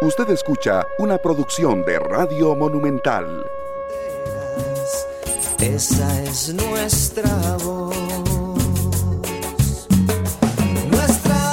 Usted 0.00 0.30
escucha 0.30 0.86
una 0.98 1.18
producción 1.18 1.84
de 1.84 1.98
Radio 1.98 2.54
Monumental. 2.54 3.44
Esa 5.58 6.22
es 6.22 6.54
nuestra 6.54 7.56
voz. 7.64 7.96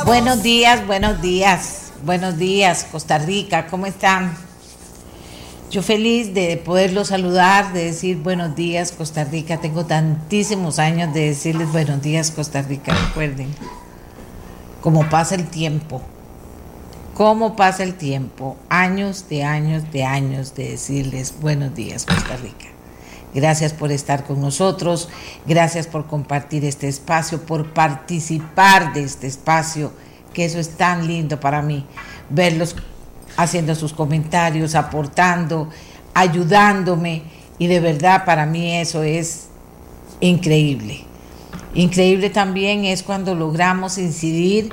Buenos 0.05 0.43
días, 0.43 0.85
buenos 0.85 1.23
días, 1.23 1.91
buenos 2.03 2.37
días, 2.37 2.83
Costa 2.91 3.17
Rica, 3.17 3.65
¿cómo 3.65 3.87
están? 3.87 4.37
Yo 5.71 5.81
feliz 5.81 6.35
de 6.35 6.57
poderlo 6.57 7.03
saludar, 7.03 7.73
de 7.73 7.85
decir 7.85 8.17
buenos 8.17 8.55
días, 8.55 8.91
Costa 8.91 9.23
Rica. 9.23 9.59
Tengo 9.59 9.87
tantísimos 9.87 10.77
años 10.77 11.11
de 11.15 11.29
decirles 11.29 11.71
buenos 11.71 11.99
días, 12.03 12.29
Costa 12.29 12.61
Rica, 12.61 12.93
recuerden. 13.07 13.55
Cómo 14.81 15.09
pasa 15.09 15.33
el 15.33 15.47
tiempo, 15.47 16.03
cómo 17.15 17.55
pasa 17.55 17.83
el 17.83 17.95
tiempo, 17.95 18.57
años 18.67 19.29
de 19.29 19.45
años 19.45 19.89
de 19.93 20.03
años 20.03 20.53
de 20.53 20.71
decirles 20.71 21.33
buenos 21.39 21.73
días, 21.73 22.05
Costa 22.05 22.35
Rica. 22.35 22.65
Gracias 23.33 23.71
por 23.71 23.93
estar 23.93 24.25
con 24.25 24.41
nosotros, 24.41 25.07
gracias 25.47 25.87
por 25.87 26.07
compartir 26.07 26.65
este 26.65 26.89
espacio, 26.89 27.41
por 27.41 27.73
participar 27.73 28.93
de 28.93 29.03
este 29.03 29.27
espacio, 29.27 29.93
que 30.33 30.43
eso 30.43 30.59
es 30.59 30.75
tan 30.75 31.07
lindo 31.07 31.39
para 31.39 31.61
mí, 31.61 31.85
verlos 32.29 32.75
haciendo 33.37 33.75
sus 33.75 33.93
comentarios, 33.93 34.75
aportando, 34.75 35.69
ayudándome. 36.13 37.23
Y 37.57 37.67
de 37.67 37.79
verdad 37.79 38.25
para 38.25 38.45
mí 38.45 38.75
eso 38.75 39.03
es 39.03 39.47
increíble. 40.19 41.05
Increíble 41.73 42.29
también 42.29 42.83
es 42.83 43.03
cuando 43.03 43.35
logramos 43.35 43.97
incidir 43.97 44.69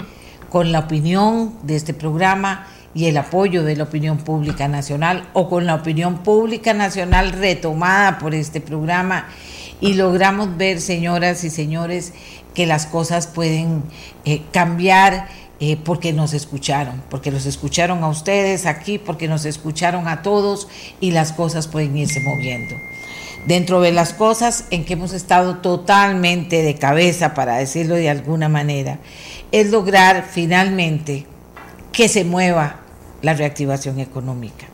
con 0.52 0.70
la 0.70 0.80
opinión 0.80 1.54
de 1.62 1.76
este 1.76 1.94
programa 1.94 2.66
y 2.94 3.06
el 3.06 3.16
apoyo 3.16 3.64
de 3.64 3.74
la 3.74 3.84
opinión 3.84 4.18
pública 4.18 4.68
nacional 4.68 5.26
o 5.32 5.48
con 5.48 5.64
la 5.64 5.76
opinión 5.76 6.18
pública 6.18 6.74
nacional 6.74 7.32
retomada 7.32 8.18
por 8.18 8.34
este 8.34 8.60
programa 8.60 9.28
y 9.80 9.94
logramos 9.94 10.58
ver, 10.58 10.82
señoras 10.82 11.42
y 11.44 11.48
señores, 11.48 12.12
que 12.54 12.66
las 12.66 12.84
cosas 12.84 13.28
pueden 13.28 13.82
eh, 14.26 14.42
cambiar 14.52 15.26
eh, 15.58 15.78
porque 15.82 16.12
nos 16.12 16.34
escucharon, 16.34 17.02
porque 17.08 17.30
los 17.30 17.46
escucharon 17.46 18.04
a 18.04 18.08
ustedes 18.08 18.66
aquí, 18.66 18.98
porque 18.98 19.28
nos 19.28 19.46
escucharon 19.46 20.06
a 20.06 20.20
todos 20.20 20.68
y 21.00 21.12
las 21.12 21.32
cosas 21.32 21.66
pueden 21.66 21.96
irse 21.96 22.20
moviendo. 22.20 22.74
Dentro 23.46 23.80
de 23.80 23.90
las 23.90 24.12
cosas 24.12 24.64
en 24.70 24.84
que 24.84 24.92
hemos 24.92 25.12
estado 25.12 25.58
totalmente 25.58 26.62
de 26.62 26.76
cabeza, 26.76 27.34
para 27.34 27.56
decirlo 27.56 27.96
de 27.96 28.08
alguna 28.08 28.48
manera, 28.48 28.98
es 29.50 29.70
lograr 29.70 30.26
finalmente 30.30 31.26
que 31.92 32.08
se 32.08 32.24
mueva 32.24 32.80
la 33.20 33.34
reactivación 33.34 34.00
económica. 34.00 34.66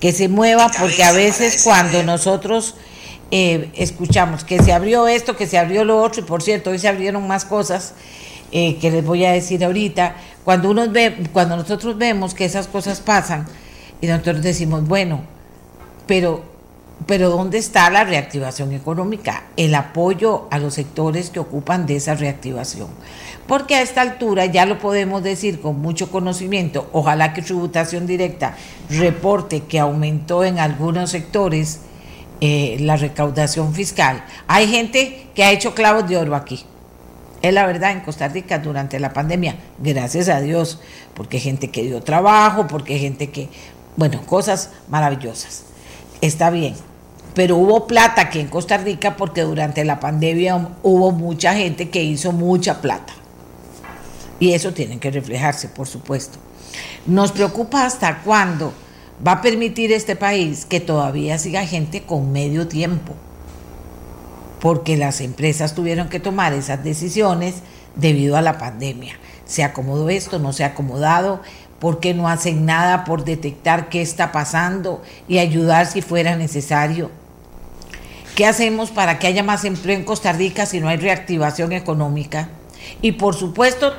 Que 0.00 0.12
se 0.12 0.28
mueva 0.28 0.70
porque 0.78 1.02
a 1.02 1.12
veces 1.12 1.62
cuando 1.64 2.02
nosotros 2.02 2.74
eh, 3.30 3.70
escuchamos 3.74 4.44
que 4.44 4.62
se 4.62 4.72
abrió 4.72 5.06
esto, 5.06 5.36
que 5.36 5.46
se 5.46 5.58
abrió 5.58 5.84
lo 5.84 6.02
otro, 6.02 6.22
y 6.22 6.24
por 6.24 6.42
cierto, 6.42 6.70
hoy 6.70 6.78
se 6.78 6.88
abrieron 6.88 7.26
más 7.26 7.44
cosas, 7.44 7.94
eh, 8.52 8.78
que 8.78 8.90
les 8.90 9.04
voy 9.04 9.24
a 9.24 9.32
decir 9.32 9.64
ahorita, 9.64 10.16
cuando, 10.44 10.70
uno 10.70 10.88
ve, 10.88 11.14
cuando 11.32 11.56
nosotros 11.56 11.98
vemos 11.98 12.32
que 12.32 12.46
esas 12.46 12.68
cosas 12.68 13.00
pasan 13.00 13.46
y 14.00 14.06
nosotros 14.06 14.42
decimos, 14.42 14.86
bueno, 14.88 15.20
pero, 16.06 16.42
pero 17.06 17.30
¿dónde 17.30 17.58
está 17.58 17.88
la 17.90 18.04
reactivación 18.04 18.72
económica? 18.72 19.44
El 19.56 19.74
apoyo 19.74 20.46
a 20.50 20.58
los 20.58 20.74
sectores 20.74 21.30
que 21.30 21.40
ocupan 21.40 21.86
de 21.86 21.96
esa 21.96 22.14
reactivación. 22.14 22.88
Porque 23.46 23.76
a 23.76 23.82
esta 23.82 24.02
altura 24.02 24.46
ya 24.46 24.66
lo 24.66 24.78
podemos 24.78 25.22
decir 25.22 25.60
con 25.60 25.80
mucho 25.80 26.10
conocimiento, 26.10 26.88
ojalá 26.92 27.32
que 27.32 27.42
tributación 27.42 28.06
directa 28.06 28.56
reporte 28.90 29.60
que 29.60 29.78
aumentó 29.78 30.44
en 30.44 30.58
algunos 30.58 31.10
sectores 31.10 31.80
eh, 32.40 32.76
la 32.80 32.96
recaudación 32.96 33.72
fiscal. 33.72 34.24
Hay 34.46 34.68
gente 34.68 35.28
que 35.34 35.44
ha 35.44 35.52
hecho 35.52 35.74
clavos 35.74 36.08
de 36.08 36.18
oro 36.18 36.34
aquí 36.34 36.64
es 37.42 37.54
la 37.54 37.66
verdad 37.66 37.92
en 37.92 38.00
Costa 38.00 38.28
Rica 38.28 38.58
durante 38.58 38.98
la 38.98 39.12
pandemia, 39.12 39.56
gracias 39.78 40.28
a 40.28 40.40
Dios, 40.40 40.80
porque 41.14 41.38
gente 41.38 41.68
que 41.68 41.84
dio 41.84 42.02
trabajo, 42.02 42.66
porque 42.66 42.98
gente 42.98 43.30
que, 43.30 43.48
bueno, 43.96 44.20
cosas 44.26 44.70
maravillosas. 44.88 45.62
Está 46.20 46.50
bien. 46.50 46.74
Pero 47.38 47.56
hubo 47.56 47.86
plata 47.86 48.22
aquí 48.22 48.40
en 48.40 48.48
Costa 48.48 48.78
Rica 48.78 49.16
porque 49.16 49.42
durante 49.42 49.84
la 49.84 50.00
pandemia 50.00 50.70
hubo 50.82 51.12
mucha 51.12 51.54
gente 51.54 51.88
que 51.88 52.02
hizo 52.02 52.32
mucha 52.32 52.80
plata. 52.80 53.12
Y 54.40 54.54
eso 54.54 54.72
tiene 54.72 54.98
que 54.98 55.12
reflejarse, 55.12 55.68
por 55.68 55.86
supuesto. 55.86 56.40
Nos 57.06 57.30
preocupa 57.30 57.86
hasta 57.86 58.22
cuándo 58.22 58.72
va 59.24 59.34
a 59.34 59.40
permitir 59.40 59.92
este 59.92 60.16
país 60.16 60.64
que 60.64 60.80
todavía 60.80 61.38
siga 61.38 61.64
gente 61.64 62.02
con 62.02 62.32
medio 62.32 62.66
tiempo 62.66 63.14
porque 64.60 64.96
las 64.96 65.20
empresas 65.20 65.76
tuvieron 65.76 66.08
que 66.08 66.18
tomar 66.18 66.52
esas 66.54 66.82
decisiones 66.82 67.62
debido 67.94 68.36
a 68.36 68.42
la 68.42 68.58
pandemia. 68.58 69.14
¿Se 69.46 69.62
acomodó 69.62 70.10
esto? 70.10 70.40
¿No 70.40 70.52
se 70.52 70.64
ha 70.64 70.68
acomodado? 70.68 71.40
¿Por 71.78 72.00
qué 72.00 72.14
no 72.14 72.28
hacen 72.28 72.66
nada 72.66 73.04
por 73.04 73.22
detectar 73.24 73.90
qué 73.90 74.02
está 74.02 74.32
pasando 74.32 75.04
y 75.28 75.38
ayudar 75.38 75.86
si 75.86 76.02
fuera 76.02 76.34
necesario? 76.34 77.12
¿Qué 78.38 78.46
hacemos 78.46 78.92
para 78.92 79.18
que 79.18 79.26
haya 79.26 79.42
más 79.42 79.64
empleo 79.64 79.96
en 79.96 80.04
Costa 80.04 80.30
Rica 80.30 80.64
si 80.64 80.78
no 80.78 80.88
hay 80.88 80.96
reactivación 80.96 81.72
económica? 81.72 82.50
Y 83.02 83.10
por 83.10 83.34
supuesto, 83.34 83.92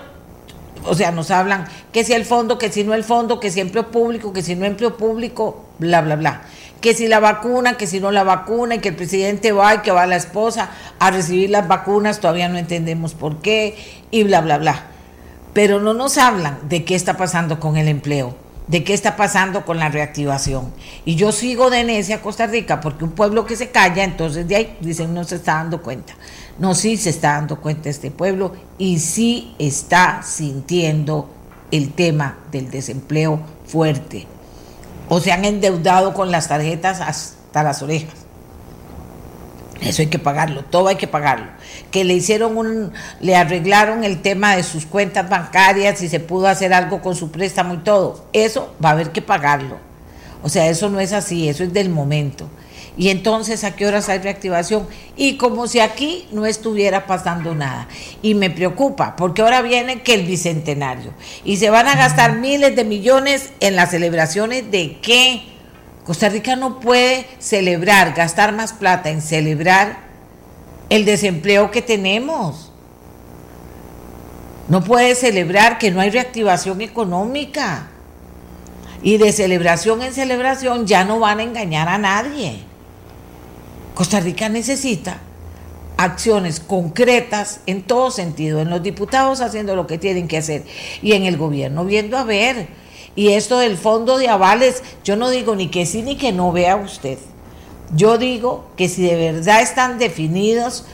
o 0.86 0.96
sea, 0.96 1.12
nos 1.12 1.30
hablan 1.30 1.68
que 1.92 2.06
si 2.06 2.14
el 2.14 2.24
fondo, 2.24 2.58
que 2.58 2.72
si 2.72 2.86
no 2.86 2.94
el 2.94 3.04
fondo, 3.04 3.42
que 3.42 3.52
si 3.52 3.60
empleo 3.60 3.92
público, 3.92 4.32
que 4.32 4.42
si 4.42 4.56
no 4.56 4.64
empleo 4.64 4.96
público, 4.96 5.66
bla, 5.78 6.00
bla, 6.00 6.16
bla 6.16 6.44
que 6.80 6.94
si 6.94 7.10
la 7.10 7.20
vacuna, 7.20 7.76
que 7.76 7.86
si 7.86 8.00
no 8.00 8.12
la 8.12 8.24
vacuna, 8.24 8.76
y 8.76 8.80
que 8.80 8.88
el 8.88 8.96
presidente 8.96 9.52
va 9.52 9.76
y 9.76 9.78
que 9.80 9.92
va 9.92 10.06
la 10.06 10.16
esposa 10.16 10.70
a 11.00 11.12
recibir 11.12 11.50
las 11.50 11.68
vacunas, 11.68 12.22
todavía 12.22 12.48
no 12.48 12.58
entendemos 12.58 13.16
por 13.16 13.42
qué, 13.42 13.78
y 14.10 14.24
bla, 14.24 14.40
bla, 14.40 14.58
bla. 14.58 14.86
Pero 15.52 15.82
no 15.82 15.94
nos 15.94 16.18
hablan 16.18 16.60
de 16.70 16.86
qué 16.86 16.96
está 16.96 17.18
pasando 17.18 17.60
con 17.60 17.76
el 17.76 17.90
empleo, 17.90 18.38
de 18.70 18.84
qué 18.84 18.94
está 18.94 19.16
pasando 19.16 19.66
con 19.66 19.80
la 19.80 19.90
reactivación. 19.90 20.72
Y 21.04 21.16
yo 21.16 21.32
sigo 21.32 21.70
de 21.70 21.84
necia 21.84 22.22
Costa 22.22 22.46
Rica, 22.46 22.80
porque 22.80 23.04
un 23.04 23.12
pueblo 23.12 23.46
que 23.46 23.56
se 23.56 23.72
calla, 23.72 24.04
entonces 24.04 24.48
de 24.48 24.56
ahí 24.56 24.78
dicen 24.80 25.14
no 25.14 25.24
se 25.24 25.36
está 25.36 25.56
dando 25.56 25.82
cuenta. 25.82 26.14
No, 26.60 26.76
sí 26.76 26.96
se 26.96 27.10
está 27.10 27.34
dando 27.34 27.60
cuenta 27.60 27.90
este 27.90 28.12
pueblo 28.12 28.54
y 28.78 29.00
sí 29.00 29.56
está 29.58 30.22
sintiendo 30.24 31.30
el 31.72 31.94
tema 31.94 32.38
del 32.52 32.70
desempleo 32.70 33.40
fuerte 33.66 34.28
o 35.08 35.20
se 35.20 35.32
han 35.32 35.46
endeudado 35.46 36.14
con 36.14 36.32
las 36.32 36.48
tarjetas 36.48 37.02
hasta 37.02 37.64
las 37.64 37.82
orejas. 37.82 38.14
Eso 39.82 40.02
hay 40.02 40.08
que 40.08 40.20
pagarlo, 40.20 40.64
todo 40.66 40.90
hay 40.90 40.96
que 40.96 41.08
pagarlo. 41.08 41.48
Que 41.92 42.04
le 42.04 42.14
hicieron 42.14 42.58
un, 42.58 42.92
le 43.22 43.36
arreglaron 43.36 44.04
el 44.04 44.22
tema 44.22 44.56
de 44.56 44.64
sus 44.64 44.86
cuentas 44.86 45.30
bancarias 45.30 46.02
y 46.02 46.10
se 46.10 46.20
pudo 46.20 46.48
hacer 46.48 46.74
algo 46.74 47.02
con 47.02 47.16
su 47.16 47.32
préstamo 47.32 47.76
y 47.76 47.78
todo. 47.78 48.26
Eso 48.34 48.76
va 48.84 48.90
a 48.90 48.92
haber 48.94 49.12
que 49.12 49.22
pagarlo. 49.22 49.78
O 50.44 50.50
sea, 50.50 50.68
eso 50.68 50.90
no 50.90 51.00
es 51.00 51.14
así, 51.14 51.50
eso 51.50 51.64
es 51.64 51.74
del 51.74 51.90
momento. 51.90 52.50
Y 52.98 53.10
entonces, 53.10 53.64
¿a 53.64 53.78
qué 53.78 53.88
horas 53.88 54.10
hay 54.10 54.20
reactivación? 54.20 54.86
Y 55.16 55.38
como 55.38 55.68
si 55.68 55.80
aquí 55.80 56.28
no 56.34 56.46
estuviera 56.46 57.08
pasando 57.08 57.56
nada. 57.56 57.88
Y 58.22 58.34
me 58.34 58.50
preocupa, 58.50 59.16
porque 59.16 59.42
ahora 59.42 59.62
viene 59.62 60.02
que 60.02 60.14
el 60.16 60.26
bicentenario. 60.26 61.14
Y 61.46 61.58
se 61.58 61.70
van 61.70 61.88
a 61.88 61.96
gastar 61.96 62.36
miles 62.38 62.76
de 62.76 62.84
millones 62.84 63.52
en 63.62 63.78
las 63.78 63.92
celebraciones 63.92 64.70
de 64.70 64.98
qué. 65.02 65.44
Costa 66.10 66.28
Rica 66.28 66.56
no 66.56 66.80
puede 66.80 67.28
celebrar, 67.38 68.16
gastar 68.16 68.52
más 68.52 68.74
plata 68.74 69.12
en 69.12 69.22
celebrar 69.22 70.00
el 70.90 71.06
desempleo 71.06 71.70
que 71.70 71.84
tenemos. 71.84 72.72
No 74.70 74.84
puede 74.84 75.14
celebrar 75.14 75.78
que 75.78 75.92
no 75.92 76.02
hay 76.02 76.10
reactivación 76.10 76.82
económica. 76.82 77.90
Y 79.04 79.20
de 79.20 79.32
celebración 79.32 80.02
en 80.02 80.12
celebración 80.12 80.88
ya 80.88 81.06
no 81.06 81.20
van 81.20 81.42
a 81.42 81.44
engañar 81.44 81.88
a 81.88 82.00
nadie. 82.00 82.58
Costa 83.94 84.20
Rica 84.20 84.50
necesita 84.50 85.20
acciones 85.98 86.60
concretas 86.60 87.60
en 87.68 87.84
todo 87.84 88.10
sentido, 88.10 88.62
en 88.62 88.72
los 88.72 88.82
diputados 88.82 89.42
haciendo 89.42 89.76
lo 89.76 89.86
que 89.86 90.00
tienen 90.00 90.28
que 90.28 90.38
hacer 90.38 90.66
y 91.04 91.12
en 91.12 91.26
el 91.26 91.38
gobierno 91.38 91.86
viendo 91.86 92.18
a 92.18 92.24
ver. 92.24 92.89
Y 93.16 93.30
esto 93.30 93.60
del 93.60 93.78
fondo 93.78 94.18
de 94.18 94.30
avales, 94.30 94.84
yo 95.04 95.16
no 95.16 95.30
digo 95.30 95.56
ni 95.56 95.70
que 95.70 95.86
sí 95.86 96.02
ni 96.02 96.16
que 96.16 96.32
no 96.32 96.52
vea 96.52 96.76
usted. 96.76 97.18
Yo 97.96 98.18
digo 98.18 98.66
que 98.78 98.88
si 98.88 99.02
de 99.02 99.16
verdad 99.16 99.62
están 99.62 99.98
definidos 99.98 100.86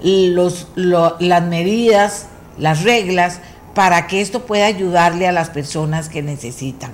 los, 0.00 0.68
las 0.76 1.42
medidas, 1.42 2.26
las 2.58 2.82
reglas, 2.82 3.40
para 3.74 4.06
que 4.06 4.20
esto 4.20 4.46
pueda 4.46 4.66
ayudarle 4.66 5.26
a 5.26 5.32
las 5.32 5.50
personas 5.50 6.08
que 6.08 6.22
necesitan. 6.22 6.92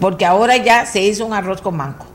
Porque 0.00 0.26
ahora 0.26 0.56
ya 0.56 0.86
se 0.86 1.02
hizo 1.02 1.24
un 1.24 1.32
arroz 1.32 1.62
con 1.62 1.76
manco 1.76 2.06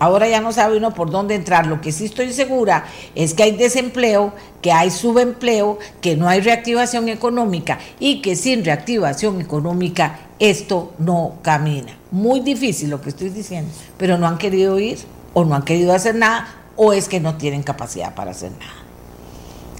Ahora 0.00 0.26
ya 0.26 0.40
no 0.40 0.50
sabe 0.50 0.78
uno 0.78 0.94
por 0.94 1.10
dónde 1.10 1.34
entrar. 1.34 1.66
Lo 1.66 1.82
que 1.82 1.92
sí 1.92 2.06
estoy 2.06 2.32
segura 2.32 2.86
es 3.14 3.34
que 3.34 3.42
hay 3.42 3.52
desempleo, 3.52 4.32
que 4.62 4.72
hay 4.72 4.90
subempleo, 4.90 5.78
que 6.00 6.16
no 6.16 6.26
hay 6.26 6.40
reactivación 6.40 7.10
económica 7.10 7.78
y 8.00 8.22
que 8.22 8.34
sin 8.34 8.64
reactivación 8.64 9.42
económica 9.42 10.20
esto 10.38 10.94
no 10.98 11.34
camina. 11.42 11.92
Muy 12.10 12.40
difícil 12.40 12.88
lo 12.88 13.02
que 13.02 13.10
estoy 13.10 13.28
diciendo, 13.28 13.70
pero 13.98 14.16
no 14.16 14.26
han 14.26 14.38
querido 14.38 14.78
ir 14.78 14.98
o 15.34 15.44
no 15.44 15.54
han 15.54 15.64
querido 15.64 15.92
hacer 15.92 16.14
nada 16.14 16.48
o 16.76 16.94
es 16.94 17.06
que 17.06 17.20
no 17.20 17.36
tienen 17.36 17.62
capacidad 17.62 18.14
para 18.14 18.30
hacer 18.30 18.52
nada. 18.52 18.72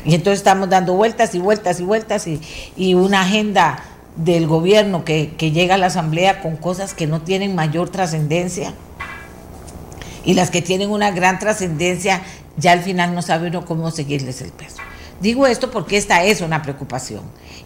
Y 0.04 0.14
entonces 0.14 0.40
estamos 0.40 0.68
dando 0.68 0.92
vueltas 0.92 1.34
y 1.34 1.38
vueltas 1.38 1.80
y 1.80 1.84
vueltas 1.84 2.26
y, 2.76 2.94
una 2.94 3.22
agenda 3.22 3.82
del 4.16 4.46
gobierno 4.46 5.02
que 5.02 5.50
llega 5.50 5.76
a 5.76 5.78
la 5.78 5.86
asamblea 5.86 6.42
con 6.42 6.56
cosas 6.56 6.92
que 6.92 7.06
no 7.06 7.22
tienen 7.22 7.54
mayor 7.54 7.88
trascendencia 7.88 8.74
y 10.24 10.34
las 10.34 10.50
que 10.50 10.62
tienen 10.62 10.90
una 10.90 11.10
gran 11.10 11.38
trascendencia, 11.38 12.22
ya 12.56 12.72
al 12.72 12.82
final 12.82 13.14
no 13.14 13.22
sabe 13.22 13.48
uno 13.48 13.64
cómo 13.64 13.90
seguirles 13.90 14.42
el 14.42 14.50
peso. 14.50 14.76
Digo 15.20 15.46
esto 15.46 15.70
porque 15.70 15.98
esta 15.98 16.24
es 16.24 16.40
una 16.40 16.62
preocupación. 16.62 17.22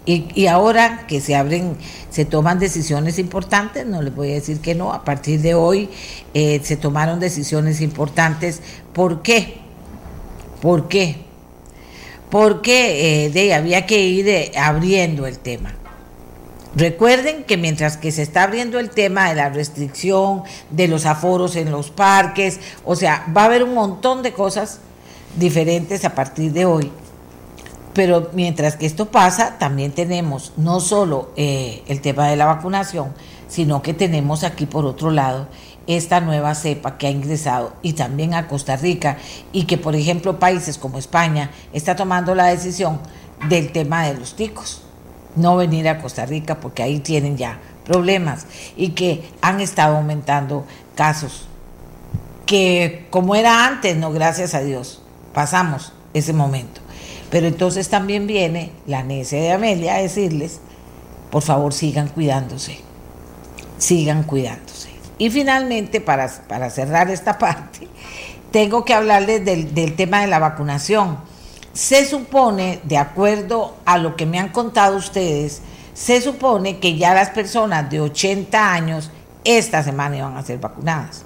Y, 0.06 0.46
ahora 0.48 1.06
que 1.06 1.20
se 1.20 1.34
abren, 1.34 1.76
se 2.10 2.26
toman 2.26 2.58
decisiones 2.58 3.18
importantes, 3.18 3.86
no 3.86 4.02
les 4.02 4.14
voy 4.14 4.32
a 4.32 4.34
decir 4.34 4.60
que 4.60 4.74
no, 4.74 4.92
a 4.92 5.02
partir 5.02 5.40
de 5.40 5.54
hoy 5.54 5.88
eh, 6.34 6.60
se 6.62 6.76
tomaron 6.76 7.20
decisiones 7.20 7.80
importantes. 7.80 8.60
¿Por 8.92 9.22
qué? 9.22 9.58
¿Por 10.60 10.88
qué? 10.88 11.16
Porque 12.28 13.24
eh, 13.24 13.30
de, 13.30 13.54
había 13.54 13.86
que 13.86 14.00
ir 14.00 14.28
eh, 14.28 14.52
abriendo 14.56 15.26
el 15.26 15.38
tema. 15.38 15.74
Recuerden 16.76 17.44
que 17.44 17.56
mientras 17.56 17.96
que 17.96 18.10
se 18.10 18.22
está 18.22 18.42
abriendo 18.42 18.80
el 18.80 18.90
tema 18.90 19.28
de 19.28 19.36
la 19.36 19.48
restricción 19.48 20.42
de 20.70 20.88
los 20.88 21.06
aforos 21.06 21.54
en 21.54 21.70
los 21.70 21.90
parques, 21.90 22.58
o 22.84 22.96
sea, 22.96 23.26
va 23.36 23.42
a 23.42 23.44
haber 23.44 23.62
un 23.62 23.74
montón 23.74 24.22
de 24.24 24.32
cosas 24.32 24.80
diferentes 25.36 26.04
a 26.04 26.16
partir 26.16 26.52
de 26.52 26.66
hoy. 26.66 26.90
Pero 27.92 28.30
mientras 28.32 28.74
que 28.74 28.86
esto 28.86 29.06
pasa, 29.06 29.56
también 29.58 29.92
tenemos 29.92 30.52
no 30.56 30.80
solo 30.80 31.30
eh, 31.36 31.84
el 31.86 32.00
tema 32.00 32.26
de 32.28 32.34
la 32.34 32.46
vacunación, 32.46 33.14
sino 33.46 33.80
que 33.80 33.94
tenemos 33.94 34.42
aquí 34.42 34.66
por 34.66 34.84
otro 34.84 35.12
lado 35.12 35.46
esta 35.86 36.20
nueva 36.20 36.56
cepa 36.56 36.98
que 36.98 37.06
ha 37.06 37.10
ingresado 37.10 37.74
y 37.82 37.92
también 37.92 38.34
a 38.34 38.48
Costa 38.48 38.74
Rica 38.74 39.18
y 39.52 39.64
que 39.64 39.78
por 39.78 39.94
ejemplo 39.94 40.40
países 40.40 40.78
como 40.78 40.98
España 40.98 41.50
está 41.72 41.94
tomando 41.94 42.34
la 42.34 42.46
decisión 42.46 42.98
del 43.48 43.70
tema 43.70 44.06
de 44.06 44.14
los 44.14 44.34
ticos 44.34 44.83
no 45.36 45.56
venir 45.56 45.88
a 45.88 46.00
Costa 46.00 46.26
Rica 46.26 46.60
porque 46.60 46.82
ahí 46.82 47.00
tienen 47.00 47.36
ya 47.36 47.58
problemas 47.84 48.46
y 48.76 48.90
que 48.90 49.28
han 49.40 49.60
estado 49.60 49.96
aumentando 49.96 50.66
casos. 50.94 51.46
Que 52.46 53.06
como 53.10 53.34
era 53.34 53.66
antes, 53.66 53.96
no, 53.96 54.12
gracias 54.12 54.54
a 54.54 54.60
Dios, 54.60 55.02
pasamos 55.32 55.92
ese 56.12 56.32
momento. 56.32 56.80
Pero 57.30 57.46
entonces 57.46 57.88
también 57.88 58.26
viene 58.26 58.70
la 58.86 59.02
necia 59.02 59.40
de 59.40 59.52
Amelia 59.52 59.96
a 59.96 60.02
decirles, 60.02 60.60
por 61.30 61.42
favor 61.42 61.72
sigan 61.72 62.08
cuidándose, 62.08 62.80
sigan 63.78 64.22
cuidándose. 64.22 64.90
Y 65.18 65.30
finalmente, 65.30 66.00
para, 66.00 66.28
para 66.48 66.70
cerrar 66.70 67.10
esta 67.10 67.38
parte, 67.38 67.88
tengo 68.50 68.84
que 68.84 68.94
hablarles 68.94 69.44
del, 69.44 69.74
del 69.74 69.96
tema 69.96 70.20
de 70.20 70.28
la 70.28 70.38
vacunación 70.38 71.18
se 71.74 72.06
supone, 72.06 72.80
de 72.84 72.96
acuerdo 72.96 73.74
a 73.84 73.98
lo 73.98 74.16
que 74.16 74.26
me 74.26 74.38
han 74.38 74.48
contado 74.50 74.96
ustedes, 74.96 75.60
se 75.92 76.20
supone 76.20 76.78
que 76.78 76.96
ya 76.96 77.14
las 77.14 77.30
personas 77.30 77.90
de 77.90 78.00
80 78.00 78.72
años 78.72 79.10
esta 79.44 79.82
semana 79.82 80.16
iban 80.16 80.36
a 80.36 80.42
ser 80.42 80.58
vacunadas. 80.58 81.24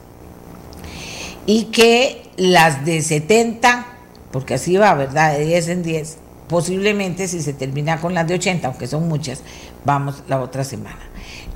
Y 1.46 1.64
que 1.64 2.30
las 2.36 2.84
de 2.84 3.00
70, 3.02 3.86
porque 4.32 4.54
así 4.54 4.76
va, 4.76 4.94
¿verdad? 4.94 5.32
De 5.32 5.44
10 5.44 5.68
en 5.68 5.82
10, 5.82 6.18
posiblemente 6.48 7.28
si 7.28 7.40
se 7.42 7.52
termina 7.52 8.00
con 8.00 8.14
las 8.14 8.26
de 8.26 8.34
80, 8.34 8.68
aunque 8.68 8.86
son 8.86 9.06
muchas, 9.06 9.42
vamos 9.84 10.22
la 10.28 10.40
otra 10.40 10.64
semana. 10.64 11.00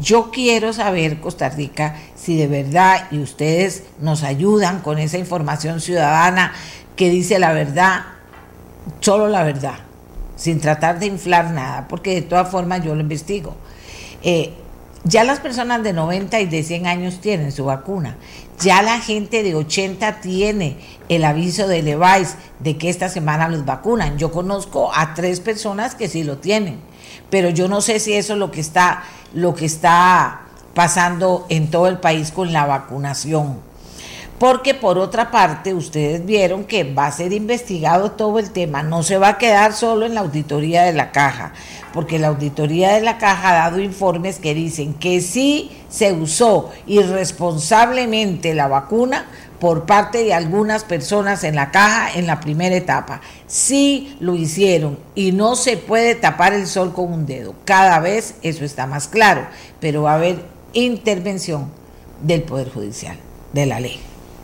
Yo 0.01 0.31
quiero 0.31 0.73
saber, 0.73 1.21
Costa 1.21 1.49
Rica, 1.49 1.97
si 2.15 2.37
de 2.37 2.47
verdad 2.47 3.09
y 3.11 3.21
ustedes 3.21 3.85
nos 4.01 4.23
ayudan 4.23 4.81
con 4.81 4.99
esa 4.99 5.19
información 5.19 5.81
ciudadana 5.81 6.53
que 6.97 7.11
dice 7.11 7.39
la 7.39 7.53
verdad, 7.53 8.03
solo 9.01 9.29
la 9.29 9.43
verdad, 9.45 9.79
sin 10.37 10.61
tratar 10.61 10.99
de 10.99 11.07
inflar 11.07 11.51
nada, 11.51 11.87
porque 11.89 12.15
de 12.15 12.23
todas 12.23 12.51
formas 12.51 12.85
yo 12.85 12.95
lo 12.95 13.01
investigo. 13.01 13.55
Eh, 14.23 14.55
ya 15.05 15.25
las 15.25 15.41
personas 15.41 15.83
de 15.83 15.93
90 15.93 16.41
y 16.41 16.47
de 16.47 16.63
100 16.63 16.87
años 16.87 17.21
tienen 17.21 17.51
su 17.51 17.65
vacuna. 17.65 18.17
Ya 18.61 18.83
la 18.83 19.01
gente 19.01 19.43
de 19.43 19.57
80 19.57 20.21
tiene 20.21 20.77
el 21.09 21.25
aviso 21.25 21.67
de 21.67 21.83
Levice 21.83 22.37
de 22.61 22.79
que 22.79 22.89
esta 22.89 23.09
semana 23.09 23.49
los 23.49 23.65
vacunan. 23.65 24.17
Yo 24.19 24.31
conozco 24.31 24.93
a 24.95 25.15
tres 25.15 25.41
personas 25.41 25.97
que 25.97 26.09
sí 26.09 26.23
lo 26.23 26.39
tienen, 26.39 26.79
pero 27.31 27.51
yo 27.51 27.67
no 27.67 27.81
sé 27.81 27.99
si 27.99 28.13
eso 28.13 28.35
es 28.35 28.39
lo 28.39 28.53
que 28.53 28.61
está, 28.61 29.03
lo 29.35 29.57
que 29.57 29.65
está 29.65 30.43
pasando 30.75 31.47
en 31.49 31.71
todo 31.71 31.89
el 31.89 31.99
país 31.99 32.31
con 32.31 32.53
la 32.53 32.65
vacunación 32.65 33.72
porque 34.43 34.75
por 34.75 34.99
otra 34.99 35.31
parte 35.31 35.73
ustedes 35.73 36.27
vieron 36.27 36.65
que 36.65 36.83
va 36.83 37.07
a 37.07 37.13
ser 37.13 37.33
investigado 37.33 38.11
todo 38.11 38.41
el 38.41 38.51
tema, 38.51 38.83
no 38.83 39.05
se 39.05 39.17
va 39.17 39.29
a 39.29 39.39
quedar 39.39 39.73
solo 39.73 40.05
en 40.05 40.15
la 40.15 40.23
auditoría 40.23 40.83
de 40.83 40.93
la 40.93 41.13
caja, 41.13 41.53
porque 41.93 42.19
la 42.19 42.27
auditoría 42.27 42.93
de 42.93 43.03
la 43.03 43.19
caja 43.19 43.51
ha 43.51 43.71
dado 43.71 43.79
informes 43.79 44.41
que 44.41 44.53
dicen 44.53 44.95
que 44.95 45.21
sí 45.21 45.71
se 45.89 46.13
usó 46.13 46.73
irresponsablemente 46.89 48.53
la 48.53 48.67
vacuna 48.67 49.27
por 49.61 49.87
parte 49.87 50.25
de 50.25 50.35
algunas 50.35 50.83
personas 50.83 51.45
en 51.45 51.55
la 51.55 51.71
caja 51.71 52.11
en 52.19 52.27
la 52.27 52.41
primera 52.41 52.75
etapa. 52.75 53.21
Sí 53.47 54.17
lo 54.19 54.35
hicieron 54.35 54.99
y 55.15 55.31
no 55.31 55.55
se 55.55 55.77
puede 55.77 56.17
tapar 56.17 56.53
el 56.53 56.67
sol 56.67 56.93
con 56.93 57.13
un 57.13 57.27
dedo. 57.27 57.55
Cada 57.65 58.01
vez 58.01 58.35
eso 58.43 58.65
está 58.65 58.89
más 58.89 59.07
claro, 59.07 59.47
pero 59.79 60.03
va 60.03 60.15
a 60.15 60.17
haber 60.17 60.45
intervención 60.73 61.71
del 62.21 62.43
Poder 62.43 62.73
Judicial, 62.73 63.17
de 63.53 63.67
la 63.67 63.79
ley 63.79 64.01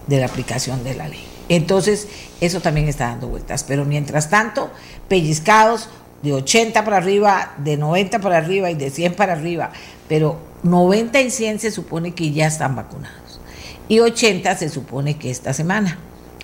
de 0.08 0.18
la 0.18 0.26
aplicación 0.26 0.82
de 0.82 0.94
la 0.94 1.08
ley. 1.08 1.24
Entonces, 1.48 2.08
eso 2.40 2.60
también 2.60 2.88
está 2.88 3.08
dando 3.08 3.28
vueltas. 3.28 3.64
Pero 3.64 3.84
mientras 3.84 4.28
tanto, 4.28 4.70
pellizcados 5.08 5.88
de 6.22 6.32
80 6.32 6.84
para 6.84 6.96
arriba, 6.96 7.54
de 7.58 7.76
90 7.76 8.18
para 8.18 8.38
arriba 8.38 8.70
y 8.70 8.74
de 8.74 8.90
100 8.90 9.14
para 9.14 9.34
arriba. 9.34 9.70
Pero 10.08 10.38
90 10.62 11.20
y 11.20 11.30
100 11.30 11.60
se 11.60 11.70
supone 11.70 12.14
que 12.14 12.32
ya 12.32 12.46
están 12.46 12.74
vacunados. 12.74 13.40
Y 13.88 14.00
80 14.00 14.56
se 14.56 14.68
supone 14.68 15.16
que 15.16 15.30
esta 15.30 15.52
semana 15.52 15.98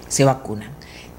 se 0.09 0.25
vacunan. 0.25 0.71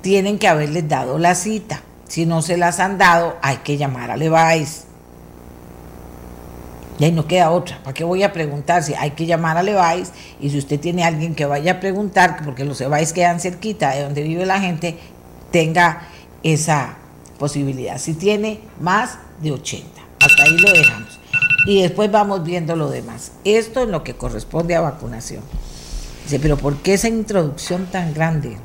Tienen 0.01 0.39
que 0.39 0.47
haberles 0.47 0.87
dado 0.87 1.17
la 1.17 1.35
cita. 1.35 1.81
Si 2.07 2.25
no 2.25 2.41
se 2.41 2.57
las 2.57 2.79
han 2.79 2.97
dado, 2.97 3.37
hay 3.41 3.57
que 3.57 3.77
llamar 3.77 4.11
a 4.11 4.17
Levice 4.17 4.84
y 6.97 7.03
ahí 7.03 7.11
no 7.11 7.27
queda 7.27 7.51
otra. 7.51 7.79
¿Para 7.83 7.93
qué 7.93 8.03
voy 8.03 8.23
a 8.23 8.31
preguntar? 8.31 8.83
Si 8.83 8.93
hay 8.93 9.11
que 9.11 9.25
llamar 9.25 9.57
a 9.57 9.63
Levi's 9.63 10.11
y 10.39 10.49
si 10.49 10.57
usted 10.57 10.79
tiene 10.79 11.03
alguien 11.03 11.35
que 11.35 11.45
vaya 11.45 11.73
a 11.73 11.79
preguntar, 11.79 12.37
porque 12.43 12.63
los 12.63 12.79
Levi's 12.79 13.11
quedan 13.11 13.39
cerquita 13.39 13.91
de 13.91 14.03
donde 14.03 14.23
vive 14.23 14.45
la 14.45 14.59
gente, 14.59 14.97
tenga 15.51 16.07
esa 16.43 16.95
posibilidad. 17.37 17.97
Si 17.97 18.13
tiene 18.13 18.61
más 18.79 19.17
de 19.41 19.51
80, 19.51 19.87
hasta 20.21 20.43
ahí 20.43 20.57
lo 20.57 20.71
dejamos. 20.71 21.19
Y 21.67 21.81
después 21.81 22.11
vamos 22.11 22.43
viendo 22.43 22.75
lo 22.75 22.89
demás. 22.89 23.31
Esto 23.43 23.83
es 23.83 23.89
lo 23.89 24.03
que 24.03 24.15
corresponde 24.15 24.75
a 24.75 24.81
vacunación. 24.81 25.41
Dice, 26.23 26.39
pero 26.39 26.57
¿por 26.57 26.77
qué 26.77 26.93
esa 26.93 27.07
introducción 27.07 27.87
tan 27.87 28.13
grande? 28.13 28.57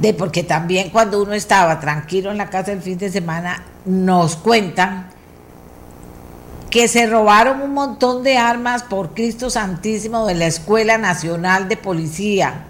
De 0.00 0.12
porque 0.12 0.42
también 0.42 0.90
cuando 0.90 1.22
uno 1.22 1.32
estaba 1.32 1.80
tranquilo 1.80 2.30
en 2.30 2.38
la 2.38 2.50
casa 2.50 2.72
el 2.72 2.82
fin 2.82 2.98
de 2.98 3.10
semana, 3.10 3.62
nos 3.86 4.36
cuentan 4.36 5.08
que 6.70 6.88
se 6.88 7.06
robaron 7.06 7.62
un 7.62 7.74
montón 7.74 8.22
de 8.22 8.38
armas 8.38 8.82
por 8.82 9.14
Cristo 9.14 9.50
Santísimo 9.50 10.26
de 10.26 10.34
la 10.34 10.46
Escuela 10.46 10.98
Nacional 10.98 11.68
de 11.68 11.76
Policía. 11.76 12.64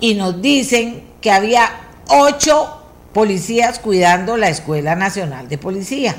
Y 0.00 0.14
nos 0.14 0.40
dicen 0.40 1.04
que 1.20 1.30
había 1.30 1.68
ocho 2.08 2.82
policías 3.12 3.78
cuidando 3.78 4.36
la 4.36 4.48
Escuela 4.48 4.94
Nacional 4.94 5.48
de 5.48 5.58
Policía. 5.58 6.16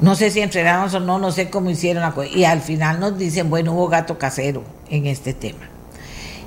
No 0.00 0.14
sé 0.14 0.30
si 0.30 0.40
entrenaron 0.40 0.94
o 0.94 1.00
no, 1.00 1.18
no 1.18 1.32
sé 1.32 1.50
cómo 1.50 1.70
hicieron 1.70 2.02
la 2.02 2.12
cosa. 2.12 2.28
Y 2.28 2.44
al 2.44 2.60
final 2.60 3.00
nos 3.00 3.18
dicen, 3.18 3.50
bueno, 3.50 3.72
hubo 3.72 3.88
gato 3.88 4.18
casero 4.18 4.62
en 4.88 5.06
este 5.06 5.34
tema. 5.34 5.68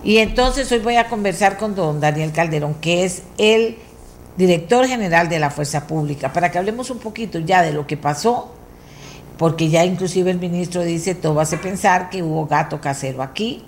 Y 0.04 0.18
entonces 0.18 0.72
hoy 0.72 0.80
voy 0.80 0.96
a 0.96 1.08
conversar 1.10 1.58
con 1.58 1.76
don 1.76 2.00
Daniel 2.00 2.32
Calderón, 2.32 2.76
que 2.76 3.04
es 3.04 3.24
el 3.38 3.78
director 4.38 4.88
general 4.88 5.30
de 5.30 5.40
la 5.40 5.52
Fuerza 5.52 5.86
Pública, 5.86 6.34
para 6.34 6.50
que 6.50 6.58
hablemos 6.58 6.90
un 6.90 7.00
poquito 7.00 7.40
ya 7.40 7.62
de 7.62 7.74
lo 7.74 7.86
que 7.86 7.98
pasó 7.98 8.52
porque 9.42 9.70
ya 9.70 9.84
inclusive 9.86 10.30
el 10.30 10.38
ministro 10.38 10.84
dice, 10.84 11.16
todo 11.16 11.40
hace 11.40 11.58
pensar 11.58 12.12
que 12.12 12.22
hubo 12.22 12.46
gato 12.46 12.80
casero 12.80 13.24
aquí, 13.24 13.64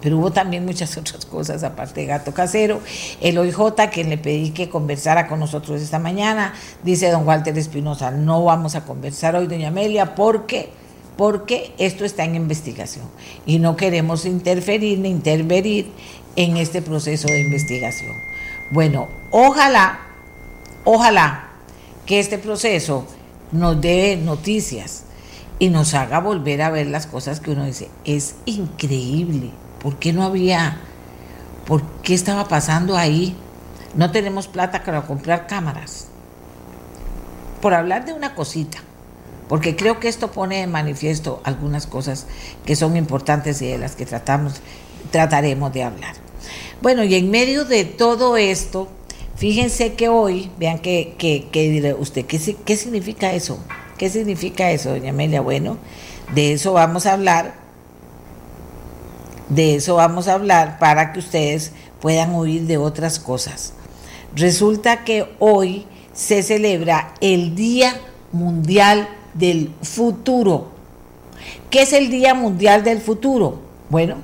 pero 0.00 0.18
hubo 0.18 0.30
también 0.30 0.64
muchas 0.64 0.96
otras 0.98 1.26
cosas 1.26 1.64
aparte 1.64 2.02
de 2.02 2.06
gato 2.06 2.32
casero. 2.32 2.80
El 3.20 3.36
OIJ, 3.36 3.58
quien 3.92 4.08
le 4.08 4.18
pedí 4.18 4.50
que 4.50 4.68
conversara 4.68 5.26
con 5.26 5.40
nosotros 5.40 5.82
esta 5.82 5.98
mañana, 5.98 6.54
dice 6.84 7.10
don 7.10 7.26
Walter 7.26 7.58
Espinosa, 7.58 8.12
no 8.12 8.44
vamos 8.44 8.76
a 8.76 8.84
conversar 8.84 9.34
hoy, 9.34 9.48
doña 9.48 9.66
Amelia, 9.66 10.14
porque 10.14 10.70
porque 11.16 11.72
esto 11.76 12.04
está 12.04 12.22
en 12.22 12.36
investigación 12.36 13.06
y 13.46 13.58
no 13.58 13.76
queremos 13.76 14.26
interferir 14.26 15.00
ni 15.00 15.08
intervenir 15.08 15.90
en 16.36 16.56
este 16.56 16.82
proceso 16.82 17.26
de 17.26 17.40
investigación. 17.40 18.12
Bueno, 18.70 19.08
ojalá, 19.32 19.98
ojalá 20.84 21.48
que 22.04 22.20
este 22.20 22.38
proceso 22.38 23.08
nos 23.50 23.80
dé 23.80 24.16
noticias 24.16 25.05
y 25.58 25.68
nos 25.68 25.94
haga 25.94 26.20
volver 26.20 26.62
a 26.62 26.70
ver 26.70 26.86
las 26.86 27.06
cosas 27.06 27.40
que 27.40 27.50
uno 27.50 27.64
dice, 27.64 27.88
es 28.04 28.34
increíble, 28.44 29.50
¿por 29.80 29.98
qué 29.98 30.12
no 30.12 30.22
había, 30.24 30.78
por 31.66 31.82
qué 32.02 32.14
estaba 32.14 32.46
pasando 32.48 32.96
ahí? 32.96 33.36
No 33.94 34.10
tenemos 34.10 34.48
plata 34.48 34.84
para 34.84 35.02
comprar 35.02 35.46
cámaras. 35.46 36.08
Por 37.62 37.72
hablar 37.72 38.04
de 38.04 38.12
una 38.12 38.34
cosita, 38.34 38.78
porque 39.48 39.76
creo 39.76 39.98
que 39.98 40.08
esto 40.08 40.30
pone 40.30 40.60
de 40.60 40.66
manifiesto 40.66 41.40
algunas 41.44 41.86
cosas 41.86 42.26
que 42.66 42.76
son 42.76 42.96
importantes 42.96 43.62
y 43.62 43.66
de 43.68 43.78
las 43.78 43.96
que 43.96 44.04
tratamos, 44.04 44.60
trataremos 45.10 45.72
de 45.72 45.82
hablar. 45.82 46.14
Bueno, 46.82 47.02
y 47.02 47.14
en 47.14 47.30
medio 47.30 47.64
de 47.64 47.86
todo 47.86 48.36
esto, 48.36 48.88
fíjense 49.36 49.94
que 49.94 50.10
hoy, 50.10 50.50
vean 50.58 50.78
que, 50.78 51.14
que, 51.16 51.48
que 51.50 51.96
usted, 51.98 52.26
¿qué, 52.26 52.56
¿qué 52.64 52.76
significa 52.76 53.32
eso? 53.32 53.58
¿Qué 53.98 54.10
significa 54.10 54.70
eso, 54.70 54.90
doña 54.90 55.10
Amelia? 55.10 55.40
Bueno, 55.40 55.78
de 56.34 56.52
eso 56.52 56.72
vamos 56.74 57.06
a 57.06 57.14
hablar, 57.14 57.54
de 59.48 59.76
eso 59.76 59.96
vamos 59.96 60.28
a 60.28 60.34
hablar 60.34 60.78
para 60.78 61.12
que 61.12 61.20
ustedes 61.20 61.72
puedan 62.00 62.34
oír 62.34 62.66
de 62.66 62.76
otras 62.76 63.18
cosas. 63.18 63.72
Resulta 64.34 65.04
que 65.04 65.34
hoy 65.38 65.86
se 66.12 66.42
celebra 66.42 67.14
el 67.20 67.54
Día 67.54 67.98
Mundial 68.32 69.08
del 69.34 69.72
Futuro. 69.82 70.68
¿Qué 71.70 71.82
es 71.82 71.92
el 71.92 72.10
Día 72.10 72.34
Mundial 72.34 72.84
del 72.84 73.00
Futuro? 73.00 73.60
Bueno, 73.88 74.16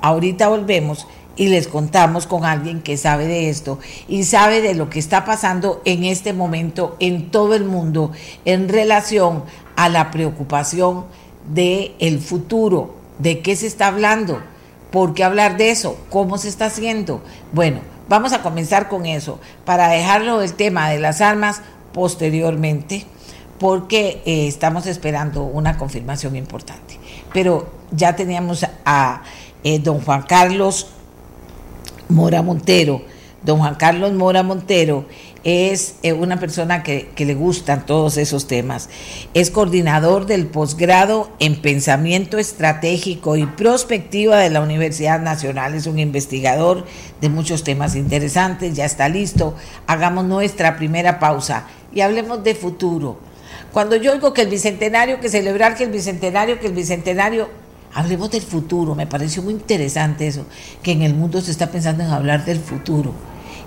ahorita 0.00 0.48
volvemos 0.48 1.06
y 1.38 1.48
les 1.48 1.68
contamos 1.68 2.26
con 2.26 2.44
alguien 2.44 2.82
que 2.82 2.98
sabe 2.98 3.26
de 3.26 3.48
esto 3.48 3.78
y 4.08 4.24
sabe 4.24 4.60
de 4.60 4.74
lo 4.74 4.90
que 4.90 4.98
está 4.98 5.24
pasando 5.24 5.80
en 5.84 6.04
este 6.04 6.34
momento 6.34 6.96
en 6.98 7.30
todo 7.30 7.54
el 7.54 7.64
mundo 7.64 8.12
en 8.44 8.68
relación 8.68 9.44
a 9.76 9.88
la 9.88 10.10
preocupación 10.10 11.06
de 11.48 11.94
el 12.00 12.18
futuro, 12.18 12.96
de 13.18 13.40
qué 13.40 13.56
se 13.56 13.68
está 13.68 13.86
hablando, 13.86 14.42
por 14.90 15.14
qué 15.14 15.24
hablar 15.24 15.56
de 15.56 15.70
eso, 15.70 15.96
cómo 16.10 16.36
se 16.36 16.48
está 16.48 16.66
haciendo. 16.66 17.22
Bueno, 17.52 17.80
vamos 18.08 18.32
a 18.32 18.42
comenzar 18.42 18.88
con 18.88 19.06
eso 19.06 19.38
para 19.64 19.88
dejarlo 19.88 20.42
el 20.42 20.54
tema 20.54 20.90
de 20.90 20.98
las 20.98 21.20
armas 21.20 21.62
posteriormente 21.92 23.06
porque 23.58 24.22
eh, 24.26 24.48
estamos 24.48 24.86
esperando 24.86 25.44
una 25.44 25.78
confirmación 25.78 26.34
importante. 26.36 26.98
Pero 27.32 27.68
ya 27.92 28.16
teníamos 28.16 28.66
a 28.84 29.22
eh, 29.62 29.78
don 29.78 30.00
Juan 30.00 30.22
Carlos 30.22 30.88
Mora 32.08 32.42
Montero. 32.42 33.02
Don 33.42 33.58
Juan 33.58 33.76
Carlos 33.76 34.12
Mora 34.14 34.42
Montero 34.42 35.06
es 35.44 35.94
eh, 36.02 36.12
una 36.12 36.40
persona 36.40 36.82
que, 36.82 37.08
le 37.16 37.34
gustan 37.34 37.86
todos 37.86 38.16
esos 38.16 38.48
temas. 38.48 38.88
Es 39.32 39.50
coordinador 39.50 40.26
del 40.26 40.46
posgrado 40.46 41.30
en 41.38 41.62
pensamiento 41.62 42.38
estratégico 42.38 43.36
y 43.36 43.46
prospectiva 43.46 44.38
de 44.38 44.50
la 44.50 44.60
Universidad 44.60 45.20
Nacional. 45.20 45.74
Es 45.74 45.86
un 45.86 46.00
investigador 46.00 46.84
de 47.20 47.28
muchos 47.28 47.62
temas 47.62 47.94
interesantes. 47.94 48.74
Ya 48.74 48.84
está 48.84 49.08
listo. 49.08 49.54
Hagamos 49.86 50.24
nuestra 50.24 50.76
primera 50.76 51.20
pausa 51.20 51.68
y 51.94 52.00
hablemos 52.00 52.42
de 52.42 52.56
futuro 52.56 53.28
cuando 53.72 53.96
yo 53.96 54.12
oigo 54.12 54.32
que 54.32 54.42
el 54.42 54.48
bicentenario, 54.48 55.20
que 55.20 55.28
celebrar 55.28 55.76
que 55.76 55.84
el 55.84 55.90
bicentenario, 55.90 56.58
que 56.58 56.66
el 56.66 56.72
bicentenario, 56.72 57.48
hablemos 57.94 58.30
del 58.30 58.42
futuro. 58.42 58.94
Me 58.94 59.06
pareció 59.06 59.42
muy 59.42 59.54
interesante 59.54 60.26
eso, 60.26 60.44
que 60.82 60.92
en 60.92 61.02
el 61.02 61.14
mundo 61.14 61.40
se 61.40 61.50
está 61.50 61.68
pensando 61.68 62.04
en 62.04 62.10
hablar 62.10 62.44
del 62.44 62.58
futuro 62.58 63.12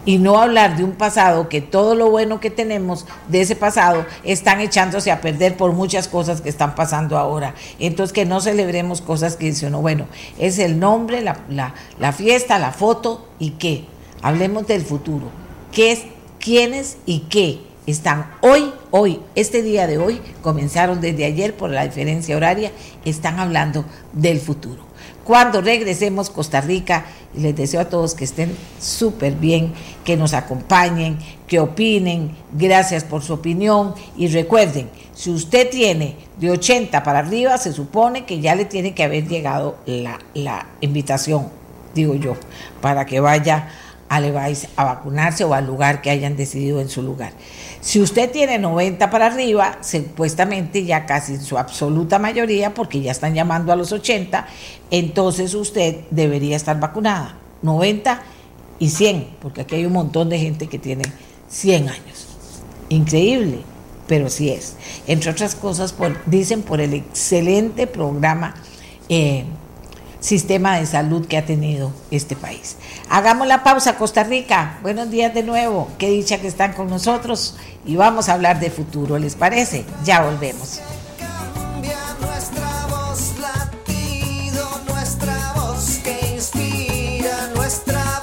y 0.06 0.18
no 0.18 0.40
hablar 0.40 0.78
de 0.78 0.84
un 0.84 0.94
pasado 0.94 1.48
que 1.50 1.62
todo 1.62 1.96
lo 1.96 2.10
bueno 2.10 2.40
que 2.40 2.50
tenemos 2.50 3.06
de 3.28 3.42
ese 3.42 3.56
pasado 3.56 4.06
están 4.24 4.60
echándose 4.60 5.12
a 5.12 5.22
perder 5.22 5.58
por 5.58 5.74
muchas 5.74 6.08
cosas 6.08 6.42
que 6.42 6.50
están 6.50 6.76
pasando 6.76 7.18
ahora. 7.18 7.54
Entonces 7.80 8.14
que 8.14 8.26
no 8.26 8.42
celebremos 8.42 9.02
cosas 9.02 9.36
que 9.36 9.48
dice 9.48 9.68
uno, 9.68 9.82
bueno, 9.82 10.08
es 10.40 10.60
el 10.60 10.80
nombre, 10.80 11.22
la, 11.22 11.42
la, 11.50 11.76
la 12.00 12.12
fiesta, 12.12 12.58
la 12.60 12.72
foto 12.72 13.28
y 13.40 13.52
qué. 13.52 13.86
Hablemos 14.22 14.68
del 14.68 14.82
futuro. 14.82 15.28
¿Qué 15.72 15.92
es, 15.92 16.04
quiénes 16.40 16.98
y 17.06 17.20
qué? 17.22 17.71
Están 17.88 18.32
hoy, 18.42 18.72
hoy, 18.92 19.20
este 19.36 19.62
día 19.62 19.88
de 19.88 19.98
hoy, 19.98 20.22
comenzaron 20.42 21.02
desde 21.02 21.26
ayer 21.26 21.56
por 21.56 21.70
la 21.70 21.84
diferencia 21.84 22.36
horaria, 22.38 22.72
están 23.06 23.40
hablando 23.40 23.86
del 24.14 24.40
futuro. 24.40 24.92
Cuando 25.24 25.62
regresemos 25.62 26.30
Costa 26.30 26.62
Rica, 26.62 27.06
les 27.36 27.56
deseo 27.56 27.82
a 27.82 27.90
todos 27.90 28.16
que 28.16 28.24
estén 28.24 28.56
súper 28.80 29.34
bien, 29.34 29.74
que 30.04 30.18
nos 30.18 30.34
acompañen, 30.34 31.18
que 31.48 31.60
opinen, 31.60 32.36
gracias 32.52 33.04
por 33.04 33.24
su 33.24 33.34
opinión 33.34 33.94
y 34.18 34.28
recuerden, 34.28 34.90
si 35.14 35.30
usted 35.30 35.70
tiene 35.70 36.16
de 36.38 36.52
80 36.52 37.04
para 37.04 37.20
arriba, 37.20 37.58
se 37.58 37.72
supone 37.72 38.26
que 38.26 38.40
ya 38.40 38.56
le 38.56 38.66
tiene 38.66 38.94
que 38.94 39.04
haber 39.04 39.28
llegado 39.28 39.78
la, 39.86 40.20
la 40.34 40.68
invitación, 40.82 41.50
digo 41.94 42.16
yo, 42.16 42.36
para 42.82 43.06
que 43.06 43.20
vaya 43.20 43.70
a 44.10 44.20
Levice 44.20 44.68
a 44.76 44.84
vacunarse 44.84 45.46
o 45.46 45.54
al 45.54 45.66
lugar 45.66 46.02
que 46.02 46.10
hayan 46.10 46.36
decidido 46.36 46.82
en 46.82 46.90
su 46.90 47.02
lugar. 47.02 47.32
Si 47.82 48.00
usted 48.00 48.32
tiene 48.32 48.60
90 48.60 49.10
para 49.10 49.26
arriba, 49.26 49.80
supuestamente 49.82 50.86
ya 50.86 51.08
casi 51.08 51.34
en 51.34 51.42
su 51.42 51.58
absoluta 51.58 52.20
mayoría, 52.20 52.76
porque 52.76 53.02
ya 53.02 53.12
están 53.12 53.34
llamando 53.34 53.74
a 53.74 53.76
los 53.76 53.92
80, 53.92 54.48
entonces 54.92 55.56
usted 55.56 56.02
debería 56.12 56.56
estar 56.56 56.80
vacunada. 56.80 57.38
90 57.64 58.22
y 58.78 58.90
100, 58.90 59.28
porque 59.42 59.62
aquí 59.62 59.76
hay 59.76 59.86
un 59.86 59.94
montón 59.94 60.30
de 60.30 60.38
gente 60.38 60.68
que 60.68 60.78
tiene 60.78 61.04
100 61.50 61.90
años. 61.90 62.28
Increíble, 62.90 63.62
pero 64.08 64.30
sí 64.30 64.50
es. 64.50 64.76
Entre 65.08 65.32
otras 65.32 65.56
cosas, 65.56 65.96
dicen 66.28 66.62
por 66.62 66.82
el 66.82 66.94
excelente 66.94 67.88
programa. 67.88 68.54
Eh, 69.10 69.46
sistema 70.22 70.78
de 70.78 70.86
salud 70.86 71.26
que 71.28 71.36
ha 71.36 71.46
tenido 71.46 71.92
este 72.12 72.38
país. 72.38 72.78
Hagamos 73.14 73.46
la 73.46 73.62
pausa, 73.62 73.98
Costa 73.98 74.24
Rica. 74.24 74.80
Buenos 74.82 75.12
días 75.12 75.34
de 75.34 75.44
nuevo. 75.44 75.92
Qué 75.98 76.10
dicha 76.10 76.40
que 76.40 76.48
están 76.48 76.72
con 76.72 76.90
nosotros 76.90 77.58
y 77.86 77.98
vamos 77.98 78.30
a 78.30 78.34
hablar 78.36 78.62
de 78.62 78.72
futuro, 78.72 79.20
¿les 79.20 79.36
parece? 79.36 79.84
Ya 80.06 80.24
volvemos. 80.24 80.80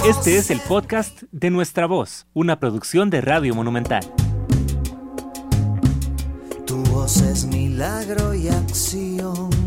Este 0.08 0.38
es 0.38 0.50
el 0.50 0.60
podcast 0.60 1.22
de 1.32 1.50
Nuestra 1.50 1.84
Voz, 1.84 2.26
una 2.32 2.58
producción 2.58 3.10
de 3.10 3.20
Radio 3.20 3.54
Monumental. 3.54 4.10
Tu 6.64 6.82
voz 6.84 7.20
es 7.20 7.44
milagro 7.44 8.32
y 8.32 8.48
acción. 8.48 9.57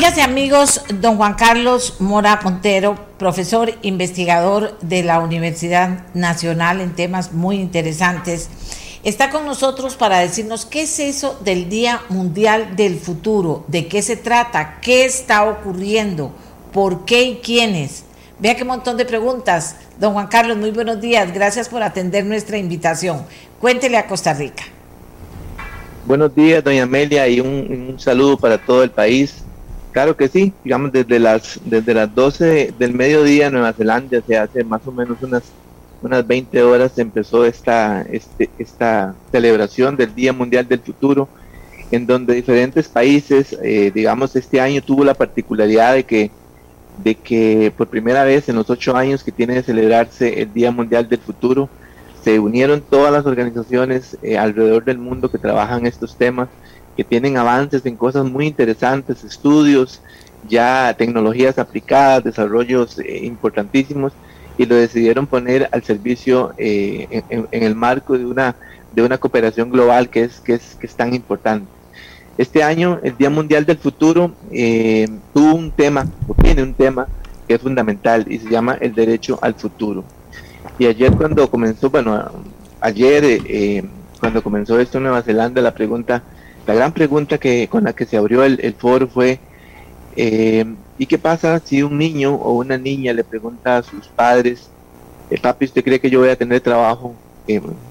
Amigas 0.00 0.16
y 0.16 0.20
amigos, 0.22 0.80
don 0.94 1.18
Juan 1.18 1.34
Carlos 1.34 1.96
Mora 1.98 2.40
Montero, 2.42 2.96
profesor 3.18 3.74
investigador 3.82 4.78
de 4.80 5.02
la 5.02 5.20
Universidad 5.20 6.06
Nacional 6.14 6.80
en 6.80 6.94
temas 6.94 7.34
muy 7.34 7.56
interesantes, 7.56 8.48
está 9.04 9.28
con 9.28 9.44
nosotros 9.44 9.96
para 9.96 10.20
decirnos 10.20 10.64
qué 10.64 10.84
es 10.84 10.98
eso 11.00 11.38
del 11.44 11.68
Día 11.68 12.00
Mundial 12.08 12.76
del 12.76 12.98
Futuro, 12.98 13.66
de 13.68 13.88
qué 13.88 14.00
se 14.00 14.16
trata, 14.16 14.78
qué 14.80 15.04
está 15.04 15.44
ocurriendo, 15.44 16.32
por 16.72 17.04
qué 17.04 17.24
y 17.24 17.36
quiénes. 17.40 18.04
Vea 18.38 18.56
qué 18.56 18.64
montón 18.64 18.96
de 18.96 19.04
preguntas. 19.04 19.76
Don 19.98 20.14
Juan 20.14 20.28
Carlos, 20.28 20.56
muy 20.56 20.70
buenos 20.70 20.98
días. 21.02 21.30
Gracias 21.34 21.68
por 21.68 21.82
atender 21.82 22.24
nuestra 22.24 22.56
invitación. 22.56 23.26
Cuéntele 23.60 23.98
a 23.98 24.06
Costa 24.06 24.32
Rica. 24.32 24.64
Buenos 26.06 26.34
días, 26.34 26.64
doña 26.64 26.84
Amelia, 26.84 27.28
y 27.28 27.40
un, 27.40 27.90
un 27.90 28.00
saludo 28.00 28.38
para 28.38 28.56
todo 28.56 28.82
el 28.82 28.90
país. 28.90 29.44
Claro 29.92 30.16
que 30.16 30.28
sí, 30.28 30.52
digamos 30.62 30.92
desde 30.92 31.18
las 31.18 31.60
desde 31.64 31.94
las 31.94 32.14
12 32.14 32.74
del 32.78 32.94
mediodía 32.94 33.48
en 33.48 33.54
Nueva 33.54 33.72
Zelanda, 33.72 34.20
se 34.24 34.38
hace 34.38 34.62
más 34.62 34.86
o 34.86 34.92
menos 34.92 35.20
unas 35.22 35.42
unas 36.02 36.26
20 36.26 36.62
horas 36.62 36.96
empezó 36.98 37.44
esta 37.44 38.02
este, 38.02 38.50
esta 38.58 39.14
celebración 39.32 39.96
del 39.96 40.14
Día 40.14 40.32
Mundial 40.32 40.68
del 40.68 40.78
Futuro, 40.80 41.28
en 41.90 42.06
donde 42.06 42.34
diferentes 42.34 42.88
países, 42.88 43.56
eh, 43.64 43.90
digamos 43.92 44.36
este 44.36 44.60
año 44.60 44.80
tuvo 44.80 45.04
la 45.04 45.14
particularidad 45.14 45.94
de 45.94 46.04
que 46.04 46.30
de 47.02 47.16
que 47.16 47.72
por 47.76 47.88
primera 47.88 48.22
vez 48.24 48.48
en 48.48 48.56
los 48.56 48.70
ocho 48.70 48.96
años 48.96 49.24
que 49.24 49.32
tiene 49.32 49.54
de 49.54 49.62
celebrarse 49.64 50.40
el 50.42 50.52
Día 50.52 50.70
Mundial 50.70 51.08
del 51.08 51.18
Futuro, 51.18 51.68
se 52.22 52.38
unieron 52.38 52.80
todas 52.82 53.12
las 53.12 53.26
organizaciones 53.26 54.16
eh, 54.22 54.38
alrededor 54.38 54.84
del 54.84 54.98
mundo 54.98 55.30
que 55.30 55.38
trabajan 55.38 55.86
estos 55.86 56.16
temas 56.16 56.48
que 56.96 57.04
tienen 57.04 57.36
avances 57.36 57.84
en 57.86 57.96
cosas 57.96 58.24
muy 58.24 58.46
interesantes, 58.46 59.24
estudios, 59.24 60.00
ya 60.48 60.94
tecnologías 60.96 61.58
aplicadas, 61.58 62.24
desarrollos 62.24 62.98
eh, 62.98 63.24
importantísimos, 63.24 64.12
y 64.58 64.66
lo 64.66 64.74
decidieron 64.74 65.26
poner 65.26 65.68
al 65.72 65.82
servicio 65.82 66.52
eh, 66.58 67.22
en, 67.30 67.62
el 67.62 67.74
marco 67.74 68.18
de 68.18 68.26
una, 68.26 68.56
de 68.92 69.02
una 69.02 69.16
cooperación 69.16 69.70
global 69.70 70.10
que 70.10 70.24
es, 70.24 70.40
que 70.40 70.54
es, 70.54 70.76
que 70.78 70.86
es 70.86 70.94
tan 70.94 71.14
importante. 71.14 71.66
Este 72.36 72.62
año, 72.62 73.00
el 73.02 73.16
Día 73.16 73.30
Mundial 73.30 73.64
del 73.64 73.78
Futuro, 73.78 74.32
eh, 74.50 75.08
tuvo 75.32 75.54
un 75.54 75.70
tema, 75.70 76.06
o 76.28 76.34
tiene 76.34 76.62
un 76.62 76.74
tema 76.74 77.06
que 77.48 77.54
es 77.54 77.60
fundamental 77.60 78.26
y 78.30 78.38
se 78.38 78.50
llama 78.50 78.76
el 78.80 78.94
derecho 78.94 79.38
al 79.40 79.54
futuro. 79.54 80.04
Y 80.78 80.86
ayer 80.86 81.12
cuando 81.12 81.50
comenzó, 81.50 81.90
bueno, 81.90 82.30
ayer 82.80 83.80
cuando 84.20 84.42
comenzó 84.42 84.78
esto 84.78 84.98
en 84.98 85.04
Nueva 85.04 85.22
Zelanda, 85.22 85.60
la 85.60 85.74
pregunta, 85.74 86.22
la 86.66 86.74
gran 86.74 86.92
pregunta 86.92 87.38
que 87.38 87.68
con 87.68 87.84
la 87.84 87.92
que 87.92 88.06
se 88.06 88.16
abrió 88.16 88.44
el, 88.44 88.74
foro 88.74 89.08
fue, 89.08 89.38
eh, 90.16 90.64
¿y 90.98 91.06
qué 91.06 91.18
pasa 91.18 91.58
si 91.58 91.82
un 91.82 91.98
niño 91.98 92.34
o 92.34 92.52
una 92.52 92.78
niña 92.78 93.12
le 93.12 93.24
pregunta 93.24 93.78
a 93.78 93.82
sus 93.82 94.06
padres, 94.08 94.68
papi, 95.42 95.64
¿usted 95.64 95.84
cree 95.84 96.00
que 96.00 96.10
yo 96.10 96.20
voy 96.20 96.30
a 96.30 96.36
tener 96.36 96.60
trabajo? 96.60 97.14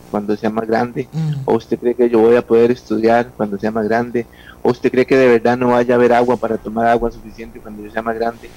cuando 0.10 0.38
sea 0.38 0.50
más 0.50 0.68
grande? 0.68 1.08
Mm. 1.12 1.34
¿O 1.46 1.56
usted 1.56 1.78
cree 1.78 1.96
que 1.96 2.10
yo 2.10 2.20
voy 2.20 2.36
a 2.36 2.42
poder 2.42 2.72
estudiar 2.72 3.32
cuando 3.36 3.58
sea 3.58 3.72
más 3.72 3.88
grande? 3.88 4.26
¿O 4.62 4.70
usted 4.70 4.92
cree 4.92 5.06
que 5.06 5.18
de 5.18 5.28
verdad 5.28 5.58
no 5.58 5.70
vaya 5.70 5.96
a 5.96 5.98
haber 5.98 6.14
agua 6.14 6.38
para 6.38 6.58
tomar 6.58 6.88
agua 6.88 7.12
suficiente 7.12 7.60
cuando 7.60 7.84
yo 7.84 7.92
sea 7.92 8.02
más 8.02 8.16
grande? 8.16 8.50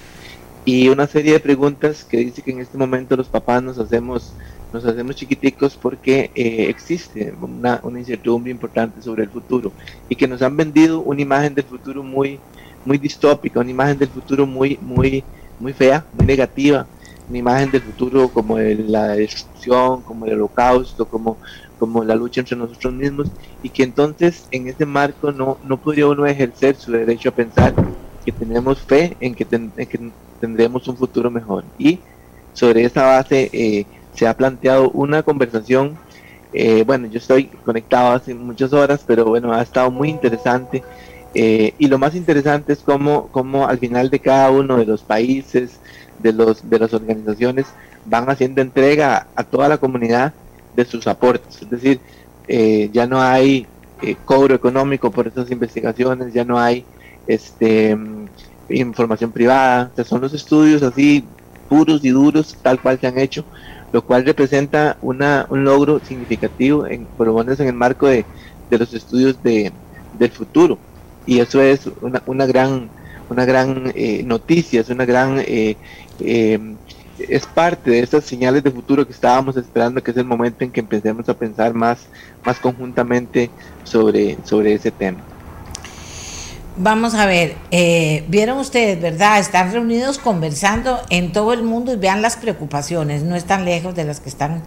Y 0.65 0.89
una 0.89 1.07
serie 1.07 1.33
de 1.33 1.41
preguntas 1.41 2.05
que 2.05 2.19
dice 2.19 2.43
que 2.43 2.53
en 2.53 2.61
este 2.61 2.79
momento 2.79 3.17
los 3.17 3.29
papás 3.29 3.63
nos 3.63 3.79
hacemos 3.79 4.33
nos 4.73 4.87
hacemos 4.87 5.17
chiquiticos 5.17 5.77
porque 5.77 6.31
eh, 6.35 6.67
existe 6.71 7.35
una, 7.43 7.83
incertidumbre 7.95 8.51
importante 8.51 9.03
sobre 9.03 9.25
el 9.25 9.29
futuro 9.29 9.71
y 10.09 10.17
que 10.17 10.27
nos 10.27 10.41
han 10.41 10.57
vendido 10.57 11.01
una 11.01 11.21
imagen 11.21 11.55
del 11.55 11.65
futuro 11.65 12.03
muy 12.03 12.41
muy 12.87 12.97
distópica, 12.97 13.61
una 13.61 13.71
imagen 13.71 13.99
del 13.99 14.09
futuro 14.09 14.47
muy 14.47 14.79
muy 14.81 15.23
muy 15.59 15.73
fea, 15.73 16.05
muy 16.15 16.27
negativa, 16.27 16.87
una 17.29 17.39
imagen 17.39 17.71
del 17.71 17.83
futuro 17.83 18.29
como 18.29 18.59
la 18.59 19.09
destrucción, 19.09 20.03
como 20.03 20.27
el 20.27 20.35
holocausto, 20.35 21.07
como, 21.07 21.39
como 21.79 22.05
la 22.05 22.17
lucha 22.17 22.41
entre 22.41 22.57
nosotros 22.57 22.93
mismos, 22.93 23.29
y 23.63 23.69
que 23.69 23.85
entonces 23.85 24.47
en 24.51 24.69
ese 24.69 24.85
marco 24.85 25.33
no, 25.33 25.59
no 25.65 25.77
podría 25.77 26.09
uno 26.09 26.27
ejercer 26.27 26.77
su 26.77 26.93
derecho 26.93 27.29
a 27.29 27.33
pensar 27.33 27.75
que 28.25 28.33
tenemos 28.33 28.81
fe 28.81 29.17
en 29.21 29.35
que, 29.35 29.47
tendremos 30.43 30.89
un 30.89 30.97
futuro 30.97 31.31
mejor. 31.31 31.63
Y 31.79 32.01
sobre 32.53 32.85
esa 32.85 33.05
base 33.05 33.49
eh, 33.53 33.87
se 34.15 34.27
ha 34.27 34.37
planteado 34.37 34.91
una 34.91 35.23
conversación, 35.23 35.97
eh, 36.53 36.83
bueno, 36.85 37.07
yo 37.07 37.19
estoy 37.19 37.47
conectado 37.65 38.11
hace 38.11 38.35
muchas 38.35 38.73
horas, 38.73 39.05
pero 39.07 39.25
bueno, 39.25 39.53
ha 39.53 39.63
estado 39.63 39.91
muy 39.93 40.11
interesante. 40.11 40.83
Eh, 41.35 41.75
y 41.79 41.87
lo 41.87 41.97
más 41.97 42.17
interesante 42.17 42.73
es 42.73 42.81
cómo, 42.81 43.29
cómo 43.29 43.69
al 43.69 43.79
final 43.79 44.11
de 44.11 44.19
cada 44.19 44.51
uno 44.51 44.77
de 44.77 44.85
los 44.85 45.03
países, 45.03 45.79
de, 46.19 46.33
los, 46.33 46.69
de 46.69 46.79
las 46.81 46.93
organizaciones 46.93 47.67
van 48.05 48.29
haciendo 48.29 48.61
entrega 48.61 49.29
a 49.37 49.45
toda 49.45 49.69
la 49.69 49.79
comunidad 49.79 50.35
de 50.75 50.85
sus 50.85 51.07
aportes. 51.07 51.63
Es 51.63 51.71
decir, 51.71 52.01
eh, 52.49 52.91
ya 52.93 53.07
no 53.07 53.23
hay 53.23 53.67
eh, 54.03 54.17
cobro 54.25 54.57
económico 54.57 55.13
por 55.13 55.29
estas 55.29 55.53
investigaciones, 55.53 56.35
ya 56.35 56.45
no 56.45 56.59
hay 56.59 56.85
este 57.29 57.97
información 58.73 59.31
privada, 59.31 59.91
son 60.05 60.21
los 60.21 60.33
estudios 60.35 60.83
así 60.83 61.25
puros 61.69 62.05
y 62.05 62.11
duros, 62.11 62.57
tal 62.63 62.81
cual 62.81 62.99
se 63.01 63.07
han 63.07 63.19
hecho, 63.19 63.45
lo 63.93 64.03
cual 64.03 64.25
representa 64.25 64.97
una, 65.03 65.47
un 65.49 65.65
logro 65.65 66.01
significativo, 66.01 66.87
en, 66.87 67.07
por 67.07 67.27
lo 67.27 67.35
menos 67.35 67.59
en 67.61 67.69
el 67.69 67.75
marco 67.75 68.07
de, 68.07 68.25
de 68.71 68.79
los 68.79 68.93
estudios 68.93 69.43
de, 69.43 69.73
del 70.19 70.31
futuro. 70.31 70.79
Y 71.27 71.39
eso 71.39 71.61
es 71.61 71.89
una, 72.01 72.23
una 72.27 72.47
gran 72.47 72.91
una 73.31 73.45
gran 73.47 73.93
eh, 73.95 74.23
noticia, 74.25 74.83
es 74.83 74.91
una 74.91 75.07
gran 75.07 75.39
eh, 75.39 75.77
eh, 76.21 76.77
es 77.19 77.47
parte 77.47 77.91
de 77.91 78.01
estas 78.01 78.25
señales 78.25 78.63
de 78.63 78.71
futuro 78.71 79.07
que 79.07 79.13
estábamos 79.13 79.57
esperando, 79.57 80.03
que 80.03 80.11
es 80.11 80.17
el 80.17 80.25
momento 80.25 80.65
en 80.65 80.71
que 80.71 80.81
empecemos 80.81 81.29
a 81.29 81.35
pensar 81.35 81.75
más, 81.75 82.07
más 82.45 82.59
conjuntamente 82.59 83.51
sobre, 83.85 84.39
sobre 84.45 84.75
ese 84.75 84.91
tema. 84.91 85.19
Vamos 86.77 87.15
a 87.15 87.27
ver, 87.27 87.57
vieron 88.29 88.57
ustedes, 88.57 88.99
¿verdad? 88.99 89.39
Están 89.39 89.73
reunidos 89.73 90.19
conversando 90.19 90.99
en 91.11 91.31
todo 91.31 91.53
el 91.53 91.63
mundo 91.63 91.93
y 91.93 91.97
vean 91.97 92.23
las 92.23 92.37
preocupaciones, 92.37 93.23
no 93.23 93.37
están 93.37 93.67
lejos 93.67 93.95
de 93.95 94.05
las 94.05 94.21
que 94.21 94.31
están 94.31 94.63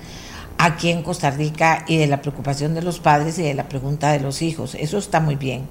aquí 0.59 0.91
en 0.91 1.01
Costa 1.01 1.31
Rica 1.31 1.83
y 1.87 1.97
de 1.97 2.05
la 2.05 2.21
preocupación 2.21 2.75
de 2.75 2.83
los 2.83 2.99
padres 2.99 3.39
y 3.39 3.43
de 3.43 3.55
la 3.55 3.67
pregunta 3.67 4.11
de 4.11 4.19
los 4.19 4.43
hijos. 4.43 4.75
Eso 4.75 4.99
está 4.99 5.19
muy 5.19 5.35
bien. 5.35 5.67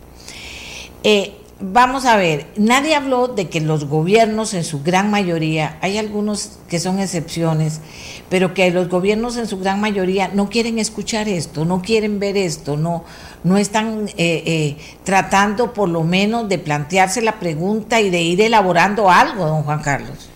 Eh, 1.04 1.36
vamos 1.60 2.04
a 2.04 2.16
ver, 2.16 2.46
nadie 2.56 2.94
habló 2.94 3.28
de 3.28 3.48
que 3.48 3.60
los 3.60 3.84
gobiernos 3.86 4.54
en 4.54 4.64
su 4.64 4.82
gran 4.82 5.10
mayoría, 5.10 5.78
hay 5.82 5.98
algunos 5.98 6.58
que 6.68 6.80
son 6.80 6.98
excepciones, 6.98 7.80
pero 8.28 8.54
que 8.54 8.70
los 8.70 8.88
gobiernos 8.88 9.36
en 9.36 9.46
su 9.46 9.58
gran 9.58 9.80
mayoría 9.80 10.28
no 10.34 10.48
quieren 10.48 10.78
escuchar 10.78 11.28
esto, 11.28 11.64
no 11.64 11.80
quieren 11.80 12.18
ver 12.18 12.36
esto, 12.36 12.76
no, 12.76 13.04
no 13.44 13.56
están 13.56 14.08
eh, 14.08 14.14
eh, 14.16 14.76
tratando 15.04 15.72
por 15.72 15.88
lo 15.88 16.02
menos 16.02 16.48
de 16.48 16.58
plantearse 16.58 17.22
la 17.22 17.38
pregunta 17.38 18.00
y 18.00 18.10
de 18.10 18.22
ir 18.22 18.40
elaborando 18.40 19.10
algo, 19.10 19.46
don 19.46 19.62
Juan 19.62 19.82
Carlos. 19.82 20.28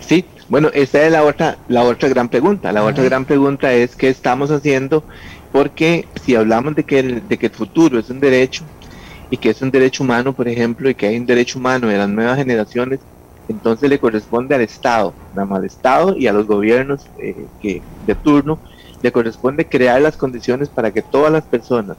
Sí, 0.00 0.24
bueno, 0.48 0.70
esa 0.72 1.02
es 1.02 1.12
la 1.12 1.22
otra, 1.24 1.58
la 1.68 1.82
otra 1.82 2.08
gran 2.08 2.28
pregunta. 2.28 2.72
La 2.72 2.84
otra 2.84 3.04
gran 3.04 3.24
pregunta 3.24 3.72
es 3.72 3.96
qué 3.96 4.08
estamos 4.08 4.50
haciendo, 4.50 5.04
porque 5.52 6.06
si 6.24 6.34
hablamos 6.34 6.74
de 6.74 6.84
que 6.84 7.02
de 7.02 7.38
que 7.38 7.46
el 7.46 7.52
futuro 7.52 7.98
es 7.98 8.08
un 8.10 8.20
derecho, 8.20 8.64
y 9.30 9.36
que 9.36 9.50
es 9.50 9.60
un 9.62 9.70
derecho 9.70 10.04
humano, 10.04 10.32
por 10.32 10.46
ejemplo, 10.48 10.88
y 10.88 10.94
que 10.94 11.06
hay 11.06 11.16
un 11.16 11.26
derecho 11.26 11.58
humano 11.58 11.88
de 11.88 11.98
las 11.98 12.08
nuevas 12.08 12.36
generaciones, 12.36 13.00
entonces 13.48 13.90
le 13.90 13.98
corresponde 13.98 14.54
al 14.54 14.60
Estado, 14.60 15.12
al 15.36 15.64
Estado 15.64 16.16
y 16.16 16.26
a 16.26 16.32
los 16.32 16.46
gobiernos 16.46 17.06
eh, 17.18 17.46
que 17.60 17.82
de 18.06 18.14
turno, 18.14 18.58
le 19.02 19.12
corresponde 19.12 19.66
crear 19.66 20.00
las 20.00 20.16
condiciones 20.16 20.68
para 20.68 20.90
que 20.90 21.02
todas 21.02 21.32
las 21.32 21.44
personas, 21.44 21.96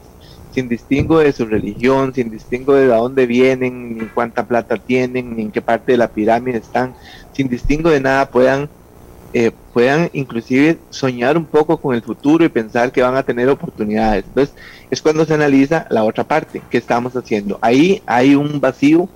sin 0.52 0.68
distingo 0.68 1.18
de 1.18 1.32
su 1.32 1.46
religión, 1.46 2.14
sin 2.14 2.30
distingo 2.30 2.74
de 2.74 2.86
dónde 2.86 3.26
vienen, 3.26 3.98
ni 3.98 4.06
cuánta 4.06 4.46
plata 4.46 4.76
tienen, 4.76 5.36
ni 5.36 5.42
en 5.42 5.50
qué 5.50 5.62
parte 5.62 5.92
de 5.92 5.98
la 5.98 6.08
pirámide 6.08 6.58
están, 6.58 6.94
sin 7.32 7.48
distingo 7.48 7.90
de 7.90 8.00
nada, 8.00 8.30
puedan 8.30 8.68
eh, 9.38 9.50
puedan 9.74 10.08
inclusive 10.14 10.78
soñar 10.88 11.36
un 11.36 11.44
poco 11.44 11.76
con 11.76 11.94
el 11.94 12.00
futuro 12.00 12.42
y 12.42 12.48
pensar 12.48 12.90
que 12.90 13.02
van 13.02 13.16
a 13.16 13.22
tener 13.22 13.50
oportunidades. 13.50 14.24
Entonces, 14.26 14.54
es 14.90 15.02
cuando 15.02 15.26
se 15.26 15.34
analiza 15.34 15.86
la 15.90 16.04
otra 16.04 16.24
parte, 16.24 16.62
que 16.70 16.78
estamos 16.78 17.14
haciendo. 17.14 17.58
Ahí 17.60 18.02
hay 18.06 18.34
un 18.34 18.60
vacío 18.60 19.10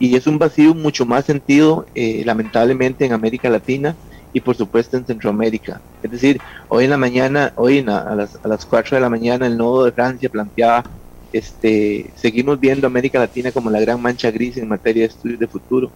y 0.00 0.16
es 0.16 0.26
un 0.26 0.40
vacío 0.40 0.74
mucho 0.74 1.06
más 1.06 1.26
sentido, 1.26 1.86
eh, 1.94 2.22
lamentablemente, 2.24 3.04
en 3.04 3.12
América 3.12 3.48
Latina 3.48 3.94
y 4.32 4.40
por 4.40 4.56
supuesto 4.56 4.96
en 4.96 5.06
Centroamérica. 5.06 5.80
Es 6.02 6.10
decir, 6.10 6.40
hoy 6.68 6.84
en 6.84 6.90
la 6.90 6.96
mañana, 6.96 7.52
hoy 7.56 7.80
a, 7.80 8.14
las, 8.14 8.38
a 8.42 8.48
las 8.48 8.64
4 8.64 8.96
de 8.96 9.00
la 9.00 9.10
mañana, 9.10 9.46
el 9.46 9.56
nodo 9.56 9.84
de 9.84 9.92
Francia 9.92 10.28
planteaba 10.28 10.84
este, 11.32 12.10
seguimos 12.16 12.58
viendo 12.58 12.86
a 12.86 12.90
América 12.90 13.18
Latina 13.18 13.52
como 13.52 13.70
la 13.70 13.80
gran 13.80 14.02
mancha 14.02 14.30
gris 14.30 14.56
en 14.56 14.68
materia 14.68 15.02
de 15.02 15.08
estudios 15.08 15.38
de 15.38 15.46
futuro. 15.46 15.90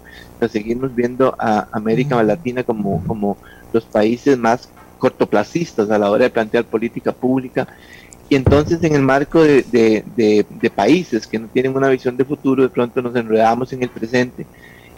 seguimos 0.50 0.94
viendo 0.94 1.34
a 1.38 1.66
América 1.72 2.22
Latina 2.22 2.62
como, 2.62 3.02
como 3.06 3.36
los 3.72 3.84
países 3.84 4.38
más 4.38 4.68
cortoplacistas 4.98 5.90
a 5.90 5.98
la 5.98 6.10
hora 6.10 6.24
de 6.24 6.30
plantear 6.30 6.64
política 6.64 7.12
pública. 7.12 7.66
Y 8.28 8.36
entonces 8.36 8.82
en 8.84 8.94
el 8.94 9.02
marco 9.02 9.42
de, 9.42 9.64
de, 9.72 10.70
países 10.70 11.26
que 11.26 11.38
no 11.38 11.48
tienen 11.48 11.76
una 11.76 11.88
visión 11.88 12.16
de 12.16 12.24
futuro, 12.24 12.62
de 12.62 12.68
pronto 12.68 13.02
nos 13.02 13.14
enredamos 13.16 13.72
en 13.72 13.82
el 13.82 13.88
presente 13.88 14.46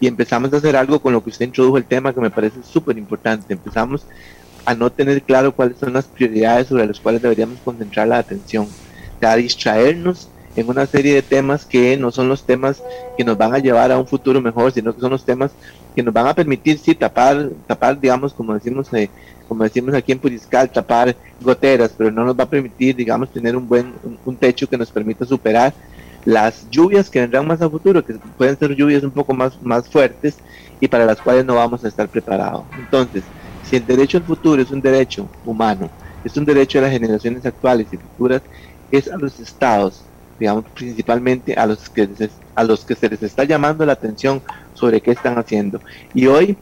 y 0.01 0.07
empezamos 0.07 0.53
a 0.53 0.57
hacer 0.57 0.77
algo 0.77 1.01
con 1.01 1.13
lo 1.13 1.23
que 1.23 1.31
usted 1.31 1.47
introdujo 1.47 1.79
el 1.79 1.85
tema 1.85 2.13
que 2.13 2.21
me 2.21 2.31
parece 2.31 2.63
súper 2.63 2.99
importante. 2.99 3.53
Empezamos 3.53 4.05
a 4.65 4.75
no 4.75 4.91
tener 4.91 5.23
claro 5.23 5.53
cuáles 5.53 5.79
son 5.79 5.93
las 5.93 6.07
prioridades 6.07 6.69
sobre 6.69 6.87
las 6.87 7.01
cuales 7.01 7.23
deberíamos 7.23 7.59
concentrar 7.65 8.09
la 8.09 8.19
atención 8.19 8.69
a 9.23 9.37
distraernos 9.37 10.29
en 10.57 10.69
una 10.69 10.87
serie 10.87 11.15
de 11.15 11.23
temas 11.23 11.65
que 11.65 11.97
no 11.97 12.11
son 12.11 12.29
los 12.29 12.45
temas 12.45 12.83
que 13.17 13.25
nos 13.25 13.37
van 13.37 13.55
a 13.55 13.59
llevar 13.59 13.93
a 13.93 13.99
un 13.99 14.07
futuro 14.07 14.41
mejor, 14.41 14.73
sino 14.73 14.95
que 14.95 15.01
son 15.01 15.11
los 15.11 15.25
temas 15.25 15.51
que 15.95 16.03
nos 16.03 16.13
van 16.13 16.27
a 16.27 16.35
permitir, 16.35 16.79
sí, 16.79 16.95
tapar, 16.95 17.51
tapar, 17.67 18.01
digamos, 18.01 18.33
como 18.33 18.55
decimos, 18.55 18.93
eh, 18.95 19.11
como 19.49 19.65
decimos 19.65 19.95
aquí 19.95 20.13
en 20.13 20.19
Puriscal, 20.19 20.71
tapar 20.71 21.15
goteras, 21.41 21.93
pero 21.97 22.11
no 22.11 22.25
nos 22.25 22.39
va 22.39 22.45
a 22.45 22.51
permitir, 22.51 22.97
digamos, 22.97 23.31
tener 23.31 23.55
un 23.55 23.69
buen, 23.69 23.93
un, 24.25 24.37
techo 24.37 24.67
que 24.67 24.79
nos 24.79 24.91
permita 24.91 25.27
superar 25.27 25.75
las 26.27 26.69
lluvias 26.71 27.09
que 27.09 27.21
vendrán 27.21 27.47
más 27.47 27.63
a 27.63 27.71
futuro, 27.71 28.05
que 28.05 28.15
pueden 28.37 28.59
ser 28.59 28.75
lluvias 28.75 29.03
un 29.03 29.13
poco 29.13 29.33
más, 29.33 29.63
más 29.63 29.89
fuertes 29.89 30.37
y 30.81 30.89
para 30.89 31.07
las 31.07 31.23
cuales 31.23 31.47
no 31.47 31.55
vamos 31.55 31.83
a 31.85 31.89
estar 31.89 32.09
preparados. 32.09 32.65
Entonces, 32.79 33.25
si 33.65 33.77
el 33.77 33.87
derecho 33.87 34.19
al 34.19 34.25
futuro 34.25 34.61
es 34.61 34.71
un 34.71 34.83
derecho 34.83 35.29
humano, 35.47 35.89
es 36.25 36.37
un 36.37 36.45
derecho 36.45 36.79
de 36.79 36.83
las 36.83 36.93
generaciones 36.93 37.47
actuales 37.47 37.87
y 37.93 37.97
futuras, 37.97 38.43
es 38.91 39.09
a 39.09 39.17
los 39.17 39.41
estados, 39.41 40.03
digamos 40.39 40.65
principalmente 40.75 41.55
a 41.55 41.67
los 41.67 41.89
que 41.89 42.09
a 42.55 42.65
los 42.65 42.85
que 42.85 42.95
se 42.95 43.09
les 43.09 43.23
está 43.23 43.45
llamando 43.45 43.87
la 43.87 43.93
atención 43.93 44.43
sobre 44.75 45.01
qué 45.01 45.13
están 45.13 45.39
haciendo. 45.39 45.81
Y 46.13 46.27
hoy 46.27 46.57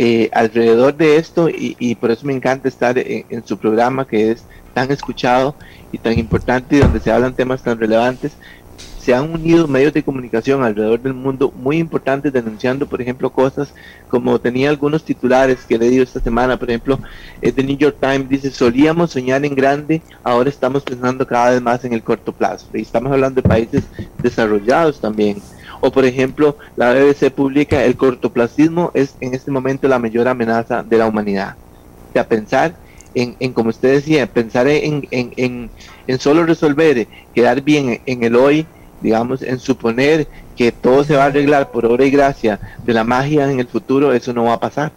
eh, 0.00 0.30
alrededor 0.32 0.96
de 0.96 1.16
esto 1.16 1.48
y, 1.48 1.96
por 1.96 2.12
eso 2.12 2.24
me 2.24 2.32
encanta 2.32 2.68
estar 2.68 2.96
en, 2.96 3.44
su 3.44 3.58
programa 3.58 4.06
que 4.06 4.30
es 4.30 4.44
tan 4.72 4.92
escuchado 4.92 5.56
y 5.90 5.98
tan 5.98 6.16
importante 6.16 6.76
y 6.76 6.78
donde 6.78 7.00
se 7.00 7.10
hablan 7.10 7.34
temas 7.34 7.62
tan 7.62 7.80
relevantes. 7.80 8.32
Se 9.00 9.14
han 9.14 9.30
unido 9.30 9.66
medios 9.68 9.92
de 9.92 10.02
comunicación 10.02 10.62
alrededor 10.62 11.00
del 11.00 11.14
mundo 11.14 11.52
muy 11.56 11.78
importantes 11.78 12.32
denunciando, 12.32 12.86
por 12.86 13.00
ejemplo, 13.00 13.30
cosas 13.30 13.72
como 14.08 14.38
tenía 14.40 14.70
algunos 14.70 15.04
titulares 15.04 15.64
que 15.66 15.76
he 15.76 15.78
leído 15.78 16.02
esta 16.02 16.20
semana, 16.20 16.58
por 16.58 16.68
ejemplo, 16.68 16.98
eh, 17.40 17.52
The 17.52 17.62
New 17.62 17.76
York 17.76 17.96
Times 18.00 18.28
dice, 18.28 18.50
solíamos 18.50 19.12
soñar 19.12 19.44
en 19.44 19.54
grande, 19.54 20.02
ahora 20.22 20.50
estamos 20.50 20.82
pensando 20.82 21.26
cada 21.26 21.50
vez 21.50 21.62
más 21.62 21.84
en 21.84 21.92
el 21.92 22.02
corto 22.02 22.32
plazo. 22.32 22.66
Y 22.74 22.82
estamos 22.82 23.12
hablando 23.12 23.40
de 23.40 23.48
países 23.48 23.84
desarrollados 24.22 25.00
también. 25.00 25.40
O 25.80 25.92
por 25.92 26.04
ejemplo, 26.04 26.56
la 26.76 26.92
BBC 26.92 27.30
publica, 27.30 27.84
el 27.84 27.96
cortoplacismo 27.96 28.90
es 28.94 29.14
en 29.20 29.34
este 29.34 29.50
momento 29.50 29.86
la 29.86 29.98
mayor 29.98 30.26
amenaza 30.26 30.82
de 30.82 30.98
la 30.98 31.06
humanidad. 31.06 31.56
O 32.10 32.12
sea, 32.12 32.26
pensar 32.26 32.74
en, 33.14 33.36
en 33.38 33.52
como 33.52 33.70
usted 33.70 33.92
decía, 33.92 34.26
pensar 34.26 34.66
en, 34.68 35.06
en, 35.10 35.32
en, 35.36 35.70
en 36.06 36.18
solo 36.18 36.44
resolver, 36.44 37.06
quedar 37.34 37.62
bien 37.62 38.00
en 38.04 38.22
el 38.24 38.36
hoy, 38.36 38.66
digamos, 39.00 39.42
en 39.42 39.58
suponer 39.58 40.26
que 40.56 40.72
todo 40.72 41.04
se 41.04 41.16
va 41.16 41.24
a 41.24 41.26
arreglar 41.26 41.70
por 41.70 41.86
obra 41.86 42.04
y 42.04 42.10
gracia 42.10 42.58
de 42.84 42.92
la 42.92 43.04
magia 43.04 43.50
en 43.50 43.60
el 43.60 43.68
futuro, 43.68 44.12
eso 44.12 44.32
no 44.32 44.44
va 44.44 44.54
a 44.54 44.60
pasar. 44.60 44.92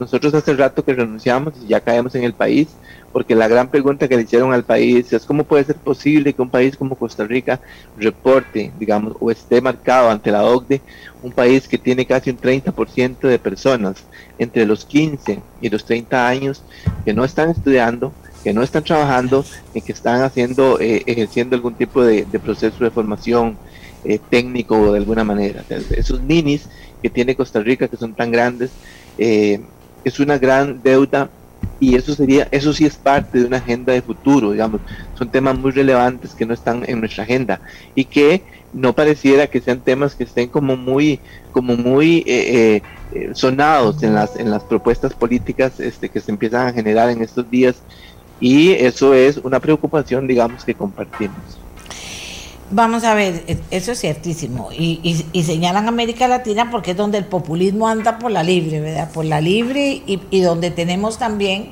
nosotros 0.00 0.34
hace 0.34 0.54
rato 0.54 0.84
que 0.84 0.94
renunciamos 0.94 1.54
y 1.62 1.68
ya 1.68 1.80
caemos 1.80 2.14
en 2.14 2.24
el 2.24 2.32
país, 2.32 2.68
porque 3.12 3.34
la 3.34 3.46
gran 3.46 3.68
pregunta 3.68 4.08
que 4.08 4.16
le 4.16 4.22
hicieron 4.22 4.52
al 4.52 4.64
país 4.64 5.12
es 5.12 5.24
cómo 5.26 5.44
puede 5.44 5.64
ser 5.64 5.76
posible 5.76 6.32
que 6.32 6.42
un 6.42 6.48
país 6.48 6.76
como 6.76 6.96
Costa 6.96 7.24
Rica 7.24 7.60
reporte, 7.98 8.72
digamos, 8.80 9.14
o 9.20 9.30
esté 9.30 9.60
marcado 9.60 10.10
ante 10.10 10.32
la 10.32 10.44
OCDE, 10.44 10.80
un 11.22 11.30
país 11.30 11.68
que 11.68 11.78
tiene 11.78 12.06
casi 12.06 12.30
un 12.30 12.38
30% 12.38 13.20
de 13.20 13.38
personas 13.38 14.02
entre 14.38 14.66
los 14.66 14.84
15 14.84 15.40
y 15.60 15.68
los 15.68 15.84
30 15.84 16.26
años 16.26 16.62
que 17.04 17.12
no 17.12 17.24
están 17.24 17.50
estudiando, 17.50 18.12
que 18.42 18.52
no 18.52 18.62
están 18.62 18.84
trabajando 18.84 19.44
y 19.74 19.80
que 19.80 19.92
están 19.92 20.22
haciendo, 20.22 20.80
eh, 20.80 21.02
ejerciendo 21.06 21.56
algún 21.56 21.74
tipo 21.74 22.04
de, 22.04 22.24
proceso 22.42 22.84
de 22.84 22.90
formación 22.90 23.56
eh, 24.04 24.18
técnico 24.30 24.78
o 24.78 24.92
de 24.92 24.98
alguna 24.98 25.24
manera. 25.24 25.64
esos 25.90 26.20
ninis 26.20 26.68
que 27.02 27.10
tiene 27.10 27.36
Costa 27.36 27.60
Rica, 27.60 27.88
que 27.88 27.96
son 27.96 28.14
tan 28.14 28.30
grandes, 28.30 28.70
eh, 29.18 29.60
es 30.04 30.18
una 30.18 30.38
gran 30.38 30.82
deuda 30.82 31.30
y 31.78 31.94
eso 31.94 32.14
sería, 32.14 32.48
eso 32.50 32.72
sí 32.72 32.84
es 32.84 32.96
parte 32.96 33.38
de 33.38 33.46
una 33.46 33.58
agenda 33.58 33.92
de 33.92 34.02
futuro, 34.02 34.50
digamos, 34.50 34.80
son 35.16 35.30
temas 35.30 35.56
muy 35.56 35.70
relevantes 35.70 36.34
que 36.34 36.46
no 36.46 36.54
están 36.54 36.84
en 36.86 36.98
nuestra 36.98 37.22
agenda 37.22 37.60
y 37.94 38.04
que 38.04 38.42
no 38.72 38.94
pareciera 38.94 39.46
que 39.46 39.60
sean 39.60 39.80
temas 39.80 40.14
que 40.14 40.24
estén 40.24 40.48
como 40.48 40.76
muy, 40.76 41.20
como 41.52 41.76
muy 41.76 42.24
sonados 43.34 44.02
en 44.02 44.14
las, 44.14 44.36
en 44.36 44.50
las 44.50 44.62
propuestas 44.64 45.12
políticas 45.12 45.78
este, 45.78 46.08
que 46.08 46.20
se 46.20 46.30
empiezan 46.30 46.66
a 46.66 46.72
generar 46.72 47.10
en 47.10 47.22
estos 47.22 47.48
días 47.50 47.76
y 48.42 48.72
eso 48.72 49.14
es 49.14 49.36
una 49.36 49.60
preocupación, 49.60 50.26
digamos, 50.26 50.64
que 50.64 50.74
compartimos. 50.74 51.36
Vamos 52.72 53.04
a 53.04 53.14
ver, 53.14 53.44
e, 53.46 53.56
eso 53.70 53.92
es 53.92 54.00
ciertísimo. 54.00 54.70
Y, 54.72 55.24
y, 55.32 55.42
señalan 55.44 55.86
América 55.86 56.26
Latina 56.26 56.68
porque 56.68 56.90
es 56.90 56.96
donde 56.96 57.18
el 57.18 57.26
populismo 57.26 57.86
anda 57.86 58.18
por 58.18 58.32
la 58.32 58.42
libre, 58.42 58.80
¿verdad? 58.80 59.12
Por 59.12 59.26
la 59.26 59.40
libre 59.40 60.02
y, 60.06 60.20
y 60.30 60.40
donde 60.40 60.72
tenemos 60.72 61.18
también 61.18 61.70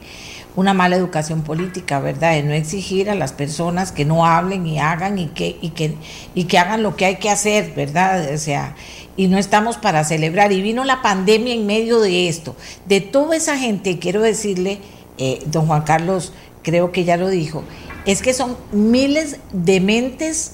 una 0.54 0.72
mala 0.72 0.94
educación 0.94 1.42
política, 1.42 1.98
¿verdad? 1.98 2.35
De 2.35 2.44
no 2.44 2.52
exigir 2.52 3.11
a 3.11 3.16
las 3.16 3.33
personas 3.33 3.90
que 3.90 4.04
no 4.04 4.24
hablen 4.24 4.64
y 4.64 4.78
hagan 4.78 5.18
y 5.18 5.26
que, 5.26 5.56
y 5.61 5.70
que, 5.70 5.96
y 6.37 6.44
que 6.44 6.59
hagan 6.59 6.85
lo 6.85 6.94
que 6.94 7.06
hay 7.06 7.16
que 7.16 7.30
hacer, 7.30 7.72
¿verdad? 7.74 8.33
O 8.33 8.38
sea, 8.38 8.76
y 9.16 9.26
no 9.26 9.38
estamos 9.38 9.76
para 9.76 10.04
celebrar. 10.04 10.52
Y 10.52 10.62
vino 10.62 10.85
la 10.85 11.02
pandemia 11.02 11.52
en 11.52 11.66
medio 11.66 11.98
de 11.98 12.28
esto. 12.28 12.54
De 12.87 13.00
toda 13.00 13.35
esa 13.35 13.59
gente, 13.59 13.98
quiero 13.98 14.22
decirle, 14.22 14.78
eh, 15.18 15.42
don 15.46 15.66
Juan 15.66 15.83
Carlos, 15.83 16.33
creo 16.62 16.92
que 16.92 17.04
ya 17.04 17.16
lo 17.16 17.28
dijo, 17.28 17.64
es 18.06 18.22
que 18.22 18.32
son 18.32 18.56
miles 18.72 19.36
de 19.52 19.80
mentes 19.80 20.52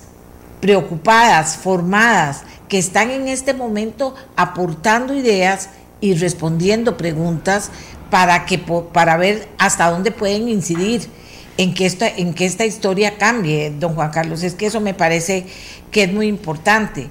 preocupadas, 0.60 1.56
formadas, 1.56 2.42
que 2.68 2.78
están 2.78 3.10
en 3.10 3.28
este 3.28 3.54
momento 3.54 4.14
aportando 4.36 5.14
ideas 5.14 5.70
y 6.00 6.14
respondiendo 6.14 6.96
preguntas 6.96 7.70
para, 8.10 8.46
que, 8.46 8.58
para 8.58 9.16
ver 9.16 9.48
hasta 9.58 9.90
dónde 9.90 10.10
pueden 10.10 10.48
incidir 10.48 11.08
en 11.56 11.74
que, 11.74 11.86
esta, 11.86 12.08
en 12.08 12.34
que 12.34 12.46
esta 12.46 12.66
historia 12.66 13.16
cambie, 13.16 13.70
don 13.70 13.94
Juan 13.94 14.10
Carlos. 14.10 14.42
Es 14.42 14.54
que 14.54 14.66
eso 14.66 14.80
me 14.80 14.94
parece 14.94 15.46
que 15.90 16.04
es 16.04 16.12
muy 16.12 16.26
importante. 16.26 17.08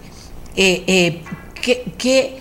Eh, 0.56 0.84
eh, 0.88 2.40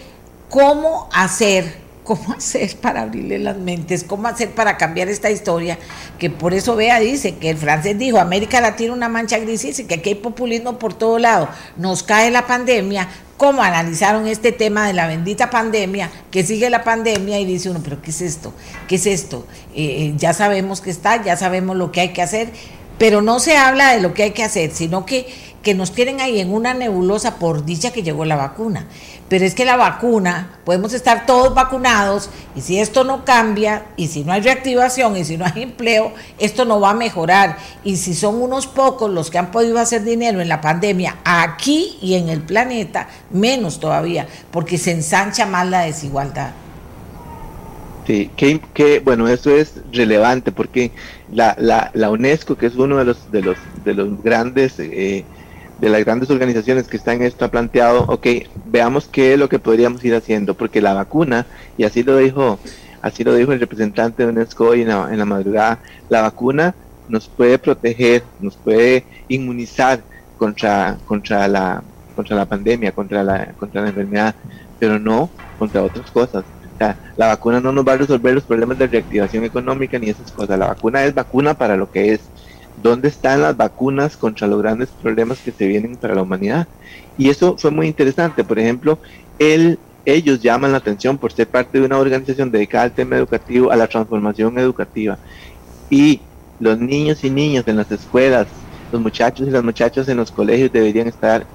¿Cómo 0.49 1.09
hacer 1.13 1.84
cómo 2.05 2.33
hacer 2.35 2.77
para 2.77 3.03
abrirle 3.03 3.39
las 3.39 3.57
mentes, 3.57 4.05
cómo 4.05 4.29
hacer 4.29 4.51
para 4.51 4.77
cambiar 4.77 5.09
esta 5.09 5.31
historia, 5.31 5.79
que 6.19 6.31
por 6.31 6.55
eso 6.55 6.77
vea, 6.77 7.01
dice 7.01 7.37
que 7.37 7.51
el 7.51 7.57
francés 7.57 7.99
dijo, 7.99 8.19
América 8.19 8.61
Latina 8.61 8.93
una 8.93 9.09
mancha 9.09 9.39
gris 9.39 9.79
y 9.79 9.85
que 9.85 9.95
aquí 9.95 10.11
hay 10.11 10.15
populismo 10.17 10.79
por 10.79 10.95
todo 10.95 11.19
lado, 11.19 11.49
nos 11.77 12.03
cae 12.03 12.31
la 12.31 12.47
pandemia, 12.47 13.09
cómo 13.37 13.63
analizaron 13.63 14.27
este 14.27 14.53
tema 14.53 14.87
de 14.87 14.93
la 14.93 15.07
bendita 15.07 15.51
pandemia, 15.51 16.11
que 16.31 16.45
sigue 16.45 16.71
la 16.71 16.85
pandemia 16.85 17.41
y 17.41 17.45
dice 17.45 17.71
uno, 17.71 17.81
pero 17.83 18.01
¿qué 18.01 18.11
es 18.11 18.21
esto? 18.21 18.53
¿Qué 18.87 18.97
es 18.97 19.07
esto? 19.07 19.47
Eh, 19.75 19.85
eh, 19.85 20.15
ya 20.17 20.33
sabemos 20.33 20.81
que 20.81 20.91
está, 20.91 21.25
ya 21.25 21.37
sabemos 21.37 21.77
lo 21.77 21.91
que 21.91 22.03
hay 22.03 22.13
que 22.13 22.23
hacer, 22.23 22.51
pero 22.99 23.23
no 23.23 23.41
se 23.41 23.57
habla 23.57 23.93
de 23.93 24.01
lo 24.01 24.15
que 24.15 24.25
hay 24.25 24.31
que 24.31 24.45
hacer, 24.45 24.71
sino 24.73 25.05
que, 25.05 25.27
que 25.65 25.75
nos 25.75 25.93
tienen 25.93 26.21
ahí 26.21 26.39
en 26.39 26.53
una 26.53 26.75
nebulosa 26.75 27.39
por 27.39 27.65
dicha 27.65 27.91
que 27.91 28.03
llegó 28.03 28.25
la 28.25 28.37
vacuna. 28.37 28.87
Pero 29.29 29.47
es 29.47 29.55
que 29.55 29.65
la 29.65 29.77
vacuna, 29.77 30.59
podemos 30.65 30.93
estar 30.93 31.25
todos 31.25 31.55
vacunados 31.55 32.29
y 32.55 32.61
si 32.61 32.79
esto 32.79 33.03
no 33.03 33.25
cambia 33.25 33.87
y 33.97 34.09
si 34.09 34.23
no 34.23 34.33
hay 34.33 34.43
reactivación 34.43 35.17
y 35.17 35.25
si 35.25 35.39
no 35.39 35.47
hay 35.47 35.63
empleo, 35.63 36.13
esto 36.39 36.67
no 36.67 36.79
va 36.79 36.91
a 36.91 36.95
mejorar. 36.95 37.57
Y 37.83 37.97
si 37.97 38.15
son 38.15 38.41
unos 38.41 38.67
pocos 38.67 39.11
los 39.11 39.31
que 39.31 39.39
han 39.39 39.51
podido 39.51 39.79
hacer 39.79 40.05
dinero 40.05 40.43
en 40.43 40.49
la 40.49 40.61
pandemia 40.61 41.17
aquí 41.25 41.97
y 42.03 42.15
en 42.15 42.29
el 42.29 42.43
planeta, 42.43 43.09
menos 43.31 43.81
todavía, 43.81 44.29
porque 44.51 44.77
se 44.77 44.93
ensancha 44.93 45.47
más 45.47 45.67
la 45.67 45.81
desigualdad. 45.81 46.53
Sí, 48.07 48.31
que, 48.37 49.01
bueno, 49.03 49.27
eso 49.29 49.51
es 49.51 49.81
relevante 49.91 50.53
porque 50.53 50.91
la, 51.33 51.57
la, 51.59 51.91
la, 51.95 52.11
UNESCO, 52.11 52.55
que 52.57 52.67
es 52.67 52.75
uno 52.75 52.99
de 52.99 53.07
los, 53.07 53.33
de 53.33 53.41
los, 53.41 53.57
de 53.83 53.95
los 53.95 54.23
grandes... 54.23 54.75
Eh, 54.79 55.25
de 55.79 55.89
las 55.89 56.05
grandes 56.05 56.31
organizaciones 56.31 56.87
que 56.87 56.97
están 56.97 57.17
en 57.17 57.23
esto 57.23 57.45
ha 57.45 57.51
planteado, 57.51 58.05
ok, 58.07 58.27
veamos 58.67 59.09
qué 59.09 59.35
es 59.35 59.39
lo 59.39 59.49
que 59.49 59.59
podríamos 59.59 60.05
ir 60.05 60.15
haciendo, 60.15 60.55
porque 60.55 60.81
la 60.81 60.95
vacuna, 60.95 61.47
y 61.77 61.85
así 61.85 62.03
lo 62.03 62.17
dijo, 62.17 62.59
así 63.03 63.25
lo 63.25 63.35
dijo 63.35 63.53
el 63.53 63.61
representante 63.61 64.23
de 64.23 64.31
UNESCO 64.31 64.69
hoy 64.69 64.83
en 64.83 64.89
la, 64.89 65.09
en 65.11 65.19
la 65.19 65.25
madrugada, 65.25 65.81
la 66.09 66.23
vacuna 66.23 66.75
nos 67.09 67.29
puede 67.29 67.59
proteger, 67.59 68.23
nos 68.41 68.57
puede 68.57 69.05
inmunizar 69.29 70.03
contra, 70.39 70.97
contra 71.07 71.47
la 71.49 71.83
contra 72.15 72.37
la 72.37 72.47
pandemia, 72.47 72.93
contra 72.93 73.23
la, 73.23 73.53
contra 73.59 73.83
la 73.83 73.89
enfermedad, 73.89 74.35
pero 74.79 74.99
no 74.99 75.31
contra 75.59 75.83
otras 75.83 76.11
cosas. 76.11 76.45
O 76.75 76.79
sea, 76.79 76.97
la 77.17 77.29
vacuna 77.29 77.61
no 77.61 77.73
nos 77.73 77.87
va 77.87 77.93
a 77.93 77.99
resolver 77.99 78.35
los 78.35 78.45
problemas 78.45 78.79
de 78.79 78.87
reactivación 78.87 79.45
económica 79.45 79.99
ni 79.99 80.11
esas 80.11 80.33
cosas. 80.33 80.59
La 80.59 80.69
vacuna 80.69 81.05
es 81.05 81.15
vacuna 81.15 81.55
para 81.55 81.77
lo 81.77 81.91
que 81.91 82.13
es 82.13 82.21
dónde 82.83 83.09
están 83.09 83.43
las 83.43 83.57
vacunas 83.57 84.17
contra 84.17 84.47
los 84.47 84.61
grandes 84.61 84.89
problemas 84.89 85.39
que 85.39 85.53
se 85.53 85.67
vienen 85.67 85.97
para 85.97 86.15
la 86.15 86.23
humanidad. 86.23 86.67
Y 87.17 87.29
eso 87.29 87.57
fue 87.57 87.71
muy 87.71 87.87
interesante. 87.87 88.45
Por 88.45 88.59
ejemplo, 88.59 88.99
ellos 89.39 90.41
llaman 90.41 90.73
la 90.73 90.79
atención 90.79 91.17
por 91.19 91.33
ser 91.33 91.49
parte 91.49 91.79
de 91.79 91.87
una 91.87 91.99
organización 91.99 92.51
dedicada 92.51 92.85
al 92.85 92.93
tema 92.93 93.17
educativo, 93.17 93.71
a 93.71 93.77
la 93.77 93.87
transformación 93.87 94.59
educativa. 94.59 95.19
Y 95.91 96.21
los 96.61 96.79
niños 96.79 97.25
y 97.25 97.31
niñas 97.31 97.65
en 97.67 97.77
las 97.77 97.91
escuelas, 97.91 98.47
los 98.93 99.01
muchachos 99.01 99.49
y 99.49 99.51
las 99.51 99.65
muchachas 99.65 100.09
en 100.09 100.17
los 100.17 100.31
colegios 100.31 100.73
deberían 100.73 101.09
estar 101.09 101.47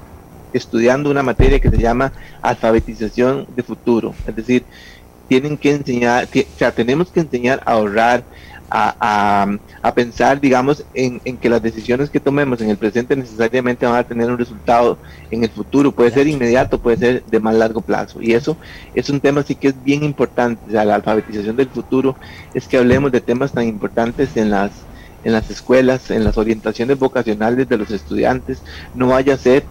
estudiando 0.51 1.11
una 1.11 1.23
materia 1.23 1.59
que 1.59 1.69
se 1.69 1.77
llama 1.77 2.11
alfabetización 2.41 3.47
de 3.55 3.63
futuro. 3.63 4.13
Es 4.25 4.35
decir, 4.35 4.63
tienen 5.27 5.57
que 5.57 5.71
enseñar, 5.71 6.25
o 6.25 6.57
sea, 6.57 6.71
tenemos 6.71 7.11
que 7.11 7.19
enseñar 7.19 7.61
a 7.65 7.73
ahorrar, 7.73 8.23
a, 8.69 9.91
pensar, 9.95 10.39
digamos, 10.39 10.83
en, 10.93 11.19
que 11.19 11.49
las 11.49 11.61
decisiones 11.61 12.09
que 12.09 12.19
tomemos 12.19 12.61
en 12.61 12.69
el 12.69 12.77
presente 12.77 13.15
necesariamente 13.15 13.85
van 13.85 13.95
a 13.95 14.03
tener 14.03 14.29
un 14.29 14.37
resultado 14.37 14.97
en 15.31 15.43
el 15.43 15.49
futuro. 15.49 15.91
Puede 15.91 16.11
ser 16.11 16.27
inmediato, 16.27 16.79
puede 16.79 16.97
ser 16.97 17.23
de 17.25 17.39
más 17.39 17.55
largo 17.55 17.81
plazo. 17.81 18.21
Y 18.21 18.33
eso 18.33 18.57
es 18.93 19.09
un 19.09 19.19
tema 19.19 19.43
sí 19.43 19.55
que 19.55 19.69
es 19.69 19.83
bien 19.83 20.03
importante. 20.03 20.61
O 20.67 20.71
sea, 20.71 20.85
la 20.85 20.95
alfabetización 20.95 21.55
del 21.55 21.69
futuro 21.69 22.15
es 22.53 22.67
que 22.67 22.77
hablemos 22.77 23.11
de 23.11 23.21
temas 23.21 23.51
tan 23.51 23.67
importantes 23.67 24.35
en 24.37 24.51
las 24.51 24.71
en 25.23 25.33
las 25.33 25.49
escuelas, 25.49 26.11
en 26.11 26.23
las 26.23 26.37
orientaciones 26.37 26.97
vocacionales 26.97 27.67
de 27.67 27.77
los 27.77 27.91
estudiantes, 27.91 28.61
no 28.95 29.07
vaya 29.07 29.33
a 29.33 29.37
ser 29.37 29.65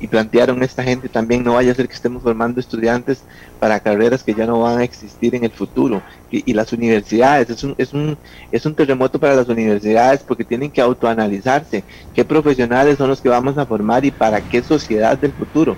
y 0.00 0.08
plantearon 0.08 0.62
esta 0.62 0.82
gente 0.82 1.08
también 1.08 1.44
no 1.44 1.54
vaya 1.54 1.72
a 1.72 1.74
ser 1.74 1.88
que 1.88 1.94
estemos 1.94 2.22
formando 2.22 2.60
estudiantes 2.60 3.22
para 3.60 3.80
carreras 3.80 4.22
que 4.22 4.34
ya 4.34 4.44
no 4.44 4.60
van 4.60 4.78
a 4.78 4.84
existir 4.84 5.34
en 5.34 5.44
el 5.44 5.50
futuro. 5.50 6.02
Y, 6.30 6.52
las 6.52 6.72
universidades 6.72 7.48
es 7.50 7.62
un, 7.62 7.74
es 7.78 7.92
un 7.92 8.18
es 8.50 8.66
un 8.66 8.74
terremoto 8.74 9.18
para 9.20 9.36
las 9.36 9.48
universidades 9.48 10.20
porque 10.20 10.44
tienen 10.44 10.70
que 10.70 10.80
autoanalizarse 10.80 11.84
qué 12.14 12.24
profesionales 12.24 12.98
son 12.98 13.08
los 13.08 13.20
que 13.20 13.28
vamos 13.28 13.56
a 13.56 13.66
formar 13.66 14.04
y 14.04 14.10
para 14.10 14.40
qué 14.40 14.62
sociedad 14.62 15.16
del 15.16 15.32
futuro. 15.32 15.76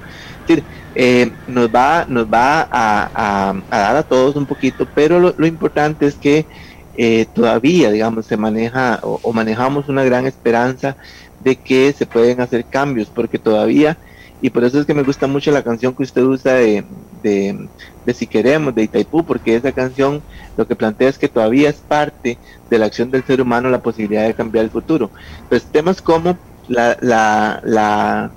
Eh, 0.94 1.30
nos 1.46 1.68
va 1.68 2.06
nos 2.08 2.26
va 2.26 2.68
a, 2.70 3.54
dar 3.70 3.96
a 3.96 4.02
todos 4.04 4.36
un 4.36 4.46
poquito 4.46 4.86
pero 4.94 5.18
lo, 5.18 5.46
importante 5.46 6.06
es 6.06 6.14
que 6.14 6.46
eh, 6.96 7.26
todavía 7.34 7.90
digamos 7.90 8.26
se 8.26 8.36
maneja 8.36 9.00
o 9.02 9.32
manejamos 9.32 9.88
una 9.88 10.04
gran 10.04 10.24
esperanza 10.24 10.96
de 11.40 11.56
que 11.56 11.92
se 11.92 12.06
pueden 12.06 12.40
hacer 12.40 12.64
cambios, 12.64 13.08
porque 13.08 13.38
todavía, 13.38 13.96
y 14.40 14.50
por 14.50 14.64
eso 14.64 14.80
es 14.80 14.86
que 14.86 14.94
me 14.94 15.02
gusta 15.02 15.26
mucho 15.26 15.50
la 15.50 15.62
canción 15.62 15.94
que 15.94 16.02
usted 16.02 16.22
usa 16.22 16.54
de, 16.54 16.84
de, 17.22 18.14
Si 18.14 18.26
Queremos, 18.26 18.74
de 18.74 18.84
Itaipú, 18.84 19.24
porque 19.24 19.56
esa 19.56 19.72
canción 19.72 20.22
lo 20.56 20.66
que 20.66 20.76
plantea 20.76 21.08
es 21.08 21.18
que 21.18 21.28
todavía 21.28 21.70
es 21.70 21.76
parte 21.76 22.38
de 22.70 22.78
la 22.78 22.86
acción 22.86 23.10
del 23.10 23.24
ser 23.24 23.40
humano 23.40 23.70
la 23.70 23.82
posibilidad 23.82 24.26
de 24.26 24.34
cambiar 24.34 24.64
el 24.64 24.70
futuro. 24.70 25.10
Pues 25.48 25.64
temas 25.64 26.02
como 26.02 26.38
la, 26.68 26.96
la, 27.00 27.60
la 27.64 28.32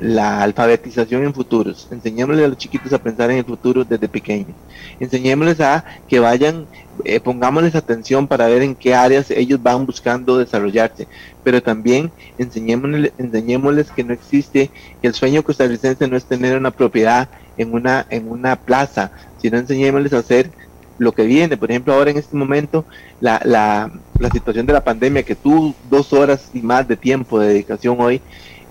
la 0.00 0.42
alfabetización 0.42 1.24
en 1.24 1.34
futuros. 1.34 1.86
Enseñémosles 1.90 2.44
a 2.44 2.48
los 2.48 2.58
chiquitos 2.58 2.92
a 2.92 2.98
pensar 2.98 3.30
en 3.30 3.38
el 3.38 3.44
futuro 3.44 3.84
desde 3.84 4.08
pequeños. 4.08 4.56
Enseñémosles 4.98 5.60
a 5.60 5.84
que 6.08 6.18
vayan, 6.18 6.66
eh, 7.04 7.20
pongámosles 7.20 7.74
atención 7.74 8.26
para 8.26 8.46
ver 8.46 8.62
en 8.62 8.74
qué 8.74 8.94
áreas 8.94 9.30
ellos 9.30 9.62
van 9.62 9.84
buscando 9.84 10.38
desarrollarse. 10.38 11.06
Pero 11.44 11.62
también 11.62 12.10
enseñémosles, 12.38 13.12
enseñémosles 13.18 13.90
que 13.90 14.04
no 14.04 14.12
existe, 14.12 14.70
que 15.02 15.08
el 15.08 15.14
sueño 15.14 15.42
costarricense 15.42 16.08
no 16.08 16.16
es 16.16 16.24
tener 16.24 16.56
una 16.56 16.70
propiedad 16.70 17.28
en 17.58 17.74
una, 17.74 18.06
en 18.08 18.30
una 18.30 18.56
plaza, 18.56 19.12
sino 19.40 19.58
enseñémosles 19.58 20.14
a 20.14 20.18
hacer 20.18 20.50
lo 20.96 21.12
que 21.12 21.24
viene. 21.24 21.56
Por 21.56 21.70
ejemplo, 21.70 21.92
ahora 21.92 22.10
en 22.10 22.18
este 22.18 22.36
momento, 22.36 22.86
la, 23.20 23.40
la, 23.44 23.90
la 24.18 24.30
situación 24.30 24.64
de 24.66 24.72
la 24.72 24.84
pandemia, 24.84 25.22
que 25.22 25.34
tuvo 25.34 25.74
dos 25.90 26.12
horas 26.14 26.50
y 26.54 26.62
más 26.62 26.88
de 26.88 26.96
tiempo 26.96 27.38
de 27.38 27.48
dedicación 27.48 28.00
hoy, 28.00 28.22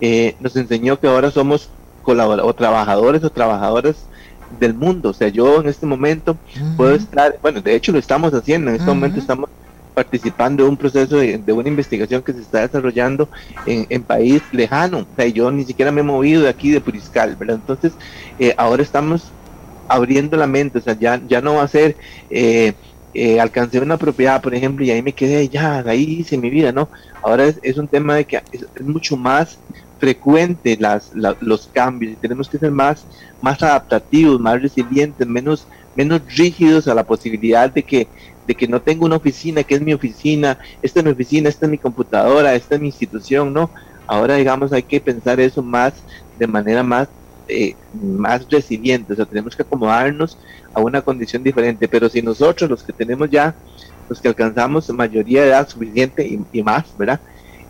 eh, 0.01 0.35
nos 0.39 0.55
enseñó 0.55 0.99
que 0.99 1.07
ahora 1.07 1.31
somos 1.31 1.69
colaboradores 2.03 2.49
o 2.49 2.55
trabajadores 2.55 3.23
o 3.23 3.29
trabajadoras 3.29 3.95
del 4.59 4.73
mundo. 4.73 5.09
O 5.09 5.13
sea, 5.13 5.27
yo 5.27 5.61
en 5.61 5.67
este 5.67 5.85
momento 5.85 6.37
puedo 6.77 6.95
estar, 6.95 7.37
bueno, 7.41 7.61
de 7.61 7.75
hecho 7.75 7.91
lo 7.91 7.99
estamos 7.99 8.33
haciendo, 8.33 8.69
en 8.69 8.77
este 8.77 8.87
momento 8.87 9.19
estamos 9.19 9.49
participando 9.93 10.63
de 10.63 10.69
un 10.69 10.77
proceso 10.77 11.17
de, 11.17 11.53
una 11.53 11.67
investigación 11.67 12.21
que 12.21 12.31
se 12.31 12.39
está 12.39 12.61
desarrollando 12.61 13.27
en, 13.65 13.85
en, 13.89 14.01
país 14.01 14.41
lejano. 14.51 14.99
O 14.99 15.15
sea, 15.15 15.27
yo 15.27 15.51
ni 15.51 15.65
siquiera 15.65 15.91
me 15.91 16.01
he 16.01 16.03
movido 16.03 16.43
de 16.43 16.49
aquí 16.49 16.71
de 16.71 16.79
Puriscal, 16.79 17.35
¿verdad? 17.35 17.57
Entonces, 17.57 17.93
eh, 18.39 18.53
ahora 18.57 18.81
estamos 18.81 19.31
abriendo 19.89 20.37
la 20.37 20.47
mente, 20.47 20.77
o 20.77 20.81
sea, 20.81 20.97
ya, 20.97 21.21
ya 21.27 21.41
no 21.41 21.55
va 21.55 21.63
a 21.63 21.67
ser... 21.67 21.95
Eh, 22.29 22.73
eh, 23.15 23.39
alcancé 23.39 23.79
una 23.79 23.97
propiedad, 23.97 24.39
por 24.39 24.53
ejemplo, 24.53 24.85
y 24.85 24.91
ahí 24.91 25.01
me 25.01 25.13
quedé, 25.13 25.49
ya, 25.49 25.79
ahí 25.79 26.19
hice 26.19 26.37
mi 26.37 26.51
vida, 26.51 26.71
¿no? 26.71 26.89
Ahora 27.23 27.45
es, 27.45 27.59
es 27.63 27.77
un 27.77 27.87
tema 27.87 28.13
de 28.13 28.25
que 28.25 28.37
es, 28.51 28.67
es 28.75 28.81
mucho 28.83 29.17
más 29.17 29.57
frecuente 29.99 30.77
las, 30.79 31.11
los 31.41 31.67
cambios 31.67 32.13
y 32.13 32.15
tenemos 32.15 32.49
que 32.49 32.57
ser 32.57 32.71
más, 32.71 33.05
más 33.41 33.61
adaptativos, 33.61 34.39
más 34.39 34.61
resilientes, 34.61 35.27
menos, 35.27 35.67
menos 35.95 36.21
rígidos 36.35 36.87
a 36.87 36.95
la 36.95 37.03
posibilidad 37.03 37.69
de 37.69 37.83
que, 37.83 38.07
de 38.47 38.55
que 38.55 38.67
no 38.67 38.81
tengo 38.81 39.05
una 39.05 39.17
oficina, 39.17 39.63
que 39.63 39.75
es 39.75 39.81
mi 39.81 39.93
oficina, 39.93 40.57
esta 40.81 41.01
es 41.01 41.05
mi 41.05 41.11
oficina, 41.11 41.49
esta 41.49 41.65
es 41.65 41.71
mi 41.71 41.77
computadora, 41.77 42.55
esta 42.55 42.75
es 42.75 42.81
mi 42.81 42.87
institución, 42.87 43.53
¿no? 43.53 43.69
Ahora, 44.07 44.35
digamos, 44.35 44.73
hay 44.73 44.83
que 44.83 44.99
pensar 44.99 45.39
eso 45.39 45.61
más, 45.61 45.93
de 46.39 46.47
manera 46.47 46.81
más, 46.81 47.09
eh, 47.47 47.75
más 47.93 48.49
resiliente, 48.49 49.13
o 49.13 49.15
sea, 49.15 49.25
tenemos 49.25 49.55
que 49.55 49.63
acomodarnos 49.63 50.37
a 50.73 50.79
una 50.79 51.01
condición 51.01 51.43
diferente, 51.43 51.87
pero 51.87 52.09
si 52.09 52.21
nosotros, 52.21 52.69
los 52.69 52.83
que 52.83 52.93
tenemos 52.93 53.29
ya, 53.29 53.53
los 54.07 54.19
que 54.19 54.29
alcanzamos 54.29 54.89
mayoría 54.89 55.41
de 55.41 55.49
edad 55.49 55.67
suficiente 55.67 56.25
y, 56.25 56.39
y 56.51 56.63
más, 56.63 56.85
¿verdad? 56.97 57.19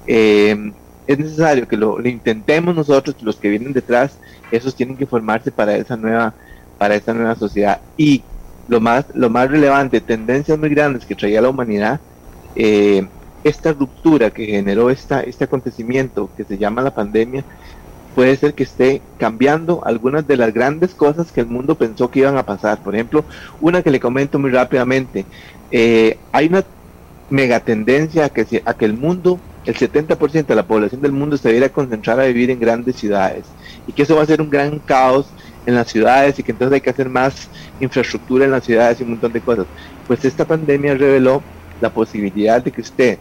Eh, 0.08 0.72
es 1.10 1.18
necesario 1.18 1.68
que 1.68 1.76
lo, 1.76 2.00
intentemos 2.08 2.76
nosotros, 2.76 3.16
los 3.24 3.36
que 3.38 3.50
vienen 3.50 3.74
detrás, 3.74 4.20
esos 4.52 4.76
tienen 4.76 4.96
que 4.96 5.08
formarse 5.08 5.52
para 5.52 5.76
esa 5.76 5.98
nueva, 5.98 6.36
para 6.78 6.94
esa 6.94 7.16
nueva 7.16 7.34
sociedad. 7.34 7.82
Y 7.98 8.22
lo 8.68 8.80
más, 8.80 9.06
lo 9.16 9.28
más 9.32 9.50
relevante, 9.50 10.02
tendencias 10.02 10.60
muy 10.60 10.70
grandes 10.70 11.08
que 11.08 11.16
traía 11.16 11.42
la 11.42 11.50
humanidad, 11.50 12.00
eh, 12.56 13.08
esta 13.44 13.74
ruptura 13.74 14.30
que 14.30 14.46
generó 14.46 14.92
esta, 14.92 15.22
este 15.22 15.46
acontecimiento 15.46 16.30
que 16.38 16.44
se 16.44 16.60
llama 16.60 16.84
la 16.84 16.94
pandemia, 16.94 17.44
puede 18.14 18.36
ser 18.36 18.54
que 18.54 18.62
esté 18.62 19.02
cambiando 19.18 19.82
algunas 19.86 20.28
de 20.28 20.38
las 20.38 20.54
grandes 20.54 20.94
cosas 20.94 21.32
que 21.32 21.42
el 21.42 21.48
mundo 21.48 21.74
pensó 21.74 22.12
que 22.12 22.20
iban 22.20 22.38
a 22.38 22.46
pasar. 22.46 22.84
Por 22.84 22.94
ejemplo, 22.94 23.26
una 23.62 23.82
que 23.82 23.90
le 23.90 24.00
comento 24.00 24.38
muy 24.38 24.52
rápidamente, 24.52 25.26
eh, 25.72 26.20
hay 26.32 26.50
una 26.50 26.64
megatendencia 27.32 28.26
a 28.26 28.30
que, 28.30 28.62
a 28.64 28.76
que 28.76 28.86
el 28.86 28.94
mundo 28.94 29.40
el 29.66 29.76
70% 29.76 30.46
de 30.46 30.56
la 30.56 30.66
población 30.66 31.02
del 31.02 31.12
mundo 31.12 31.38
se 31.38 31.50
debiera 31.50 31.70
concentrar 31.70 32.20
a 32.20 32.26
vivir 32.26 32.50
en 32.50 32.60
grandes 32.60 32.96
ciudades 32.96 33.46
y 33.88 33.92
que 33.92 34.04
eso 34.04 34.16
va 34.16 34.24
a 34.24 34.26
ser 34.26 34.42
un 34.42 34.50
gran 34.50 34.80
caos 34.80 35.28
en 35.66 35.76
las 35.76 35.88
ciudades 35.88 36.40
y 36.40 36.44
que 36.44 36.52
entonces 36.52 36.76
hay 36.76 36.82
que 36.82 36.90
hacer 36.90 37.10
más 37.10 37.50
infraestructura 37.80 38.46
en 38.46 38.52
las 38.52 38.64
ciudades 38.64 39.00
y 39.00 39.04
un 39.04 39.12
montón 39.12 39.34
de 39.34 39.42
cosas. 39.42 39.66
Pues 40.08 40.24
esta 40.26 40.46
pandemia 40.46 40.96
reveló 40.96 41.44
la 41.82 41.90
posibilidad 41.90 42.62
de 42.62 42.72
que 42.72 42.82
usted, 42.82 43.18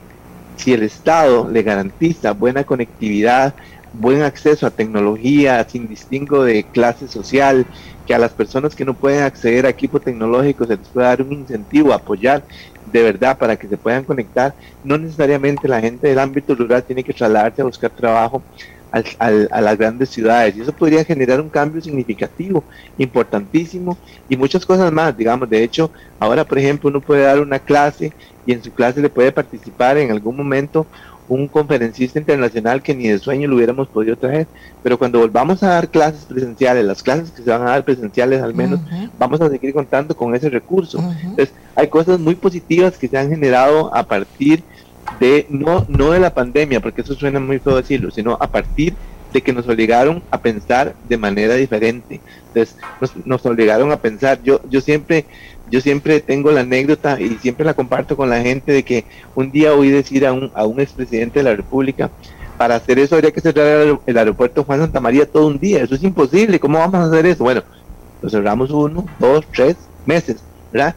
si 0.57 0.73
el 0.73 0.83
Estado 0.83 1.49
le 1.51 1.63
garantiza 1.63 2.33
buena 2.33 2.65
conectividad, 2.65 3.55
buen 3.93 4.23
acceso 4.23 4.67
a 4.67 4.71
tecnología 4.71 5.67
sin 5.69 5.89
distingo 5.89 6.45
de 6.45 6.65
clase 6.65 7.09
social, 7.09 7.67
que 8.07 8.15
a 8.15 8.19
las 8.19 8.33
personas 8.33 8.75
que 8.75 8.85
no 8.85 8.95
pueden 8.95 9.23
acceder 9.23 9.67
a 9.67 9.71
equipo 9.71 10.01
tecnológico 10.01 10.65
se 10.65 10.77
les 10.77 10.89
pueda 10.89 11.09
dar 11.09 11.23
un 11.23 11.33
incentivo, 11.33 11.93
apoyar 11.93 12.43
de 12.91 13.03
verdad 13.03 13.39
para 13.39 13.57
que 13.57 13.69
se 13.69 13.77
puedan 13.77 14.05
conectar. 14.05 14.55
No 14.85 14.99
necesariamente 14.99 15.69
la 15.69 15.81
gente 15.81 16.09
del 16.09 16.19
ámbito 16.19 16.55
rural 16.55 16.83
tiene 16.83 17.05
que 17.05 17.13
trasladarse 17.13 17.63
a 17.63 17.67
buscar 17.67 17.91
trabajo 17.91 18.43
a 18.91 19.61
las 19.61 19.77
grandes 19.77 20.09
ciudades 20.09 20.57
y 20.57 20.63
eso 20.63 20.73
podría 20.73 21.05
generar 21.05 21.41
un 21.41 21.51
cambio 21.51 21.81
significativo, 21.81 22.65
importantísimo 22.97 23.99
y 24.29 24.37
muchas 24.37 24.65
cosas 24.65 24.91
más, 24.91 25.15
digamos, 25.17 25.49
de 25.51 25.63
hecho, 25.63 25.91
ahora 26.19 26.45
por 26.45 26.59
ejemplo 26.59 26.89
uno 26.89 27.01
puede 27.01 27.23
dar 27.23 27.39
una 27.41 27.59
clase 27.59 28.13
y 28.47 28.53
en 28.53 28.65
su 28.65 28.73
clase 28.73 29.03
le 29.03 29.11
puede 29.11 29.31
participar 29.31 29.99
en 29.99 30.11
algún 30.11 30.37
momento 30.37 30.87
un 31.29 31.47
conferencista 31.49 32.19
internacional 32.19 32.83
que 32.83 32.95
ni 32.95 33.09
de 33.09 33.19
sueño 33.19 33.49
lo 33.49 33.57
hubiéramos 33.57 33.89
podido 33.89 34.17
traer. 34.17 34.47
Pero 34.83 34.99
cuando 34.99 35.19
volvamos 35.19 35.63
a 35.63 35.69
dar 35.69 35.89
clases 35.89 36.25
presenciales, 36.25 36.85
las 36.85 37.03
clases 37.03 37.31
que 37.31 37.43
se 37.43 37.51
van 37.51 37.63
a 37.63 37.71
dar 37.71 37.85
presenciales 37.85 38.43
al 38.43 38.55
menos, 38.55 38.81
vamos 39.19 39.41
a 39.41 39.49
seguir 39.49 39.73
contando 39.73 40.17
con 40.17 40.35
ese 40.35 40.49
recurso. 40.49 40.99
Entonces, 41.23 41.53
hay 41.75 41.89
cosas 41.89 42.19
muy 42.19 42.35
positivas 42.35 42.97
que 42.97 43.09
se 43.09 43.19
han 43.19 43.29
generado 43.29 43.95
a 43.95 44.05
partir 44.05 44.63
de, 45.21 45.47
no, 45.49 45.85
no 45.89 46.11
de 46.11 46.21
la 46.21 46.35
pandemia, 46.35 46.81
porque 46.81 47.03
eso 47.03 47.15
suena 47.15 47.41
muy 47.41 47.59
feo 47.59 47.77
decirlo, 47.77 48.11
sino 48.11 48.37
a 48.41 48.47
partir 48.47 48.95
de 49.33 49.43
que 49.43 49.53
nos 49.53 49.69
obligaron 49.69 50.23
a 50.31 50.41
pensar 50.41 50.95
de 51.09 51.17
manera 51.17 51.55
diferente. 51.55 52.21
Entonces, 52.49 52.77
nos, 53.01 53.27
nos 53.27 53.47
obligaron 53.47 53.93
a 53.93 53.99
pensar. 53.99 54.41
Yo, 54.43 54.61
yo 54.71 54.81
siempre 54.81 55.27
yo 55.71 55.81
siempre 55.81 56.21
tengo 56.21 56.51
la 56.51 56.61
anécdota 56.61 57.21
y 57.21 57.37
siempre 57.39 57.65
la 57.65 57.75
comparto 57.75 58.17
con 58.17 58.31
la 58.31 58.41
gente 58.41 58.73
de 58.73 58.83
que 58.83 59.05
un 59.35 59.51
día 59.51 59.75
oí 59.75 59.91
decir 59.91 60.27
a 60.27 60.33
un, 60.33 60.51
a 60.55 60.67
un 60.67 60.81
expresidente 60.81 61.41
de 61.41 61.45
la 61.45 61.57
República, 61.57 62.11
para 62.57 62.75
hacer 62.75 62.99
eso 62.99 63.15
habría 63.15 63.31
que 63.31 63.41
cerrar 63.41 63.99
el, 64.05 64.19
aeropuerto 64.19 64.65
Juan 64.65 64.81
Santa 64.81 65.01
María 65.01 65.31
todo 65.31 65.47
un 65.47 65.59
día, 65.59 65.83
eso 65.83 65.95
es 65.95 66.03
imposible, 66.03 66.59
¿cómo 66.59 66.79
vamos 66.79 66.97
a 66.97 67.05
hacer 67.05 67.25
eso? 67.27 67.45
Bueno, 67.45 67.63
lo 68.21 68.29
cerramos 68.29 68.71
uno, 68.71 69.07
dos, 69.19 69.47
tres 69.55 69.77
meses, 70.05 70.39
¿verdad? 70.73 70.95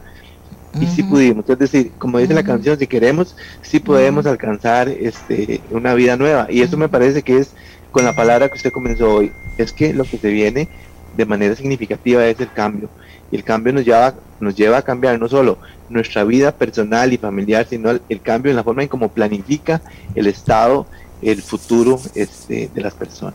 Y 0.80 0.86
sí 0.86 1.02
pudimos, 1.02 1.48
es 1.48 1.58
decir, 1.58 1.92
como 1.98 2.18
dice 2.18 2.32
la 2.32 2.42
canción, 2.42 2.78
si 2.78 2.86
queremos, 2.86 3.36
sí 3.60 3.78
podemos 3.78 4.24
alcanzar 4.24 4.88
este, 4.88 5.60
una 5.70 5.92
vida 5.92 6.16
nueva. 6.16 6.46
Y 6.48 6.62
eso 6.62 6.78
me 6.78 6.88
parece 6.88 7.22
que 7.22 7.36
es 7.38 7.52
con 7.90 8.06
la 8.06 8.16
palabra 8.16 8.48
que 8.48 8.56
usted 8.56 8.72
comenzó 8.72 9.16
hoy, 9.16 9.32
es 9.58 9.70
que 9.70 9.92
lo 9.92 10.04
que 10.04 10.16
se 10.16 10.30
viene 10.30 10.68
de 11.14 11.26
manera 11.26 11.54
significativa 11.54 12.26
es 12.26 12.40
el 12.40 12.50
cambio. 12.50 12.88
Y 13.32 13.36
el 13.36 13.42
cambio 13.42 13.72
nos 13.72 13.84
lleva, 13.84 14.14
nos 14.38 14.54
lleva 14.54 14.78
a 14.78 14.82
cambiar 14.82 15.18
no 15.18 15.28
solo 15.28 15.58
nuestra 15.88 16.22
vida 16.22 16.52
personal 16.52 17.12
y 17.12 17.18
familiar, 17.18 17.66
sino 17.68 17.90
el, 17.90 18.20
cambio 18.20 18.50
en 18.50 18.56
la 18.56 18.62
forma 18.62 18.82
en 18.82 18.88
cómo 18.88 19.08
planifica 19.08 19.82
el 20.14 20.28
Estado 20.28 20.86
el 21.20 21.42
futuro 21.42 22.00
este, 22.14 22.70
de 22.72 22.80
las 22.80 22.94
personas. 22.94 23.34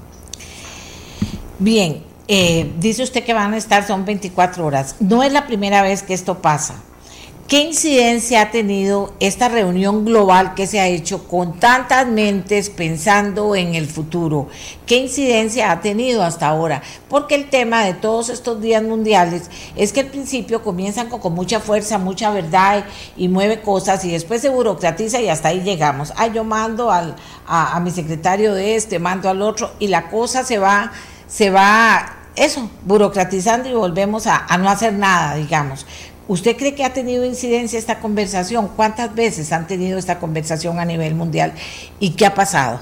Bien, 1.59 2.03
eh, 2.27 2.71
dice 2.79 3.03
usted 3.03 3.23
que 3.23 3.33
van 3.33 3.53
a 3.53 3.57
estar, 3.57 3.85
son 3.85 4.05
24 4.05 4.65
horas. 4.65 4.95
No 4.99 5.23
es 5.23 5.31
la 5.31 5.47
primera 5.47 5.81
vez 5.81 6.03
que 6.03 6.13
esto 6.13 6.39
pasa. 6.41 6.75
¿Qué 7.47 7.61
incidencia 7.61 8.41
ha 8.41 8.51
tenido 8.51 9.13
esta 9.21 9.47
reunión 9.47 10.03
global 10.03 10.53
que 10.53 10.67
se 10.67 10.81
ha 10.81 10.87
hecho 10.87 11.29
con 11.29 11.57
tantas 11.61 12.05
mentes 12.05 12.69
pensando 12.69 13.55
en 13.55 13.73
el 13.73 13.87
futuro? 13.87 14.49
¿Qué 14.85 14.97
incidencia 14.97 15.71
ha 15.71 15.79
tenido 15.79 16.23
hasta 16.23 16.49
ahora? 16.49 16.83
Porque 17.07 17.35
el 17.35 17.49
tema 17.49 17.85
de 17.85 17.93
todos 17.93 18.27
estos 18.27 18.59
días 18.59 18.83
mundiales 18.83 19.49
es 19.77 19.93
que 19.93 20.01
al 20.01 20.07
principio 20.07 20.61
comienzan 20.61 21.07
con, 21.07 21.33
mucha 21.33 21.61
fuerza, 21.61 21.97
mucha 21.97 22.31
verdad 22.31 22.83
y, 23.15 23.29
mueve 23.29 23.61
cosas 23.61 24.03
y 24.03 24.11
después 24.11 24.41
se 24.41 24.49
burocratiza 24.49 25.21
y 25.21 25.29
hasta 25.29 25.47
ahí 25.47 25.61
llegamos. 25.61 26.11
Ah, 26.17 26.27
yo 26.27 26.43
mando 26.43 26.91
al, 26.91 27.15
a, 27.47 27.79
mi 27.79 27.91
secretario 27.91 28.53
de 28.53 28.75
este, 28.75 28.99
mando 28.99 29.29
al 29.29 29.41
otro 29.41 29.71
y 29.79 29.87
la 29.87 30.09
cosa 30.09 30.43
se 30.43 30.57
va, 30.57 30.91
se 31.29 31.49
va 31.49 32.13
eso, 32.35 32.69
burocratizando 32.83 33.69
y 33.69 33.73
volvemos 33.73 34.27
a, 34.27 34.45
a, 34.47 34.57
no 34.57 34.69
hacer 34.69 34.93
nada, 34.93 35.35
digamos. 35.35 35.85
¿Usted 36.27 36.57
cree 36.57 36.75
que 36.75 36.83
ha 36.83 36.93
tenido 36.93 37.23
incidencia 37.25 37.79
esta 37.79 37.99
conversación? 37.99 38.69
¿Cuántas 38.75 39.15
veces 39.15 39.51
han 39.53 39.65
tenido 39.65 39.97
esta 39.97 40.19
conversación 40.19 40.79
a 40.79 40.85
nivel 40.85 41.15
mundial? 41.15 41.53
¿Y 41.99 42.11
qué 42.11 42.25
ha 42.25 42.33
pasado? 42.33 42.79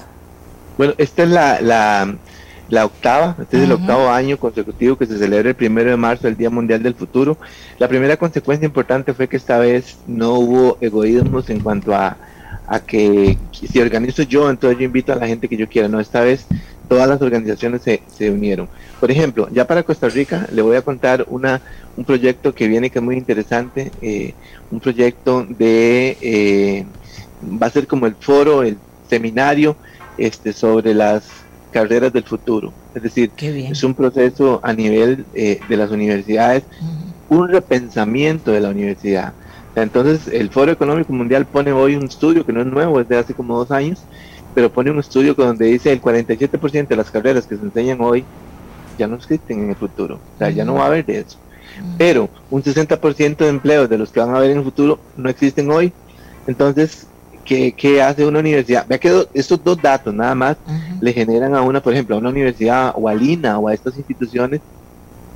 Bueno, 0.76 0.94
esta 0.98 1.22
es 1.22 1.28
la, 1.28 1.60
la, 2.68 2.84
octava, 2.84 3.36
este 3.40 3.58
es 3.58 3.62
el 3.62 3.72
octavo 3.72 4.08
año 4.10 4.36
consecutivo 4.36 4.98
que 4.98 5.06
se 5.06 5.18
celebra 5.18 5.50
el 5.50 5.54
primero 5.54 5.90
de 5.90 5.96
marzo, 5.96 6.26
el 6.28 6.36
Día 6.36 6.50
Mundial 6.50 6.82
del 6.82 6.94
Futuro. 6.94 7.38
La 7.78 7.88
primera 7.88 8.16
consecuencia 8.16 8.66
importante 8.66 9.14
fue 9.14 9.28
que 9.28 9.36
esta 9.36 9.58
vez 9.58 9.96
no 10.06 10.34
hubo 10.34 10.78
egoísmos 10.80 11.48
en 11.48 11.60
cuanto 11.60 11.94
a, 11.94 12.16
a 12.66 12.80
que 12.80 13.38
si 13.52 13.80
organizo 13.80 14.22
yo, 14.24 14.50
entonces 14.50 14.78
yo 14.78 14.84
invito 14.84 15.12
a 15.12 15.16
la 15.16 15.28
gente 15.28 15.48
que 15.48 15.56
yo 15.56 15.68
quiera. 15.68 15.88
No, 15.88 16.00
esta 16.00 16.20
vez 16.20 16.46
todas 16.88 17.08
las 17.08 17.20
organizaciones 17.20 17.82
se, 17.82 18.02
se 18.06 18.30
unieron. 18.30 18.68
Por 19.00 19.10
ejemplo, 19.10 19.48
ya 19.52 19.66
para 19.66 19.82
Costa 19.82 20.08
Rica 20.08 20.46
le 20.52 20.62
voy 20.62 20.76
a 20.76 20.82
contar 20.82 21.26
una, 21.28 21.60
un 21.96 22.04
proyecto 22.04 22.54
que 22.54 22.68
viene 22.68 22.90
que 22.90 22.98
es 22.98 23.04
muy 23.04 23.16
interesante, 23.16 23.90
eh, 24.00 24.34
un 24.70 24.80
proyecto 24.80 25.46
de, 25.48 26.16
eh, 26.20 26.86
va 27.62 27.66
a 27.66 27.70
ser 27.70 27.86
como 27.86 28.06
el 28.06 28.14
foro, 28.14 28.62
el 28.62 28.76
seminario 29.08 29.76
este, 30.18 30.52
sobre 30.52 30.94
las 30.94 31.24
carreras 31.72 32.12
del 32.12 32.24
futuro. 32.24 32.72
Es 32.94 33.02
decir, 33.02 33.30
es 33.38 33.84
un 33.84 33.94
proceso 33.94 34.60
a 34.62 34.72
nivel 34.72 35.26
eh, 35.34 35.60
de 35.68 35.76
las 35.76 35.90
universidades, 35.90 36.64
un 37.28 37.48
repensamiento 37.48 38.50
de 38.52 38.60
la 38.60 38.70
universidad. 38.70 39.34
Entonces, 39.74 40.32
el 40.32 40.48
Foro 40.48 40.72
Económico 40.72 41.12
Mundial 41.12 41.44
pone 41.44 41.70
hoy 41.72 41.96
un 41.96 42.04
estudio 42.04 42.46
que 42.46 42.52
no 42.52 42.62
es 42.62 42.66
nuevo, 42.66 42.98
es 42.98 43.08
de 43.08 43.18
hace 43.18 43.34
como 43.34 43.58
dos 43.58 43.70
años, 43.70 43.98
pero 44.56 44.72
pone 44.72 44.90
un 44.90 44.98
estudio 44.98 45.34
donde 45.34 45.66
dice 45.66 45.92
el 45.92 46.00
47% 46.00 46.88
de 46.88 46.96
las 46.96 47.10
carreras 47.10 47.46
que 47.46 47.58
se 47.58 47.62
enseñan 47.62 48.00
hoy 48.00 48.24
ya 48.98 49.06
no 49.06 49.16
existen 49.16 49.64
en 49.64 49.68
el 49.68 49.76
futuro, 49.76 50.14
o 50.14 50.38
sea, 50.38 50.48
ya 50.48 50.64
no 50.64 50.76
va 50.76 50.84
a 50.84 50.86
haber 50.86 51.04
de 51.04 51.18
eso. 51.18 51.36
Pero 51.98 52.30
un 52.50 52.62
60% 52.62 53.36
de 53.36 53.48
empleos 53.48 53.86
de 53.90 53.98
los 53.98 54.10
que 54.10 54.20
van 54.20 54.30
a 54.30 54.38
haber 54.38 54.52
en 54.52 54.58
el 54.58 54.64
futuro 54.64 54.98
no 55.14 55.28
existen 55.28 55.70
hoy. 55.70 55.92
Entonces, 56.46 57.06
¿qué, 57.44 57.72
qué 57.72 58.00
hace 58.00 58.24
una 58.24 58.38
universidad? 58.38 58.86
Vea 58.88 58.96
que 58.96 59.26
estos 59.34 59.62
dos 59.62 59.76
datos 59.82 60.14
nada 60.14 60.34
más 60.34 60.56
le 61.02 61.12
generan 61.12 61.54
a 61.54 61.60
una, 61.60 61.82
por 61.82 61.92
ejemplo, 61.92 62.16
a 62.16 62.18
una 62.18 62.30
universidad 62.30 62.94
o 62.96 63.10
a 63.10 63.14
Lina 63.14 63.58
o 63.58 63.68
a 63.68 63.74
estas 63.74 63.98
instituciones 63.98 64.62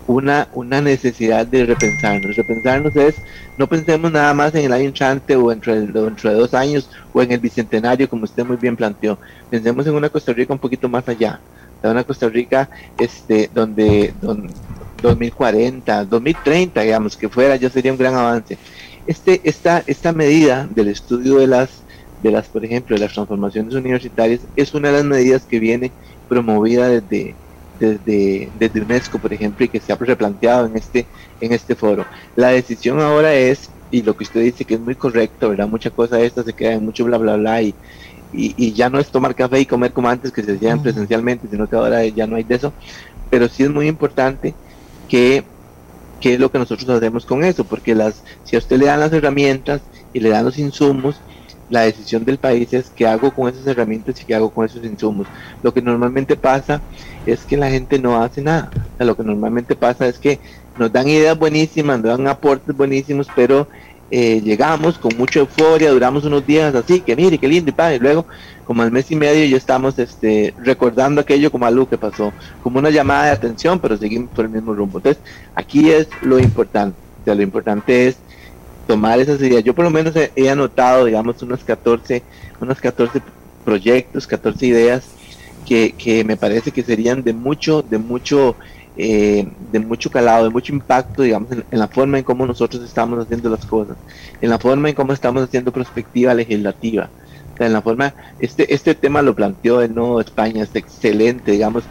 una, 0.07 0.49
una 0.55 0.81
necesidad 0.81 1.47
de 1.47 1.67
repensarnos. 1.67 2.37
Repensarnos 2.37 2.97
es, 2.97 3.17
no 3.59 3.69
pensemos 3.69 4.11
nada 4.11 4.35
más 4.35 4.55
en 4.55 4.65
el 4.65 4.73
año 4.73 4.87
entrante 4.87 5.37
o 5.37 5.51
dentro 5.51 5.75
de, 5.75 5.87
dentro 5.87 6.31
de 6.31 6.37
dos 6.37 6.55
años 6.55 6.91
o 7.13 7.23
en 7.23 7.33
el 7.33 7.39
bicentenario, 7.39 8.09
como 8.09 8.25
usted 8.25 8.45
muy 8.45 8.57
bien 8.57 8.77
planteó. 8.77 9.19
Pensemos 9.51 9.87
en 9.87 9.95
una 9.95 10.09
Costa 10.09 10.33
Rica 10.33 10.53
un 10.53 10.59
poquito 10.59 10.89
más 10.89 11.09
allá, 11.09 11.41
de 11.83 11.91
una 11.91 12.05
Costa 12.05 12.29
Rica 12.29 12.69
este, 12.99 13.51
donde, 13.55 14.13
donde 14.21 14.53
2040, 15.03 16.05
2030, 16.05 16.81
digamos, 16.83 17.17
que 17.17 17.29
fuera, 17.29 17.57
ya 17.57 17.71
sería 17.71 17.93
un 17.93 17.99
gran 17.99 18.15
avance. 18.15 18.59
Este, 19.07 19.41
esta, 19.45 19.83
esta 19.87 20.13
medida 20.13 20.69
del 20.71 20.89
estudio 20.89 21.37
de 21.37 21.47
las, 21.47 21.71
de 22.23 22.31
las, 22.31 22.47
por 22.49 22.65
ejemplo, 22.65 22.97
de 22.97 23.03
las 23.03 23.13
transformaciones 23.13 23.75
universitarias 23.75 24.41
es 24.57 24.75
una 24.75 24.89
de 24.89 24.99
las 24.99 25.05
medidas 25.05 25.43
que 25.43 25.59
viene 25.59 25.91
promovida 26.29 26.89
desde 26.89 27.35
desde, 27.81 28.51
desde 28.59 28.83
UNESCO, 28.83 29.19
por 29.19 29.33
ejemplo, 29.33 29.65
y 29.65 29.69
que 29.69 29.81
se 29.81 29.93
ha 29.93 29.97
replanteado 29.97 30.67
en 30.67 30.77
este, 30.77 31.07
en 31.41 31.53
este 31.53 31.75
foro. 31.75 32.05
La 32.37 32.49
decisión 32.49 33.01
ahora 33.01 33.35
es, 33.35 33.71
y 33.91 34.03
lo 34.03 34.17
que 34.17 34.25
usted 34.25 34.43
dice 34.43 34.65
que 34.65 34.75
es 34.75 34.81
muy 34.81 34.95
correcto, 34.95 35.49
¿verdad? 35.49 35.67
Mucha 35.67 35.91
cosa 35.91 36.17
de 36.17 36.27
esta 36.27 36.45
se 36.45 36.53
queda 36.53 36.75
en 36.75 36.85
mucho 36.85 37.05
bla, 37.05 37.19
bla, 37.19 37.37
bla, 37.37 37.63
y, 37.63 37.75
y, 38.33 38.73
ya 38.73 38.89
no 38.89 39.01
es 39.01 39.09
tomar 39.09 39.35
café 39.35 39.59
y 39.59 39.67
comer 39.67 39.93
como 39.93 40.09
antes 40.09 40.31
que 40.31 40.45
se 40.45 40.53
hacían 40.53 40.83
presencialmente, 40.83 41.49
sino 41.51 41.67
que 41.67 41.75
ahora 41.75 42.05
ya 42.07 42.27
no 42.27 42.37
hay 42.37 42.45
de 42.45 42.55
eso. 42.55 42.73
Pero 43.29 43.49
sí 43.49 43.65
es 43.65 43.71
muy 43.71 43.89
importante 43.89 44.55
que, 45.09 45.43
que 46.21 46.35
es 46.35 46.41
lo 46.41 46.53
que 46.53 46.59
nosotros 46.59 46.89
hacemos 46.89 47.25
con 47.25 47.43
eso, 47.43 47.65
porque 47.65 47.95
las, 47.95 48.23
si 48.45 48.55
a 48.55 48.61
usted 48.61 48.79
le 48.79 48.87
dan 48.87 49.01
las 49.01 49.13
herramientas 49.13 49.81
y 50.13 50.21
le 50.21 50.29
dan 50.29 50.45
los 50.45 50.59
insumos, 50.59 51.21
la 51.71 51.83
decisión 51.83 52.25
del 52.25 52.39
país 52.39 52.73
es 52.73 52.91
qué 52.91 53.07
hago 53.07 53.31
con 53.31 53.49
esas 53.49 53.67
herramientas 53.67 54.21
y 54.21 54.25
qué 54.25 54.35
hago 54.35 54.51
con 54.51 54.67
esos 54.67 54.85
insumos. 54.85 55.27
Lo 55.63 55.73
que 55.73 55.81
normalmente 55.81 56.37
pasa 56.37 56.83
es 57.27 57.45
que 57.45 57.57
la 57.57 57.71
gente 57.71 57.99
no 57.99 58.23
hace 58.23 58.43
nada. 58.43 58.71
lo 58.99 59.17
que 59.17 59.23
normalmente 59.23 59.75
pasa 59.77 60.07
es 60.07 60.19
que 60.19 60.39
nos 60.79 60.93
dan 60.93 61.09
ideas 61.09 61.39
buenísimas, 61.39 62.01
nos 62.01 62.19
dan 62.19 62.27
aportes 62.27 62.77
buenísimos, 62.77 63.29
pero 63.35 63.69
eh, 64.11 64.41
llegamos 64.43 64.99
con 64.99 65.17
mucha 65.17 65.39
euforia, 65.39 65.91
duramos 65.91 66.25
unos 66.25 66.45
días 66.45 66.75
así, 66.75 67.01
que 67.01 67.15
mire, 67.15 67.39
qué 67.39 67.47
lindo 67.47 67.73
y 67.73 67.99
luego 68.01 68.27
como 68.65 68.83
al 68.83 68.91
mes 68.91 69.11
y 69.11 69.17
medio 69.17 69.45
ya 69.45 69.57
estamos 69.57 69.99
este, 69.99 70.55
recordando 70.65 71.21
aquello 71.21 71.51
como 71.51 71.67
algo 71.67 71.89
que 71.89 71.99
pasó, 71.99 72.33
como 72.63 72.79
una 72.79 72.91
llamada 72.91 73.27
de 73.27 73.31
atención, 73.31 73.79
pero 73.79 73.97
seguimos 73.97 74.31
por 74.31 74.45
el 74.45 74.51
mismo 74.51 74.75
rumbo. 74.75 74.99
Entonces, 74.99 75.23
aquí 75.55 75.91
es 75.91 76.09
lo 76.23 76.39
importante, 76.39 76.97
lo 77.25 77.43
importante 77.43 78.09
es 78.09 78.17
tomar 78.91 79.21
esas 79.21 79.41
ideas. 79.41 79.63
Yo 79.63 79.73
por 79.73 79.85
lo 79.85 79.91
menos 79.91 80.15
he, 80.17 80.51
anotado, 80.51 81.05
digamos, 81.05 81.41
unos 81.45 81.63
14, 81.63 82.25
unos 82.61 82.81
14 82.81 83.23
proyectos, 83.65 84.27
14 84.27 84.67
ideas 84.67 85.05
que, 85.65 85.93
que 85.93 86.25
me 86.25 86.37
parece 86.37 86.73
que 86.73 86.83
serían 86.83 87.23
de 87.23 87.33
mucho, 87.33 87.83
de 87.83 87.99
mucho, 87.99 88.57
eh, 88.97 89.47
de 89.71 89.79
mucho 89.79 90.11
calado, 90.11 90.43
de 90.43 90.51
mucho 90.51 90.73
impacto, 90.73 91.23
digamos, 91.23 91.53
en, 91.53 91.79
la 91.79 91.87
forma 91.87 92.19
en 92.19 92.25
cómo 92.25 92.45
nosotros 92.45 92.83
estamos 92.83 93.21
haciendo 93.21 93.49
las 93.49 93.65
cosas, 93.65 93.97
en 94.41 94.51
la 94.51 94.59
forma 94.59 94.89
en 94.89 94.97
cómo 94.97 95.13
estamos 95.13 95.45
haciendo 95.45 95.73
perspectiva 95.73 96.35
legislativa. 96.35 97.09
en 97.61 97.73
la 97.73 97.83
forma, 97.83 98.13
este, 98.41 98.75
este 98.75 98.97
tema 98.97 99.23
lo 99.23 99.37
planteó 99.37 99.79
de 99.79 99.89
nuevo 99.89 100.21
España, 100.21 100.65
es 100.65 100.75
excelente, 100.75 101.53
digamos, 101.53 101.85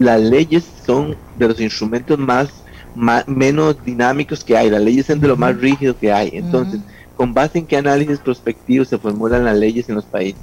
las 0.00 0.20
leyes 0.20 0.64
son 0.84 1.14
de 1.38 1.46
los 1.46 1.60
instrumentos 1.60 2.18
más 2.18 2.48
menos 2.94 3.76
dinámicos 3.84 4.44
que 4.44 4.56
hay. 4.56 4.70
Las 4.70 4.82
leyes 4.82 5.06
son 5.06 5.20
de 5.20 5.28
lo 5.28 5.36
más 5.36 5.56
rígido 5.56 5.96
que 5.98 6.12
hay. 6.12 6.30
Entonces, 6.32 6.80
¿con 7.16 7.34
base 7.34 7.58
en 7.58 7.66
qué 7.66 7.76
análisis 7.76 8.18
prospectivo 8.18 8.84
se 8.84 8.98
formulan 8.98 9.44
las 9.44 9.56
leyes 9.56 9.88
en 9.88 9.94
los 9.96 10.04
países? 10.04 10.40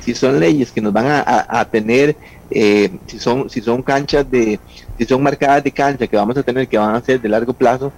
Si, 0.00 0.14
son 0.14 0.38
leyes 0.38 0.70
que 0.70 0.80
nos 0.80 0.92
van 0.92 1.06
a, 1.08 1.64
tener, 1.70 2.16
eh, 2.50 2.90
si 3.06 3.18
son 3.18 3.50
si 3.50 3.60
son 3.60 3.82
canchas 3.82 4.30
de, 4.30 4.60
si 4.96 5.04
son 5.04 5.22
marcadas 5.22 5.64
de 5.64 5.72
cancha 5.72 6.06
que 6.06 6.16
vamos 6.16 6.36
a 6.36 6.42
tener, 6.42 6.68
que 6.68 6.78
van 6.78 6.94
a 6.94 7.00
ser 7.00 7.20
de 7.20 7.28
largo 7.28 7.52
plazo, 7.52 7.92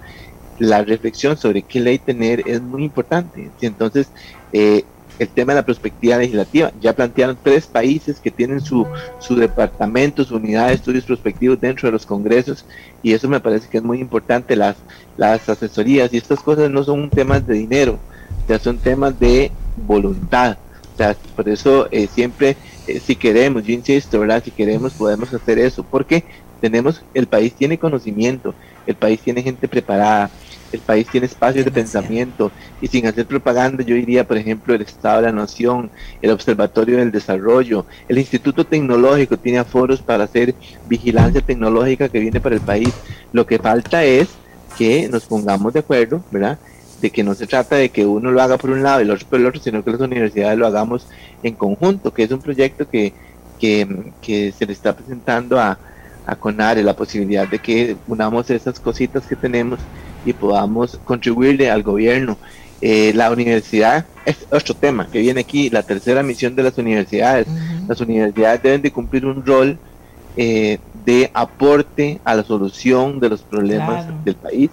la 0.57 0.83
reflexión 0.83 1.37
sobre 1.37 1.61
qué 1.61 1.79
ley 1.79 1.99
tener 1.99 2.43
es 2.47 2.61
muy 2.61 2.83
importante. 2.83 3.49
Entonces, 3.61 4.09
eh, 4.53 4.83
el 5.19 5.27
tema 5.27 5.53
de 5.53 5.59
la 5.59 5.65
perspectiva 5.65 6.17
legislativa. 6.17 6.71
Ya 6.81 6.93
plantearon 6.93 7.37
tres 7.41 7.67
países 7.67 8.19
que 8.19 8.31
tienen 8.31 8.61
su, 8.61 8.85
su 9.19 9.35
departamento, 9.35 10.23
su 10.23 10.35
unidad 10.35 10.67
de 10.67 10.73
estudios 10.73 11.05
prospectivos 11.05 11.59
dentro 11.59 11.87
de 11.87 11.93
los 11.93 12.05
congresos 12.05 12.65
y 13.03 13.13
eso 13.13 13.27
me 13.29 13.39
parece 13.39 13.69
que 13.69 13.77
es 13.77 13.83
muy 13.83 13.99
importante. 13.99 14.55
Las, 14.55 14.77
las 15.17 15.47
asesorías 15.47 16.13
y 16.13 16.17
estas 16.17 16.39
cosas 16.39 16.69
no 16.69 16.83
son 16.83 17.09
temas 17.09 17.45
de 17.45 17.55
dinero, 17.55 17.99
ya 18.47 18.59
son 18.59 18.77
temas 18.77 19.19
de 19.19 19.51
voluntad. 19.75 20.57
por 21.35 21.49
eso 21.49 21.87
eh, 21.91 22.07
siempre, 22.13 22.55
eh, 22.87 22.99
si 22.99 23.15
queremos, 23.15 23.63
yo 23.63 23.73
insisto, 23.73 24.19
¿verdad? 24.19 24.43
Si 24.43 24.51
queremos, 24.51 24.93
podemos 24.93 25.33
hacer 25.33 25.59
eso, 25.59 25.83
porque 25.83 26.23
tenemos, 26.59 27.01
el 27.13 27.27
país 27.27 27.53
tiene 27.53 27.79
conocimiento, 27.79 28.53
el 28.85 28.95
país 28.95 29.19
tiene 29.19 29.41
gente 29.41 29.67
preparada, 29.67 30.29
el 30.71 30.79
país 30.79 31.07
tiene 31.11 31.27
espacios 31.27 31.65
de 31.65 31.71
pensamiento 31.71 32.51
y 32.81 32.87
sin 32.87 33.05
hacer 33.07 33.25
propaganda 33.25 33.83
yo 33.83 33.95
diría, 33.95 34.27
por 34.27 34.37
ejemplo, 34.37 34.73
el 34.73 34.81
Estado 34.81 35.17
de 35.17 35.27
la 35.27 35.31
Nación, 35.31 35.89
el 36.21 36.31
Observatorio 36.31 36.97
del 36.97 37.11
Desarrollo, 37.11 37.85
el 38.07 38.17
Instituto 38.17 38.65
Tecnológico 38.65 39.37
tiene 39.37 39.63
foros 39.63 40.01
para 40.01 40.25
hacer 40.25 40.55
vigilancia 40.87 41.41
tecnológica 41.41 42.09
que 42.09 42.19
viene 42.19 42.39
para 42.39 42.55
el 42.55 42.61
país. 42.61 42.93
Lo 43.31 43.45
que 43.45 43.59
falta 43.59 44.03
es 44.03 44.29
que 44.77 45.07
nos 45.09 45.25
pongamos 45.25 45.73
de 45.73 45.79
acuerdo, 45.79 46.23
¿verdad? 46.31 46.59
De 47.01 47.09
que 47.09 47.23
no 47.23 47.33
se 47.33 47.47
trata 47.47 47.75
de 47.75 47.89
que 47.89 48.05
uno 48.05 48.31
lo 48.31 48.41
haga 48.41 48.57
por 48.57 48.69
un 48.69 48.83
lado 48.83 49.01
y 49.01 49.03
el 49.03 49.11
otro 49.11 49.27
por 49.27 49.39
el 49.39 49.45
otro, 49.45 49.61
sino 49.61 49.83
que 49.83 49.91
las 49.91 50.01
universidades 50.01 50.57
lo 50.57 50.67
hagamos 50.67 51.07
en 51.43 51.55
conjunto, 51.55 52.13
que 52.13 52.23
es 52.23 52.31
un 52.31 52.41
proyecto 52.41 52.87
que, 52.89 53.13
que, 53.59 54.53
se 54.57 54.65
le 54.65 54.73
está 54.73 54.95
presentando 54.95 55.59
a, 55.59 55.77
a 56.25 56.35
CONARE, 56.35 56.83
la 56.83 56.95
posibilidad 56.95 57.47
de 57.47 57.59
que 57.59 57.95
unamos 58.07 58.49
esas 58.49 58.79
cositas 58.79 59.25
que 59.25 59.35
tenemos 59.35 59.79
y 60.25 60.33
podamos 60.33 60.99
contribuirle 61.03 61.69
al 61.69 61.83
gobierno. 61.83 62.37
Eh, 62.81 63.13
la 63.13 63.31
universidad 63.31 64.05
es 64.25 64.45
otro 64.51 64.73
tema 64.73 65.07
que 65.07 65.19
viene 65.19 65.41
aquí, 65.41 65.69
la 65.69 65.83
tercera 65.83 66.23
misión 66.23 66.55
de 66.55 66.63
las 66.63 66.77
universidades. 66.77 67.47
Las 67.87 68.01
universidades 68.01 68.63
deben 68.63 68.81
de 68.81 68.91
cumplir 68.91 69.25
un 69.25 69.45
rol 69.45 69.77
eh, 70.37 70.79
de 71.05 71.29
aporte 71.33 72.19
a 72.23 72.35
la 72.35 72.43
solución 72.43 73.19
de 73.19 73.29
los 73.29 73.41
problemas 73.41 74.05
del 74.23 74.35
país 74.35 74.69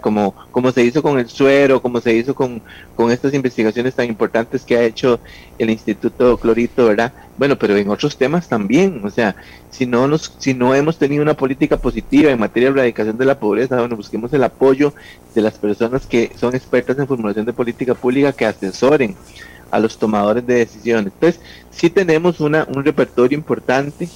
como, 0.00 0.34
como 0.50 0.72
se 0.72 0.84
hizo 0.84 1.02
con 1.02 1.18
el 1.18 1.28
suero, 1.28 1.80
como 1.80 2.00
se 2.00 2.14
hizo 2.14 2.34
con, 2.34 2.60
con 2.94 3.10
estas 3.10 3.34
investigaciones 3.34 3.94
tan 3.94 4.06
importantes 4.06 4.62
que 4.62 4.76
ha 4.76 4.82
hecho 4.82 5.20
el 5.58 5.70
Instituto 5.70 6.36
Clorito, 6.38 6.86
¿verdad? 6.86 7.12
Bueno, 7.38 7.56
pero 7.56 7.76
en 7.76 7.88
otros 7.88 8.16
temas 8.16 8.48
también, 8.48 9.02
o 9.04 9.10
sea, 9.10 9.36
si 9.70 9.86
no 9.86 10.08
nos, 10.08 10.34
si 10.38 10.54
no 10.54 10.74
hemos 10.74 10.98
tenido 10.98 11.22
una 11.22 11.34
política 11.34 11.76
positiva 11.76 12.30
en 12.30 12.38
materia 12.38 12.70
de 12.70 12.74
erradicación 12.74 13.18
de 13.18 13.24
la 13.24 13.38
pobreza, 13.38 13.78
bueno, 13.78 13.96
busquemos 13.96 14.32
el 14.32 14.44
apoyo 14.44 14.92
de 15.34 15.42
las 15.42 15.58
personas 15.58 16.06
que 16.06 16.32
son 16.36 16.54
expertas 16.54 16.98
en 16.98 17.06
formulación 17.06 17.46
de 17.46 17.52
política 17.52 17.94
pública 17.94 18.32
que 18.32 18.46
asesoren 18.46 19.14
a 19.70 19.78
los 19.78 19.98
tomadores 19.98 20.46
de 20.46 20.54
decisiones. 20.54 21.12
Entonces, 21.12 21.40
sí 21.70 21.90
tenemos 21.90 22.40
una, 22.40 22.66
un 22.74 22.84
repertorio 22.84 23.36
importante 23.36 24.08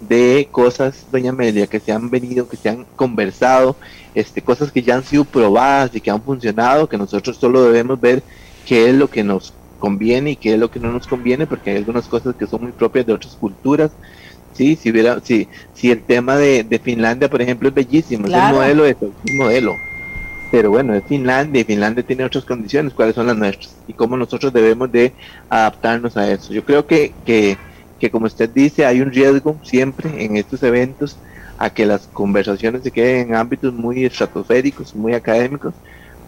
de 0.00 0.48
cosas, 0.50 1.06
doña 1.10 1.30
Amelia, 1.30 1.66
que 1.66 1.80
se 1.80 1.92
han 1.92 2.10
venido, 2.10 2.48
que 2.48 2.56
se 2.56 2.68
han 2.68 2.84
conversado, 2.96 3.76
este, 4.14 4.42
cosas 4.42 4.70
que 4.70 4.82
ya 4.82 4.96
han 4.96 5.04
sido 5.04 5.24
probadas 5.24 5.94
y 5.94 6.00
que 6.00 6.10
han 6.10 6.22
funcionado, 6.22 6.88
que 6.88 6.98
nosotros 6.98 7.36
solo 7.36 7.62
debemos 7.62 8.00
ver 8.00 8.22
qué 8.66 8.88
es 8.88 8.94
lo 8.94 9.08
que 9.08 9.24
nos 9.24 9.52
conviene 9.78 10.32
y 10.32 10.36
qué 10.36 10.54
es 10.54 10.58
lo 10.58 10.70
que 10.70 10.80
no 10.80 10.92
nos 10.92 11.06
conviene, 11.06 11.46
porque 11.46 11.70
hay 11.70 11.76
algunas 11.76 12.06
cosas 12.08 12.34
que 12.34 12.46
son 12.46 12.62
muy 12.62 12.72
propias 12.72 13.06
de 13.06 13.12
otras 13.12 13.34
culturas. 13.34 13.90
Sí, 14.52 14.76
si 14.76 14.90
hubiera, 14.90 15.20
si, 15.20 15.48
si 15.74 15.90
el 15.90 16.02
tema 16.02 16.36
de, 16.36 16.80
Finlandia, 16.82 17.28
por 17.28 17.42
ejemplo, 17.42 17.68
es 17.68 17.74
bellísimo, 17.74 18.26
es 18.26 18.32
el 18.32 18.54
modelo 18.54 18.84
de 18.84 18.96
modelo. 19.34 19.74
pero 20.50 20.70
bueno, 20.70 20.94
es 20.94 21.04
Finlandia 21.04 21.60
y 21.60 21.64
Finlandia 21.64 22.02
tiene 22.02 22.24
otras 22.24 22.44
condiciones, 22.44 22.94
cuáles 22.94 23.14
son 23.14 23.26
las 23.26 23.36
nuestras 23.36 23.76
y 23.86 23.92
cómo 23.92 24.16
nosotros 24.16 24.52
debemos 24.52 24.90
de 24.90 25.12
adaptarnos 25.50 26.16
a 26.16 26.30
eso. 26.30 26.54
Yo 26.54 26.64
creo 26.64 26.86
que, 26.86 27.12
que, 27.26 27.58
que 27.98 28.10
como 28.10 28.26
usted 28.26 28.50
dice, 28.50 28.86
hay 28.86 29.00
un 29.00 29.10
riesgo 29.10 29.58
siempre 29.62 30.24
en 30.24 30.36
estos 30.36 30.62
eventos 30.62 31.16
a 31.58 31.70
que 31.70 31.86
las 31.86 32.06
conversaciones 32.08 32.82
se 32.82 32.90
queden 32.90 33.28
en 33.28 33.34
ámbitos 33.34 33.72
muy 33.72 34.04
estratosféricos, 34.04 34.94
muy 34.94 35.14
académicos, 35.14 35.74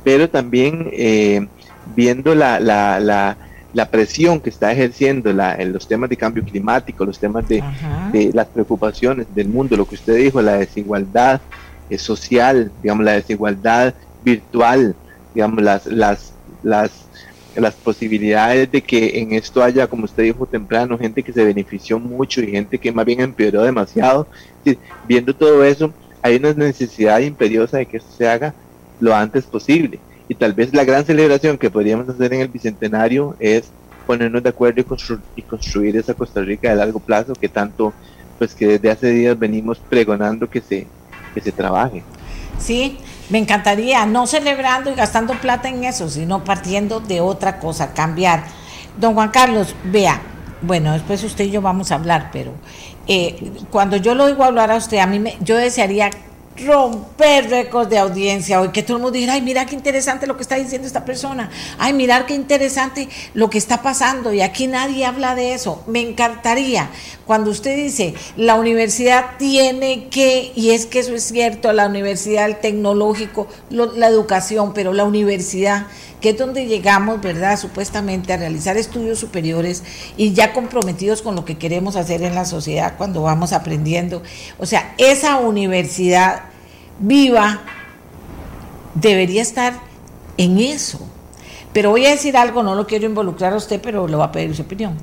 pero 0.04 0.28
también 0.28 0.88
eh, 0.92 1.46
viendo 1.94 2.34
la, 2.34 2.60
la, 2.60 2.98
la, 3.00 3.36
la, 3.74 3.90
presión 3.90 4.40
que 4.40 4.50
está 4.50 4.72
ejerciendo 4.72 5.32
la, 5.32 5.54
en 5.56 5.72
los 5.72 5.86
temas 5.86 6.08
de 6.08 6.16
cambio 6.16 6.42
climático, 6.44 7.04
los 7.04 7.18
temas 7.18 7.46
de, 7.48 7.62
de, 8.12 8.30
las 8.32 8.46
preocupaciones 8.46 9.26
del 9.34 9.48
mundo, 9.48 9.76
lo 9.76 9.86
que 9.86 9.96
usted 9.96 10.16
dijo, 10.16 10.40
la 10.40 10.56
desigualdad 10.56 11.40
eh, 11.90 11.98
social, 11.98 12.72
digamos, 12.82 13.04
la 13.04 13.12
desigualdad 13.12 13.94
virtual, 14.24 14.94
digamos, 15.34 15.62
las, 15.62 15.86
las, 15.86 16.32
las, 16.62 16.90
las 17.56 17.74
posibilidades 17.74 18.70
de 18.70 18.82
que 18.82 19.18
en 19.20 19.32
esto 19.32 19.62
haya, 19.62 19.86
como 19.86 20.04
usted 20.04 20.24
dijo 20.24 20.46
temprano, 20.46 20.98
gente 20.98 21.22
que 21.22 21.32
se 21.32 21.44
benefició 21.44 21.98
mucho 21.98 22.40
y 22.40 22.50
gente 22.50 22.78
que 22.78 22.92
más 22.92 23.04
bien 23.04 23.20
empeoró 23.20 23.62
demasiado. 23.62 24.26
viendo 25.06 25.34
todo 25.34 25.64
eso, 25.64 25.92
hay 26.22 26.36
una 26.36 26.52
necesidad 26.52 27.20
imperiosa 27.20 27.78
de 27.78 27.86
que 27.86 27.98
esto 27.98 28.10
se 28.16 28.28
haga 28.28 28.54
lo 29.00 29.14
antes 29.14 29.44
posible. 29.44 29.98
Y 30.28 30.34
tal 30.34 30.52
vez 30.52 30.74
la 30.74 30.84
gran 30.84 31.04
celebración 31.04 31.56
que 31.56 31.70
podríamos 31.70 32.08
hacer 32.08 32.34
en 32.34 32.40
el 32.40 32.48
Bicentenario 32.48 33.34
es 33.38 33.70
ponernos 34.06 34.42
de 34.42 34.48
acuerdo 34.50 34.80
y, 34.80 35.40
y 35.40 35.42
construir 35.42 35.96
esa 35.96 36.14
Costa 36.14 36.42
Rica 36.42 36.70
de 36.70 36.76
largo 36.76 36.98
plazo 36.98 37.34
que 37.34 37.48
tanto, 37.48 37.92
pues 38.38 38.54
que 38.54 38.66
desde 38.66 38.90
hace 38.90 39.10
días 39.10 39.38
venimos 39.38 39.78
pregonando 39.78 40.48
que 40.48 40.60
se, 40.60 40.86
que 41.34 41.40
se 41.40 41.52
trabaje. 41.52 42.02
Sí, 42.58 42.98
me 43.30 43.38
encantaría, 43.38 44.06
no 44.06 44.26
celebrando 44.26 44.90
y 44.90 44.94
gastando 44.94 45.34
plata 45.34 45.68
en 45.68 45.84
eso, 45.84 46.08
sino 46.08 46.44
partiendo 46.44 47.00
de 47.00 47.20
otra 47.20 47.58
cosa, 47.58 47.92
cambiar. 47.92 48.44
Don 48.96 49.14
Juan 49.14 49.28
Carlos, 49.28 49.74
vea, 49.84 50.20
bueno, 50.62 50.92
después 50.92 51.22
usted 51.22 51.44
y 51.44 51.50
yo 51.50 51.62
vamos 51.62 51.92
a 51.92 51.96
hablar, 51.96 52.30
pero 52.32 52.52
eh, 53.06 53.52
cuando 53.70 53.96
yo 53.96 54.14
lo 54.14 54.24
oigo 54.24 54.44
hablar 54.44 54.70
a 54.70 54.76
usted, 54.76 54.98
a 54.98 55.06
mí 55.06 55.18
me, 55.18 55.36
yo 55.40 55.56
desearía 55.56 56.10
romper 56.64 57.50
récords 57.50 57.90
de 57.90 57.98
audiencia 57.98 58.60
hoy, 58.60 58.70
que 58.70 58.82
todo 58.82 58.96
el 58.96 59.02
mundo 59.02 59.14
dijera, 59.14 59.34
ay, 59.34 59.42
mira 59.42 59.66
qué 59.66 59.74
interesante 59.74 60.26
lo 60.26 60.36
que 60.36 60.42
está 60.42 60.56
diciendo 60.56 60.86
esta 60.86 61.04
persona, 61.04 61.50
ay, 61.78 61.92
mirar 61.92 62.26
qué 62.26 62.34
interesante 62.34 63.08
lo 63.34 63.50
que 63.50 63.58
está 63.58 63.82
pasando, 63.82 64.32
y 64.32 64.40
aquí 64.40 64.66
nadie 64.66 65.04
habla 65.04 65.34
de 65.34 65.54
eso. 65.54 65.82
Me 65.86 66.00
encantaría 66.00 66.90
cuando 67.26 67.50
usted 67.50 67.76
dice, 67.76 68.14
la 68.36 68.54
universidad 68.54 69.36
tiene 69.38 70.08
que, 70.08 70.52
y 70.54 70.70
es 70.70 70.86
que 70.86 71.00
eso 71.00 71.14
es 71.14 71.24
cierto, 71.24 71.72
la 71.72 71.86
universidad, 71.86 72.46
el 72.46 72.56
tecnológico, 72.56 73.48
la 73.70 74.08
educación, 74.08 74.72
pero 74.72 74.92
la 74.92 75.04
universidad, 75.04 75.86
que 76.20 76.30
es 76.30 76.38
donde 76.38 76.66
llegamos, 76.66 77.20
¿verdad? 77.20 77.58
Supuestamente 77.58 78.32
a 78.32 78.36
realizar 78.36 78.76
estudios 78.76 79.18
superiores 79.18 79.82
y 80.16 80.32
ya 80.32 80.52
comprometidos 80.52 81.22
con 81.22 81.36
lo 81.36 81.44
que 81.44 81.58
queremos 81.58 81.96
hacer 81.96 82.22
en 82.22 82.34
la 82.34 82.44
sociedad 82.44 82.94
cuando 82.98 83.22
vamos 83.22 83.52
aprendiendo. 83.52 84.22
O 84.58 84.66
sea, 84.66 84.94
esa 84.98 85.38
universidad 85.38 86.42
viva 86.98 87.62
debería 88.94 89.42
estar 89.42 89.80
en 90.36 90.58
eso. 90.58 91.07
Pero 91.78 91.90
voy 91.90 92.04
a 92.06 92.10
decir 92.10 92.36
algo, 92.36 92.64
no 92.64 92.74
lo 92.74 92.88
quiero 92.88 93.06
involucrar 93.06 93.52
a 93.52 93.56
usted, 93.56 93.80
pero 93.80 94.08
le 94.08 94.16
voy 94.16 94.24
a 94.24 94.32
pedir 94.32 94.52
su 94.52 94.62
opinión. 94.62 94.98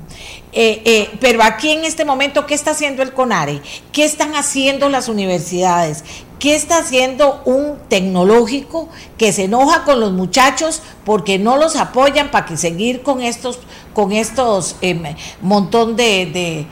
Eh, 0.52 0.82
eh, 0.84 1.10
pero 1.22 1.42
aquí 1.42 1.70
en 1.70 1.86
este 1.86 2.04
momento, 2.04 2.44
¿qué 2.44 2.52
está 2.52 2.72
haciendo 2.72 3.02
el 3.02 3.14
CONARE? 3.14 3.62
¿Qué 3.92 4.04
están 4.04 4.34
haciendo 4.34 4.90
las 4.90 5.08
universidades? 5.08 6.04
¿Qué 6.38 6.54
está 6.54 6.76
haciendo 6.76 7.40
un 7.46 7.78
tecnológico 7.88 8.90
que 9.16 9.32
se 9.32 9.44
enoja 9.44 9.84
con 9.84 10.00
los 10.00 10.12
muchachos 10.12 10.82
porque 11.06 11.38
no 11.38 11.56
los 11.56 11.76
apoyan 11.76 12.30
para 12.30 12.44
que 12.44 12.58
seguir 12.58 13.00
con 13.00 13.22
estos, 13.22 13.58
con 13.94 14.12
estos 14.12 14.76
eh, 14.82 15.16
montón 15.40 15.96
de 15.96 16.66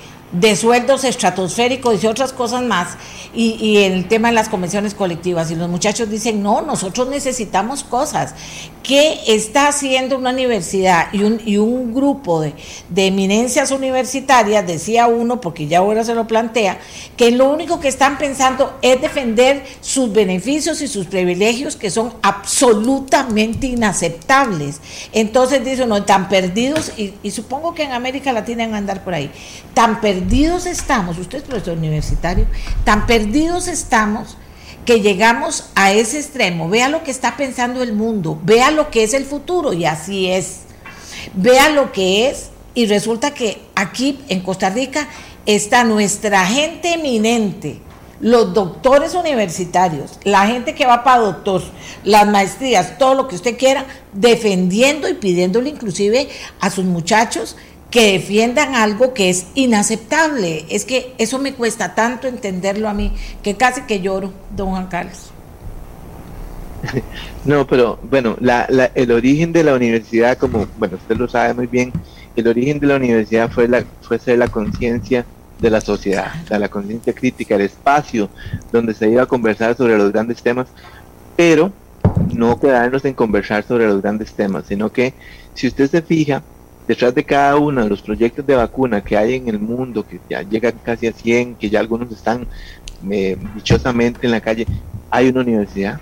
sueldos 0.56 1.04
estratosféricos 1.04 2.02
y 2.02 2.06
otras 2.06 2.32
cosas 2.32 2.62
más, 2.62 2.96
y, 3.32 3.56
y, 3.60 3.78
el 3.78 4.06
tema 4.06 4.28
de 4.28 4.34
las 4.34 4.48
convenciones 4.48 4.94
colectivas. 4.94 5.50
Y 5.50 5.56
los 5.56 5.68
muchachos 5.68 6.08
dicen, 6.08 6.42
no, 6.42 6.62
nosotros 6.62 7.08
necesitamos 7.08 7.82
cosas. 7.82 8.34
¿Qué 8.82 9.18
está 9.26 9.68
haciendo 9.68 10.18
una 10.18 10.30
universidad 10.30 11.08
y 11.12 11.22
un, 11.22 11.40
y 11.44 11.56
un 11.56 11.94
grupo 11.94 12.40
de, 12.40 12.54
de, 12.90 13.06
eminencias 13.06 13.70
universitarias? 13.70 14.66
Decía 14.66 15.06
uno, 15.06 15.40
porque 15.40 15.66
ya 15.66 15.78
ahora 15.78 16.04
se 16.04 16.14
lo 16.14 16.26
plantea, 16.26 16.78
que 17.16 17.30
lo 17.30 17.50
único 17.50 17.80
que 17.80 17.88
están 17.88 18.18
pensando 18.18 18.78
es 18.82 19.00
defender 19.00 19.64
sus 19.80 20.12
beneficios 20.12 20.80
y 20.82 20.88
sus 20.88 21.06
privilegios 21.06 21.76
que 21.76 21.90
son 21.90 22.12
absolutamente 22.22 23.66
inaceptables. 23.68 24.80
Entonces 25.12 25.64
dice 25.64 25.84
uno, 25.84 26.04
tan 26.04 26.28
perdidos, 26.28 26.92
y, 26.96 27.14
y 27.22 27.30
supongo 27.30 27.74
que 27.74 27.84
en 27.84 27.92
América 27.92 28.32
Latina 28.32 28.64
van 28.64 28.74
a 28.74 28.78
andar 28.78 29.02
por 29.02 29.14
ahí, 29.14 29.30
tan 29.72 30.00
perdidos 30.00 30.23
perdidos 30.24 30.64
estamos, 30.64 31.18
usted 31.18 31.38
es 31.38 31.44
profesor 31.44 31.76
universitario, 31.76 32.46
tan 32.84 33.06
perdidos 33.06 33.68
estamos 33.68 34.38
que 34.86 35.00
llegamos 35.00 35.66
a 35.74 35.92
ese 35.92 36.18
extremo. 36.18 36.68
Vea 36.68 36.88
lo 36.88 37.02
que 37.02 37.10
está 37.10 37.36
pensando 37.36 37.82
el 37.82 37.92
mundo, 37.92 38.38
vea 38.42 38.70
lo 38.70 38.90
que 38.90 39.04
es 39.04 39.12
el 39.12 39.26
futuro 39.26 39.74
y 39.74 39.84
así 39.84 40.30
es. 40.30 40.60
Vea 41.34 41.68
lo 41.68 41.92
que 41.92 42.30
es 42.30 42.50
y 42.74 42.86
resulta 42.86 43.32
que 43.32 43.60
aquí 43.74 44.20
en 44.28 44.40
Costa 44.40 44.70
Rica 44.70 45.08
está 45.44 45.84
nuestra 45.84 46.46
gente 46.46 46.94
eminente, 46.94 47.80
los 48.20 48.54
doctores 48.54 49.14
universitarios, 49.14 50.18
la 50.24 50.46
gente 50.46 50.74
que 50.74 50.86
va 50.86 51.04
para 51.04 51.20
doctor, 51.20 51.62
las 52.02 52.26
maestrías, 52.26 52.96
todo 52.96 53.14
lo 53.14 53.28
que 53.28 53.36
usted 53.36 53.58
quiera, 53.58 53.84
defendiendo 54.14 55.06
y 55.08 55.14
pidiéndole 55.14 55.68
inclusive 55.68 56.28
a 56.60 56.70
sus 56.70 56.86
muchachos 56.86 57.56
que 57.94 58.14
defiendan 58.14 58.74
algo 58.74 59.14
que 59.14 59.30
es 59.30 59.46
inaceptable. 59.54 60.64
Es 60.68 60.84
que 60.84 61.14
eso 61.16 61.38
me 61.38 61.54
cuesta 61.54 61.94
tanto 61.94 62.26
entenderlo 62.26 62.88
a 62.88 62.92
mí, 62.92 63.12
que 63.40 63.54
casi 63.54 63.82
que 63.82 64.00
lloro, 64.00 64.32
don 64.50 64.70
Juan 64.70 64.88
Carlos. 64.88 65.30
No, 67.44 67.66
pero 67.66 67.98
bueno, 68.10 68.36
el 68.94 69.12
origen 69.12 69.52
de 69.52 69.62
la 69.62 69.74
universidad, 69.74 70.38
como 70.38 70.66
bueno 70.78 70.96
usted 70.96 71.14
lo 71.14 71.28
sabe 71.28 71.52
muy 71.52 71.66
bien, 71.66 71.92
el 72.34 72.48
origen 72.48 72.80
de 72.80 72.86
la 72.86 72.96
universidad 72.96 73.50
fue 73.50 73.68
la 73.68 73.84
fue 74.00 74.18
ser 74.18 74.38
la 74.38 74.48
conciencia 74.48 75.26
de 75.60 75.68
la 75.68 75.82
sociedad, 75.82 76.32
la 76.48 76.70
conciencia 76.70 77.12
crítica, 77.12 77.54
el 77.56 77.60
espacio 77.60 78.30
donde 78.72 78.94
se 78.94 79.10
iba 79.10 79.22
a 79.22 79.26
conversar 79.26 79.76
sobre 79.76 79.98
los 79.98 80.10
grandes 80.10 80.42
temas, 80.42 80.68
pero 81.36 81.70
no 82.34 82.58
quedarnos 82.58 83.04
en 83.04 83.12
conversar 83.12 83.62
sobre 83.62 83.86
los 83.86 84.00
grandes 84.00 84.32
temas, 84.32 84.64
sino 84.66 84.90
que 84.90 85.12
si 85.52 85.66
usted 85.66 85.90
se 85.90 86.00
fija, 86.00 86.42
detrás 86.86 87.14
de 87.14 87.24
cada 87.24 87.56
uno 87.56 87.82
de 87.82 87.88
los 87.88 88.02
proyectos 88.02 88.46
de 88.46 88.54
vacuna 88.54 89.02
que 89.02 89.16
hay 89.16 89.34
en 89.34 89.48
el 89.48 89.58
mundo, 89.58 90.06
que 90.06 90.20
ya 90.28 90.42
llegan 90.42 90.74
casi 90.82 91.06
a 91.06 91.12
100, 91.12 91.56
que 91.56 91.70
ya 91.70 91.80
algunos 91.80 92.10
están 92.12 92.46
eh, 93.10 93.36
dichosamente 93.54 94.20
en 94.26 94.30
la 94.30 94.40
calle, 94.40 94.66
hay 95.10 95.28
una 95.28 95.40
universidad. 95.40 96.00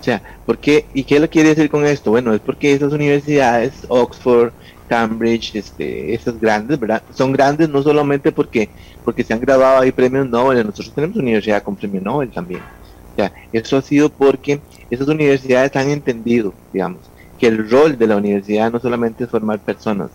O 0.00 0.04
sea, 0.04 0.22
¿por 0.44 0.58
qué? 0.58 0.84
¿Y 0.92 1.04
qué 1.04 1.18
lo 1.18 1.30
quiere 1.30 1.50
decir 1.50 1.70
con 1.70 1.86
esto? 1.86 2.10
Bueno, 2.10 2.34
es 2.34 2.40
porque 2.40 2.74
esas 2.74 2.92
universidades, 2.92 3.72
Oxford, 3.88 4.52
Cambridge, 4.88 5.54
este, 5.54 6.14
esas 6.14 6.38
grandes, 6.38 6.78
¿verdad? 6.78 7.02
Son 7.14 7.32
grandes 7.32 7.68
no 7.68 7.82
solamente 7.82 8.30
porque, 8.30 8.68
porque 9.04 9.24
se 9.24 9.32
han 9.32 9.40
grabado 9.40 9.80
ahí 9.80 9.92
premios 9.92 10.28
Nobel, 10.28 10.58
nosotros 10.58 10.92
tenemos 10.94 11.16
universidad 11.16 11.62
con 11.62 11.74
premio 11.74 12.00
Nobel 12.02 12.30
también. 12.30 12.60
O 12.60 13.16
sea, 13.16 13.32
eso 13.52 13.76
ha 13.76 13.82
sido 13.82 14.10
porque 14.10 14.60
esas 14.90 15.08
universidades 15.08 15.74
han 15.76 15.88
entendido, 15.88 16.52
digamos, 16.72 17.00
que 17.38 17.46
el 17.46 17.68
rol 17.70 17.98
de 17.98 18.06
la 18.06 18.16
universidad 18.16 18.72
no 18.72 18.80
solamente 18.80 19.24
es 19.24 19.30
formar 19.30 19.58
personas, 19.58 20.10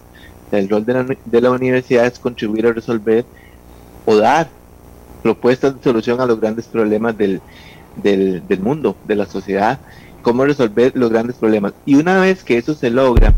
el 0.51 0.70
rol 0.70 0.86
de 0.86 0.93
la, 0.93 1.17
de 1.26 1.41
la 1.41 1.51
universidad 1.51 2.05
es 2.05 2.20
contribuir 2.20 2.67
a 2.67 2.74
resolver 2.74 3.26
o 4.05 4.15
dar 4.15 4.47
propuestas 5.22 5.76
de 5.76 5.84
solución 5.84 6.20
a 6.22 6.26
los 6.26 6.39
grandes 6.39 6.65
problemas 6.65 7.15
del, 7.17 7.41
mundo, 8.61 8.95
de 9.05 9.15
la 9.15 9.26
sociedad, 9.26 9.80
cómo 10.22 10.45
resolver 10.45 10.93
los 10.95 11.09
grandes 11.09 11.36
problemas. 11.36 11.74
Y 11.86 11.95
una 11.95 12.20
vez 12.20 12.43
que 12.43 12.57
eso 12.57 12.74
se 12.74 12.89
logra, 12.89 13.34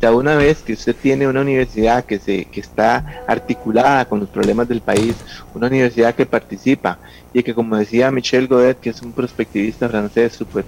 sea, 0.00 0.12
una 0.12 0.36
vez 0.36 0.58
que 0.58 0.74
usted 0.74 0.94
tiene 0.94 1.26
una 1.26 1.40
universidad 1.40 2.04
que, 2.04 2.18
se, 2.18 2.46
que 2.46 2.60
está 2.60 3.22
articulada 3.26 4.04
con 4.06 4.20
los 4.20 4.28
problemas 4.28 4.68
del 4.68 4.80
país, 4.80 5.14
una 5.54 5.68
universidad 5.68 6.14
que 6.14 6.26
participa 6.26 6.98
y 7.32 7.42
que, 7.42 7.54
como 7.54 7.76
decía 7.76 8.10
Michel 8.10 8.48
Godet, 8.48 8.80
que 8.80 8.90
es 8.90 9.02
un 9.02 9.12
prospectivista 9.12 9.88
francés 9.88 10.34
súper 10.34 10.64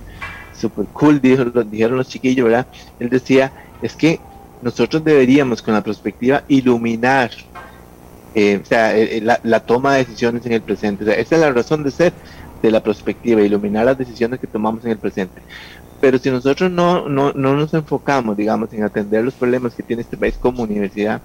super 0.58 0.86
cool, 0.86 1.20
dijo, 1.20 1.44
dijeron 1.44 1.96
los 1.96 2.08
chiquillos, 2.08 2.44
¿verdad? 2.46 2.66
Él 2.98 3.08
decía, 3.08 3.52
es 3.82 3.94
que 3.94 4.20
nosotros 4.62 5.04
deberíamos 5.04 5.62
con 5.62 5.74
la 5.74 5.82
perspectiva 5.82 6.42
iluminar 6.48 7.30
eh, 8.34 8.60
o 8.62 8.64
sea, 8.64 8.96
eh, 8.96 9.18
eh, 9.18 9.20
la, 9.20 9.60
toma 9.60 9.94
de 9.94 10.04
decisiones 10.04 10.44
en 10.46 10.52
el 10.52 10.60
presente. 10.60 11.04
esa 11.20 11.34
es 11.34 11.40
la 11.40 11.50
razón 11.50 11.82
de 11.82 11.90
ser 11.90 12.12
de 12.62 12.70
la 12.70 12.82
perspectiva, 12.82 13.40
iluminar 13.40 13.86
las 13.86 13.98
decisiones 13.98 14.38
que 14.38 14.46
tomamos 14.46 14.84
en 14.84 14.92
el 14.92 14.98
presente. 14.98 15.40
Pero 16.00 16.18
si 16.18 16.30
nosotros 16.30 16.70
no, 16.70 17.08
no, 17.08 17.32
no 17.32 17.56
nos 17.56 17.74
enfocamos, 17.74 18.36
digamos, 18.36 18.72
en 18.72 18.84
atender 18.84 19.24
los 19.24 19.34
problemas 19.34 19.74
que 19.74 19.82
tiene 19.82 20.02
este 20.02 20.16
país 20.16 20.34
como 20.40 20.62
universidad, 20.62 21.20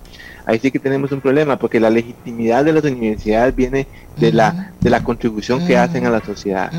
ahí 0.45 0.59
sí 0.59 0.71
que 0.71 0.80
tenemos 0.80 1.11
un 1.11 1.21
problema, 1.21 1.57
porque 1.57 1.80
la 1.80 1.89
legitimidad 1.89 2.65
de 2.65 2.74
las 2.74 2.84
universidades 2.84 3.55
viene 3.55 3.88
de, 4.17 4.34
la, 4.34 4.71
de 4.80 4.89
la 4.89 5.03
contribución 5.03 5.65
que 5.65 5.78
hacen 5.78 6.05
a 6.05 6.09
la 6.09 6.21
sociedad, 6.21 6.71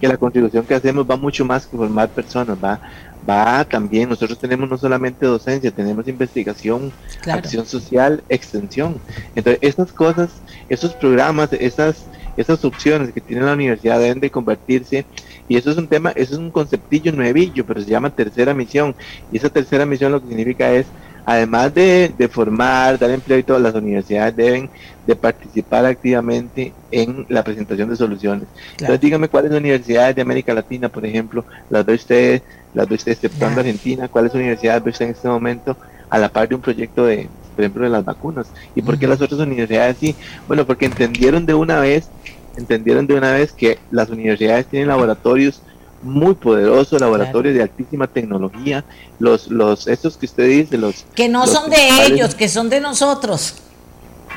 que 0.00 0.08
la 0.08 0.16
contribución 0.16 0.64
que 0.64 0.74
hacemos 0.74 1.08
va 1.08 1.16
mucho 1.16 1.44
más 1.44 1.66
que 1.66 1.76
formar 1.76 2.08
personas, 2.08 2.56
va, 2.62 2.80
va 3.28 3.64
también, 3.64 4.08
nosotros 4.08 4.38
tenemos 4.38 4.68
no 4.68 4.78
solamente 4.78 5.26
docencia, 5.26 5.70
tenemos 5.70 6.08
investigación, 6.08 6.92
acción 7.26 7.66
social, 7.66 8.22
extensión. 8.28 8.96
Entonces, 9.34 9.58
estas 9.62 9.92
cosas, 9.92 10.30
esos 10.68 10.94
programas, 10.94 11.52
esas, 11.52 12.06
esas 12.36 12.64
opciones 12.64 13.12
que 13.12 13.20
tiene 13.20 13.42
la 13.42 13.52
universidad 13.52 14.00
deben 14.00 14.20
de 14.20 14.30
convertirse 14.30 15.04
y 15.48 15.56
eso 15.56 15.70
es 15.70 15.76
un 15.76 15.86
tema, 15.86 16.10
eso 16.10 16.34
es 16.34 16.38
un 16.38 16.50
conceptillo 16.50 17.12
nuevillo, 17.12 17.66
pero 17.66 17.80
se 17.80 17.90
llama 17.90 18.10
tercera 18.10 18.54
misión. 18.54 18.94
Y 19.30 19.36
esa 19.36 19.50
tercera 19.50 19.84
misión 19.84 20.12
lo 20.12 20.20
que 20.20 20.28
significa 20.28 20.72
es, 20.72 20.86
además 21.24 21.74
de, 21.74 22.14
formar, 22.30 22.98
dar 22.98 23.10
empleo 23.10 23.38
y 23.38 23.42
todas 23.42 23.60
las 23.60 23.74
universidades 23.74 24.34
deben 24.34 24.70
de 25.06 25.16
participar 25.16 25.84
activamente 25.84 26.72
en 26.90 27.26
la 27.28 27.44
presentación 27.44 27.90
de 27.90 27.96
soluciones. 27.96 28.44
Entonces 28.72 29.00
dígame 29.00 29.28
cuáles 29.28 29.52
universidades 29.52 30.16
de 30.16 30.22
América 30.22 30.54
Latina, 30.54 30.88
por 30.88 31.04
ejemplo, 31.04 31.44
las 31.68 31.84
ve 31.84 31.94
usted, 31.94 32.42
las 32.72 32.88
ve 32.88 32.94
usted 32.94 33.12
exceptuando 33.12 33.60
Argentina, 33.60 34.08
cuáles 34.08 34.34
universidades 34.34 34.82
ve 34.82 34.90
usted 34.90 35.04
en 35.06 35.10
este 35.12 35.28
momento 35.28 35.76
a 36.08 36.18
la 36.18 36.28
par 36.28 36.48
de 36.48 36.54
un 36.54 36.60
proyecto 36.60 37.04
de, 37.04 37.28
por 37.52 37.64
ejemplo, 37.64 37.84
de 37.84 37.90
las 37.90 38.04
vacunas. 38.04 38.46
¿Y 38.74 38.82
por 38.82 38.98
qué 38.98 39.06
las 39.06 39.20
otras 39.20 39.40
universidades 39.40 39.96
sí? 40.00 40.14
Bueno, 40.48 40.66
porque 40.66 40.86
entendieron 40.86 41.46
de 41.46 41.54
una 41.54 41.78
vez 41.80 42.08
entendieron 42.56 43.06
de 43.06 43.14
una 43.14 43.32
vez 43.32 43.52
que 43.52 43.78
las 43.90 44.10
universidades 44.10 44.66
tienen 44.66 44.88
laboratorios 44.88 45.62
muy 46.02 46.34
poderosos, 46.34 47.00
laboratorios 47.00 47.54
de 47.54 47.62
altísima 47.62 48.08
tecnología, 48.08 48.84
los, 49.18 49.48
los, 49.48 49.86
estos 49.86 50.16
que 50.16 50.26
usted 50.26 50.48
dice, 50.48 50.76
los... 50.76 51.04
Que 51.14 51.28
no 51.28 51.46
son 51.46 51.70
de 51.70 52.06
ellos, 52.06 52.34
que 52.34 52.48
son 52.48 52.68
de 52.68 52.80
nosotros. 52.80 53.54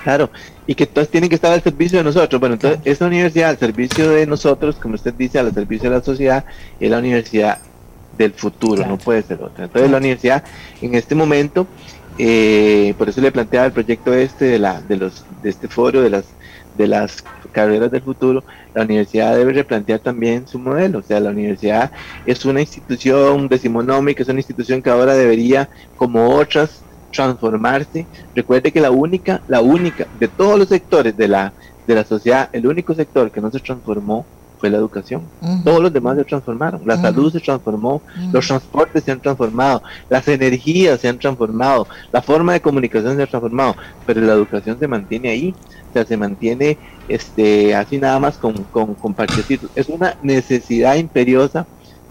Claro, 0.04 0.30
y 0.68 0.76
que 0.76 0.86
todos 0.86 1.10
tienen 1.10 1.30
que 1.30 1.36
estar 1.36 1.52
al 1.52 1.64
servicio 1.64 1.98
de 1.98 2.04
nosotros. 2.04 2.40
Bueno, 2.40 2.54
entonces, 2.54 2.80
esta 2.86 3.08
universidad 3.08 3.50
al 3.50 3.58
servicio 3.58 4.12
de 4.12 4.28
nosotros, 4.28 4.76
como 4.76 4.94
usted 4.94 5.16
dice, 5.16 5.40
al 5.40 5.52
servicio 5.54 5.90
de 5.90 5.98
la 5.98 6.04
sociedad, 6.04 6.46
es 6.80 6.92
la 6.92 7.00
universidad 7.00 7.58
del 8.16 8.34
futuro, 8.34 8.86
no 8.86 8.98
puede 8.98 9.24
ser 9.24 9.42
otra. 9.42 9.66
Entonces, 9.66 9.90
la 9.90 9.98
universidad 9.98 10.44
en 10.82 10.94
este 10.94 11.16
momento, 11.16 11.66
eh, 12.18 12.94
por 12.98 13.10
eso 13.10 13.22
le 13.22 13.32
planteaba 13.32 13.68
el 13.68 13.74
proyecto 13.74 14.14
este 14.14 14.46
de, 14.46 14.60
la, 14.60 14.82
de, 14.82 14.98
los, 14.98 15.26
de 15.44 15.50
este 15.50 15.68
foro, 15.68 16.02
de 16.02 16.10
las 16.10 16.26
de 16.78 16.88
las 16.88 17.24
carreras 17.52 17.92
del 17.92 18.02
futuro, 18.02 18.44
la 18.74 18.84
universidad 18.84 19.36
debe 19.36 19.54
replantear 19.54 20.00
también 20.00 20.48
su 20.48 20.60
modelo. 20.60 21.00
O 21.00 21.04
sea, 21.04 21.20
la 21.20 21.30
universidad 21.30 21.92
es 22.26 22.46
una 22.46 22.62
institución 22.62 23.48
decimonómica, 23.48 24.24
es 24.24 24.30
una 24.30 24.40
institución 24.40 24.82
que 24.82 24.90
ahora 24.90 25.14
debería, 25.14 25.70
como 25.96 26.30
otras, 26.30 26.82
transformarse. 27.12 28.06
Recuerde 28.36 28.72
que 28.72 28.82
la 28.82 28.92
única, 28.92 29.42
la 29.48 29.62
única, 29.62 30.06
de 30.20 30.28
todos 30.28 30.60
los 30.60 30.68
sectores 30.68 31.16
de 31.16 31.28
la, 31.30 31.54
de 31.88 31.96
la 31.96 32.04
sociedad, 32.04 32.50
el 32.52 32.68
único 32.68 32.94
sector 32.94 33.32
que 33.32 33.42
no 33.42 33.52
se 33.52 33.60
transformó 33.60 34.26
fue 34.56 34.70
la 34.70 34.78
educación. 34.78 35.22
Todos 35.64 35.82
los 35.82 35.94
demás 35.94 36.18
se 36.18 36.24
transformaron. 36.24 36.82
La 36.86 37.00
salud 37.00 37.32
se 37.32 37.40
transformó, 37.40 38.02
los 38.32 38.48
transportes 38.48 39.04
se 39.04 39.12
han 39.12 39.20
transformado, 39.20 39.84
las 40.10 40.28
energías 40.28 41.00
se 41.00 41.08
han 41.08 41.20
transformado, 41.20 41.88
la 42.12 42.22
forma 42.22 42.54
de 42.54 42.62
comunicación 42.62 43.16
se 43.16 43.24
ha 43.24 43.28
transformado, 43.28 43.76
pero 44.06 44.22
la 44.22 44.34
educación 44.34 44.78
se 44.80 44.88
mantiene 44.88 45.30
ahí 45.30 45.54
se 46.04 46.18
mantiene 46.18 46.78
este, 47.08 47.74
así 47.76 47.98
nada 47.98 48.20
más 48.20 48.38
con, 48.38 48.54
con, 48.64 48.98
Es 49.76 49.88
una 49.88 50.18
necesidad 50.22 50.96
imperiosa 50.96 51.66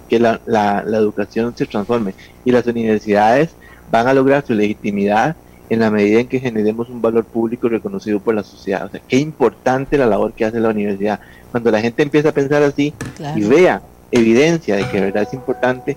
que 0.08 0.18
la, 0.18 0.40
la, 0.46 0.82
educación 0.96 1.54
se 1.56 1.66
transforme 1.66 2.14
y 2.44 2.52
las 2.52 2.66
universidades 2.66 3.50
van 3.90 4.06
a 4.06 4.14
lograr 4.14 4.44
su 4.46 4.54
legitimidad 4.54 5.36
en 5.70 5.80
la 5.80 5.90
medida 5.90 6.20
en 6.20 6.28
que 6.28 6.40
generemos 6.40 6.88
un 6.88 7.00
valor 7.00 7.24
público 7.24 7.68
reconocido 7.68 8.20
por 8.20 8.34
la 8.34 8.42
sociedad. 8.42 8.86
O 8.86 8.90
sea, 8.90 9.00
qué 9.06 9.16
importante 9.16 9.98
la 9.98 10.06
labor 10.06 10.32
que 10.32 10.44
hace 10.44 10.60
la 10.60 10.68
universidad. 10.68 11.20
Cuando 11.50 11.70
la 11.70 11.80
gente 11.80 12.02
empieza 12.02 12.30
a 12.30 12.32
pensar 12.32 12.62
así 12.62 12.92
y 13.34 13.40
vea 13.44 13.82
evidencia 14.10 14.76
de 14.76 14.88
que 14.88 14.98
de 14.98 15.06
verdad 15.06 15.22
es 15.22 15.34
importante, 15.34 15.96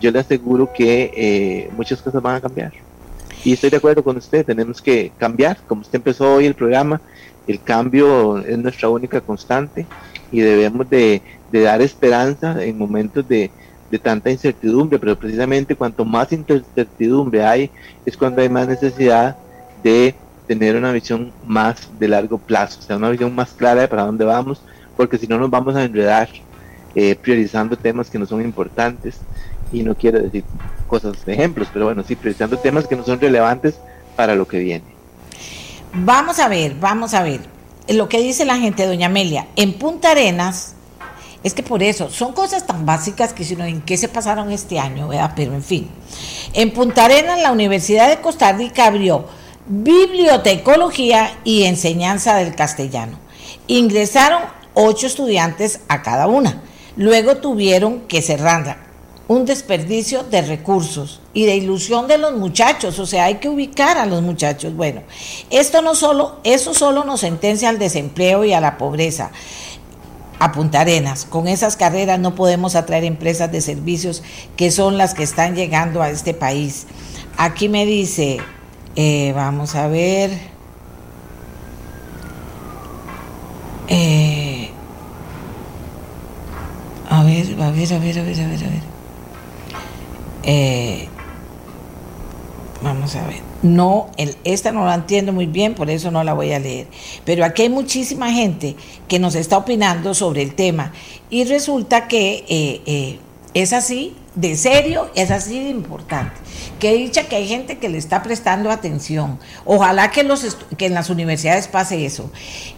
yo 0.00 0.10
le 0.10 0.18
aseguro 0.18 0.72
que 0.72 1.12
eh, 1.16 1.70
muchas 1.76 2.02
cosas 2.02 2.22
van 2.22 2.36
a 2.36 2.40
cambiar. 2.40 2.72
Y 3.44 3.52
estoy 3.52 3.70
de 3.70 3.76
acuerdo 3.76 4.02
con 4.02 4.16
usted, 4.16 4.44
tenemos 4.44 4.82
que 4.82 5.12
cambiar, 5.18 5.58
como 5.66 5.82
usted 5.82 5.96
empezó 5.96 6.34
hoy 6.34 6.46
el 6.46 6.54
programa, 6.54 7.00
el 7.46 7.62
cambio 7.62 8.38
es 8.38 8.58
nuestra 8.58 8.88
única 8.88 9.20
constante 9.20 9.86
y 10.32 10.40
debemos 10.40 10.88
de, 10.90 11.22
dar 11.52 11.80
esperanza 11.80 12.62
en 12.64 12.76
momentos 12.76 13.26
de, 13.28 13.50
tanta 14.02 14.30
incertidumbre, 14.30 14.98
pero 14.98 15.18
precisamente 15.18 15.76
cuanto 15.76 16.04
más 16.04 16.32
incertidumbre 16.32 17.44
hay, 17.44 17.70
es 18.04 18.16
cuando 18.16 18.42
hay 18.42 18.48
más 18.48 18.68
necesidad 18.68 19.36
de 19.82 20.14
tener 20.46 20.76
una 20.76 20.92
visión 20.92 21.32
más 21.46 21.88
de 21.98 22.08
largo 22.08 22.38
plazo, 22.38 22.78
o 22.80 22.82
sea, 22.82 22.96
una 22.96 23.10
visión 23.10 23.34
más 23.34 23.50
clara 23.52 23.82
de 23.82 23.88
para 23.88 24.04
dónde 24.04 24.24
vamos, 24.24 24.60
porque 24.96 25.18
si 25.18 25.26
no 25.26 25.38
nos 25.38 25.50
vamos 25.50 25.74
a 25.76 25.84
enredar 25.84 26.28
eh, 26.94 27.14
priorizando 27.14 27.76
temas 27.76 28.10
que 28.10 28.18
no 28.18 28.26
son 28.26 28.42
importantes, 28.42 29.20
y 29.72 29.82
no 29.82 29.94
quiero 29.94 30.20
decir 30.20 30.44
cosas 30.86 31.24
de 31.24 31.32
ejemplos, 31.32 31.68
pero 31.72 31.86
bueno, 31.86 32.04
sí, 32.06 32.14
priorizando 32.14 32.58
temas 32.58 32.86
que 32.86 32.96
no 32.96 33.04
son 33.04 33.20
relevantes 33.20 33.74
para 34.14 34.34
lo 34.34 34.46
que 34.46 34.58
viene. 34.58 34.84
Vamos 35.92 36.38
a 36.38 36.48
ver, 36.48 36.76
vamos 36.78 37.14
a 37.14 37.22
ver. 37.22 37.40
Lo 37.88 38.08
que 38.08 38.20
dice 38.20 38.44
la 38.44 38.58
gente, 38.58 38.86
doña 38.86 39.06
Amelia, 39.06 39.48
en 39.56 39.74
Punta 39.74 40.12
Arenas, 40.12 40.75
es 41.46 41.54
que 41.54 41.62
por 41.62 41.80
eso, 41.84 42.10
son 42.10 42.32
cosas 42.32 42.66
tan 42.66 42.84
básicas 42.84 43.32
que 43.32 43.44
si 43.44 43.54
no, 43.54 43.64
¿en 43.64 43.80
qué 43.80 43.96
se 43.96 44.08
pasaron 44.08 44.50
este 44.50 44.80
año? 44.80 45.08
Pero 45.36 45.54
en 45.54 45.62
fin, 45.62 45.88
en 46.52 46.72
Punta 46.72 47.04
Arenas 47.04 47.40
la 47.40 47.52
Universidad 47.52 48.08
de 48.08 48.20
Costa 48.20 48.52
Rica 48.52 48.86
abrió 48.86 49.26
bibliotecología 49.68 51.38
y 51.44 51.62
enseñanza 51.62 52.34
del 52.34 52.56
castellano. 52.56 53.20
Ingresaron 53.68 54.42
ocho 54.74 55.06
estudiantes 55.06 55.82
a 55.86 56.02
cada 56.02 56.26
una. 56.26 56.62
Luego 56.96 57.36
tuvieron 57.36 58.00
que 58.08 58.22
cerrarla 58.22 58.78
un 59.28 59.44
desperdicio 59.44 60.22
de 60.24 60.42
recursos 60.42 61.20
y 61.32 61.46
de 61.46 61.56
ilusión 61.56 62.06
de 62.06 62.18
los 62.18 62.34
muchachos, 62.36 62.98
o 62.98 63.06
sea, 63.06 63.24
hay 63.24 63.36
que 63.36 63.48
ubicar 63.48 63.98
a 63.98 64.06
los 64.06 64.22
muchachos. 64.22 64.74
Bueno, 64.74 65.02
esto 65.50 65.82
no 65.82 65.94
solo, 65.94 66.36
eso 66.44 66.74
solo 66.74 67.04
nos 67.04 67.20
sentencia 67.20 67.68
al 67.68 67.78
desempleo 67.78 68.44
y 68.44 68.52
a 68.52 68.60
la 68.60 68.78
pobreza. 68.78 69.30
A 70.38 70.52
Punta 70.52 70.80
Arenas, 70.80 71.24
con 71.24 71.48
esas 71.48 71.76
carreras 71.76 72.18
no 72.18 72.34
podemos 72.34 72.74
atraer 72.74 73.04
empresas 73.04 73.50
de 73.50 73.62
servicios 73.62 74.22
que 74.56 74.70
son 74.70 74.98
las 74.98 75.14
que 75.14 75.22
están 75.22 75.54
llegando 75.54 76.02
a 76.02 76.10
este 76.10 76.34
país. 76.34 76.86
Aquí 77.38 77.68
me 77.70 77.86
dice, 77.86 78.38
eh, 78.96 79.32
vamos 79.34 79.74
a 79.74 79.88
ver, 79.88 80.30
eh, 83.88 84.70
a 87.08 87.22
ver, 87.22 87.62
a 87.62 87.70
ver, 87.70 87.94
a 87.94 87.98
ver, 87.98 88.18
a 88.18 88.22
ver, 88.22 88.40
a 88.40 88.46
ver, 88.46 88.64
a 88.64 88.68
ver. 88.68 88.82
Eh, 90.42 91.08
vamos 92.82 93.16
a 93.16 93.26
ver. 93.26 93.42
No, 93.66 94.10
el, 94.16 94.36
esta 94.44 94.72
no 94.72 94.86
la 94.86 94.94
entiendo 94.94 95.32
muy 95.32 95.46
bien, 95.46 95.74
por 95.74 95.90
eso 95.90 96.10
no 96.10 96.22
la 96.24 96.32
voy 96.32 96.52
a 96.52 96.58
leer. 96.58 96.86
Pero 97.24 97.44
aquí 97.44 97.62
hay 97.62 97.68
muchísima 97.68 98.32
gente 98.32 98.76
que 99.08 99.18
nos 99.18 99.34
está 99.34 99.58
opinando 99.58 100.14
sobre 100.14 100.42
el 100.42 100.54
tema 100.54 100.92
y 101.30 101.44
resulta 101.44 102.08
que 102.08 102.44
eh, 102.48 102.80
eh, 102.86 103.18
es 103.54 103.72
así 103.72 104.14
de 104.36 104.54
serio, 104.54 105.10
es 105.16 105.32
así 105.32 105.58
de 105.58 105.70
importante. 105.70 106.36
Que 106.78 106.94
dicha 106.94 107.24
que 107.24 107.36
hay 107.36 107.48
gente 107.48 107.78
que 107.78 107.88
le 107.88 107.98
está 107.98 108.22
prestando 108.22 108.70
atención. 108.70 109.40
Ojalá 109.64 110.10
que, 110.12 110.20
en 110.20 110.94
las 110.94 111.10
universidades 111.10 111.66
pase 111.66 112.06
eso. 112.06 112.30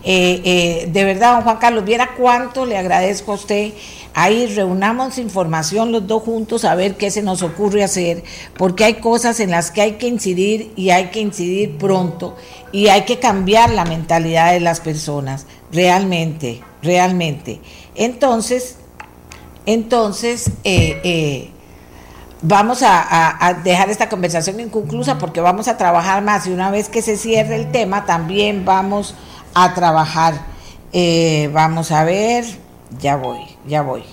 de 0.03 1.05
verdad, 1.05 1.35
don 1.35 1.43
Juan 1.43 1.59
Carlos, 1.59 1.85
viera 1.85 2.15
cuánto 2.17 2.65
le 2.65 2.79
agradezco 2.79 3.33
a 3.33 3.35
usted 3.35 3.73
Ahí 4.21 4.47
reunamos 4.47 5.17
información 5.19 5.93
los 5.93 6.09
dos 6.09 6.25
juntos 6.25 6.65
a 6.65 6.75
ver 6.75 6.97
qué 6.97 7.09
se 7.09 7.23
nos 7.23 7.43
ocurre 7.43 7.85
hacer, 7.85 8.25
porque 8.57 8.83
hay 8.83 8.95
cosas 8.95 9.39
en 9.39 9.53
las 9.53 9.71
que 9.71 9.81
hay 9.81 9.93
que 9.93 10.09
incidir 10.09 10.73
y 10.75 10.91
hay 10.91 11.11
que 11.11 11.21
incidir 11.21 11.79
pronto 11.79 12.37
y 12.73 12.89
hay 12.89 13.03
que 13.03 13.21
cambiar 13.21 13.71
la 13.71 13.85
mentalidad 13.85 14.53
de 14.53 14.59
las 14.59 14.81
personas, 14.81 15.47
realmente, 15.71 16.61
realmente. 16.83 17.61
Entonces, 17.95 18.78
entonces, 19.69 20.51
eh, 20.65 20.99
eh, 21.05 21.51
vamos 22.41 22.83
a, 22.83 23.55
dejar 23.63 23.91
esta 23.91 24.09
conversación 24.09 24.59
inconclusa 24.61 25.19
porque 25.19 25.43
vamos 25.43 25.69
a 25.69 25.77
trabajar 25.77 26.23
más 26.23 26.47
y 26.47 26.53
una 26.53 26.71
vez 26.71 26.89
que 26.89 27.03
se 27.03 27.19
cierre 27.19 27.57
el 27.57 27.71
tema 27.71 28.07
también 28.07 28.65
vamos 28.65 29.15
a 29.53 29.75
trabajar. 29.75 30.41
Eh, 30.95 31.51
vamos 31.53 31.93
a 31.93 32.05
ver, 32.05 32.47
ya 32.99 33.17
voy, 33.17 33.45
ya 33.67 33.83
voy. 33.83 34.05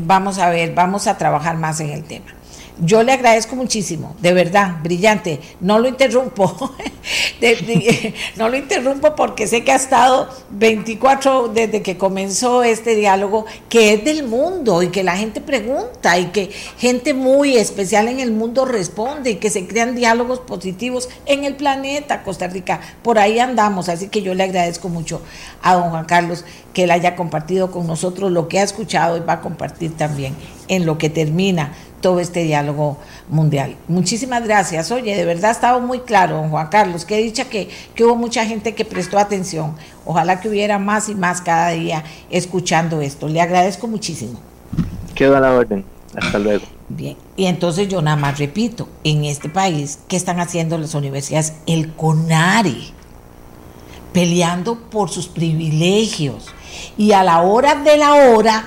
Vamos 0.00 0.38
a 0.38 0.50
ver, 0.50 0.74
vamos 0.74 1.06
a 1.06 1.16
trabajar 1.16 1.56
más 1.56 1.78
en 1.78 1.90
el 1.90 2.02
tema. 2.02 2.35
Yo 2.78 3.02
le 3.02 3.12
agradezco 3.12 3.56
muchísimo, 3.56 4.16
de 4.20 4.34
verdad, 4.34 4.76
brillante. 4.82 5.40
No 5.60 5.78
lo 5.78 5.88
interrumpo, 5.88 6.74
no 8.36 8.48
lo 8.48 8.56
interrumpo 8.56 9.14
porque 9.14 9.46
sé 9.46 9.64
que 9.64 9.72
ha 9.72 9.76
estado 9.76 10.28
24 10.50 11.48
desde 11.48 11.80
que 11.80 11.96
comenzó 11.96 12.62
este 12.64 12.94
diálogo, 12.94 13.46
que 13.70 13.94
es 13.94 14.04
del 14.04 14.24
mundo 14.24 14.82
y 14.82 14.88
que 14.88 15.04
la 15.04 15.16
gente 15.16 15.40
pregunta 15.40 16.18
y 16.18 16.26
que 16.26 16.50
gente 16.78 17.14
muy 17.14 17.56
especial 17.56 18.08
en 18.08 18.20
el 18.20 18.32
mundo 18.32 18.64
responde 18.64 19.30
y 19.30 19.36
que 19.36 19.48
se 19.48 19.66
crean 19.66 19.94
diálogos 19.94 20.40
positivos 20.40 21.08
en 21.24 21.44
el 21.44 21.56
planeta 21.56 22.22
Costa 22.22 22.46
Rica. 22.46 22.80
Por 23.02 23.18
ahí 23.18 23.38
andamos, 23.38 23.88
así 23.88 24.08
que 24.08 24.20
yo 24.20 24.34
le 24.34 24.44
agradezco 24.44 24.88
mucho 24.90 25.22
a 25.62 25.74
don 25.74 25.90
Juan 25.90 26.04
Carlos 26.04 26.44
que 26.74 26.84
él 26.84 26.90
haya 26.90 27.16
compartido 27.16 27.70
con 27.70 27.86
nosotros 27.86 28.30
lo 28.30 28.48
que 28.48 28.58
ha 28.58 28.62
escuchado 28.62 29.16
y 29.16 29.20
va 29.20 29.34
a 29.34 29.40
compartir 29.40 29.96
también 29.96 30.34
en 30.68 30.84
lo 30.84 30.98
que 30.98 31.08
termina 31.08 31.72
todo 32.00 32.20
este 32.20 32.44
diálogo 32.44 32.98
mundial. 33.28 33.76
Muchísimas 33.88 34.44
gracias. 34.44 34.90
Oye, 34.90 35.16
de 35.16 35.24
verdad 35.24 35.50
ha 35.50 35.52
estado 35.52 35.80
muy 35.80 36.00
claro, 36.00 36.46
Juan 36.48 36.68
Carlos, 36.68 37.04
que 37.04 37.18
dicha 37.18 37.46
que, 37.46 37.68
que 37.94 38.04
hubo 38.04 38.16
mucha 38.16 38.44
gente 38.44 38.74
que 38.74 38.84
prestó 38.84 39.18
atención. 39.18 39.74
Ojalá 40.04 40.40
que 40.40 40.48
hubiera 40.48 40.78
más 40.78 41.08
y 41.08 41.14
más 41.14 41.40
cada 41.40 41.70
día 41.70 42.04
escuchando 42.30 43.00
esto. 43.00 43.28
Le 43.28 43.40
agradezco 43.40 43.86
muchísimo. 43.86 44.38
Quedo 45.14 45.36
a 45.36 45.40
la 45.40 45.52
orden. 45.52 45.84
Hasta 46.14 46.38
luego. 46.38 46.64
Bien, 46.88 47.16
y 47.36 47.46
entonces 47.46 47.88
yo 47.88 48.00
nada 48.00 48.16
más 48.16 48.38
repito, 48.38 48.88
en 49.02 49.24
este 49.24 49.48
país, 49.48 49.98
¿qué 50.06 50.16
están 50.16 50.38
haciendo 50.38 50.78
las 50.78 50.94
universidades? 50.94 51.54
El 51.66 51.92
CONARE, 51.94 52.92
peleando 54.12 54.78
por 54.88 55.10
sus 55.10 55.26
privilegios. 55.26 56.46
Y 56.96 57.12
a 57.12 57.24
la 57.24 57.42
hora 57.42 57.74
de 57.74 57.96
la 57.96 58.14
hora, 58.14 58.64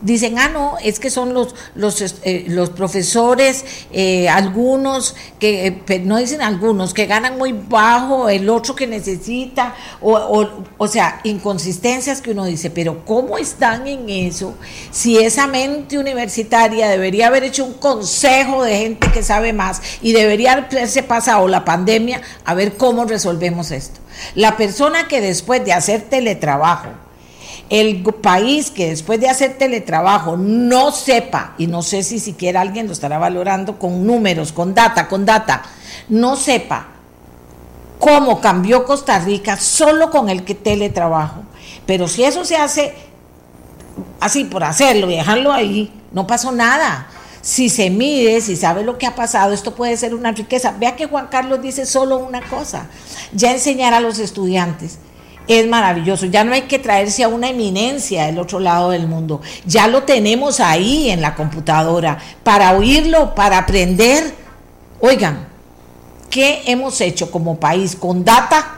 dicen, 0.00 0.38
ah, 0.38 0.48
no, 0.48 0.76
es 0.82 1.00
que 1.00 1.10
son 1.10 1.34
los, 1.34 1.54
los, 1.74 2.00
eh, 2.22 2.44
los 2.48 2.70
profesores, 2.70 3.64
eh, 3.92 4.28
algunos, 4.28 5.14
que 5.38 5.66
eh, 5.86 6.02
no 6.04 6.18
dicen 6.18 6.42
algunos, 6.42 6.94
que 6.94 7.06
ganan 7.06 7.38
muy 7.38 7.52
bajo, 7.52 8.28
el 8.28 8.48
otro 8.48 8.74
que 8.74 8.86
necesita, 8.86 9.74
o, 10.00 10.12
o, 10.12 10.64
o, 10.78 10.88
sea, 10.88 11.20
inconsistencias 11.24 12.20
que 12.20 12.30
uno 12.30 12.44
dice, 12.44 12.70
pero 12.70 13.04
¿cómo 13.04 13.38
están 13.38 13.86
en 13.86 14.08
eso? 14.08 14.54
Si 14.90 15.18
esa 15.18 15.46
mente 15.46 15.98
universitaria 15.98 16.88
debería 16.88 17.28
haber 17.28 17.44
hecho 17.44 17.64
un 17.64 17.74
consejo 17.74 18.62
de 18.62 18.78
gente 18.78 19.10
que 19.10 19.22
sabe 19.22 19.52
más 19.52 19.82
y 20.00 20.12
debería 20.12 20.52
haberse 20.52 21.02
pasado 21.02 21.48
la 21.48 21.64
pandemia 21.64 22.22
a 22.44 22.54
ver 22.54 22.76
cómo 22.76 23.04
resolvemos 23.04 23.70
esto. 23.70 24.00
La 24.34 24.56
persona 24.56 25.08
que 25.08 25.20
después 25.20 25.64
de 25.64 25.72
hacer 25.72 26.02
teletrabajo, 26.02 26.88
el 27.70 28.02
país 28.02 28.70
que 28.70 28.88
después 28.88 29.20
de 29.20 29.28
hacer 29.28 29.58
teletrabajo 29.58 30.36
no 30.36 30.90
sepa, 30.90 31.54
y 31.58 31.66
no 31.66 31.82
sé 31.82 32.02
si 32.02 32.18
siquiera 32.18 32.60
alguien 32.60 32.86
lo 32.86 32.92
estará 32.92 33.18
valorando 33.18 33.78
con 33.78 34.06
números, 34.06 34.52
con 34.52 34.74
data, 34.74 35.08
con 35.08 35.26
data, 35.26 35.62
no 36.08 36.36
sepa 36.36 36.86
cómo 37.98 38.40
cambió 38.40 38.84
Costa 38.84 39.18
Rica 39.18 39.56
solo 39.56 40.10
con 40.10 40.28
el 40.28 40.44
que 40.44 40.54
teletrabajo. 40.54 41.42
Pero 41.84 42.08
si 42.08 42.24
eso 42.24 42.44
se 42.44 42.56
hace 42.56 42.94
así 44.20 44.44
por 44.44 44.64
hacerlo 44.64 45.10
y 45.10 45.16
dejarlo 45.16 45.52
ahí, 45.52 45.92
no 46.12 46.26
pasó 46.26 46.52
nada. 46.52 47.08
Si 47.42 47.68
se 47.68 47.90
mide, 47.90 48.40
si 48.40 48.56
sabe 48.56 48.82
lo 48.82 48.98
que 48.98 49.06
ha 49.06 49.14
pasado, 49.14 49.52
esto 49.52 49.74
puede 49.74 49.96
ser 49.96 50.14
una 50.14 50.32
riqueza. 50.32 50.74
Vea 50.78 50.96
que 50.96 51.06
Juan 51.06 51.28
Carlos 51.28 51.60
dice 51.62 51.86
solo 51.86 52.18
una 52.18 52.40
cosa, 52.42 52.86
ya 53.32 53.52
enseñar 53.52 53.94
a 53.94 54.00
los 54.00 54.18
estudiantes 54.18 54.98
es 55.48 55.66
maravilloso. 55.66 56.26
Ya 56.26 56.44
no 56.44 56.52
hay 56.52 56.62
que 56.62 56.78
traerse 56.78 57.24
a 57.24 57.28
una 57.28 57.48
eminencia 57.48 58.26
del 58.26 58.38
otro 58.38 58.60
lado 58.60 58.90
del 58.90 59.08
mundo. 59.08 59.40
Ya 59.66 59.88
lo 59.88 60.04
tenemos 60.04 60.60
ahí 60.60 61.10
en 61.10 61.20
la 61.20 61.34
computadora 61.34 62.18
para 62.44 62.72
oírlo, 62.72 63.34
para 63.34 63.58
aprender. 63.58 64.34
Oigan, 65.00 65.48
¿qué 66.30 66.62
hemos 66.66 67.00
hecho 67.00 67.30
como 67.30 67.58
país 67.58 67.96
con 67.96 68.24
data? 68.24 68.77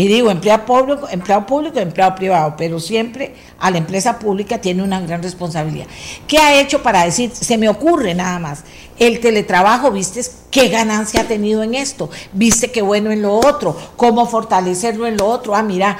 Y 0.00 0.08
digo, 0.08 0.30
empleado 0.30 0.64
público, 0.64 1.08
empleado 1.10 1.44
público, 1.44 1.78
empleado 1.78 2.14
privado, 2.14 2.54
pero 2.56 2.80
siempre 2.80 3.34
a 3.58 3.70
la 3.70 3.76
empresa 3.76 4.18
pública 4.18 4.58
tiene 4.58 4.82
una 4.82 4.98
gran 4.98 5.22
responsabilidad. 5.22 5.88
¿Qué 6.26 6.38
ha 6.38 6.58
hecho 6.58 6.82
para 6.82 7.04
decir, 7.04 7.30
se 7.34 7.58
me 7.58 7.68
ocurre 7.68 8.14
nada 8.14 8.38
más, 8.38 8.64
el 8.98 9.20
teletrabajo, 9.20 9.90
viste 9.90 10.22
qué 10.50 10.70
ganancia 10.70 11.20
ha 11.20 11.24
tenido 11.24 11.62
en 11.62 11.74
esto, 11.74 12.08
viste 12.32 12.70
qué 12.70 12.80
bueno 12.80 13.10
en 13.10 13.20
lo 13.20 13.34
otro, 13.34 13.76
cómo 13.98 14.24
fortalecerlo 14.24 15.06
en 15.06 15.18
lo 15.18 15.26
otro, 15.26 15.54
ah, 15.54 15.62
mira, 15.62 15.98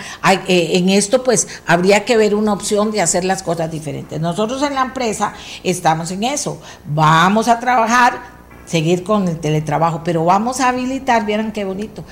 eh, 0.49 0.71
en 0.79 0.89
esto 0.89 1.23
pues 1.23 1.47
habría 1.67 2.07
que 2.07 2.17
ver 2.17 2.35
una 2.35 2.55
opción 2.55 2.93
de 2.93 3.03
hacer 3.03 3.27
las 3.27 3.43
cosas 3.43 3.71
diferentes. 3.71 4.19
Nosotros 4.19 4.63
en 4.63 4.77
la 4.77 4.81
empresa 4.81 5.35
estamos 5.63 6.11
en 6.11 6.25
eso, 6.25 6.59
vamos 6.87 7.49
a 7.49 7.61
trabajar 7.61 8.41
seguir 8.71 9.03
con 9.03 9.27
el 9.27 9.41
teletrabajo, 9.41 10.03
pero 10.05 10.25
vamos 10.25 10.61
a 10.61 10.69
habilitar, 10.69 11.27
vieran 11.27 11.51
qué 11.51 11.65
bonito, 11.65 12.05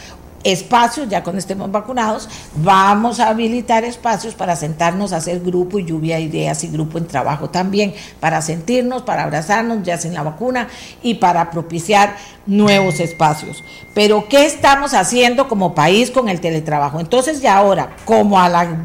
espacios, 0.44 1.08
ya 1.08 1.22
cuando 1.22 1.38
estemos 1.38 1.70
vacunados, 1.70 2.28
vamos 2.56 3.20
a 3.20 3.28
habilitar 3.28 3.84
espacios 3.84 4.34
para 4.34 4.56
sentarnos 4.56 5.12
a 5.12 5.16
hacer 5.16 5.40
grupo 5.40 5.78
y 5.78 5.84
lluvia 5.84 6.16
de 6.16 6.22
ideas 6.22 6.64
y 6.64 6.68
grupo 6.68 6.98
en 6.98 7.06
trabajo 7.06 7.50
también, 7.50 7.94
para 8.20 8.40
sentirnos, 8.42 9.02
para 9.02 9.24
abrazarnos 9.24 9.82
ya 9.82 9.98
sin 9.98 10.14
la 10.14 10.22
vacuna 10.22 10.68
y 11.02 11.14
para 11.14 11.50
propiciar 11.50 12.16
nuevos 12.46 13.00
espacios. 13.00 13.62
Pero 13.94 14.28
¿qué 14.28 14.46
estamos 14.46 14.94
haciendo 14.94 15.48
como 15.48 15.74
país 15.74 16.10
con 16.10 16.28
el 16.28 16.40
teletrabajo? 16.40 17.00
Entonces 17.00 17.40
ya 17.40 17.56
ahora, 17.56 17.96
como 18.04 18.40
a 18.40 18.48
la 18.48 18.76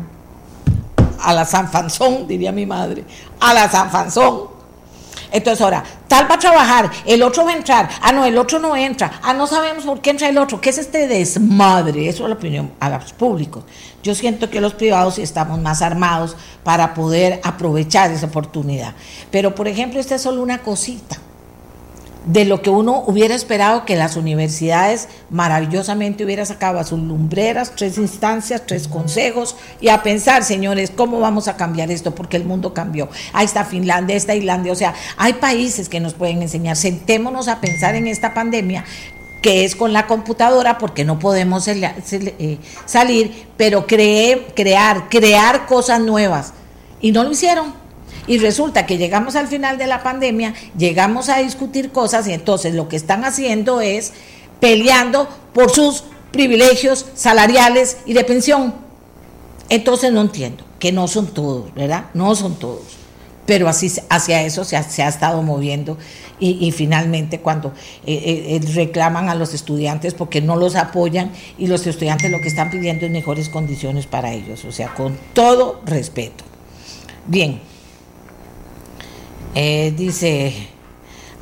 a 1.24 1.34
la 1.34 1.46
San 1.46 1.70
Fanzón, 1.70 2.28
diría 2.28 2.52
mi 2.52 2.66
madre, 2.66 3.06
a 3.40 3.54
la 3.54 3.70
San 3.70 3.90
Fanzón, 3.90 4.53
entonces 5.34 5.62
ahora, 5.62 5.84
tal 6.08 6.30
va 6.30 6.36
a 6.36 6.40
trabajar, 6.40 6.92
el 7.06 7.24
otro 7.24 7.44
va 7.44 7.54
a 7.54 7.58
entrar, 7.58 7.90
ah, 8.04 8.12
no, 8.12 8.24
el 8.24 8.38
otro 8.38 8.60
no 8.60 8.76
entra, 8.76 9.20
ah, 9.24 9.34
no 9.34 9.48
sabemos 9.48 9.84
por 9.84 10.00
qué 10.00 10.12
entra 10.12 10.30
el 10.30 10.38
otro, 10.38 10.62
¿qué 10.62 10.70
es 10.70 10.78
este 10.78 11.08
desmadre? 11.08 12.08
Eso 12.08 12.22
es 12.22 12.30
la 12.30 12.36
opinión 12.36 12.72
a 12.80 12.88
los 12.92 13.14
públicos. 13.14 13.64
Yo 14.04 14.14
siento 14.14 14.52
que 14.52 14.62
los 14.62 14.76
privados 14.76 15.18
estamos 15.18 15.60
más 15.60 15.82
armados 15.82 16.38
para 16.64 16.94
poder 16.94 17.42
aprovechar 17.44 18.12
esa 18.12 18.28
oportunidad. 18.28 18.94
Pero, 19.32 19.56
por 19.56 19.68
ejemplo, 19.68 20.00
esta 20.00 20.16
es 20.16 20.22
solo 20.22 20.44
una 20.44 20.60
cosita 20.60 21.18
de 22.26 22.46
lo 22.46 22.62
que 22.62 22.70
uno 22.70 23.04
hubiera 23.06 23.36
esperado 23.36 23.86
que 23.86 23.96
las 23.96 24.16
universidades 24.16 25.10
maravillosamente 25.30 26.24
hubiera 26.24 26.46
sacado 26.46 26.80
a 26.80 26.84
sus 26.84 27.00
lumbreras, 27.00 27.74
tres 27.76 27.98
instancias, 27.98 28.64
tres 28.66 28.88
consejos 28.88 29.56
y 29.82 29.90
a 29.90 30.04
pensar, 30.04 30.44
señores, 30.44 30.92
¿cómo 30.96 31.20
vamos 31.20 31.48
a 31.48 31.58
cambiar 31.58 31.92
esto? 31.92 32.16
Porque 32.16 32.38
el 32.38 32.46
mundo 32.46 32.74
cambió. 32.74 33.10
Ahí 33.34 33.46
está 33.46 33.66
Finlandia, 33.66 34.16
está 34.16 34.36
Islandia, 34.36 34.72
o 34.72 34.76
sea, 34.76 34.94
hay 35.18 35.34
países 35.34 35.90
que 35.90 36.00
nos 36.00 36.14
pueden 36.14 36.42
enseñar. 36.42 36.78
Sentémonos 36.78 37.48
a 37.48 37.60
pensar 37.60 37.96
en 37.96 38.08
esta 38.08 38.34
pandemia 38.34 38.86
que 39.42 39.66
es 39.66 39.76
con 39.76 39.92
la 39.92 40.08
computadora 40.08 40.78
porque 40.78 41.04
no 41.04 41.20
podemos 41.20 41.68
eh, 41.68 42.58
salir, 42.86 43.48
pero 43.58 43.86
creer, 43.86 44.54
crear, 44.56 45.10
crear 45.10 45.66
cosas 45.66 46.00
nuevas. 46.00 46.54
Y 47.02 47.12
no 47.12 47.24
lo 47.26 47.32
hicieron 47.32 47.83
y 48.28 48.38
resulta 48.38 48.86
que 48.86 48.98
llegamos 48.98 49.36
al 49.36 49.48
final 49.48 49.78
de 49.78 49.88
la 49.88 50.04
pandemia, 50.04 50.54
llegamos 50.78 51.30
a 51.30 51.40
discutir 51.40 51.92
cosas 51.92 52.28
y 52.28 52.34
entonces 52.34 52.74
lo 52.74 52.88
que 52.88 52.96
están 52.96 53.26
haciendo 53.26 53.82
es 53.82 54.14
peleando 54.60 55.28
por 55.54 55.72
sus 55.72 56.04
privilegios 56.32 57.06
salariales 57.16 57.98
y 58.06 58.14
de 58.14 58.24
pensión. 58.24 58.74
Entonces 59.70 60.12
no 60.12 60.22
entiendo, 60.22 60.64
que 60.80 60.92
no 60.92 61.08
son 61.08 61.28
todos, 61.28 61.74
¿verdad? 61.74 62.06
No 62.14 62.36
son 62.36 62.56
todos. 62.56 62.98
Pero 63.46 63.68
así, 63.68 63.92
hacia 64.10 64.44
eso 64.44 64.64
se 64.64 64.78
ha, 64.78 65.08
estado 65.08 65.42
moviendo 65.42 65.98
y, 66.40 66.72
finalmente 66.72 67.40
cuando 67.40 67.70
eh, 68.06 68.14
eh, 68.14 68.56
eh, 68.56 68.74
reclaman 68.74 69.30
a 69.30 69.36
los 69.36 69.54
estudiantes 69.54 70.14
porque 70.14 70.42
no 70.42 70.56
los 70.56 70.76
apoyan 70.76 71.32
y 71.58 71.68
los 71.68 71.86
estudiantes 71.88 72.32
lo 72.32 72.40
que 72.42 72.48
están 72.48 72.70
pidiendo 72.70 73.06
es 73.06 73.12
mejores 73.12 73.50
condiciones 73.50 74.08
para 74.08 74.34
ellos, 74.34 74.64
o 74.66 74.72
sea, 74.72 74.94
con 74.94 75.18
todo 75.34 75.82
respeto. 75.86 76.44
Bien, 77.28 77.62
eh, 79.56 79.94
dice, 79.96 80.70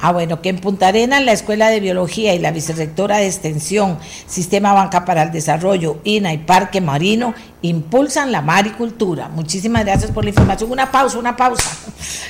ah 0.01 0.11
bueno, 0.11 0.41
que 0.41 0.49
en 0.49 0.59
Punta 0.59 0.87
Arenas 0.87 1.23
la 1.23 1.31
Escuela 1.31 1.69
de 1.69 1.79
Biología 1.79 2.33
y 2.33 2.39
la 2.39 2.51
Vicerrectora 2.51 3.17
de 3.17 3.27
Extensión, 3.27 3.99
Sistema 4.27 4.73
Banca 4.73 5.05
para 5.05 5.23
el 5.23 5.31
Desarrollo, 5.31 5.99
INA 6.03 6.33
y 6.33 6.39
Parque 6.39 6.81
Marino 6.81 7.33
impulsan 7.61 8.31
la 8.31 8.41
maricultura. 8.41 9.29
Muchísimas 9.29 9.85
gracias 9.85 10.11
por 10.11 10.23
la 10.23 10.31
información. 10.31 10.71
Una 10.71 10.91
pausa, 10.91 11.19
una 11.19 11.37
pausa. 11.37 11.69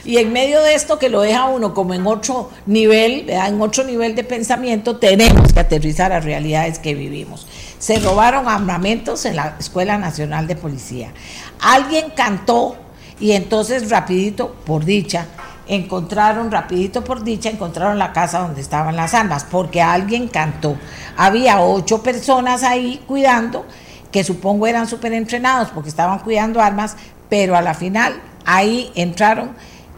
Y 0.04 0.18
en 0.18 0.34
medio 0.34 0.62
de 0.62 0.76
esto 0.76 1.00
que 1.00 1.10
lo 1.10 1.22
deja 1.22 1.46
uno 1.46 1.74
como 1.74 1.94
en 1.94 2.06
otro 2.06 2.50
nivel, 2.66 3.30
en 3.30 3.62
otro 3.62 3.84
nivel 3.84 4.16
de 4.16 4.24
pensamiento, 4.24 4.98
tenemos 4.98 5.54
que 5.54 5.60
aterrizar 5.60 6.12
a 6.12 6.20
realidades 6.20 6.80
que 6.80 6.94
vivimos. 6.94 7.48
Se 7.80 8.00
robaron 8.00 8.48
armamentos 8.48 9.26
en 9.26 9.38
la 9.38 9.56
Escuela 9.60 9.98
Nacional 9.98 10.48
de 10.48 10.56
Policía. 10.56 11.14
Alguien 11.60 12.12
cantó 12.16 12.76
y 13.20 13.32
entonces 13.32 13.90
rapidito, 13.90 14.56
por 14.66 14.84
dicha, 14.84 15.28
encontraron, 15.68 16.52
rapidito 16.52 17.04
por 17.04 17.24
dicha, 17.24 17.50
encontraron 17.50 17.98
la 17.98 18.14
casa 18.14 18.40
donde 18.40 18.62
estaban 18.62 18.96
las 18.96 19.14
armas, 19.14 19.46
porque 19.50 19.82
alguien 19.82 20.28
cantó. 20.28 20.78
Había 21.18 21.62
ocho 21.62 22.04
personas 22.04 22.64
ahí 22.64 23.04
cuidando, 23.08 23.66
que 24.12 24.24
supongo 24.24 24.68
eran 24.68 24.88
súper 24.88 25.14
entrenados 25.14 25.70
porque 25.70 25.90
estaban 25.90 26.20
cuidando 26.20 26.62
armas, 26.62 26.98
pero 27.30 27.56
a 27.56 27.62
la 27.62 27.74
final 27.74 28.22
ahí 28.46 28.92
entraron 28.96 29.52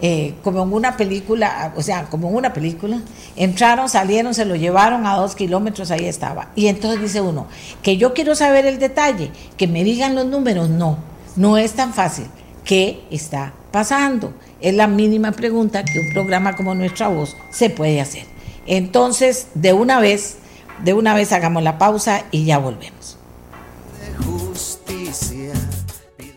eh, 0.05 0.35
como 0.43 0.63
en 0.63 0.73
una 0.73 0.97
película, 0.97 1.71
o 1.77 1.81
sea, 1.81 2.03
como 2.09 2.27
en 2.27 2.35
una 2.35 2.51
película, 2.51 2.99
entraron, 3.37 3.87
salieron, 3.87 4.33
se 4.33 4.43
lo 4.43 4.57
llevaron 4.57 5.05
a 5.05 5.15
dos 5.15 5.33
kilómetros, 5.33 5.91
ahí 5.91 6.05
estaba. 6.05 6.49
Y 6.55 6.67
entonces 6.67 7.01
dice 7.01 7.21
uno, 7.21 7.47
que 7.81 7.95
yo 7.95 8.13
quiero 8.13 8.35
saber 8.35 8.65
el 8.65 8.79
detalle, 8.79 9.31
que 9.55 9.65
me 9.67 9.83
digan 9.85 10.13
los 10.13 10.25
números, 10.25 10.69
no, 10.69 10.97
no 11.37 11.57
es 11.57 11.71
tan 11.71 11.93
fácil. 11.93 12.25
¿Qué 12.65 13.05
está 13.11 13.53
pasando? 13.71 14.33
Es 14.63 14.73
la 14.73 14.87
mínima 14.87 15.33
pregunta 15.33 15.83
que 15.83 15.99
un 15.99 16.09
programa 16.13 16.55
como 16.55 16.73
Nuestra 16.73 17.09
Voz 17.09 17.35
se 17.49 17.69
puede 17.69 17.99
hacer. 17.99 18.25
Entonces, 18.65 19.49
de 19.55 19.73
una 19.73 19.99
vez, 19.99 20.37
de 20.85 20.93
una 20.93 21.13
vez 21.13 21.33
hagamos 21.33 21.63
la 21.63 21.77
pausa 21.77 22.23
y 22.31 22.45
ya 22.45 22.59
volvemos. 22.59 23.17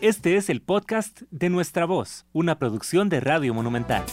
Este 0.01 0.35
es 0.35 0.49
el 0.49 0.61
podcast 0.61 1.21
de 1.31 1.49
Nuestra 1.49 1.85
Voz, 1.85 2.25
una 2.33 2.59
producción 2.59 3.07
de 3.07 3.21
Radio 3.21 3.53
Monumental. 3.53 4.03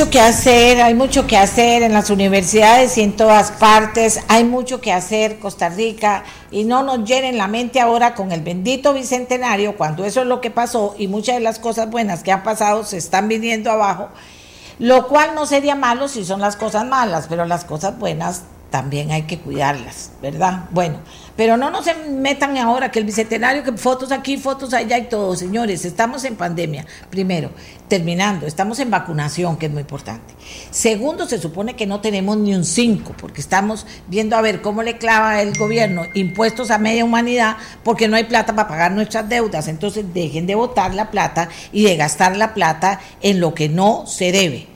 Mucho 0.00 0.12
que 0.12 0.20
hacer, 0.20 0.80
hay 0.80 0.94
mucho 0.94 1.26
que 1.26 1.36
hacer 1.36 1.82
en 1.82 1.92
las 1.92 2.08
universidades 2.08 2.96
y 2.96 3.02
en 3.02 3.16
todas 3.16 3.50
partes, 3.50 4.20
hay 4.28 4.44
mucho 4.44 4.80
que 4.80 4.94
hacer 4.94 5.38
Costa 5.38 5.68
Rica 5.68 6.24
y 6.50 6.64
no 6.64 6.82
nos 6.82 7.04
llenen 7.04 7.36
la 7.36 7.48
mente 7.48 7.80
ahora 7.80 8.14
con 8.14 8.32
el 8.32 8.40
bendito 8.40 8.94
bicentenario 8.94 9.76
cuando 9.76 10.06
eso 10.06 10.22
es 10.22 10.26
lo 10.26 10.40
que 10.40 10.50
pasó 10.50 10.94
y 10.96 11.06
muchas 11.06 11.34
de 11.34 11.42
las 11.42 11.58
cosas 11.58 11.90
buenas 11.90 12.22
que 12.22 12.32
han 12.32 12.42
pasado 12.42 12.82
se 12.84 12.96
están 12.96 13.28
viniendo 13.28 13.70
abajo, 13.70 14.08
lo 14.78 15.06
cual 15.06 15.34
no 15.34 15.44
sería 15.44 15.74
malo 15.74 16.08
si 16.08 16.24
son 16.24 16.40
las 16.40 16.56
cosas 16.56 16.86
malas, 16.86 17.26
pero 17.28 17.44
las 17.44 17.66
cosas 17.66 17.98
buenas 17.98 18.44
también 18.70 19.10
hay 19.10 19.24
que 19.24 19.38
cuidarlas, 19.38 20.12
¿verdad? 20.22 20.64
Bueno, 20.70 20.96
pero 21.40 21.56
no 21.56 21.70
nos 21.70 21.86
metan 22.10 22.58
ahora 22.58 22.90
que 22.90 22.98
el 22.98 23.06
bicentenario, 23.06 23.62
que 23.62 23.72
fotos 23.72 24.12
aquí, 24.12 24.36
fotos 24.36 24.74
allá 24.74 24.98
y 24.98 25.04
todo, 25.04 25.34
señores, 25.34 25.86
estamos 25.86 26.24
en 26.26 26.36
pandemia. 26.36 26.84
Primero, 27.08 27.50
terminando, 27.88 28.46
estamos 28.46 28.78
en 28.78 28.90
vacunación, 28.90 29.56
que 29.56 29.64
es 29.64 29.72
muy 29.72 29.80
importante. 29.80 30.34
Segundo, 30.70 31.26
se 31.26 31.38
supone 31.38 31.76
que 31.76 31.86
no 31.86 32.02
tenemos 32.02 32.36
ni 32.36 32.54
un 32.54 32.66
5, 32.66 33.14
porque 33.18 33.40
estamos 33.40 33.86
viendo 34.06 34.36
a 34.36 34.42
ver 34.42 34.60
cómo 34.60 34.82
le 34.82 34.98
clava 34.98 35.40
el 35.40 35.56
gobierno 35.56 36.02
impuestos 36.12 36.70
a 36.70 36.76
media 36.76 37.06
humanidad, 37.06 37.56
porque 37.84 38.06
no 38.06 38.16
hay 38.16 38.24
plata 38.24 38.54
para 38.54 38.68
pagar 38.68 38.92
nuestras 38.92 39.26
deudas. 39.26 39.66
Entonces, 39.66 40.12
dejen 40.12 40.46
de 40.46 40.56
votar 40.56 40.92
la 40.92 41.10
plata 41.10 41.48
y 41.72 41.84
de 41.84 41.96
gastar 41.96 42.36
la 42.36 42.52
plata 42.52 43.00
en 43.22 43.40
lo 43.40 43.54
que 43.54 43.70
no 43.70 44.04
se 44.06 44.30
debe. 44.30 44.66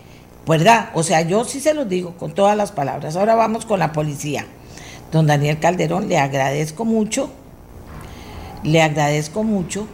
¿verdad? 0.46 0.88
O 0.94 1.02
sea, 1.02 1.20
yo 1.20 1.44
sí 1.44 1.60
se 1.60 1.74
los 1.74 1.86
digo 1.90 2.14
con 2.16 2.32
todas 2.32 2.56
las 2.56 2.72
palabras. 2.72 3.16
Ahora 3.16 3.34
vamos 3.34 3.66
con 3.66 3.80
la 3.80 3.92
policía. 3.92 4.46
Don 5.14 5.28
Daniel 5.28 5.60
Calderón, 5.60 6.08
le 6.08 6.18
agradezco 6.18 6.84
mucho, 6.84 7.30
le 8.64 8.82
agradezco 8.82 9.44
mucho 9.44 9.86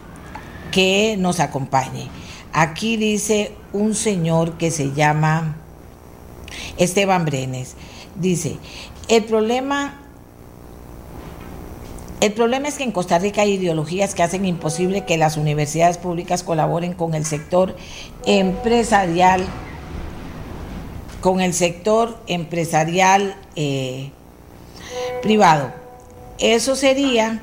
que 0.71 1.15
nos 1.15 1.39
acompañe. 1.39 2.07
Aquí 2.53 2.97
dice 2.97 3.51
un 3.71 3.93
señor 3.93 4.57
que 4.57 4.71
se 4.71 4.93
llama 4.93 5.57
Esteban 6.77 7.25
Brenes. 7.25 7.75
Dice, 8.15 8.57
el 9.09 9.23
problema 9.25 9.99
el 12.19 12.33
problema 12.33 12.67
es 12.67 12.79
que 12.79 12.83
en 12.83 12.91
Costa 12.91 13.19
Rica 13.19 13.43
hay 13.43 13.51
ideologías 13.51 14.15
que 14.15 14.23
hacen 14.23 14.43
imposible 14.43 15.05
que 15.05 15.17
las 15.17 15.37
universidades 15.37 15.99
públicas 15.99 16.41
colaboren 16.41 16.93
con 16.93 17.13
el 17.13 17.25
sector 17.25 17.75
empresarial 18.25 19.45
con 21.21 21.41
el 21.41 21.53
sector 21.53 22.19
empresarial 22.25 23.35
eh, 23.55 24.09
privado. 25.21 25.71
Eso 26.39 26.75
sería 26.75 27.41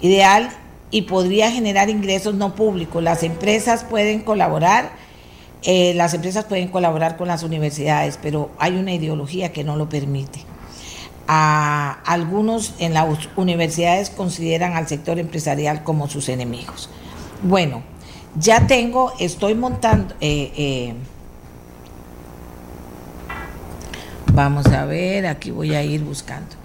ideal 0.00 0.50
y 0.90 1.02
podría 1.02 1.50
generar 1.50 1.90
ingresos 1.90 2.34
no 2.34 2.54
públicos. 2.54 3.02
Las 3.02 3.22
empresas 3.22 3.84
pueden 3.84 4.20
colaborar, 4.20 4.92
eh, 5.62 5.94
las 5.94 6.14
empresas 6.14 6.44
pueden 6.44 6.68
colaborar 6.68 7.16
con 7.16 7.28
las 7.28 7.42
universidades, 7.42 8.18
pero 8.22 8.50
hay 8.58 8.76
una 8.76 8.92
ideología 8.92 9.52
que 9.52 9.64
no 9.64 9.76
lo 9.76 9.88
permite. 9.88 10.40
A 11.28 11.98
algunos 12.06 12.74
en 12.78 12.94
las 12.94 13.28
universidades 13.34 14.10
consideran 14.10 14.74
al 14.74 14.86
sector 14.86 15.18
empresarial 15.18 15.82
como 15.82 16.08
sus 16.08 16.28
enemigos. 16.28 16.88
Bueno, 17.42 17.82
ya 18.38 18.68
tengo, 18.68 19.12
estoy 19.18 19.54
montando, 19.54 20.14
eh, 20.20 20.94
Vamos 24.36 24.66
a 24.66 24.84
ver, 24.84 25.26
aquí 25.26 25.50
voy 25.50 25.74
a 25.74 25.82
ir 25.82 26.02
buscando. 26.02 26.56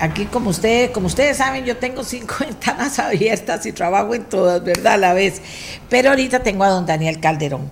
Aquí, 0.00 0.24
como 0.24 0.50
ustedes, 0.50 0.90
como 0.90 1.08
ustedes 1.08 1.36
saben, 1.36 1.64
yo 1.66 1.76
tengo 1.76 2.02
cinco 2.04 2.36
ventanas 2.40 2.98
abiertas 2.98 3.66
y 3.66 3.72
trabajo 3.72 4.14
en 4.14 4.24
todas, 4.24 4.64
¿verdad? 4.64 4.94
A 4.94 4.96
la 4.96 5.12
vez. 5.12 5.42
Pero 5.88 6.10
ahorita 6.10 6.42
tengo 6.42 6.64
a 6.64 6.70
don 6.70 6.86
Daniel 6.86 7.20
Calderón. 7.20 7.70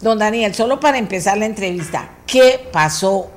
Don 0.00 0.18
Daniel, 0.18 0.54
solo 0.54 0.78
para 0.78 0.98
empezar 0.98 1.38
la 1.38 1.46
entrevista, 1.46 2.10
¿qué 2.26 2.60
pasó? 2.70 3.30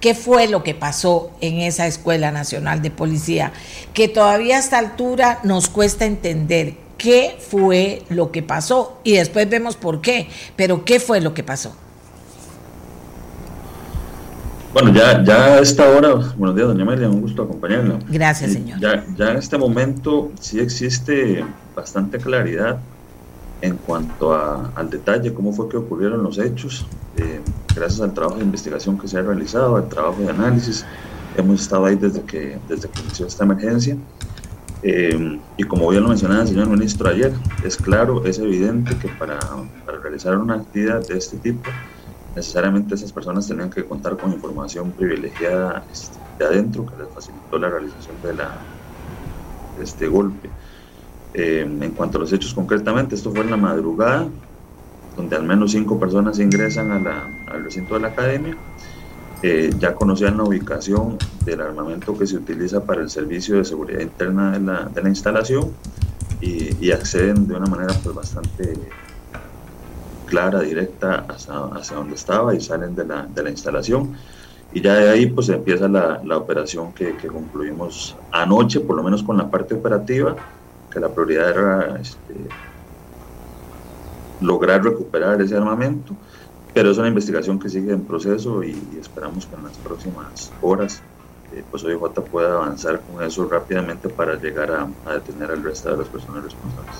¿Qué 0.00 0.14
fue 0.14 0.46
lo 0.46 0.62
que 0.62 0.74
pasó 0.74 1.30
en 1.40 1.60
esa 1.60 1.86
Escuela 1.86 2.30
Nacional 2.30 2.82
de 2.82 2.90
Policía? 2.90 3.52
Que 3.94 4.08
todavía 4.08 4.56
a 4.56 4.60
esta 4.60 4.78
altura 4.78 5.40
nos 5.42 5.70
cuesta 5.70 6.04
entender 6.04 6.74
qué 6.98 7.36
fue 7.40 8.02
lo 8.10 8.30
que 8.30 8.42
pasó 8.42 8.98
y 9.04 9.12
después 9.12 9.48
vemos 9.48 9.76
por 9.76 10.02
qué, 10.02 10.28
pero 10.54 10.84
¿qué 10.84 11.00
fue 11.00 11.22
lo 11.22 11.32
que 11.32 11.42
pasó? 11.42 11.74
Bueno, 14.72 14.90
ya, 14.94 15.22
ya 15.22 15.54
a 15.54 15.58
esta 15.58 15.86
hora, 15.90 16.14
buenos 16.36 16.56
días, 16.56 16.66
doña 16.66 16.82
Amelia, 16.82 17.06
un 17.06 17.20
gusto 17.20 17.42
acompañarla. 17.42 17.98
Gracias, 18.08 18.52
señor. 18.54 18.80
Ya, 18.80 19.04
ya 19.18 19.32
en 19.32 19.36
este 19.36 19.58
momento 19.58 20.32
sí 20.40 20.60
existe 20.60 21.44
bastante 21.76 22.16
claridad 22.16 22.78
en 23.60 23.76
cuanto 23.76 24.32
a, 24.32 24.72
al 24.74 24.88
detalle, 24.88 25.34
cómo 25.34 25.52
fue 25.52 25.68
que 25.68 25.76
ocurrieron 25.76 26.22
los 26.22 26.38
hechos, 26.38 26.86
eh, 27.18 27.40
gracias 27.76 28.00
al 28.00 28.14
trabajo 28.14 28.38
de 28.38 28.44
investigación 28.44 28.98
que 28.98 29.06
se 29.08 29.18
ha 29.18 29.22
realizado, 29.22 29.76
al 29.76 29.90
trabajo 29.90 30.22
de 30.22 30.30
análisis. 30.30 30.86
Hemos 31.36 31.60
estado 31.60 31.84
ahí 31.84 31.96
desde 31.96 32.22
que, 32.22 32.58
desde 32.66 32.88
que 32.88 33.00
inició 33.00 33.26
esta 33.26 33.44
emergencia. 33.44 33.96
Eh, 34.82 35.38
y 35.58 35.64
como 35.64 35.88
bien 35.90 36.02
lo 36.02 36.08
mencionaba 36.08 36.42
el 36.42 36.48
señor 36.48 36.68
ministro 36.68 37.10
ayer, 37.10 37.32
es 37.62 37.76
claro, 37.76 38.24
es 38.24 38.38
evidente 38.38 38.96
que 38.96 39.08
para, 39.08 39.38
para 39.84 39.98
realizar 39.98 40.38
una 40.38 40.54
actividad 40.54 41.06
de 41.06 41.18
este 41.18 41.36
tipo, 41.36 41.70
necesariamente 42.34 42.94
esas 42.94 43.12
personas 43.12 43.46
tenían 43.46 43.70
que 43.70 43.84
contar 43.84 44.16
con 44.16 44.32
información 44.32 44.92
privilegiada 44.92 45.84
este, 45.92 46.16
de 46.38 46.44
adentro 46.44 46.86
que 46.86 47.02
les 47.02 47.12
facilitó 47.12 47.58
la 47.58 47.68
realización 47.68 48.16
de, 48.22 48.34
la, 48.34 48.58
este 49.80 50.06
golpe. 50.06 50.48
Eh, 51.34 51.60
en 51.60 51.90
cuanto 51.92 52.18
a 52.18 52.20
los 52.20 52.32
hechos 52.32 52.54
concretamente, 52.54 53.14
esto 53.14 53.30
fue 53.30 53.40
en 53.40 53.50
la 53.50 53.56
madrugada, 53.56 54.26
donde 55.16 55.36
al 55.36 55.44
menos 55.44 55.72
cinco 55.72 55.98
personas 55.98 56.38
ingresan 56.38 56.90
al 56.90 57.64
recinto 57.64 57.94
de 57.94 58.00
la 58.00 58.08
academia. 58.08 58.56
Eh, 59.42 59.72
ya 59.78 59.94
conocían 59.94 60.36
la 60.36 60.44
ubicación 60.44 61.18
del 61.44 61.60
armamento 61.60 62.16
que 62.16 62.26
se 62.28 62.36
utiliza 62.36 62.84
para 62.84 63.02
el 63.02 63.10
servicio 63.10 63.56
de 63.56 63.64
seguridad 63.64 64.00
interna 64.00 64.52
de 64.52 64.60
la, 64.60 64.84
de 64.84 65.02
la 65.02 65.08
instalación 65.08 65.72
y, 66.40 66.76
y, 66.80 66.92
acceden 66.92 67.48
de 67.48 67.56
una 67.56 67.66
manera 67.66 67.92
pues, 68.04 68.14
bastante 68.14 68.74
clara, 70.32 70.60
directa 70.60 71.26
hacia, 71.28 71.54
hacia 71.76 71.96
donde 71.98 72.14
estaba 72.14 72.54
y 72.54 72.60
salen 72.60 72.94
de 72.96 73.04
la, 73.04 73.26
de 73.26 73.42
la, 73.42 73.50
instalación. 73.50 74.16
Y 74.72 74.80
ya 74.80 74.94
de 74.94 75.10
ahí 75.10 75.26
pues 75.26 75.50
empieza 75.50 75.86
la, 75.88 76.22
la 76.24 76.38
operación 76.38 76.94
que, 76.94 77.14
que, 77.16 77.28
concluimos 77.28 78.16
anoche, 78.30 78.80
por 78.80 78.96
lo 78.96 79.02
menos 79.02 79.22
con 79.22 79.36
la 79.36 79.50
parte 79.50 79.74
operativa, 79.74 80.34
que 80.90 80.98
la 80.98 81.10
prioridad 81.10 81.50
era 81.50 82.00
este, 82.00 82.34
lograr 84.40 84.82
recuperar 84.82 85.42
ese 85.42 85.54
armamento, 85.54 86.14
pero 86.72 86.90
es 86.90 86.96
una 86.96 87.08
investigación 87.08 87.58
que 87.58 87.68
sigue 87.68 87.92
en 87.92 88.02
proceso 88.04 88.64
y, 88.64 88.74
esperamos 88.98 89.44
que 89.44 89.54
en 89.54 89.64
las 89.64 89.76
próximas 89.76 90.50
horas 90.62 91.02
eh, 91.52 91.62
pues 91.70 91.84
OIJ 91.84 92.00
pueda 92.30 92.54
avanzar 92.54 93.02
con 93.02 93.22
eso 93.22 93.46
rápidamente 93.46 94.08
para 94.08 94.36
llegar 94.36 94.70
a, 94.70 94.88
a 95.04 95.12
detener 95.12 95.50
al 95.50 95.62
resto 95.62 95.90
de 95.90 95.98
las 95.98 96.08
personas 96.08 96.42
responsables. 96.42 96.96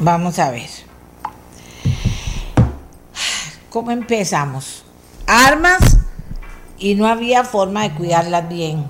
Vamos 0.00 0.38
a 0.38 0.50
ver. 0.50 0.93
¿Cómo 3.74 3.90
empezamos? 3.90 4.84
Armas 5.26 5.98
y 6.78 6.94
no 6.94 7.08
había 7.08 7.42
forma 7.42 7.82
de 7.82 7.92
cuidarlas 7.96 8.48
bien. 8.48 8.84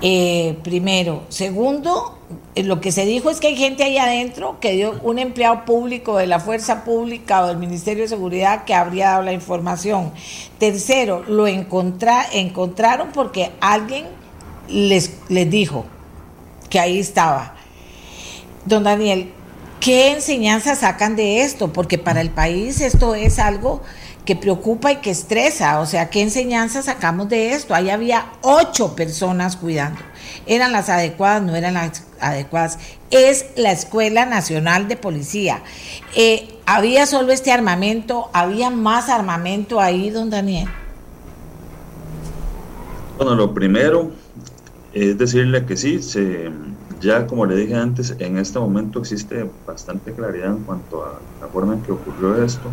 Eh, 0.00 0.56
primero. 0.62 1.24
Segundo, 1.28 2.16
eh, 2.54 2.62
lo 2.62 2.80
que 2.80 2.92
se 2.92 3.04
dijo 3.04 3.30
es 3.30 3.40
que 3.40 3.48
hay 3.48 3.56
gente 3.56 3.82
ahí 3.82 3.98
adentro 3.98 4.60
que 4.60 4.74
dio 4.74 5.00
un 5.02 5.18
empleado 5.18 5.64
público 5.64 6.18
de 6.18 6.28
la 6.28 6.38
Fuerza 6.38 6.84
Pública 6.84 7.42
o 7.42 7.48
del 7.48 7.56
Ministerio 7.56 8.04
de 8.04 8.08
Seguridad 8.08 8.64
que 8.64 8.74
habría 8.74 9.08
dado 9.08 9.22
la 9.22 9.32
información. 9.32 10.12
Tercero, 10.58 11.24
lo 11.26 11.48
encontra, 11.48 12.24
encontraron 12.32 13.08
porque 13.12 13.50
alguien 13.60 14.06
les, 14.68 15.16
les 15.28 15.50
dijo 15.50 15.84
que 16.70 16.78
ahí 16.78 17.00
estaba. 17.00 17.56
don 18.66 18.84
Daniel, 18.84 19.32
¿qué 19.80 20.12
enseñanza 20.12 20.74
sacan 20.74 21.16
de 21.16 21.42
esto? 21.42 21.72
Porque 21.72 21.98
para 21.98 22.20
el 22.20 22.30
país 22.30 22.80
esto 22.80 23.14
es 23.14 23.38
algo 23.38 23.82
que 24.24 24.36
preocupa 24.36 24.92
y 24.92 24.96
que 24.96 25.10
estresa. 25.10 25.80
O 25.80 25.86
sea, 25.86 26.10
¿qué 26.10 26.22
enseñanza 26.22 26.82
sacamos 26.82 27.28
de 27.28 27.52
esto? 27.52 27.74
Ahí 27.74 27.90
había 27.90 28.32
ocho 28.42 28.96
personas 28.96 29.56
cuidando. 29.56 30.00
¿Eran 30.46 30.72
las 30.72 30.88
adecuadas? 30.88 31.42
No 31.42 31.54
eran 31.54 31.74
las 31.74 32.04
adecuadas. 32.20 32.78
Es 33.10 33.46
la 33.56 33.72
Escuela 33.72 34.26
Nacional 34.26 34.88
de 34.88 34.96
Policía. 34.96 35.62
Eh, 36.16 36.58
¿Había 36.66 37.06
solo 37.06 37.32
este 37.32 37.52
armamento? 37.52 38.30
¿Había 38.32 38.70
más 38.70 39.08
armamento 39.08 39.80
ahí, 39.80 40.10
don 40.10 40.30
Daniel? 40.30 40.68
Bueno, 43.18 43.34
lo 43.34 43.54
primero 43.54 44.10
es 44.94 45.18
decirle 45.18 45.66
que 45.66 45.76
sí, 45.76 46.02
se, 46.02 46.50
ya 47.00 47.26
como 47.26 47.46
le 47.46 47.56
dije 47.56 47.74
antes, 47.74 48.14
en 48.18 48.38
este 48.38 48.58
momento 48.58 48.98
existe 49.00 49.50
bastante 49.66 50.12
claridad 50.12 50.50
en 50.50 50.64
cuanto 50.64 51.04
a 51.04 51.20
la 51.40 51.48
forma 51.48 51.74
en 51.74 51.82
que 51.82 51.92
ocurrió 51.92 52.42
esto. 52.42 52.70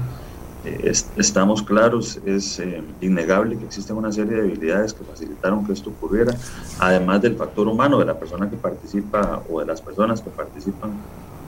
Eh, 0.63 0.91
estamos 1.17 1.63
claros, 1.63 2.19
es 2.23 2.59
eh, 2.59 2.83
innegable 3.01 3.57
que 3.57 3.65
existen 3.65 3.97
una 3.97 4.11
serie 4.11 4.35
de 4.35 4.43
debilidades 4.43 4.93
que 4.93 5.03
facilitaron 5.03 5.65
que 5.65 5.73
esto 5.73 5.89
ocurriera, 5.89 6.35
además 6.79 7.21
del 7.21 7.35
factor 7.35 7.67
humano 7.67 7.97
de 7.97 8.05
la 8.05 8.19
persona 8.19 8.49
que 8.49 8.57
participa 8.57 9.43
o 9.49 9.59
de 9.59 9.65
las 9.65 9.81
personas 9.81 10.21
que 10.21 10.29
participan 10.29 10.91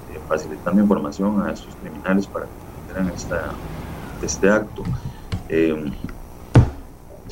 eh, 0.10 0.20
facilitando 0.28 0.82
información 0.82 1.42
a 1.44 1.52
estos 1.52 1.76
criminales 1.76 2.26
para 2.28 2.46
que 2.46 2.52
cometieran 2.88 3.14
este 4.22 4.50
acto. 4.50 4.84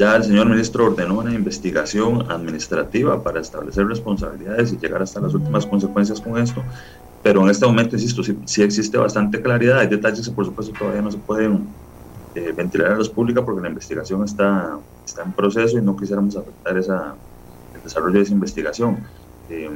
Ya 0.02 0.16
el 0.16 0.24
señor 0.24 0.50
ministro 0.50 0.88
ordenó 0.88 1.20
una 1.20 1.32
investigación 1.32 2.26
administrativa 2.32 3.22
para 3.22 3.40
establecer 3.40 3.86
responsabilidades 3.86 4.74
y 4.74 4.78
llegar 4.78 5.04
hasta 5.04 5.20
las 5.22 5.32
últimas 5.36 5.64
consecuencias 5.68 6.20
con 6.20 6.40
esto, 6.40 6.64
pero 7.22 7.44
en 7.44 7.52
este 7.52 7.68
momento, 7.68 7.96
insisto, 7.96 8.24
sí, 8.24 8.64
existe 8.64 8.98
bastante 8.98 9.40
claridad. 9.40 9.78
Hay 9.78 9.88
detalles 9.88 10.28
que, 10.28 10.34
por 10.34 10.46
supuesto, 10.46 10.74
todavía 10.74 11.04
no 11.04 11.12
se 11.12 11.20
pueden 11.20 11.68
eh, 12.34 12.52
ventilar 12.58 12.94
a 12.94 12.98
la 12.98 13.10
pública 13.10 13.46
porque 13.46 13.62
la 13.62 13.70
investigación 13.70 14.24
está, 14.24 14.80
está 15.06 15.22
en 15.22 15.34
proceso 15.34 15.78
y 15.78 15.84
no 15.84 15.96
quisiéramos 15.96 16.36
afectar 16.36 16.76
esa, 16.80 17.14
el 17.76 17.84
desarrollo 17.84 18.16
de 18.16 18.22
esa 18.22 18.34
investigación. 18.34 18.98
Eh, 19.52 19.70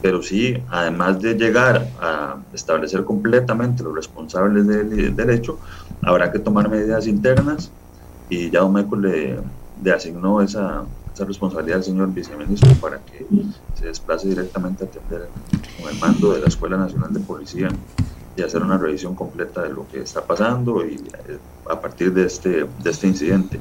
pero 0.00 0.22
sí, 0.22 0.62
además 0.70 1.20
de 1.20 1.34
llegar 1.34 1.88
a 2.00 2.36
establecer 2.52 3.04
completamente 3.04 3.82
los 3.82 3.96
responsables 3.96 4.64
del, 4.64 5.16
del 5.16 5.30
hecho, 5.30 5.58
habrá 6.02 6.30
que 6.30 6.38
tomar 6.38 6.68
medidas 6.68 7.08
internas 7.08 7.72
y 8.28 8.50
ya 8.50 8.60
don 8.60 8.72
Michael 8.72 9.02
le, 9.02 9.38
le 9.82 9.92
asignó 9.92 10.40
esa, 10.40 10.84
esa 11.14 11.24
responsabilidad 11.24 11.78
al 11.78 11.84
señor 11.84 12.12
viceministro 12.12 12.70
para 12.80 12.98
que 12.98 13.26
se 13.74 13.86
desplace 13.86 14.28
directamente 14.28 14.84
a 14.84 14.86
atender 14.86 15.28
con 15.80 15.90
el 15.90 15.98
mando 15.98 16.32
de 16.32 16.40
la 16.40 16.46
Escuela 16.46 16.76
Nacional 16.76 17.12
de 17.12 17.20
Policía 17.20 17.68
y 18.36 18.42
hacer 18.42 18.62
una 18.62 18.76
revisión 18.76 19.14
completa 19.14 19.62
de 19.62 19.70
lo 19.70 19.88
que 19.88 20.00
está 20.00 20.24
pasando 20.24 20.84
y 20.84 20.96
eh, 20.96 21.38
a 21.70 21.80
partir 21.80 22.12
de 22.12 22.26
este, 22.26 22.66
de 22.82 22.90
este 22.90 23.06
incidente. 23.06 23.60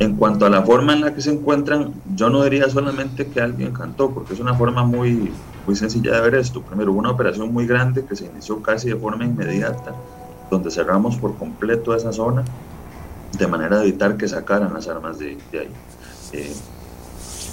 En 0.00 0.16
cuanto 0.16 0.46
a 0.46 0.50
la 0.50 0.62
forma 0.62 0.94
en 0.94 1.02
la 1.02 1.14
que 1.14 1.20
se 1.20 1.30
encuentran, 1.30 1.94
yo 2.16 2.30
no 2.30 2.42
diría 2.42 2.68
solamente 2.68 3.28
que 3.28 3.40
alguien 3.40 3.72
cantó, 3.72 4.10
porque 4.10 4.34
es 4.34 4.40
una 4.40 4.54
forma 4.54 4.82
muy, 4.82 5.30
muy 5.66 5.76
sencilla 5.76 6.14
de 6.14 6.20
ver 6.22 6.34
esto. 6.34 6.62
Primero, 6.62 6.92
una 6.92 7.10
operación 7.10 7.52
muy 7.52 7.66
grande 7.66 8.04
que 8.04 8.16
se 8.16 8.24
inició 8.24 8.60
casi 8.60 8.88
de 8.88 8.96
forma 8.96 9.24
inmediata, 9.24 9.94
donde 10.50 10.70
cerramos 10.70 11.16
por 11.16 11.36
completo 11.36 11.94
esa 11.94 12.12
zona, 12.12 12.42
de 13.38 13.46
manera 13.46 13.78
de 13.78 13.88
evitar 13.88 14.16
que 14.16 14.28
sacaran 14.28 14.72
las 14.72 14.88
armas 14.88 15.18
de, 15.18 15.38
ahí. 15.52 15.70
Eh, 16.32 16.52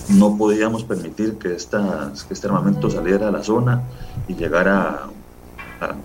no 0.10 0.38
podíamos 0.38 0.84
permitir 0.84 1.38
que, 1.38 1.54
estas, 1.54 2.26
este 2.30 2.48
armamento 2.48 2.90
saliera 2.90 3.28
a 3.28 3.32
la 3.32 3.44
zona 3.44 3.84
y 4.28 4.36
llegara 4.36 5.08
a, 5.80 5.96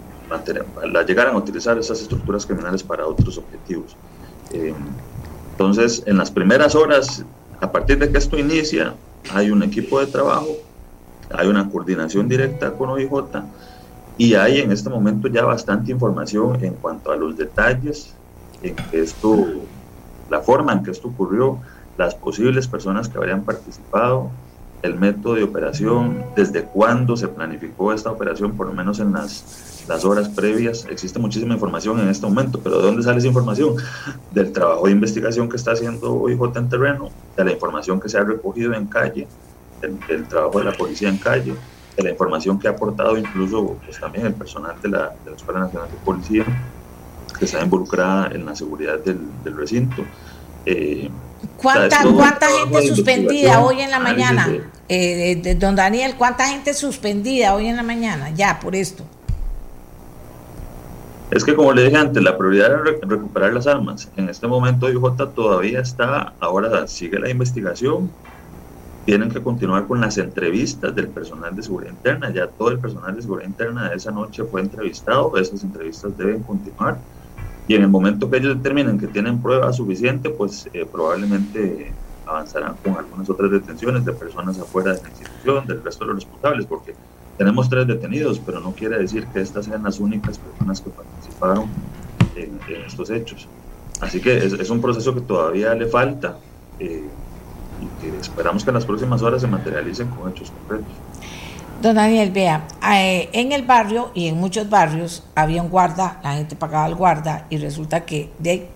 la 0.86 1.02
llegaran 1.02 1.34
a 1.34 1.38
utilizar 1.38 1.78
esas 1.78 2.00
estructuras 2.00 2.46
criminales 2.46 2.82
para 2.82 3.06
otros 3.06 3.38
objetivos. 3.38 3.96
Eh, 4.52 4.74
entonces, 5.52 6.02
en 6.06 6.16
las 6.16 6.30
primeras 6.30 6.74
horas, 6.74 7.24
a 7.60 7.70
partir 7.70 7.98
de 7.98 8.10
que 8.10 8.18
esto 8.18 8.38
inicia, 8.38 8.94
hay 9.32 9.50
un 9.50 9.62
equipo 9.62 10.00
de 10.00 10.06
trabajo, 10.06 10.48
hay 11.30 11.46
una 11.46 11.68
coordinación 11.70 12.28
directa 12.28 12.72
con 12.72 12.90
OIJ 12.90 13.10
y 14.18 14.34
hay 14.34 14.60
en 14.60 14.72
este 14.72 14.90
momento 14.90 15.28
ya 15.28 15.44
bastante 15.44 15.90
información 15.90 16.62
en 16.64 16.74
cuanto 16.74 17.10
a 17.10 17.16
los 17.16 17.36
detalles 17.36 18.14
en 18.68 18.76
que 18.76 19.00
esto, 19.00 19.46
la 20.30 20.40
forma 20.40 20.72
en 20.72 20.82
que 20.82 20.90
esto 20.90 21.08
ocurrió, 21.08 21.58
las 21.96 22.14
posibles 22.14 22.66
personas 22.66 23.08
que 23.08 23.18
habrían 23.18 23.42
participado, 23.42 24.30
el 24.82 24.96
método 24.98 25.34
de 25.34 25.44
operación, 25.44 26.24
desde 26.36 26.64
cuándo 26.64 27.16
se 27.16 27.28
planificó 27.28 27.92
esta 27.92 28.10
operación, 28.10 28.52
por 28.52 28.66
lo 28.66 28.74
menos 28.74 29.00
en 29.00 29.12
las, 29.12 29.84
las 29.88 30.04
horas 30.04 30.28
previas. 30.28 30.86
Existe 30.90 31.18
muchísima 31.18 31.54
información 31.54 32.00
en 32.00 32.08
este 32.08 32.26
momento, 32.26 32.60
pero 32.62 32.78
¿de 32.78 32.86
dónde 32.86 33.02
sale 33.02 33.18
esa 33.18 33.28
información? 33.28 33.76
Del 34.32 34.52
trabajo 34.52 34.84
de 34.86 34.92
investigación 34.92 35.48
que 35.48 35.56
está 35.56 35.72
haciendo 35.72 36.12
OIJ 36.14 36.56
en 36.56 36.68
terreno, 36.68 37.10
de 37.36 37.44
la 37.44 37.52
información 37.52 37.98
que 37.98 38.10
se 38.10 38.18
ha 38.18 38.24
recogido 38.24 38.74
en 38.74 38.86
calle, 38.86 39.26
del, 39.80 40.24
trabajo 40.28 40.58
de 40.58 40.64
la 40.66 40.72
policía 40.72 41.08
en 41.08 41.16
calle, 41.16 41.54
de 41.96 42.02
la 42.02 42.10
información 42.10 42.58
que 42.58 42.68
ha 42.68 42.72
aportado 42.72 43.16
incluso 43.16 43.78
pues, 43.84 43.98
también 43.98 44.26
el 44.26 44.34
personal 44.34 44.74
de 44.82 44.88
la, 44.88 45.14
de 45.24 45.30
la 45.30 45.36
Escuela 45.36 45.60
Nacional 45.60 45.88
de 45.90 45.96
Policía, 46.04 46.44
que 47.38 47.44
está 47.44 47.62
involucrada 47.62 48.30
en 48.32 48.46
la 48.46 48.54
seguridad 48.54 48.98
del, 48.98 49.18
del 49.42 49.56
recinto. 49.56 50.04
Eh, 50.66 51.10
¿Cuánta, 51.56 52.02
¿cuánta 52.02 52.46
gente 52.48 52.88
suspendida 52.88 53.60
hoy 53.60 53.80
en 53.80 53.90
la 53.90 53.98
mañana? 53.98 54.48
Eh, 54.88 55.40
de, 55.42 55.54
don 55.54 55.76
Daniel, 55.76 56.14
¿cuánta 56.16 56.46
gente 56.48 56.74
suspendida 56.74 57.54
hoy 57.54 57.66
en 57.66 57.76
la 57.76 57.82
mañana? 57.82 58.30
Ya, 58.30 58.58
por 58.60 58.74
esto. 58.74 59.04
Es 61.30 61.44
que 61.44 61.54
como 61.54 61.72
le 61.72 61.84
dije 61.84 61.96
antes, 61.96 62.22
la 62.22 62.36
prioridad 62.36 62.66
era 62.66 62.82
recuperar 63.02 63.52
las 63.52 63.66
armas. 63.66 64.08
En 64.16 64.28
este 64.28 64.46
momento 64.46 64.88
IJ 64.90 65.34
todavía 65.34 65.80
está, 65.80 66.34
ahora 66.38 66.86
sigue 66.86 67.18
la 67.18 67.30
investigación. 67.30 68.10
Tienen 69.04 69.30
que 69.30 69.42
continuar 69.42 69.86
con 69.86 70.00
las 70.00 70.16
entrevistas 70.16 70.94
del 70.94 71.08
personal 71.08 71.54
de 71.54 71.62
seguridad 71.62 71.92
interna. 71.92 72.30
Ya 72.30 72.46
todo 72.46 72.70
el 72.70 72.78
personal 72.78 73.16
de 73.16 73.22
seguridad 73.22 73.48
interna 73.48 73.90
de 73.90 73.96
esa 73.96 74.10
noche 74.10 74.44
fue 74.44 74.60
entrevistado. 74.60 75.36
Esas 75.36 75.62
entrevistas 75.62 76.16
deben 76.16 76.42
continuar 76.42 76.98
y 77.66 77.74
en 77.74 77.82
el 77.82 77.88
momento 77.88 78.30
que 78.30 78.38
ellos 78.38 78.56
determinen 78.56 78.98
que 78.98 79.06
tienen 79.06 79.40
pruebas 79.40 79.76
suficientes, 79.76 80.32
pues 80.36 80.68
eh, 80.72 80.86
probablemente 80.90 81.92
avanzarán 82.26 82.74
con 82.82 82.96
algunas 82.96 83.28
otras 83.28 83.50
detenciones 83.50 84.04
de 84.04 84.12
personas 84.12 84.58
afuera 84.58 84.94
de 84.94 85.02
la 85.02 85.08
institución, 85.08 85.66
del 85.66 85.82
resto 85.82 86.04
de 86.04 86.12
los 86.12 86.24
responsables, 86.24 86.66
porque 86.66 86.94
tenemos 87.38 87.68
tres 87.68 87.86
detenidos, 87.86 88.40
pero 88.44 88.60
no 88.60 88.72
quiere 88.72 88.98
decir 88.98 89.26
que 89.26 89.40
estas 89.40 89.66
sean 89.66 89.82
las 89.82 89.98
únicas 89.98 90.38
personas 90.38 90.80
que 90.80 90.90
participaron 90.90 91.68
en, 92.36 92.58
estos 92.86 93.10
hechos. 93.10 93.48
Así 94.00 94.20
que 94.20 94.36
es, 94.36 94.70
un 94.70 94.80
proceso 94.80 95.14
que 95.14 95.20
todavía 95.20 95.74
le 95.74 95.86
falta 95.86 96.38
eh, 96.78 97.04
y 97.80 98.00
que 98.00 98.18
esperamos 98.18 98.64
que 98.64 98.70
en 98.70 98.74
las 98.74 98.84
próximas 98.84 99.22
horas 99.22 99.40
se 99.40 99.48
materialicen 99.48 100.08
con 100.08 100.30
hechos 100.30 100.50
concretos. 100.50 100.92
Don 101.82 101.96
Daniel, 101.96 102.30
vea, 102.30 102.66
eh, 102.94 103.28
en 103.32 103.52
el 103.52 103.62
barrio 103.62 104.10
y 104.14 104.28
en 104.28 104.38
muchos 104.38 104.70
barrios 104.70 105.22
había 105.34 105.62
un 105.62 105.68
guarda, 105.68 106.18
la 106.22 106.34
gente 106.34 106.56
pagaba 106.56 106.86
al 106.86 106.94
guarda 106.94 107.46
y 107.50 107.58
resulta 107.58 108.06
que 108.06 108.30
de, 108.38 108.68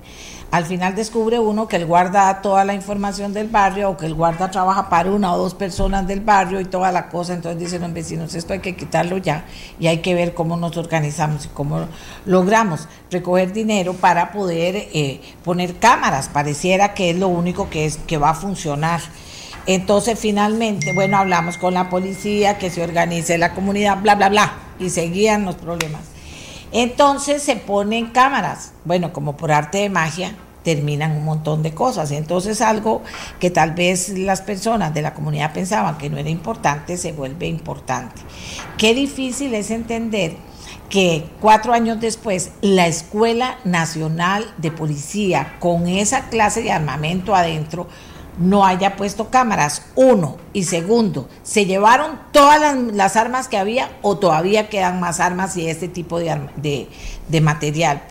al 0.51 0.65
final 0.65 0.95
descubre 0.95 1.39
uno 1.39 1.69
que 1.69 1.77
el 1.77 1.85
guarda 1.85 2.25
da 2.25 2.41
toda 2.41 2.65
la 2.65 2.73
información 2.73 3.35
del 3.35 3.49
barrio 3.49 3.91
o 3.91 3.97
que 3.99 4.07
el 4.07 4.15
guarda 4.15 4.51
trabaja 4.51 4.89
para 4.89 5.11
una 5.11 5.35
o 5.35 5.39
dos 5.39 5.55
personas 5.55 6.07
del 6.07 6.21
barrio 6.21 6.59
y 6.59 6.65
toda 6.65 6.91
la 6.91 7.11
cosa. 7.11 7.35
Entonces 7.35 7.61
dicen 7.61 7.83
los 7.83 7.93
vecinos, 7.93 8.35
esto 8.35 8.55
hay 8.55 8.61
que 8.61 8.75
quitarlo 8.75 9.19
ya 9.19 9.45
y 9.79 9.89
hay 9.89 9.99
que 9.99 10.15
ver 10.15 10.33
cómo 10.33 10.57
nos 10.57 10.77
organizamos 10.79 11.45
y 11.45 11.49
cómo 11.49 11.87
logramos 12.25 12.89
recoger 13.11 13.53
dinero 13.53 13.93
para 13.93 14.33
poder 14.33 14.77
eh, 14.77 15.21
poner 15.45 15.77
cámaras. 15.77 16.29
Pareciera 16.29 16.95
que 16.95 17.11
es 17.11 17.17
lo 17.17 17.29
único 17.29 17.69
que, 17.69 17.85
es, 17.85 17.99
que 17.99 18.17
va 18.17 18.31
a 18.31 18.35
funcionar. 18.35 19.01
Entonces 19.69 20.19
finalmente, 20.19 20.95
bueno, 20.95 21.19
hablamos 21.19 21.59
con 21.59 21.75
la 21.75 21.91
policía, 21.91 22.57
que 22.57 22.71
se 22.71 22.83
organice 22.83 23.37
la 23.37 23.53
comunidad, 23.53 24.01
bla, 24.01 24.15
bla, 24.15 24.31
bla, 24.31 24.55
y 24.81 24.89
seguían 24.89 25.45
los 25.45 25.57
problemas. 25.57 26.01
Entonces 26.73 27.43
se 27.43 27.57
ponen 27.57 28.07
cámaras, 28.07 28.73
bueno, 28.87 29.13
como 29.13 29.37
por 29.37 29.53
arte 29.53 29.77
de 29.77 29.91
magia, 29.91 30.35
terminan 30.63 31.13
un 31.13 31.25
montón 31.27 31.63
de 31.63 31.75
cosas. 31.75 32.13
Entonces 32.13 32.63
algo 32.63 33.03
que 33.41 33.51
tal 33.51 33.73
vez 33.73 34.09
las 34.09 34.41
personas 34.41 34.95
de 34.95 35.03
la 35.03 35.13
comunidad 35.13 35.53
pensaban 35.53 35.99
que 35.99 36.09
no 36.09 36.17
era 36.17 36.31
importante, 36.31 36.97
se 36.97 37.13
vuelve 37.13 37.47
importante. 37.47 38.23
Qué 38.79 38.95
difícil 38.95 39.53
es 39.53 39.71
entender 39.71 40.35
que 40.89 41.27
cuatro 41.43 41.75
años 41.75 42.01
después 42.01 42.53
la 42.63 42.87
Escuela 42.87 43.59
Nacional 43.65 44.47
de 44.57 44.71
Policía, 44.71 45.57
con 45.59 45.89
esa 45.89 46.31
clase 46.31 46.63
de 46.63 46.73
armamento 46.73 47.35
adentro, 47.35 47.87
no 48.39 48.65
haya 48.65 48.97
puesto 48.97 49.29
cámaras, 49.31 49.87
uno. 49.95 50.37
Y 50.53 50.65
segundo, 50.65 51.29
¿se 51.43 51.67
llevaron 51.67 52.19
todas 52.33 52.77
las, 52.93 53.17
armas 53.17 53.49
que 53.49 53.59
había 53.59 53.91
o 54.03 54.19
todavía 54.19 54.69
quedan 54.69 55.01
más 55.01 55.21
armas 55.21 55.57
y 55.57 55.69
este 55.69 55.89
tipo 55.89 56.19
de, 56.19 56.89
de, 57.29 57.41
material? 57.41 58.03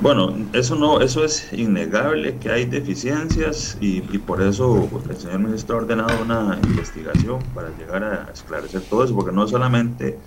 Bueno, 0.00 0.34
eso 0.52 0.74
no, 0.74 1.00
eso 1.00 1.24
es 1.24 1.52
innegable 1.52 2.36
que 2.38 2.50
hay 2.50 2.64
deficiencias 2.64 3.76
y, 3.80 4.00
por 4.00 4.42
eso 4.42 4.88
el 5.08 5.16
señor 5.16 5.38
ministro 5.38 5.76
ha 5.76 5.78
ordenado 5.82 6.22
una 6.22 6.58
investigación 6.64 7.40
para 7.54 7.68
llegar 7.76 8.02
a 8.02 8.30
esclarecer 8.32 8.80
todo 8.82 9.04
eso, 9.04 9.14
porque 9.14 9.30
no 9.30 9.46
solamente, 9.46 10.18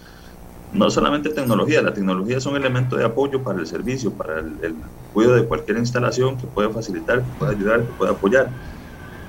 no 0.73 0.89
solamente 0.89 1.29
tecnología, 1.29 1.81
la 1.81 1.93
tecnología 1.93 2.37
es 2.37 2.45
un 2.45 2.55
elemento 2.55 2.97
de 2.97 3.05
apoyo 3.05 3.41
para 3.43 3.59
el 3.59 3.67
servicio, 3.67 4.11
para 4.11 4.39
el, 4.39 4.75
cuidado 5.13 5.35
de 5.35 5.45
cualquier 5.45 5.77
instalación 5.77 6.37
que 6.37 6.47
pueda 6.47 6.69
facilitar, 6.69 7.19
que 7.19 7.31
pueda 7.39 7.51
ayudar, 7.51 7.81
que 7.81 7.93
pueda 7.93 8.11
apoyar. 8.11 8.49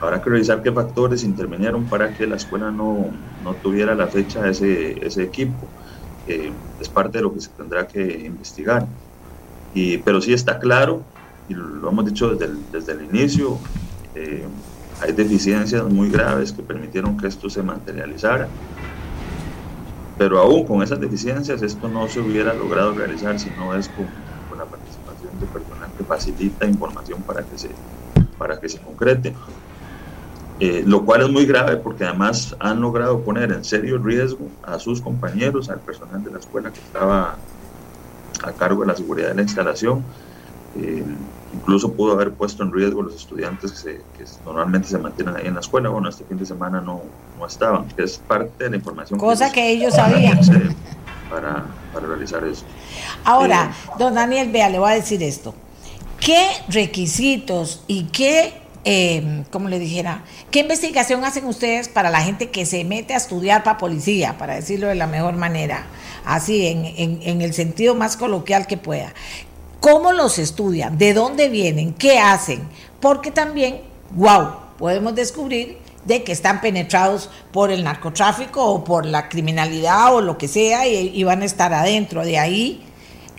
Habrá 0.01 0.21
que 0.21 0.29
revisar 0.29 0.63
qué 0.63 0.73
factores 0.73 1.23
intervinieron 1.23 1.85
para 1.85 2.13
que 2.13 2.27
la 2.27 2.37
escuela 2.37 2.71
no, 2.71 3.07
no 3.45 3.55
tuviera 3.55 3.95
la 3.95 4.09
fecha 4.09 4.49
ese, 4.49 5.07
ese 5.07 5.23
equipo. 5.23 5.67
Eh, 6.27 6.51
es 6.81 6.89
parte 6.89 7.19
de 7.19 7.23
lo 7.23 7.33
que 7.33 7.41
se 7.41 7.51
tendrá 7.51 7.87
que 7.87 8.03
investigar 8.27 8.87
pero 10.05 10.21
sí 10.21 10.33
está 10.33 10.59
claro, 10.59 11.03
y 11.49 11.55
lo 11.55 11.89
hemos 11.91 12.07
dicho 12.07 12.31
desde 12.31 12.47
el, 12.47 12.59
desde 12.73 12.93
el 12.93 13.05
inicio, 13.05 13.59
eh, 14.15 14.45
hay 15.01 15.13
deficiencias 15.13 15.85
muy 15.85 16.11
graves 16.11 16.53
que 16.53 16.63
permitieron 16.63 17.17
que 17.17 17.27
esto 17.27 17.51
se 17.51 17.63
materializara. 17.63 18.49
Pero 20.19 20.39
aún 20.39 20.65
con 20.65 20.83
esas 20.83 21.01
deficiencias 21.01 21.63
esto 21.63 21.89
no 21.89 22.09
se 22.09 22.21
hubiera 22.21 22.55
logrado 22.55 22.93
realizar 22.93 23.39
si 23.39 23.51
no 23.51 23.75
es 23.75 23.89
con, 23.89 24.07
la 24.57 24.65
participación 24.65 25.39
de 25.39 25.47
personal 25.47 25.91
que 25.97 26.05
facilita 26.05 26.67
información 26.67 27.21
para 27.23 27.43
que 27.43 27.59
se, 27.59 27.71
para 28.39 28.59
que 28.59 28.69
se 28.69 28.79
concrete. 28.79 29.35
Eh, 30.59 30.83
lo 30.87 31.05
cual 31.05 31.21
es 31.21 31.29
muy 31.29 31.45
grave 31.45 31.77
porque 31.77 32.05
además 32.05 32.57
han 32.59 32.81
logrado 32.81 33.21
poner 33.21 33.53
en 33.53 33.63
serio 33.63 33.99
riesgo 33.99 34.49
a 34.63 34.79
sus 34.79 35.03
compañeros, 35.03 35.69
al 35.69 35.81
personal 35.81 36.25
de 36.25 36.31
la 36.31 36.39
escuela 36.39 36.73
que 36.73 36.81
estaba 36.81 37.37
a 38.43 38.53
cargo 38.53 38.81
de 38.81 38.87
la 38.87 38.97
seguridad 38.97 39.29
de 39.29 39.35
la 39.35 39.43
instalación. 39.43 40.03
Incluso 41.57 41.93
pudo 41.93 42.13
haber 42.13 42.33
puesto 42.33 42.63
en 42.63 42.73
riesgo 42.73 43.01
a 43.01 43.05
los 43.05 43.17
estudiantes 43.17 43.83
que, 43.83 44.01
normalmente 44.45 44.89
se 44.89 44.99
mantienen 44.99 45.37
ahí 45.37 45.47
en 45.47 45.55
la 45.55 45.61
escuela. 45.61 45.89
Bueno, 45.89 46.09
este 46.09 46.25
fin 46.25 46.39
de 46.39 46.47
semana 46.47 46.81
no, 46.81 47.03
no 47.39 47.47
estaban, 47.47 47.89
que 47.89 48.03
es 48.05 48.19
parte 48.19 48.65
de 48.65 48.71
la 48.71 48.77
información. 48.77 49.19
Cosa 49.19 49.51
que 49.51 49.71
ellos, 49.71 49.95
sabían. 49.95 50.39
Para, 51.31 51.65
para, 51.93 52.07
realizar 52.07 52.45
eso. 52.45 52.65
Ahora, 53.25 53.73
eh, 53.73 53.91
don 53.99 54.15
Daniel, 54.15 54.51
vea, 54.53 54.69
le 54.69 54.79
voy 54.79 54.93
a 54.93 54.95
decir 54.95 55.23
esto. 55.23 55.55
¿Qué 56.21 56.47
requisitos 56.69 57.83
y 57.89 58.05
qué 58.05 58.63
eh, 58.85 59.45
como 59.51 59.69
le 59.69 59.81
dijera, 59.81 60.23
¿qué 60.53 60.61
investigación 60.61 61.25
hacen 61.25 61.45
ustedes 61.47 61.89
para 61.89 62.09
la 62.09 62.21
gente 62.21 62.51
que 62.51 62.65
se 62.65 62.85
mete 62.85 63.15
a 63.15 63.17
estudiar 63.17 63.65
para 63.65 63.79
policía, 63.79 64.39
para 64.39 64.55
decirlo 64.55 64.87
de 64.87 64.95
la 64.95 65.09
mejor 65.09 65.35
manera? 65.35 65.87
así 66.27 66.67
en, 66.67 67.41
el 67.41 67.55
sentido 67.55 67.95
más 67.95 68.17
coloquial 68.17 68.67
que 68.67 68.77
pueda. 68.77 69.15
¿Cómo 69.81 70.13
los 70.13 70.39
estudian? 70.39 70.99
¿De 70.99 71.15
dónde 71.15 71.49
vienen? 71.49 71.95
¿Qué 71.95 72.19
hacen? 72.19 72.69
Porque 73.01 73.31
también, 73.31 73.83
wow, 74.15 74.53
podemos 74.79 75.15
descubrir 75.15 75.79
de 76.07 76.23
que 76.23 76.33
están 76.33 76.61
penetrados 76.61 77.31
por 77.53 77.71
el 77.71 77.85
narcotráfico 77.85 78.65
o 78.65 78.85
por 78.85 79.07
la 79.07 79.29
criminalidad 79.29 80.15
o 80.15 80.21
lo 80.21 80.39
que 80.39 80.49
sea 80.49 80.87
y, 80.87 81.23
van 81.25 81.43
a 81.43 81.45
estar 81.45 81.75
adentro. 81.75 82.25
De 82.25 82.39
ahí 82.39 82.83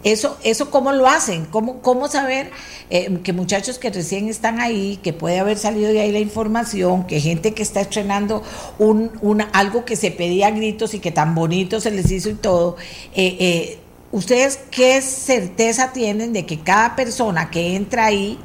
eso, 0.04 0.38
eso 0.44 0.70
cómo 0.70 0.92
lo 0.92 1.08
hacen, 1.08 1.46
cómo, 1.46 1.82
cómo 1.82 2.08
saber 2.08 2.52
eh, 2.90 3.20
que 3.24 3.34
muchachos 3.34 3.80
que 3.80 3.90
recién 3.90 4.30
están 4.30 4.60
ahí, 4.60 5.00
que 5.02 5.14
puede 5.14 5.40
haber 5.40 5.58
salido 5.58 5.92
de 5.92 6.02
ahí 6.02 6.12
la 6.12 6.20
información, 6.20 7.08
que 7.08 7.20
gente 7.20 7.54
que 7.54 7.64
está 7.64 7.82
estrenando 7.82 8.44
un, 8.80 9.12
algo 9.54 9.86
que 9.86 9.96
se 9.96 10.12
pedía 10.12 10.48
a 10.48 10.52
gritos 10.52 10.94
y 10.94 11.00
que 11.00 11.12
tan 11.12 11.36
bonito 11.36 11.80
se 11.80 11.92
les 11.92 12.12
hizo 12.12 12.30
y 12.30 12.36
todo, 12.36 12.76
eh, 13.16 13.38
eh, 13.40 13.80
¿ustedes 14.12 14.60
qué 14.72 15.02
certeza 15.02 15.92
tienen 15.94 16.34
de 16.34 16.46
que 16.46 16.60
cada 16.60 16.96
persona 16.96 17.50
que 17.50 17.76
entra 17.76 18.06
ahí 18.06 18.40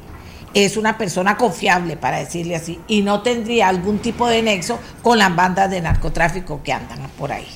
es 0.53 0.77
una 0.77 0.97
persona 0.97 1.35
confiable, 1.37 1.97
para 1.97 2.19
decirle 2.19 2.55
así, 2.55 2.79
y 2.87 3.01
no 3.01 3.21
tendría 3.21 3.69
algún 3.69 3.99
tipo 3.99 4.27
de 4.27 4.41
nexo 4.43 4.79
con 5.01 5.17
las 5.17 5.35
bandas 5.35 5.69
de 5.71 5.81
narcotráfico 5.81 6.61
que 6.63 6.73
andan 6.73 6.99
por 7.17 7.31
ahí? 7.31 7.47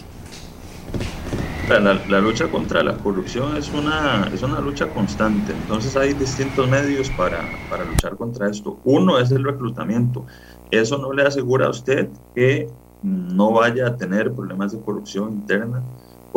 La, 1.69 2.21
lucha 2.21 2.47
contra 2.47 2.81
la 2.81 2.97
corrupción 2.97 3.57
es 3.57 3.69
una, 3.73 4.31
es 4.33 4.41
una 4.41 4.61
lucha 4.61 4.87
constante, 4.87 5.51
entonces 5.51 5.97
hay 5.97 6.13
distintos 6.13 6.67
medios 6.69 7.09
para, 7.09 7.41
para 7.69 7.83
luchar 7.83 8.15
contra 8.15 8.49
esto. 8.49 8.79
Uno 8.85 9.19
es 9.19 9.31
el 9.31 9.43
reclutamiento. 9.43 10.25
Eso 10.71 10.97
no 10.97 11.11
le 11.11 11.23
asegura 11.23 11.67
a 11.67 11.69
usted 11.71 12.07
que 12.33 12.69
no 13.03 13.51
vaya 13.51 13.87
a 13.87 13.97
tener 13.97 14.31
problemas 14.33 14.71
de 14.71 14.79
corrupción 14.79 15.33
interna, 15.33 15.83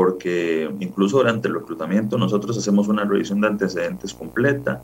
porque 0.00 0.70
incluso 0.80 1.18
durante 1.18 1.46
el 1.46 1.52
reclutamiento 1.52 2.16
nosotros 2.16 2.56
hacemos 2.56 2.88
una 2.88 3.04
revisión 3.04 3.38
de 3.42 3.48
antecedentes 3.48 4.14
completa, 4.14 4.80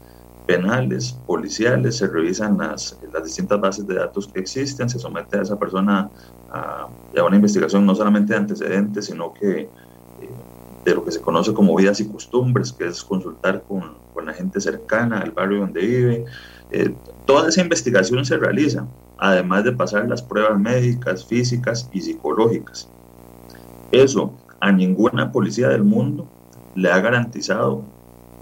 penales, 0.47 1.17
policiales, 1.27 1.97
se 1.97 2.07
revisan 2.07 2.59
las, 2.59 2.99
las 3.11 3.25
distintas 3.25 3.59
bases 3.59 3.87
de 3.87 3.95
datos 3.95 4.29
que 4.29 4.41
existen, 4.41 4.91
se 4.91 4.99
somete 4.99 5.39
a 5.39 5.41
esa 5.41 5.59
persona 5.59 6.11
a, 6.51 6.87
a 7.17 7.25
una 7.25 7.37
investigación 7.37 7.87
no 7.87 7.95
solamente 7.95 8.35
de 8.35 8.41
antecedentes, 8.41 9.07
sino 9.07 9.33
que 9.33 9.71
de 10.85 10.95
lo 10.95 11.03
que 11.03 11.13
se 11.13 11.23
conoce 11.23 11.55
como 11.55 11.75
vidas 11.75 11.99
y 12.01 12.09
costumbres, 12.09 12.75
que 12.75 12.87
es 12.87 13.03
consultar 13.03 13.63
con, 13.67 13.95
con 14.13 14.27
la 14.27 14.35
gente 14.35 14.61
cercana 14.61 15.21
al 15.21 15.31
barrio 15.31 15.61
donde 15.61 15.81
vive. 15.81 16.25
Eh, 16.73 16.95
toda 17.25 17.49
esa 17.49 17.63
investigación 17.63 18.23
se 18.27 18.37
realiza, 18.37 18.87
además 19.17 19.65
de 19.65 19.73
pasar 19.73 20.07
las 20.11 20.21
pruebas 20.21 20.61
médicas, 20.61 21.25
físicas 21.25 21.89
y 21.91 22.03
psicológicas. 22.03 22.87
Eso 23.91 24.35
a 24.61 24.73
ninguna 24.73 25.33
policía 25.33 25.69
del 25.69 25.85
mundo 25.85 26.27
le 26.75 26.91
ha 26.91 27.01
garantizado 27.01 27.83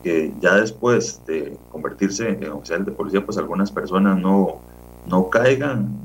que 0.03 0.33
ya 0.41 0.57
después 0.57 1.23
de 1.27 1.57
convertirse 1.73 2.29
en 2.29 2.53
oficial 2.53 2.85
de 2.85 2.93
policía, 2.93 3.25
pues 3.25 3.39
algunas 3.39 3.71
personas 3.71 4.19
no, 4.19 4.61
no 5.07 5.31
caigan 5.31 5.99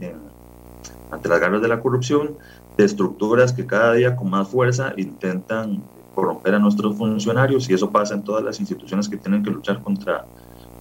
ante 1.12 1.28
las 1.30 1.40
garras 1.40 1.62
de 1.62 1.68
la 1.68 1.82
corrupción, 1.82 2.38
de 2.78 2.86
estructuras 2.86 3.52
que 3.52 3.66
cada 3.66 3.94
día 3.94 4.16
con 4.16 4.30
más 4.30 4.48
fuerza 4.48 4.94
intentan 4.96 5.84
corromper 6.16 6.56
a 6.56 6.60
nuestros 6.60 6.96
funcionarios 6.96 7.70
y 7.70 7.74
eso 7.74 7.90
pasa 7.90 8.14
en 8.14 8.24
todas 8.24 8.44
las 8.44 8.60
instituciones 8.60 9.10
que 9.10 9.18
tienen 9.18 9.44
que 9.44 9.52
luchar 9.52 9.82
contra, 9.82 10.26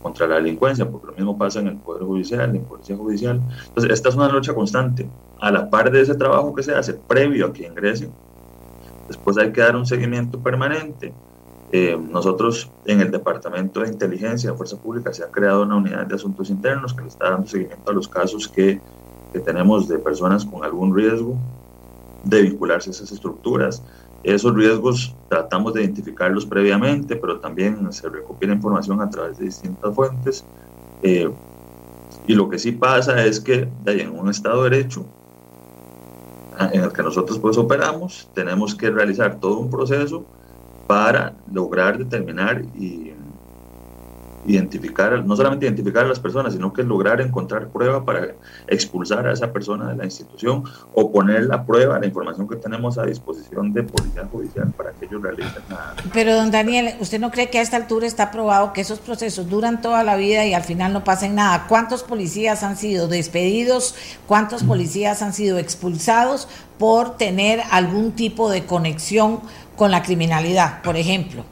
contra 0.02 0.26
la 0.26 0.36
delincuencia, 0.36 0.88
porque 0.88 1.08
lo 1.08 1.12
mismo 1.14 1.36
pasa 1.36 1.60
en 1.60 1.68
el 1.68 1.76
Poder 1.76 2.04
Judicial, 2.04 2.54
en 2.54 2.62
la 2.62 2.68
Policía 2.68 2.96
Judicial. 2.96 3.40
Entonces, 3.66 3.92
esta 3.92 4.08
es 4.10 4.14
una 4.14 4.28
lucha 4.28 4.54
constante. 4.54 5.08
A 5.40 5.50
la 5.50 5.70
par 5.70 5.90
de 5.90 6.00
ese 6.00 6.14
trabajo 6.14 6.54
que 6.54 6.62
se 6.62 6.74
hace 6.74 6.94
previo 6.94 7.46
a 7.46 7.52
que 7.52 7.66
ingresen, 7.66 8.12
después 9.08 9.36
hay 9.38 9.52
que 9.52 9.60
dar 9.60 9.74
un 9.74 9.86
seguimiento 9.86 10.38
permanente. 10.38 11.12
Eh, 11.70 11.98
nosotros 12.10 12.70
en 12.86 13.00
el 13.00 13.10
Departamento 13.10 13.80
de 13.80 13.88
Inteligencia 13.88 14.50
de 14.50 14.56
Fuerza 14.56 14.76
Pública 14.78 15.12
se 15.12 15.22
ha 15.22 15.30
creado 15.30 15.64
una 15.64 15.76
unidad 15.76 16.06
de 16.06 16.14
asuntos 16.14 16.48
internos 16.48 16.94
que 16.94 17.02
le 17.02 17.08
está 17.08 17.30
dando 17.30 17.46
seguimiento 17.46 17.90
a 17.90 17.94
los 17.94 18.08
casos 18.08 18.48
que, 18.48 18.80
que 19.32 19.40
tenemos 19.40 19.86
de 19.86 19.98
personas 19.98 20.46
con 20.46 20.64
algún 20.64 20.94
riesgo 20.94 21.36
de 22.24 22.42
vincularse 22.42 22.90
a 22.90 22.92
esas 22.92 23.12
estructuras. 23.12 23.82
Esos 24.22 24.54
riesgos 24.54 25.14
tratamos 25.28 25.74
de 25.74 25.82
identificarlos 25.82 26.46
previamente, 26.46 27.16
pero 27.16 27.38
también 27.38 27.92
se 27.92 28.08
recopila 28.08 28.54
información 28.54 29.00
a 29.00 29.10
través 29.10 29.38
de 29.38 29.44
distintas 29.44 29.94
fuentes. 29.94 30.44
Eh, 31.02 31.30
y 32.26 32.34
lo 32.34 32.48
que 32.48 32.58
sí 32.58 32.72
pasa 32.72 33.24
es 33.24 33.40
que 33.40 33.68
en 33.86 34.18
un 34.18 34.28
Estado 34.28 34.64
de 34.64 34.70
Derecho, 34.70 35.06
en 36.72 36.82
el 36.82 36.92
que 36.92 37.02
nosotros 37.02 37.38
pues 37.38 37.56
operamos, 37.56 38.28
tenemos 38.34 38.74
que 38.74 38.90
realizar 38.90 39.38
todo 39.40 39.58
un 39.58 39.70
proceso 39.70 40.24
para 40.86 41.34
lograr 41.52 41.98
determinar 41.98 42.62
y 42.74 43.12
identificar, 44.46 45.24
no 45.24 45.36
solamente 45.36 45.66
identificar 45.66 46.04
a 46.04 46.08
las 46.08 46.20
personas, 46.20 46.52
sino 46.52 46.72
que 46.72 46.82
lograr 46.82 47.20
encontrar 47.20 47.68
prueba 47.68 48.04
para 48.04 48.34
expulsar 48.66 49.26
a 49.26 49.32
esa 49.32 49.52
persona 49.52 49.88
de 49.88 49.96
la 49.96 50.04
institución 50.04 50.64
o 50.94 51.12
poner 51.12 51.44
la 51.44 51.64
prueba, 51.64 51.98
la 51.98 52.06
información 52.06 52.48
que 52.48 52.56
tenemos 52.56 52.98
a 52.98 53.04
disposición 53.04 53.72
de 53.72 53.82
policía 53.82 54.26
judicial 54.30 54.72
para 54.76 54.92
que 54.92 55.06
ellos 55.06 55.22
realicen 55.22 55.62
nada. 55.68 55.94
Pero 56.12 56.34
don 56.34 56.50
Daniel, 56.50 56.94
¿usted 57.00 57.20
no 57.20 57.30
cree 57.30 57.50
que 57.50 57.58
a 57.58 57.62
esta 57.62 57.76
altura 57.76 58.06
está 58.06 58.30
probado 58.30 58.72
que 58.72 58.80
esos 58.80 58.98
procesos 58.98 59.48
duran 59.48 59.80
toda 59.80 60.02
la 60.04 60.16
vida 60.16 60.46
y 60.46 60.54
al 60.54 60.64
final 60.64 60.92
no 60.92 61.04
pasen 61.04 61.34
nada? 61.34 61.66
¿Cuántos 61.68 62.02
policías 62.02 62.62
han 62.62 62.76
sido 62.76 63.08
despedidos? 63.08 63.94
¿Cuántos 64.26 64.64
policías 64.64 65.22
han 65.22 65.32
sido 65.32 65.58
expulsados 65.58 66.48
por 66.78 67.16
tener 67.16 67.60
algún 67.70 68.12
tipo 68.12 68.50
de 68.50 68.64
conexión 68.64 69.40
con 69.76 69.90
la 69.90 70.02
criminalidad, 70.02 70.82
por 70.82 70.96
ejemplo? 70.96 71.44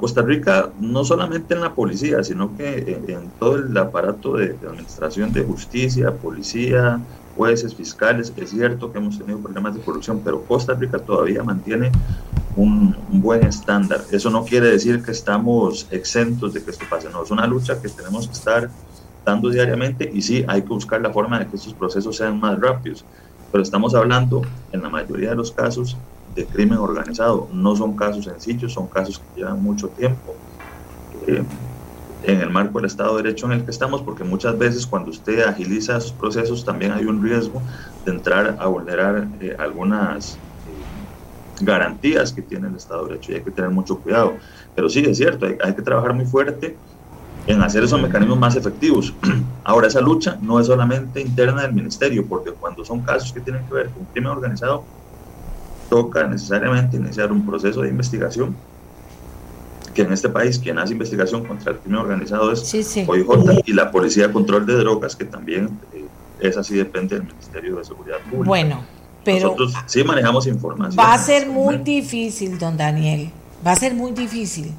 Costa 0.00 0.22
Rica, 0.22 0.70
no 0.80 1.04
solamente 1.04 1.54
en 1.54 1.60
la 1.60 1.74
policía, 1.74 2.24
sino 2.24 2.56
que 2.56 3.02
en, 3.06 3.30
todo 3.38 3.56
el 3.56 3.76
aparato 3.76 4.36
de, 4.36 4.56
administración 4.66 5.32
de 5.32 5.44
justicia, 5.44 6.12
policía, 6.12 7.00
jueces, 7.36 7.74
fiscales, 7.74 8.32
es 8.36 8.50
cierto 8.50 8.90
que 8.90 8.98
hemos 8.98 9.18
tenido 9.18 9.38
problemas 9.38 9.74
de 9.74 9.82
corrupción, 9.82 10.22
pero 10.24 10.42
Costa 10.42 10.74
Rica 10.74 10.98
todavía 10.98 11.42
mantiene 11.42 11.92
un, 12.56 12.96
buen 13.10 13.44
estándar. 13.46 14.02
Eso 14.10 14.30
no 14.30 14.44
quiere 14.44 14.68
decir 14.68 15.02
que 15.02 15.12
estamos 15.12 15.86
exentos 15.90 16.54
de 16.54 16.62
que 16.62 16.70
esto 16.70 16.84
pase, 16.88 17.08
no, 17.10 17.22
es 17.22 17.30
una 17.30 17.46
lucha 17.46 17.80
que 17.80 17.88
tenemos 17.88 18.26
que 18.26 18.32
estar 18.32 18.70
dando 19.24 19.50
diariamente 19.50 20.10
y 20.12 20.20
sí, 20.20 20.44
hay 20.48 20.62
que 20.62 20.68
buscar 20.68 21.00
la 21.00 21.10
forma 21.10 21.38
de 21.38 21.46
que 21.46 21.56
estos 21.56 21.74
procesos 21.74 22.16
sean 22.16 22.40
más 22.40 22.58
rápidos, 22.60 23.04
pero 23.52 23.62
estamos 23.62 23.94
hablando 23.94 24.42
en 24.72 24.82
la 24.82 24.88
mayoría 24.88 25.30
de 25.30 25.36
los 25.36 25.52
casos 25.52 25.96
de 26.34 26.46
crimen 26.46 26.78
organizado. 26.78 27.48
No 27.52 27.76
son 27.76 27.96
casos 27.96 28.24
sencillos, 28.24 28.72
son 28.72 28.86
casos 28.86 29.18
que 29.18 29.40
llevan 29.40 29.62
mucho 29.62 29.88
tiempo. 29.88 30.34
en 31.26 32.40
el 32.40 32.48
marco 32.48 32.78
del 32.78 32.86
Estado 32.86 33.16
de 33.16 33.22
Derecho 33.22 33.46
en 33.46 33.52
el 33.52 33.64
que 33.64 33.70
estamos, 33.70 34.00
porque 34.00 34.24
muchas 34.24 34.56
veces 34.58 34.86
cuando 34.86 35.10
usted 35.10 35.42
agiliza 35.42 35.98
esos 35.98 36.12
procesos 36.12 36.64
también 36.64 36.92
hay 36.92 37.04
un 37.04 37.22
riesgo 37.22 37.60
de 38.06 38.12
entrar 38.12 38.56
a 38.58 38.66
vulnerar 38.66 39.28
eh, 39.40 39.54
algunas 39.58 40.34
eh, 40.34 40.38
garantías 41.60 42.32
que 42.32 42.40
tiene 42.40 42.68
el 42.68 42.76
Estado 42.76 43.02
de 43.02 43.12
Derecho 43.12 43.32
y 43.32 43.34
hay 43.36 43.42
que 43.42 43.50
tener 43.50 43.70
mucho 43.70 43.98
cuidado. 43.98 44.34
Pero 44.74 44.88
sí, 44.88 45.00
es 45.00 45.18
cierto, 45.18 45.44
hay, 45.44 45.58
hay 45.62 45.74
que 45.74 45.82
trabajar 45.82 46.14
muy 46.14 46.24
fuerte 46.24 46.76
en 47.46 47.62
hacer 47.62 47.84
esos 47.84 48.00
mecanismos 48.00 48.38
más 48.38 48.56
efectivos. 48.56 49.12
Ahora, 49.64 49.88
esa 49.88 50.00
lucha 50.00 50.38
no 50.40 50.60
es 50.60 50.66
solamente 50.66 51.20
interna 51.20 51.62
del 51.62 51.74
ministerio, 51.74 52.26
porque 52.26 52.52
cuando 52.52 52.84
son 52.84 53.00
casos 53.00 53.32
que 53.32 53.40
tienen 53.40 53.66
que 53.66 53.74
ver 53.74 53.90
con 53.90 54.04
crimen 54.06 54.32
organizado, 54.32 54.84
toca 55.88 56.26
necesariamente 56.26 56.96
iniciar 56.96 57.32
un 57.32 57.46
proceso 57.46 57.82
de 57.82 57.88
investigación 57.88 58.56
que 59.94 60.02
en 60.02 60.12
este 60.12 60.28
país 60.28 60.58
quien 60.58 60.78
hace 60.78 60.92
investigación 60.92 61.44
contra 61.44 61.72
el 61.72 61.78
crimen 61.78 62.00
organizado 62.00 62.50
es 62.52 62.96
OIJ 63.06 63.62
y 63.64 63.72
la 63.72 63.90
Policía 63.90 64.26
de 64.26 64.32
Control 64.32 64.66
de 64.66 64.74
Drogas, 64.74 65.14
que 65.14 65.24
también 65.24 65.78
eh, 65.92 66.04
es 66.40 66.56
así, 66.56 66.74
depende 66.74 67.16
del 67.16 67.28
Ministerio 67.28 67.76
de 67.76 67.84
Seguridad 67.84 68.18
Pública. 68.28 68.48
Bueno, 68.48 68.84
pero... 69.24 69.46
Nosotros 69.46 69.74
sí 69.86 70.02
manejamos 70.02 70.46
información. 70.46 70.98
Va 70.98 71.14
a 71.14 71.18
ser 71.18 71.48
muy 71.48 71.78
difícil, 71.78 72.58
don 72.58 72.76
Daniel, 72.76 73.30
va 73.64 73.72
a 73.72 73.76
ser 73.76 73.94
muy 73.94 74.12
difícil 74.12 74.72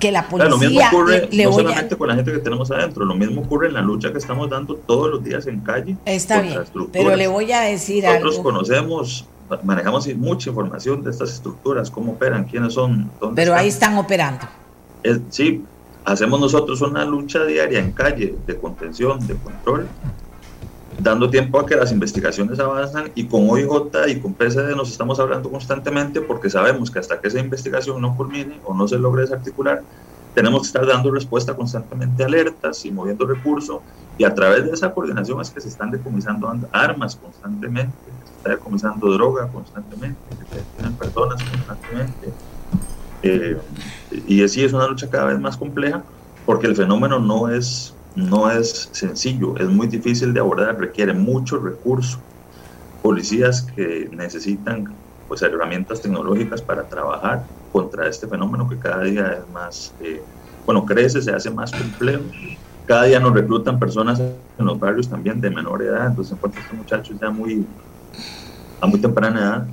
que 0.00 0.12
la 0.12 0.28
policía 0.28 0.50
lo 0.50 0.58
mismo 0.58 0.80
ocurre 0.86 1.28
no 1.32 1.52
solamente 1.52 1.96
con 1.96 2.08
la 2.08 2.14
gente 2.14 2.32
que 2.32 2.38
tenemos 2.38 2.70
adentro, 2.70 3.04
lo 3.04 3.14
mismo 3.14 3.42
ocurre 3.42 3.68
en 3.68 3.74
la 3.74 3.82
lucha 3.82 4.12
que 4.12 4.18
estamos 4.18 4.48
dando 4.48 4.76
todos 4.76 5.10
los 5.10 5.22
días 5.22 5.46
en 5.46 5.60
calle. 5.60 5.96
Está 6.04 6.40
bien, 6.40 6.60
pero 6.92 7.16
le 7.16 7.26
voy 7.26 7.52
a 7.52 7.60
decir 7.60 8.04
Nosotros 8.04 8.16
algo. 8.16 8.26
Nosotros 8.26 8.52
conocemos 8.52 9.26
manejamos 9.62 10.06
mucha 10.16 10.50
información 10.50 11.02
de 11.02 11.10
estas 11.10 11.32
estructuras, 11.32 11.90
cómo 11.90 12.12
operan, 12.12 12.44
quiénes 12.44 12.74
son, 12.74 13.10
dónde 13.20 13.42
Pero 13.42 13.54
ahí 13.54 13.68
están 13.68 13.96
operando. 13.96 14.46
sí, 15.30 15.64
hacemos 16.04 16.40
nosotros 16.40 16.80
una 16.82 17.04
lucha 17.04 17.44
diaria 17.44 17.78
en 17.78 17.92
calle 17.92 18.34
de 18.46 18.56
contención, 18.56 19.26
de 19.26 19.36
control, 19.36 19.88
dando 20.98 21.30
tiempo 21.30 21.60
a 21.60 21.66
que 21.66 21.76
las 21.76 21.92
investigaciones 21.92 22.58
avanzan 22.58 23.10
y 23.14 23.24
con 23.24 23.48
OIJ 23.48 24.08
y 24.08 24.20
con 24.20 24.34
PCD 24.34 24.74
nos 24.74 24.90
estamos 24.90 25.20
hablando 25.20 25.50
constantemente 25.50 26.20
porque 26.20 26.50
sabemos 26.50 26.90
que 26.90 26.98
hasta 26.98 27.20
que 27.20 27.28
esa 27.28 27.38
investigación 27.38 28.00
no 28.00 28.16
culmine 28.16 28.58
o 28.64 28.74
no 28.74 28.88
se 28.88 28.98
logre 28.98 29.22
desarticular, 29.22 29.82
tenemos 30.34 30.62
que 30.62 30.66
estar 30.66 30.86
dando 30.86 31.10
respuesta 31.10 31.54
constantemente 31.54 32.24
alertas 32.24 32.84
y 32.84 32.90
moviendo 32.90 33.26
recursos 33.26 33.80
y 34.18 34.24
a 34.24 34.34
través 34.34 34.64
de 34.64 34.72
esa 34.72 34.92
coordinación 34.92 35.40
es 35.40 35.50
que 35.50 35.60
se 35.60 35.68
están 35.68 35.90
decomisando 35.90 36.52
armas 36.72 37.16
constantemente, 37.16 37.92
está 38.38 38.50
decomisando 38.50 39.12
droga 39.12 39.48
constantemente, 39.48 40.18
que 40.30 40.56
se 40.56 40.62
tienen 40.76 40.96
personas 40.96 41.42
constantemente. 41.44 42.32
Eh, 43.22 43.58
y 44.26 44.42
así 44.42 44.64
es 44.64 44.72
una 44.72 44.86
lucha 44.86 45.10
cada 45.10 45.26
vez 45.26 45.40
más 45.40 45.56
compleja 45.56 46.02
porque 46.46 46.66
el 46.66 46.76
fenómeno 46.76 47.18
no 47.18 47.50
es, 47.50 47.94
no 48.14 48.50
es 48.50 48.88
sencillo, 48.92 49.56
es 49.58 49.68
muy 49.68 49.86
difícil 49.86 50.32
de 50.32 50.40
abordar, 50.40 50.78
requiere 50.78 51.12
mucho 51.12 51.58
recurso. 51.58 52.18
Policías 53.02 53.62
que 53.62 54.08
necesitan 54.12 54.94
pues, 55.26 55.42
herramientas 55.42 56.00
tecnológicas 56.00 56.62
para 56.62 56.88
trabajar 56.88 57.44
contra 57.70 58.08
este 58.08 58.26
fenómeno 58.26 58.68
que 58.68 58.78
cada 58.78 59.02
día 59.04 59.38
es 59.42 59.52
más, 59.52 59.94
eh, 60.00 60.22
bueno, 60.64 60.86
crece, 60.86 61.20
se 61.20 61.32
hace 61.32 61.50
más 61.50 61.70
complejo. 61.70 62.24
Cada 62.86 63.04
día 63.04 63.20
nos 63.20 63.34
reclutan 63.34 63.78
personas 63.78 64.18
en 64.20 64.64
los 64.64 64.80
barrios 64.80 65.10
también 65.10 65.40
de 65.42 65.50
menor 65.50 65.82
edad, 65.82 66.06
entonces 66.06 66.32
encuentro 66.32 66.62
estos 66.62 66.78
muchachos 66.78 67.18
ya 67.20 67.28
muy, 67.28 67.66
a 68.80 68.86
muy 68.86 69.00
temprana 69.00 69.40
edad 69.40 69.68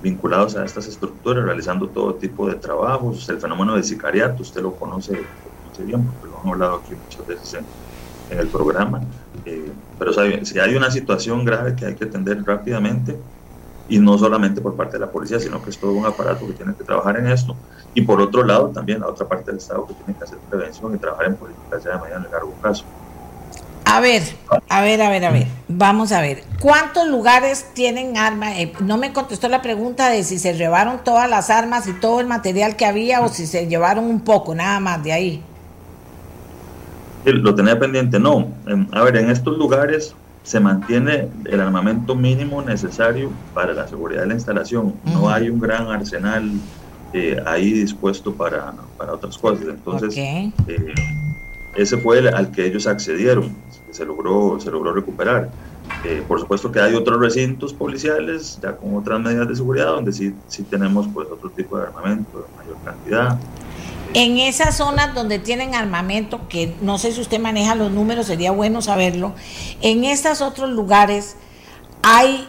vinculados 0.00 0.56
a 0.56 0.64
estas 0.64 0.86
estructuras, 0.86 1.44
realizando 1.44 1.90
todo 1.90 2.14
tipo 2.14 2.48
de 2.48 2.54
trabajos. 2.56 3.28
El 3.28 3.40
fenómeno 3.40 3.76
de 3.76 3.82
sicariato, 3.82 4.42
usted 4.42 4.62
lo 4.62 4.76
conoce, 4.76 5.18
bien, 5.78 6.06
porque 6.06 6.26
lo 6.26 6.40
hemos 6.40 6.52
hablado 6.52 6.76
aquí 6.76 6.94
muchas 6.94 7.26
veces 7.26 7.54
en, 7.54 8.38
el 8.38 8.48
programa. 8.48 9.02
Eh, 9.44 9.72
pero 9.98 10.12
si 10.44 10.58
hay 10.58 10.74
una 10.76 10.90
situación 10.90 11.44
grave 11.44 11.74
que 11.74 11.84
hay 11.84 11.96
que 11.96 12.04
atender 12.04 12.42
rápidamente, 12.44 13.20
y 13.90 13.98
no 13.98 14.16
solamente 14.16 14.60
por 14.60 14.76
parte 14.76 14.92
de 14.92 15.00
la 15.00 15.10
policía, 15.10 15.40
sino 15.40 15.60
que 15.60 15.70
es 15.70 15.78
todo 15.78 15.92
un 15.92 16.06
aparato 16.06 16.46
que 16.46 16.54
tiene 16.54 16.76
que 16.76 16.84
trabajar 16.84 17.18
en 17.18 17.26
esto. 17.26 17.58
Y 17.92 18.02
por 18.02 18.20
otro 18.20 18.44
lado, 18.44 18.70
también 18.70 19.00
la 19.00 19.08
otra 19.08 19.26
parte 19.26 19.50
del 19.50 19.58
Estado 19.58 19.84
que 19.84 19.94
tiene 19.94 20.16
que 20.16 20.22
hacer 20.22 20.38
prevención 20.48 20.94
y 20.94 20.98
trabajar 20.98 21.26
en 21.26 21.36
políticas 21.36 21.82
ya 21.82 21.94
de 21.94 21.98
mañana 21.98 22.24
en 22.24 22.30
largo 22.30 22.56
plazo. 22.56 22.86
A 23.84 24.00
ver, 24.00 24.22
a 24.68 24.80
ver, 24.82 25.02
a 25.02 25.10
ver, 25.10 25.24
a 25.24 25.30
ver. 25.30 25.46
Vamos 25.68 26.12
a 26.12 26.20
ver. 26.20 26.44
¿Cuántos 26.60 27.08
lugares 27.08 27.66
tienen 27.74 28.16
armas? 28.16 28.54
Eh, 28.56 28.72
no 28.80 28.98
me 28.98 29.12
contestó 29.12 29.48
la 29.48 29.62
pregunta 29.62 30.10
de 30.10 30.22
si 30.22 30.38
se 30.38 30.54
llevaron 30.54 31.02
todas 31.04 31.28
las 31.28 31.50
armas 31.50 31.88
y 31.88 31.92
todo 31.94 32.20
el 32.20 32.26
material 32.26 32.76
que 32.76 32.86
había 32.86 33.20
o 33.20 33.28
si 33.28 33.46
se 33.46 33.66
llevaron 33.66 34.04
un 34.04 34.20
poco, 34.20 34.54
nada 34.54 34.78
más 34.80 35.02
de 35.02 35.12
ahí. 35.12 35.42
Lo 37.24 37.54
tenía 37.54 37.78
pendiente, 37.78 38.18
no. 38.18 38.48
A 38.92 39.02
ver, 39.02 39.16
en 39.16 39.30
estos 39.30 39.58
lugares 39.58 40.14
se 40.42 40.60
mantiene 40.60 41.28
el 41.44 41.60
armamento 41.60 42.14
mínimo 42.14 42.62
necesario 42.62 43.30
para 43.54 43.74
la 43.74 43.86
seguridad 43.88 44.22
de 44.22 44.28
la 44.28 44.34
instalación. 44.34 44.94
No 45.04 45.28
hay 45.28 45.50
un 45.50 45.60
gran 45.60 45.88
arsenal 45.88 46.50
eh, 47.12 47.42
ahí 47.44 47.72
dispuesto 47.72 48.32
para, 48.32 48.72
para, 48.96 49.14
otras 49.14 49.36
cosas. 49.36 49.66
Entonces, 49.68 50.16
eh, 50.16 50.52
ese 51.82 51.96
fue 51.98 52.18
el, 52.18 52.28
al 52.28 52.50
que 52.50 52.66
ellos 52.66 52.86
accedieron 52.86 53.54
se 53.90 54.04
logró, 54.04 54.58
se 54.60 54.70
logró 54.70 54.92
recuperar. 54.92 55.50
Eh, 56.04 56.22
por 56.26 56.40
supuesto 56.40 56.70
que 56.70 56.80
hay 56.80 56.94
otros 56.94 57.20
recintos 57.20 57.72
policiales, 57.72 58.58
ya 58.62 58.76
con 58.76 58.96
otras 58.96 59.20
medidas 59.20 59.48
de 59.48 59.56
seguridad, 59.56 59.86
donde 59.86 60.12
sí, 60.12 60.34
sí 60.48 60.62
tenemos 60.62 61.06
pues 61.12 61.28
otro 61.30 61.50
tipo 61.50 61.76
de 61.76 61.84
armamento 61.84 62.38
de 62.38 62.56
mayor 62.56 62.76
cantidad. 62.84 63.38
En 64.14 64.38
esas 64.38 64.76
zonas 64.76 65.14
donde 65.14 65.38
tienen 65.38 65.74
armamento, 65.74 66.48
que 66.48 66.74
no 66.80 66.98
sé 66.98 67.12
si 67.12 67.20
usted 67.20 67.40
maneja 67.40 67.74
los 67.74 67.90
números, 67.90 68.26
sería 68.26 68.50
bueno 68.50 68.82
saberlo, 68.82 69.34
en 69.82 70.04
estos 70.04 70.40
otros 70.40 70.70
lugares 70.70 71.36
hay 72.02 72.46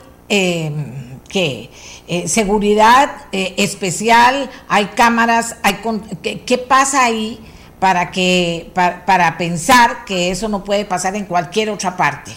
¿qué? 1.31 1.69
Eh, 2.07 2.27
seguridad 2.27 3.09
eh, 3.31 3.55
especial, 3.57 4.49
hay 4.67 4.85
cámaras, 4.87 5.57
hay 5.63 5.79
¿qué, 6.21 6.41
¿qué, 6.41 6.57
pasa 6.57 7.05
ahí 7.05 7.39
para, 7.81 8.11
que, 8.11 8.71
para, 8.75 9.39
pensar 9.39 10.05
que 10.05 10.29
eso 10.29 10.47
no 10.47 10.63
puede 10.63 10.85
pasar 10.85 11.15
en 11.15 11.25
cualquier 11.25 11.71
otra 11.71 11.97
parte. 11.97 12.31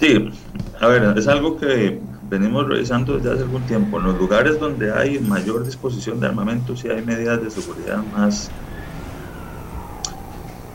Sí, 0.00 0.28
a 0.80 0.88
ver, 0.88 1.16
es 1.16 1.28
algo 1.28 1.56
que 1.56 2.00
venimos 2.28 2.66
revisando 2.66 3.16
desde 3.16 3.32
hace 3.32 3.42
algún 3.44 3.62
tiempo. 3.62 3.98
En 3.98 4.06
los 4.06 4.18
lugares 4.18 4.58
donde 4.58 4.92
hay 4.92 5.20
mayor 5.20 5.64
disposición 5.64 6.18
de 6.18 6.26
armamento, 6.26 6.76
sí 6.76 6.88
hay 6.88 7.00
medidas 7.00 7.40
de 7.44 7.48
seguridad 7.48 8.02
más, 8.12 8.50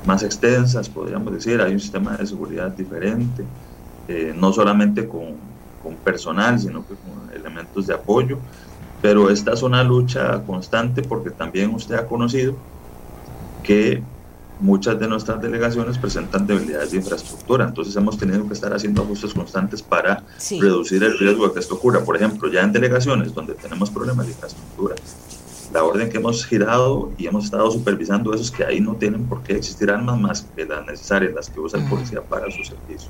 más 0.06 0.24
extensas, 0.24 0.88
podríamos 0.88 1.34
decir. 1.34 1.60
Hay 1.60 1.74
un 1.74 1.82
sistema 1.82 2.16
de 2.16 2.26
seguridad 2.26 2.70
diferente, 2.70 3.44
eh, 4.08 4.34
no 4.34 4.54
solamente 4.54 5.06
con, 5.06 5.36
con 5.84 5.96
personal, 5.96 6.58
sino 6.58 6.88
que 6.88 6.96
con 6.96 7.38
elementos 7.38 7.88
de 7.88 7.94
apoyo 7.94 8.38
pero 9.02 9.30
esta 9.30 9.54
es 9.54 9.64
una 9.64 9.84
lucha 9.84 10.44
constante 10.44 11.02
porque 11.02 11.32
también 11.32 11.74
usted 11.74 11.96
ha 11.96 12.06
conocido 12.06 12.56
que 13.64 14.04
muchas 14.60 15.00
de 15.00 15.08
nuestras 15.08 15.42
delegaciones 15.42 15.98
presentan 15.98 16.46
debilidades 16.46 16.92
de 16.92 16.98
infraestructura, 16.98 17.66
entonces 17.66 17.96
hemos 17.96 18.18
tenido 18.18 18.48
que 18.48 18.54
estar 18.54 18.72
haciendo 18.74 19.02
ajustes 19.02 19.34
constantes 19.34 19.82
para 19.82 20.24
reducir 20.60 21.04
el 21.04 21.18
riesgo 21.18 21.48
de 21.48 21.54
que 21.54 21.60
esto 21.60 21.76
ocurra. 21.76 22.04
Por 22.04 22.16
ejemplo, 22.16 22.48
ya 22.50 22.62
en 22.62 22.72
delegaciones 22.72 23.34
donde 23.34 23.56
tenemos 23.56 23.90
problemas 23.90 24.28
de 24.28 24.34
infraestructura, 24.34 24.96
la 25.74 25.84
orden 25.84 26.10
que 26.10 26.18
hemos 26.18 26.46
girado 26.46 27.12
y 27.18 27.26
hemos 27.26 27.46
estado 27.46 27.72
supervisando 27.72 28.34
eso 28.34 28.44
es 28.44 28.52
que 28.52 28.64
ahí 28.64 28.82
no 28.82 28.96
tienen 28.96 29.24
por 29.26 29.42
qué 29.42 29.54
existir 29.54 29.90
armas 29.90 30.20
más 30.20 30.42
que 30.56 30.66
las 30.66 30.86
necesarias, 30.86 31.34
las 31.34 31.50
que 31.50 31.60
usa 31.60 31.80
el 31.80 31.90
policía 31.90 32.22
para 32.22 32.52
su 32.52 32.64
servicio. 32.64 33.10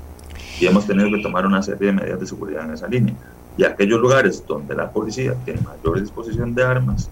Y 0.58 0.66
hemos 0.66 0.86
tenido 0.86 1.10
que 1.10 1.22
tomar 1.22 1.44
una 1.44 1.60
serie 1.60 1.88
de 1.88 1.92
medidas 1.92 2.20
de 2.20 2.26
seguridad 2.26 2.64
en 2.64 2.72
esa 2.72 2.86
línea 2.86 3.14
y 3.56 3.64
aquellos 3.64 4.00
lugares 4.00 4.44
donde 4.46 4.74
la 4.74 4.90
policía 4.90 5.34
tiene 5.44 5.60
mayor 5.60 6.00
disposición 6.00 6.54
de 6.54 6.64
armas, 6.64 7.10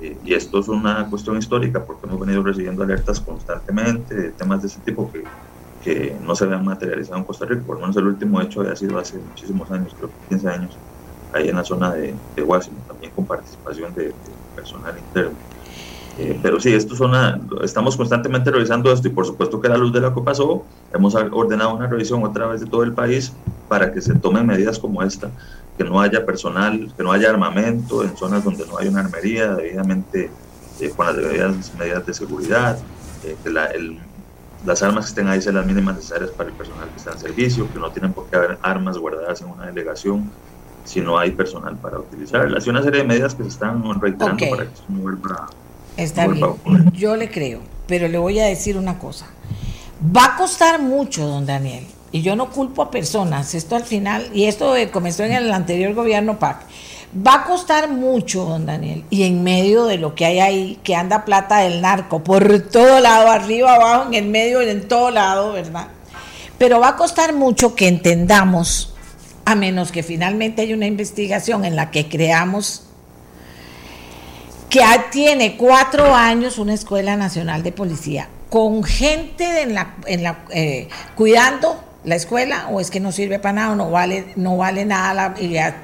eh, 0.00 0.16
y 0.24 0.34
esto 0.34 0.58
es 0.58 0.68
una 0.68 1.06
cuestión 1.08 1.38
histórica 1.38 1.84
porque 1.84 2.06
hemos 2.06 2.20
venido 2.20 2.42
recibiendo 2.42 2.82
alertas 2.82 3.20
constantemente 3.20 4.14
de 4.14 4.30
temas 4.30 4.62
de 4.62 4.68
ese 4.68 4.80
tipo 4.80 5.10
que, 5.12 5.24
que 5.84 6.16
no 6.24 6.34
se 6.34 6.44
habían 6.44 6.64
materializado 6.64 7.18
en 7.18 7.24
Costa 7.24 7.46
Rica, 7.46 7.62
por 7.64 7.76
lo 7.76 7.82
menos 7.82 7.96
el 7.96 8.06
último 8.06 8.40
hecho 8.40 8.60
había 8.60 8.74
sido 8.74 8.98
hace 8.98 9.18
muchísimos 9.18 9.70
años, 9.70 9.94
creo 9.96 10.08
que 10.08 10.28
15 10.30 10.48
años, 10.48 10.78
ahí 11.32 11.48
en 11.48 11.56
la 11.56 11.64
zona 11.64 11.92
de, 11.92 12.14
de 12.36 12.42
Washington, 12.42 12.82
también 12.88 13.12
con 13.14 13.26
participación 13.26 13.94
de, 13.94 14.12
personal 14.54 14.98
interno. 14.98 15.36
Eh, 16.18 16.38
pero 16.42 16.60
sí, 16.60 16.74
esto 16.74 16.94
son 16.94 17.12
estamos 17.62 17.96
constantemente 17.96 18.50
revisando 18.50 18.92
esto 18.92 19.08
y 19.08 19.10
por 19.10 19.24
supuesto 19.24 19.60
que 19.60 19.68
a 19.68 19.70
la 19.70 19.78
luz 19.78 19.92
de 19.94 20.00
lo 20.00 20.14
que 20.14 20.20
pasó, 20.20 20.62
hemos 20.92 21.14
ordenado 21.14 21.74
una 21.74 21.86
revisión 21.86 22.22
otra 22.22 22.48
vez 22.48 22.60
de 22.60 22.66
todo 22.66 22.82
el 22.82 22.92
país 22.92 23.32
para 23.68 23.92
que 23.92 24.02
se 24.02 24.14
tomen 24.14 24.46
medidas 24.46 24.78
como 24.78 25.02
esta 25.02 25.30
que 25.82 25.88
no 25.88 26.00
haya 26.00 26.24
personal, 26.24 26.92
que 26.96 27.02
no 27.02 27.12
haya 27.12 27.30
armamento 27.30 28.04
en 28.04 28.16
zonas 28.16 28.44
donde 28.44 28.66
no 28.66 28.78
hay 28.78 28.88
una 28.88 29.00
armería 29.00 29.54
debidamente 29.54 30.30
eh, 30.80 30.90
con 30.90 31.06
las 31.06 31.16
debidas 31.16 31.72
medidas 31.78 32.06
de 32.06 32.14
seguridad, 32.14 32.78
eh, 33.24 33.36
que 33.42 33.50
las 33.50 34.82
armas 34.82 35.06
que 35.06 35.08
estén 35.10 35.28
ahí 35.28 35.42
sean 35.42 35.56
las 35.56 35.66
mínimas 35.66 35.96
necesarias 35.96 36.30
para 36.30 36.50
el 36.50 36.54
personal 36.54 36.88
que 36.88 36.96
está 36.96 37.12
en 37.12 37.18
servicio, 37.18 37.72
que 37.72 37.78
no 37.78 37.90
tienen 37.90 38.12
por 38.12 38.26
qué 38.26 38.36
haber 38.36 38.58
armas 38.62 38.96
guardadas 38.98 39.40
en 39.40 39.48
una 39.48 39.66
delegación 39.66 40.30
si 40.84 41.00
no 41.00 41.18
hay 41.18 41.30
personal 41.32 41.76
para 41.76 41.98
utilizarlas. 41.98 42.66
Y 42.66 42.70
una 42.70 42.82
serie 42.82 43.00
de 43.00 43.06
medidas 43.06 43.34
que 43.34 43.42
se 43.42 43.48
están 43.48 43.82
reiterando 44.00 44.44
para 44.50 44.64
que 44.64 44.74
esto 44.74 44.84
no 44.88 45.00
vuelva 45.00 45.48
Está 45.96 46.26
bien, 46.26 46.56
yo 46.92 47.16
le 47.16 47.30
creo, 47.30 47.60
pero 47.86 48.08
le 48.08 48.18
voy 48.18 48.38
a 48.38 48.46
decir 48.46 48.78
una 48.78 48.98
cosa. 48.98 49.26
Va 50.16 50.34
a 50.34 50.36
costar 50.36 50.80
mucho, 50.80 51.26
don 51.26 51.44
Daniel, 51.44 51.86
y 52.12 52.20
yo 52.20 52.36
no 52.36 52.50
culpo 52.50 52.82
a 52.82 52.90
personas, 52.90 53.54
esto 53.54 53.74
al 53.74 53.84
final, 53.84 54.30
y 54.34 54.44
esto 54.44 54.74
comenzó 54.92 55.24
en 55.24 55.32
el 55.32 55.50
anterior 55.50 55.94
gobierno 55.94 56.38
PAC, 56.38 56.66
va 57.26 57.36
a 57.36 57.44
costar 57.44 57.90
mucho, 57.90 58.44
don 58.44 58.66
Daniel, 58.66 59.04
y 59.08 59.22
en 59.24 59.42
medio 59.42 59.86
de 59.86 59.96
lo 59.96 60.14
que 60.14 60.26
hay 60.26 60.38
ahí, 60.38 60.78
que 60.84 60.94
anda 60.94 61.24
plata 61.24 61.58
del 61.58 61.80
narco, 61.80 62.22
por 62.22 62.60
todo 62.70 63.00
lado, 63.00 63.28
arriba, 63.30 63.74
abajo, 63.74 64.08
en 64.08 64.14
el 64.14 64.26
medio, 64.26 64.60
en 64.60 64.86
todo 64.86 65.10
lado, 65.10 65.52
¿verdad? 65.52 65.88
Pero 66.58 66.80
va 66.80 66.88
a 66.88 66.96
costar 66.96 67.32
mucho 67.32 67.74
que 67.74 67.88
entendamos, 67.88 68.94
a 69.46 69.54
menos 69.54 69.90
que 69.90 70.02
finalmente 70.02 70.62
haya 70.62 70.74
una 70.74 70.86
investigación 70.86 71.64
en 71.64 71.76
la 71.76 71.90
que 71.90 72.08
creamos 72.08 72.84
que 74.68 74.80
tiene 75.10 75.58
cuatro 75.58 76.14
años 76.14 76.56
una 76.58 76.72
Escuela 76.72 77.14
Nacional 77.16 77.62
de 77.62 77.72
Policía, 77.72 78.28
con 78.48 78.84
gente 78.84 79.62
en 79.62 79.74
la, 79.74 79.96
en 80.06 80.22
la, 80.22 80.44
eh, 80.50 80.88
cuidando 81.14 81.91
la 82.04 82.16
escuela, 82.16 82.68
o 82.70 82.80
es 82.80 82.90
que 82.90 83.00
no 83.00 83.12
sirve 83.12 83.38
para 83.38 83.54
nada, 83.54 83.76
no 83.76 83.90
vale, 83.90 84.32
no 84.36 84.56
vale 84.56 84.84
nada, 84.84 85.34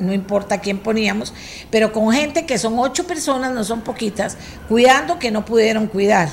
no 0.01 0.13
importa 0.13 0.59
quién 0.59 0.79
poníamos, 0.79 1.33
pero 1.71 1.93
con 1.93 2.13
gente 2.13 2.45
que 2.45 2.59
son 2.59 2.79
ocho 2.79 3.07
personas, 3.07 3.53
no 3.53 3.65
son 3.65 3.83
poquitas, 3.83 4.37
cuidando 4.69 5.19
que 5.19 5.31
no 5.31 5.45
pudieron 5.45 5.87
cuidar 5.87 6.29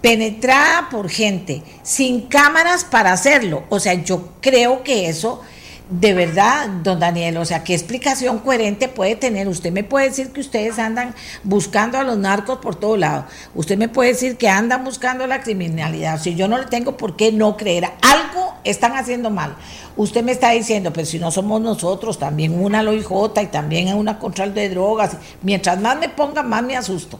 penetrada 0.00 0.88
por 0.90 1.08
gente 1.10 1.62
sin 1.82 2.22
cámaras 2.22 2.84
para 2.84 3.12
hacerlo. 3.12 3.64
O 3.68 3.78
sea, 3.78 3.94
yo 3.94 4.32
creo 4.40 4.82
que 4.82 5.08
eso 5.08 5.42
de 5.90 6.14
verdad, 6.14 6.68
don 6.84 7.00
Daniel, 7.00 7.36
o 7.38 7.44
sea, 7.44 7.64
¿qué 7.64 7.74
explicación 7.74 8.38
coherente 8.38 8.88
puede 8.88 9.16
tener? 9.16 9.48
Usted 9.48 9.72
me 9.72 9.82
puede 9.82 10.08
decir 10.08 10.30
que 10.30 10.40
ustedes 10.40 10.78
andan 10.78 11.16
buscando 11.42 11.98
a 11.98 12.04
los 12.04 12.16
narcos 12.16 12.58
por 12.58 12.76
todo 12.76 12.96
lado. 12.96 13.26
Usted 13.56 13.76
me 13.76 13.88
puede 13.88 14.10
decir 14.10 14.36
que 14.36 14.48
andan 14.48 14.84
buscando 14.84 15.26
la 15.26 15.40
criminalidad. 15.40 16.20
Si 16.20 16.36
yo 16.36 16.46
no 16.46 16.58
le 16.58 16.66
tengo 16.66 16.96
por 16.96 17.16
qué 17.16 17.32
no 17.32 17.56
creer, 17.56 17.86
algo 18.02 18.54
están 18.62 18.92
haciendo 18.96 19.30
mal. 19.30 19.56
Usted 19.96 20.22
me 20.22 20.30
está 20.30 20.50
diciendo, 20.50 20.92
pero 20.92 21.06
si 21.06 21.18
no 21.18 21.32
somos 21.32 21.60
nosotros, 21.60 22.20
también 22.20 22.62
una 22.62 22.84
LOIJ 22.84 23.10
y 23.42 23.46
también 23.46 23.92
una 23.96 24.20
control 24.20 24.54
de 24.54 24.68
drogas. 24.68 25.16
Mientras 25.42 25.80
más 25.80 25.98
me 25.98 26.08
pongan, 26.08 26.48
más 26.48 26.62
me 26.62 26.76
asusto 26.76 27.18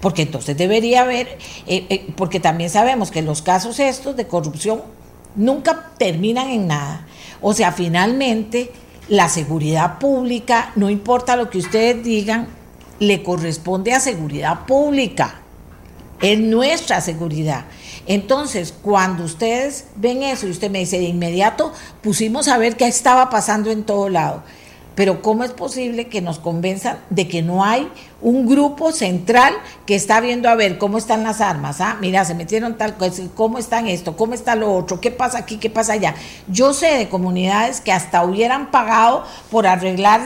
porque 0.00 0.22
entonces 0.22 0.56
debería 0.56 1.02
haber, 1.02 1.38
eh, 1.68 1.86
eh, 1.88 2.12
porque 2.16 2.40
también 2.40 2.70
sabemos 2.70 3.12
que 3.12 3.22
los 3.22 3.40
casos 3.40 3.78
estos 3.78 4.16
de 4.16 4.26
corrupción 4.26 4.82
nunca 5.36 5.90
terminan 5.96 6.48
en 6.50 6.66
nada. 6.66 7.06
O 7.42 7.52
sea, 7.52 7.72
finalmente 7.72 8.72
la 9.08 9.28
seguridad 9.28 9.98
pública, 9.98 10.72
no 10.76 10.88
importa 10.88 11.36
lo 11.36 11.50
que 11.50 11.58
ustedes 11.58 12.02
digan, 12.02 12.48
le 12.98 13.22
corresponde 13.22 13.92
a 13.92 14.00
seguridad 14.00 14.64
pública. 14.64 15.40
Es 16.20 16.38
nuestra 16.38 17.00
seguridad. 17.00 17.64
Entonces, 18.06 18.72
cuando 18.80 19.24
ustedes 19.24 19.86
ven 19.96 20.22
eso 20.22 20.46
y 20.46 20.50
usted 20.50 20.70
me 20.70 20.78
dice 20.78 20.98
de 20.98 21.04
inmediato, 21.04 21.72
pusimos 22.00 22.46
a 22.46 22.58
ver 22.58 22.76
qué 22.76 22.86
estaba 22.86 23.28
pasando 23.28 23.70
en 23.70 23.82
todo 23.82 24.08
lado. 24.08 24.44
Pero 24.94 25.20
¿cómo 25.20 25.42
es 25.42 25.52
posible 25.52 26.06
que 26.06 26.20
nos 26.20 26.38
convenzan 26.38 26.98
de 27.10 27.26
que 27.26 27.42
no 27.42 27.64
hay 27.64 27.88
un 28.22 28.46
grupo 28.46 28.92
central 28.92 29.52
que 29.84 29.94
está 29.94 30.20
viendo 30.20 30.48
a 30.48 30.54
ver 30.54 30.78
cómo 30.78 30.96
están 30.96 31.24
las 31.24 31.40
armas? 31.40 31.80
Ah, 31.80 31.98
mira, 32.00 32.24
se 32.24 32.34
metieron 32.34 32.78
tal 32.78 32.96
cosa, 32.96 33.22
cómo 33.34 33.58
están 33.58 33.88
esto, 33.88 34.16
cómo 34.16 34.34
está 34.34 34.54
lo 34.54 34.72
otro, 34.72 35.00
qué 35.00 35.10
pasa 35.10 35.38
aquí, 35.38 35.58
qué 35.58 35.68
pasa 35.68 35.94
allá. 35.94 36.14
Yo 36.48 36.72
sé 36.72 36.96
de 36.96 37.08
comunidades 37.08 37.80
que 37.80 37.92
hasta 37.92 38.24
hubieran 38.24 38.70
pagado 38.70 39.24
por 39.50 39.66
arreglar 39.66 40.22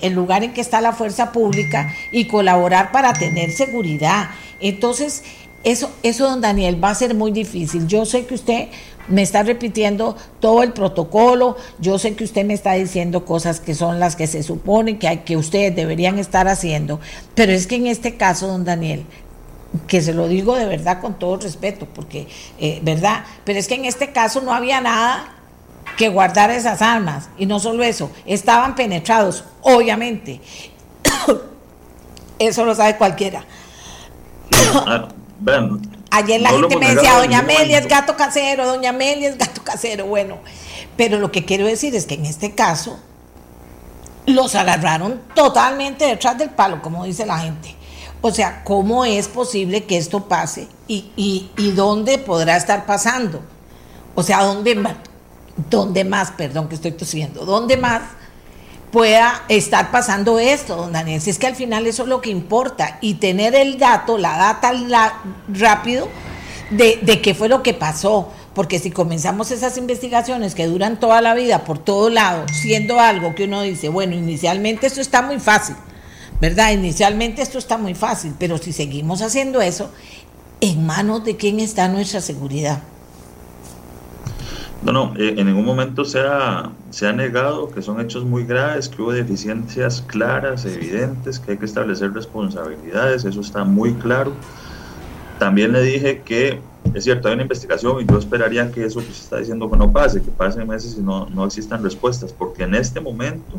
el 0.00 0.12
lugar 0.12 0.44
en 0.44 0.52
que 0.52 0.60
está 0.60 0.80
la 0.80 0.92
fuerza 0.92 1.32
pública 1.32 1.92
y 2.12 2.26
colaborar 2.26 2.92
para 2.92 3.12
tener 3.12 3.50
seguridad. 3.50 4.30
Entonces, 4.60 5.24
eso, 5.64 5.92
eso, 6.02 6.28
don 6.28 6.40
Daniel, 6.40 6.82
va 6.82 6.90
a 6.90 6.94
ser 6.94 7.14
muy 7.14 7.30
difícil. 7.30 7.86
Yo 7.86 8.04
sé 8.04 8.26
que 8.26 8.34
usted 8.34 8.68
me 9.08 9.22
está 9.22 9.42
repitiendo 9.42 10.16
todo 10.40 10.62
el 10.62 10.72
protocolo, 10.72 11.56
yo 11.78 11.98
sé 11.98 12.14
que 12.14 12.24
usted 12.24 12.44
me 12.44 12.54
está 12.54 12.72
diciendo 12.72 13.24
cosas 13.24 13.60
que 13.60 13.74
son 13.74 13.98
las 14.00 14.16
que 14.16 14.26
se 14.26 14.42
supone 14.42 14.98
que, 14.98 15.08
hay, 15.08 15.18
que 15.18 15.36
ustedes 15.36 15.74
deberían 15.74 16.18
estar 16.18 16.48
haciendo, 16.48 17.00
pero 17.34 17.52
es 17.52 17.66
que 17.66 17.76
en 17.76 17.86
este 17.86 18.16
caso, 18.16 18.46
don 18.46 18.64
Daniel, 18.64 19.04
que 19.86 20.02
se 20.02 20.12
lo 20.12 20.28
digo 20.28 20.54
de 20.56 20.66
verdad 20.66 21.00
con 21.00 21.18
todo 21.18 21.36
respeto, 21.38 21.86
porque, 21.86 22.28
eh, 22.58 22.80
¿verdad? 22.82 23.24
Pero 23.44 23.58
es 23.58 23.68
que 23.68 23.74
en 23.74 23.86
este 23.86 24.12
caso 24.12 24.40
no 24.40 24.52
había 24.52 24.80
nada 24.80 25.34
que 25.96 26.08
guardar 26.08 26.50
esas 26.50 26.82
armas, 26.82 27.28
y 27.38 27.46
no 27.46 27.58
solo 27.58 27.82
eso, 27.82 28.10
estaban 28.26 28.74
penetrados, 28.74 29.44
obviamente. 29.62 30.40
eso 32.38 32.64
lo 32.64 32.74
sabe 32.74 32.96
cualquiera. 32.96 33.44
Ah, 34.74 35.08
Ayer 36.14 36.42
la 36.42 36.50
gente 36.50 36.76
me 36.76 36.94
decía, 36.94 37.16
doña 37.16 37.38
Amelia 37.38 37.78
es 37.78 37.88
gato 37.88 38.14
casero, 38.16 38.66
doña 38.66 38.90
Amelia 38.90 39.30
es 39.30 39.38
gato 39.38 39.64
casero. 39.64 40.04
Bueno, 40.04 40.40
pero 40.94 41.18
lo 41.18 41.32
que 41.32 41.46
quiero 41.46 41.66
decir 41.66 41.96
es 41.96 42.04
que 42.04 42.16
en 42.16 42.26
este 42.26 42.54
caso 42.54 43.00
los 44.26 44.54
agarraron 44.54 45.22
totalmente 45.34 46.04
detrás 46.04 46.36
del 46.36 46.50
palo, 46.50 46.82
como 46.82 47.06
dice 47.06 47.24
la 47.24 47.38
gente. 47.38 47.74
O 48.20 48.30
sea, 48.30 48.62
¿cómo 48.62 49.06
es 49.06 49.26
posible 49.26 49.84
que 49.84 49.96
esto 49.96 50.28
pase? 50.28 50.68
¿Y, 50.86 51.10
y, 51.16 51.70
dónde 51.70 52.18
podrá 52.18 52.58
estar 52.58 52.84
pasando? 52.84 53.40
O 54.14 54.22
sea, 54.22 54.44
¿dónde 54.44 54.74
más? 54.74 54.96
¿Dónde 55.70 56.04
más? 56.04 56.30
Perdón 56.32 56.68
que 56.68 56.74
estoy 56.74 56.92
tosiendo. 56.92 57.46
¿Dónde 57.46 57.78
más 57.78 58.02
pueda 58.92 59.42
estar 59.48 59.90
pasando 59.90 60.38
esto, 60.38 60.76
don 60.76 60.92
Daniel. 60.92 61.20
Si 61.20 61.30
es 61.30 61.38
que 61.38 61.46
al 61.48 61.56
final 61.56 61.86
eso 61.86 62.04
es 62.04 62.08
lo 62.08 62.20
que 62.20 62.30
importa 62.30 62.98
y 63.00 63.14
tener 63.14 63.54
el 63.54 63.78
dato, 63.78 64.18
la 64.18 64.36
data 64.36 64.72
rápido 65.48 66.08
de, 66.70 67.00
de 67.02 67.20
qué 67.20 67.34
fue 67.34 67.48
lo 67.48 67.62
que 67.62 67.74
pasó. 67.74 68.30
Porque 68.54 68.78
si 68.78 68.90
comenzamos 68.90 69.50
esas 69.50 69.78
investigaciones 69.78 70.54
que 70.54 70.66
duran 70.66 71.00
toda 71.00 71.22
la 71.22 71.34
vida 71.34 71.64
por 71.64 71.78
todo 71.78 72.10
lado, 72.10 72.44
siendo 72.52 73.00
algo 73.00 73.34
que 73.34 73.44
uno 73.44 73.62
dice, 73.62 73.88
bueno, 73.88 74.14
inicialmente 74.14 74.86
esto 74.86 75.00
está 75.00 75.22
muy 75.22 75.40
fácil, 75.40 75.74
¿verdad? 76.38 76.72
Inicialmente 76.72 77.40
esto 77.40 77.56
está 77.56 77.78
muy 77.78 77.94
fácil, 77.94 78.34
pero 78.38 78.58
si 78.58 78.74
seguimos 78.74 79.22
haciendo 79.22 79.62
eso, 79.62 79.90
¿en 80.60 80.84
manos 80.84 81.24
de 81.24 81.36
quién 81.38 81.60
está 81.60 81.88
nuestra 81.88 82.20
seguridad? 82.20 82.82
No, 84.84 84.90
no, 84.90 85.14
eh, 85.16 85.34
en 85.36 85.46
ningún 85.46 85.64
momento 85.64 86.04
se 86.04 86.20
ha, 86.20 86.70
se 86.90 87.06
ha 87.06 87.12
negado 87.12 87.70
que 87.70 87.82
son 87.82 88.00
hechos 88.00 88.24
muy 88.24 88.44
graves, 88.44 88.88
que 88.88 89.00
hubo 89.00 89.12
deficiencias 89.12 90.02
claras, 90.06 90.64
evidentes, 90.64 91.38
que 91.38 91.52
hay 91.52 91.58
que 91.58 91.66
establecer 91.66 92.12
responsabilidades, 92.12 93.24
eso 93.24 93.40
está 93.40 93.62
muy 93.62 93.94
claro. 93.94 94.32
También 95.38 95.72
le 95.72 95.82
dije 95.82 96.22
que 96.22 96.60
es 96.94 97.04
cierto, 97.04 97.28
hay 97.28 97.34
una 97.34 97.42
investigación 97.42 98.00
y 98.00 98.06
yo 98.06 98.18
esperaría 98.18 98.70
que 98.70 98.84
eso 98.84 99.00
que 99.00 99.06
se 99.06 99.22
está 99.22 99.38
diciendo 99.38 99.70
que 99.70 99.76
no 99.76 99.90
pase, 99.92 100.20
que 100.20 100.30
pasen 100.30 100.68
meses 100.68 100.96
y 100.98 101.00
no, 101.00 101.26
no 101.26 101.46
existan 101.46 101.82
respuestas, 101.82 102.32
porque 102.32 102.64
en 102.64 102.74
este 102.74 103.00
momento 103.00 103.58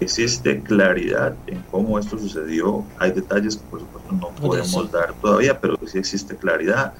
existe 0.00 0.60
claridad 0.60 1.34
en 1.46 1.62
cómo 1.70 1.98
esto 1.98 2.18
sucedió. 2.18 2.84
Hay 2.98 3.12
detalles 3.12 3.56
que 3.56 3.64
por 3.70 3.80
supuesto 3.80 4.12
no 4.12 4.28
podemos 4.30 4.90
dar 4.90 5.14
todavía, 5.14 5.58
pero 5.58 5.78
sí 5.86 5.98
existe 5.98 6.36
claridad 6.36 6.92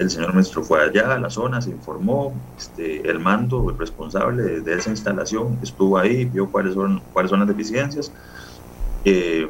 el 0.00 0.10
señor 0.10 0.32
ministro 0.32 0.64
fue 0.64 0.82
allá 0.82 1.14
a 1.14 1.18
la 1.18 1.28
zona, 1.28 1.60
se 1.60 1.68
informó, 1.68 2.32
este, 2.56 3.06
el 3.08 3.18
mando, 3.18 3.68
el 3.68 3.76
responsable 3.76 4.60
de, 4.62 4.74
esa 4.74 4.88
instalación 4.88 5.58
estuvo 5.62 5.98
ahí, 5.98 6.24
vio 6.24 6.50
cuáles 6.50 6.72
son, 6.72 7.02
cuáles 7.12 7.28
son 7.28 7.40
las 7.40 7.48
deficiencias. 7.48 8.10
Eh, 9.04 9.46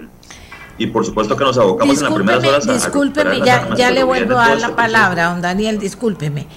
y 0.76 0.88
por 0.88 1.06
supuesto 1.06 1.36
que 1.36 1.44
nos 1.44 1.56
abocamos 1.56 1.98
en 1.98 2.04
las 2.04 2.14
primeras 2.14 2.44
horas 2.44 2.68
a 2.68 2.72
Discúlpeme, 2.72 3.40
ya, 3.42 3.72
ya 3.76 3.92
le 3.92 4.02
vuelvo 4.02 4.36
a 4.36 4.48
dar 4.48 4.60
la 4.60 4.74
palabra, 4.74 5.30
don 5.30 5.40
Daniel, 5.40 5.78
discúlpeme. 5.78 6.48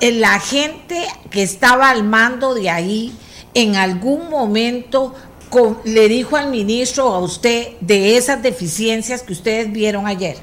Eh, 0.00 0.10
la 0.12 0.40
gente 0.40 1.06
que 1.30 1.44
estaba 1.44 1.90
al 1.90 2.02
mando 2.02 2.54
de 2.54 2.70
ahí, 2.70 3.16
en 3.54 3.76
algún 3.76 4.28
momento 4.28 5.14
le 5.84 6.08
dijo 6.08 6.36
al 6.36 6.50
ministro 6.50 7.06
o 7.06 7.14
a 7.14 7.20
usted 7.20 7.68
de 7.80 8.16
esas 8.16 8.42
deficiencias 8.42 9.22
que 9.22 9.32
ustedes 9.32 9.72
vieron 9.72 10.08
ayer. 10.08 10.38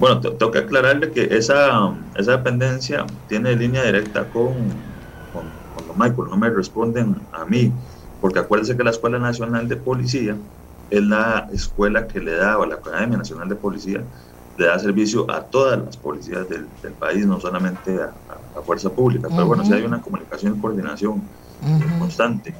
Bueno, 0.00 0.18
tengo 0.18 0.50
que 0.50 0.58
aclararle 0.58 1.12
que 1.12 1.28
esa, 1.36 1.94
esa 2.16 2.32
dependencia 2.38 3.04
tiene 3.28 3.54
línea 3.54 3.84
directa 3.84 4.24
con, 4.30 4.54
con, 5.30 5.44
con 5.86 5.98
Michael, 5.98 6.30
no 6.30 6.38
me 6.38 6.48
responden 6.48 7.16
a 7.32 7.44
mí, 7.44 7.70
porque 8.18 8.38
acuérdense 8.38 8.78
que 8.78 8.82
la 8.82 8.90
Escuela 8.90 9.18
Nacional 9.18 9.68
de 9.68 9.76
Policía 9.76 10.36
es 10.88 11.02
la 11.02 11.50
escuela 11.52 12.08
que 12.08 12.18
le 12.18 12.32
da, 12.32 12.58
o 12.58 12.64
la 12.64 12.76
Academia 12.76 13.18
Nacional 13.18 13.50
de 13.50 13.56
Policía, 13.56 14.02
le 14.56 14.66
da 14.66 14.78
servicio 14.78 15.30
a 15.30 15.42
todas 15.42 15.78
las 15.78 15.98
policías 15.98 16.48
del, 16.48 16.64
país, 16.98 17.26
no 17.26 17.38
solamente 17.38 17.94
a, 17.94 18.12
la 18.54 18.62
Fuerza 18.62 18.88
Pública. 18.90 19.28
Pero 19.30 19.46
bueno, 19.46 19.64
si 19.66 19.74
hay 19.74 19.82
una 19.82 20.00
comunicación 20.00 20.56
y 20.56 20.60
coordinación 20.60 21.22
constante. 21.98 22.54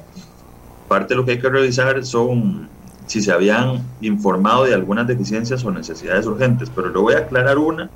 Parte 0.87 1.13
de 1.13 1.15
lo 1.15 1.25
que 1.25 1.31
hay 1.31 1.39
que 1.39 1.49
revisar 1.49 2.05
son 2.05 2.69
si 3.11 3.21
se 3.21 3.33
habían 3.33 3.83
informado 3.99 4.63
de 4.63 4.73
algunas 4.73 5.05
deficiencias 5.05 5.65
o 5.65 5.71
necesidades 5.71 6.25
urgentes, 6.25 6.71
pero 6.73 6.89
le 6.89 6.97
voy 6.97 7.13
a 7.13 7.17
aclarar 7.17 7.57
una, 7.57 7.89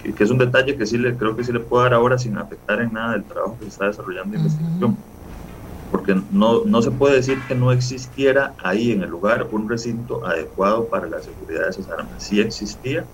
que, 0.00 0.22
es 0.22 0.30
un 0.30 0.38
detalle 0.38 0.76
que 0.76 0.86
sí 0.86 0.98
le 0.98 1.16
creo 1.16 1.34
que 1.34 1.42
sí 1.42 1.50
le 1.50 1.58
puedo 1.58 1.82
dar 1.82 1.94
ahora 1.94 2.16
sin 2.16 2.38
afectar 2.38 2.80
en 2.80 2.92
nada 2.92 3.14
del 3.14 3.24
trabajo 3.24 3.56
que 3.58 3.64
se 3.64 3.70
está 3.70 3.86
desarrollando 3.86 4.30
de 4.30 4.38
investigación. 4.38 4.96
porque 5.90 6.16
no, 6.30 6.64
no 6.64 6.80
se 6.80 6.92
puede 6.92 7.16
decir 7.16 7.40
que 7.48 7.56
no 7.56 7.72
existiera 7.72 8.54
ahí 8.62 8.92
en 8.92 9.02
el 9.02 9.10
lugar 9.10 9.48
un 9.50 9.68
recinto 9.68 10.24
adecuado 10.24 10.86
para 10.86 11.08
la 11.08 11.20
seguridad 11.20 11.64
de 11.64 11.70
esas 11.70 11.88
armas. 11.88 12.12
Sí 12.18 12.40
existía 12.40 13.04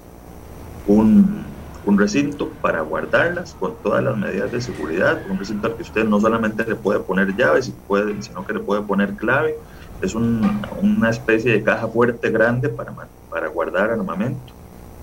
un, 0.86 1.46
un 1.86 1.98
recinto 1.98 2.50
para 2.60 2.82
guardarlas 2.82 3.56
con 3.58 3.72
todas 3.82 4.04
las 4.04 4.18
medidas 4.18 4.52
de 4.52 4.60
seguridad, 4.60 5.22
un 5.30 5.38
recinto 5.38 5.68
al 5.68 5.76
que 5.76 5.82
usted 5.82 6.04
no 6.04 6.20
solamente 6.20 6.66
le 6.66 6.74
puede 6.74 7.00
poner 7.00 7.34
llaves, 7.34 7.72
sino 8.20 8.46
que 8.46 8.52
le 8.52 8.60
puede 8.60 8.82
poner 8.82 9.14
clave. 9.14 9.56
Es 10.02 10.14
una 10.14 11.10
especie 11.10 11.52
de 11.52 11.62
caja 11.62 11.88
fuerte 11.88 12.30
grande 12.30 12.68
para, 12.68 12.92
para 13.30 13.48
guardar 13.48 13.90
armamento. 13.90 14.52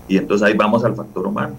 Y 0.08 0.18
entonces 0.18 0.46
ahí 0.46 0.54
vamos 0.54 0.84
al 0.84 0.94
factor 0.94 1.26
humano. 1.26 1.54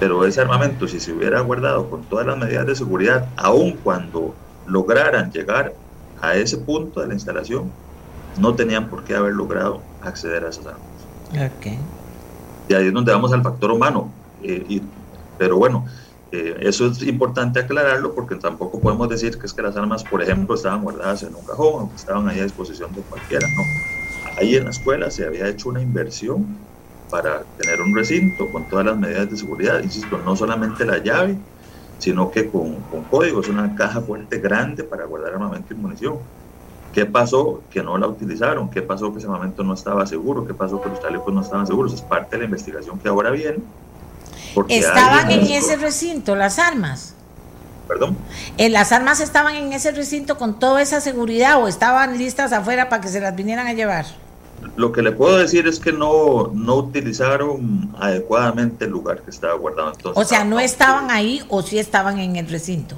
Pero 0.00 0.24
ese 0.24 0.40
armamento, 0.40 0.86
si 0.86 1.00
se 1.00 1.12
hubiera 1.12 1.40
guardado 1.40 1.90
con 1.90 2.02
todas 2.04 2.26
las 2.26 2.38
medidas 2.38 2.66
de 2.66 2.76
seguridad, 2.76 3.28
aun 3.36 3.72
cuando 3.82 4.34
lograran 4.66 5.32
llegar 5.32 5.74
a 6.20 6.34
ese 6.34 6.58
punto 6.58 7.00
de 7.00 7.08
la 7.08 7.14
instalación, 7.14 7.70
no 8.38 8.54
tenían 8.54 8.88
por 8.88 9.04
qué 9.04 9.16
haber 9.16 9.34
logrado 9.34 9.80
acceder 10.02 10.44
a 10.44 10.50
esas 10.50 10.66
armas. 10.66 10.82
Okay. 11.30 11.78
Y 12.68 12.74
ahí 12.74 12.86
es 12.86 12.92
donde 12.92 13.12
vamos 13.12 13.32
al 13.32 13.42
factor 13.42 13.72
humano. 13.72 14.10
Eh, 14.42 14.80
pero 15.36 15.56
bueno, 15.56 15.86
eh, 16.30 16.56
eso 16.60 16.88
es 16.88 17.02
importante 17.02 17.60
aclararlo 17.60 18.14
porque 18.14 18.36
tampoco 18.36 18.80
podemos 18.80 19.08
decir 19.08 19.38
que 19.38 19.46
es 19.46 19.52
que 19.54 19.62
las 19.62 19.76
armas, 19.76 20.04
por 20.04 20.22
ejemplo, 20.22 20.54
estaban 20.54 20.82
guardadas 20.82 21.22
en 21.22 21.34
un 21.34 21.44
cajón 21.44 21.90
estaban 21.94 22.28
ahí 22.28 22.40
a 22.40 22.44
disposición 22.44 22.92
de 22.94 23.00
cualquiera. 23.02 23.46
No. 23.56 23.62
Ahí 24.36 24.56
en 24.56 24.64
la 24.64 24.70
escuela 24.70 25.10
se 25.10 25.24
había 25.26 25.48
hecho 25.48 25.70
una 25.70 25.80
inversión 25.80 26.46
para 27.10 27.42
tener 27.56 27.80
un 27.80 27.94
recinto 27.94 28.50
con 28.52 28.68
todas 28.68 28.84
las 28.84 28.96
medidas 28.96 29.30
de 29.30 29.36
seguridad, 29.36 29.82
insisto, 29.82 30.18
no 30.24 30.36
solamente 30.36 30.84
la 30.84 30.98
llave, 30.98 31.36
sino 31.98 32.30
que 32.30 32.48
con, 32.48 32.76
con 32.90 33.04
códigos, 33.04 33.48
una 33.48 33.74
caja 33.74 34.02
fuerte 34.02 34.38
grande 34.38 34.84
para 34.84 35.06
guardar 35.06 35.34
armamento 35.34 35.72
y 35.72 35.76
munición. 35.76 36.18
¿Qué 36.92 37.06
pasó? 37.06 37.62
Que 37.70 37.82
no 37.82 37.98
la 37.98 38.06
utilizaron. 38.06 38.70
¿Qué 38.70 38.82
pasó? 38.82 39.12
Que 39.12 39.18
ese 39.18 39.26
armamento 39.26 39.62
no 39.62 39.74
estaba 39.74 40.06
seguro. 40.06 40.46
¿Qué 40.46 40.54
pasó? 40.54 40.80
Que 40.80 40.88
los 40.88 41.00
chalecos 41.00 41.32
no 41.34 41.42
estaban 41.42 41.66
seguros. 41.66 41.92
Es 41.92 42.02
parte 42.02 42.36
de 42.36 42.38
la 42.38 42.44
investigación 42.46 42.98
que 42.98 43.08
ahora 43.08 43.30
viene. 43.30 43.58
¿Estaban 44.68 45.30
en 45.30 45.46
ese 45.46 45.76
recinto 45.76 46.36
las 46.36 46.58
armas? 46.58 47.14
¿Perdón? 47.86 48.18
¿En 48.58 48.72
¿Las 48.72 48.92
armas 48.92 49.20
estaban 49.20 49.56
en 49.56 49.72
ese 49.72 49.92
recinto 49.92 50.36
con 50.36 50.58
toda 50.58 50.82
esa 50.82 51.00
seguridad 51.00 51.62
o 51.62 51.68
estaban 51.68 52.18
listas 52.18 52.52
afuera 52.52 52.88
para 52.88 53.00
que 53.00 53.08
se 53.08 53.20
las 53.20 53.34
vinieran 53.34 53.66
a 53.66 53.72
llevar? 53.72 54.04
Lo 54.76 54.92
que 54.92 55.02
le 55.02 55.12
puedo 55.12 55.38
decir 55.38 55.66
es 55.66 55.78
que 55.78 55.92
no, 55.92 56.50
no 56.52 56.74
utilizaron 56.74 57.94
adecuadamente 57.98 58.84
el 58.84 58.90
lugar 58.90 59.22
que 59.22 59.30
estaba 59.30 59.54
guardado. 59.54 59.92
Entonces, 59.92 60.22
o 60.22 60.28
sea, 60.28 60.44
¿no 60.44 60.60
estaban 60.60 61.10
ahí 61.10 61.42
o 61.48 61.62
sí 61.62 61.78
estaban 61.78 62.18
en 62.18 62.36
el 62.36 62.48
recinto? 62.48 62.96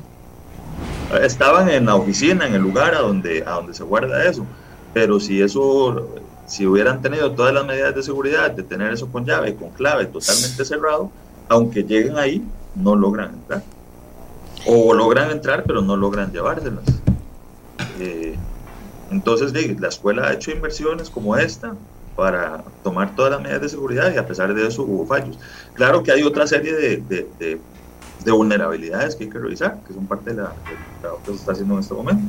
Estaban 1.22 1.68
en 1.68 1.86
la 1.86 1.96
oficina, 1.96 2.46
en 2.46 2.54
el 2.54 2.62
lugar 2.62 2.94
a 2.94 3.00
donde, 3.00 3.44
a 3.46 3.52
donde 3.52 3.74
se 3.74 3.84
guarda 3.84 4.24
eso. 4.24 4.44
Pero 4.92 5.20
si 5.20 5.40
eso, 5.40 6.08
si 6.46 6.66
hubieran 6.66 7.00
tenido 7.02 7.30
todas 7.32 7.54
las 7.54 7.64
medidas 7.64 7.94
de 7.94 8.02
seguridad, 8.02 8.50
de 8.50 8.62
tener 8.62 8.92
eso 8.92 9.08
con 9.08 9.24
llave, 9.24 9.54
con 9.54 9.70
clave, 9.70 10.06
totalmente 10.06 10.64
cerrado, 10.64 11.10
aunque 11.50 11.82
lleguen 11.82 12.16
ahí, 12.16 12.42
no 12.76 12.94
logran 12.94 13.34
entrar. 13.34 13.62
O 14.66 14.94
logran 14.94 15.30
entrar, 15.32 15.64
pero 15.64 15.82
no 15.82 15.96
logran 15.96 16.32
llevárselas. 16.32 16.84
Eh, 17.98 18.36
entonces, 19.10 19.52
la 19.80 19.88
escuela 19.88 20.28
ha 20.28 20.32
hecho 20.32 20.52
inversiones 20.52 21.10
como 21.10 21.36
esta 21.36 21.74
para 22.14 22.62
tomar 22.84 23.16
todas 23.16 23.32
las 23.32 23.40
medidas 23.40 23.62
de 23.62 23.68
seguridad 23.68 24.14
y 24.14 24.18
a 24.18 24.26
pesar 24.26 24.54
de 24.54 24.64
eso 24.64 24.84
hubo 24.84 25.04
fallos. 25.06 25.38
Claro 25.74 26.04
que 26.04 26.12
hay 26.12 26.22
otra 26.22 26.46
serie 26.46 26.72
de, 26.72 27.26
de, 27.38 28.30
vulnerabilidades 28.30 29.16
que 29.16 29.24
hay 29.24 29.30
que 29.30 29.38
revisar, 29.38 29.80
que 29.86 29.92
son 29.92 30.06
parte 30.06 30.32
del 30.32 30.46
trabajo 31.00 31.22
que 31.24 31.32
se 31.32 31.38
está 31.38 31.52
haciendo 31.52 31.74
en 31.74 31.80
este 31.80 31.94
momento. 31.94 32.22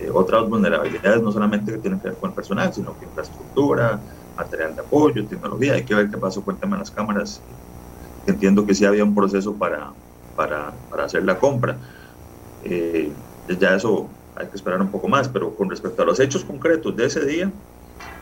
Eh, 0.00 0.10
otras 0.10 0.48
vulnerabilidades 0.48 1.20
no 1.22 1.30
solamente 1.30 1.72
que 1.72 1.78
tienen 1.78 2.00
que 2.00 2.08
ver 2.08 2.16
con 2.16 2.30
el 2.30 2.34
personal, 2.34 2.72
sino 2.72 2.98
que 2.98 3.04
infraestructura, 3.04 4.00
material 4.34 4.74
de 4.74 4.80
apoyo, 4.80 5.26
tecnología. 5.26 5.74
Hay 5.74 5.84
que 5.84 5.94
ver 5.94 6.08
qué 6.08 6.16
pasó 6.16 6.42
con 6.42 6.56
el 6.62 6.70
las 6.70 6.90
cámaras. 6.90 7.42
Entiendo 8.26 8.66
que 8.66 8.74
sí 8.74 8.84
había 8.84 9.04
un 9.04 9.14
proceso 9.14 9.54
para, 9.54 9.92
para, 10.34 10.72
para 10.90 11.04
hacer 11.04 11.24
la 11.24 11.38
compra. 11.38 11.76
Eh, 12.64 13.12
ya 13.58 13.76
eso 13.76 14.08
hay 14.34 14.48
que 14.48 14.56
esperar 14.56 14.80
un 14.80 14.90
poco 14.90 15.08
más, 15.08 15.28
pero 15.28 15.54
con 15.54 15.70
respecto 15.70 16.02
a 16.02 16.04
los 16.04 16.20
hechos 16.20 16.44
concretos 16.44 16.96
de 16.96 17.06
ese 17.06 17.24
día, 17.24 17.50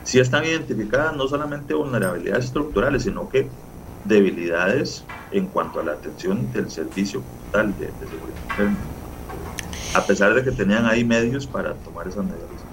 sí 0.03 0.19
están 0.19 0.45
identificadas 0.45 1.15
no 1.15 1.27
solamente 1.27 1.73
vulnerabilidades 1.73 2.45
estructurales, 2.45 3.03
sino 3.03 3.27
que 3.29 3.47
debilidades 4.05 5.03
en 5.31 5.47
cuanto 5.47 5.79
a 5.79 5.83
la 5.83 5.93
atención 5.93 6.51
del 6.53 6.69
servicio 6.69 7.23
total 7.45 7.73
de, 7.79 7.87
seguridad 7.87 8.77
a 9.95 10.05
pesar 10.05 10.33
de 10.33 10.43
que 10.43 10.51
tenían 10.51 10.85
ahí 10.85 11.05
medios 11.05 11.47
para 11.47 11.73
tomar 11.73 12.07
esas 12.07 12.25
medidas. 12.25 12.64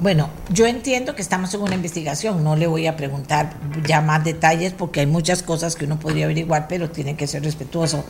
Bueno, 0.00 0.30
yo 0.50 0.66
entiendo 0.66 1.14
que 1.14 1.20
estamos 1.20 1.52
en 1.52 1.60
una 1.60 1.74
investigación, 1.74 2.42
no 2.42 2.56
le 2.56 2.66
voy 2.66 2.86
a 2.86 2.96
preguntar 2.96 3.52
ya 3.86 4.00
más 4.00 4.24
detalles 4.24 4.72
porque 4.72 5.00
hay 5.00 5.06
muchas 5.06 5.42
cosas 5.42 5.76
que 5.76 5.84
uno 5.84 6.00
podría 6.00 6.24
averiguar, 6.24 6.68
pero 6.68 6.88
tiene 6.88 7.16
que 7.16 7.26
ser 7.26 7.44
respetuoso 7.44 8.02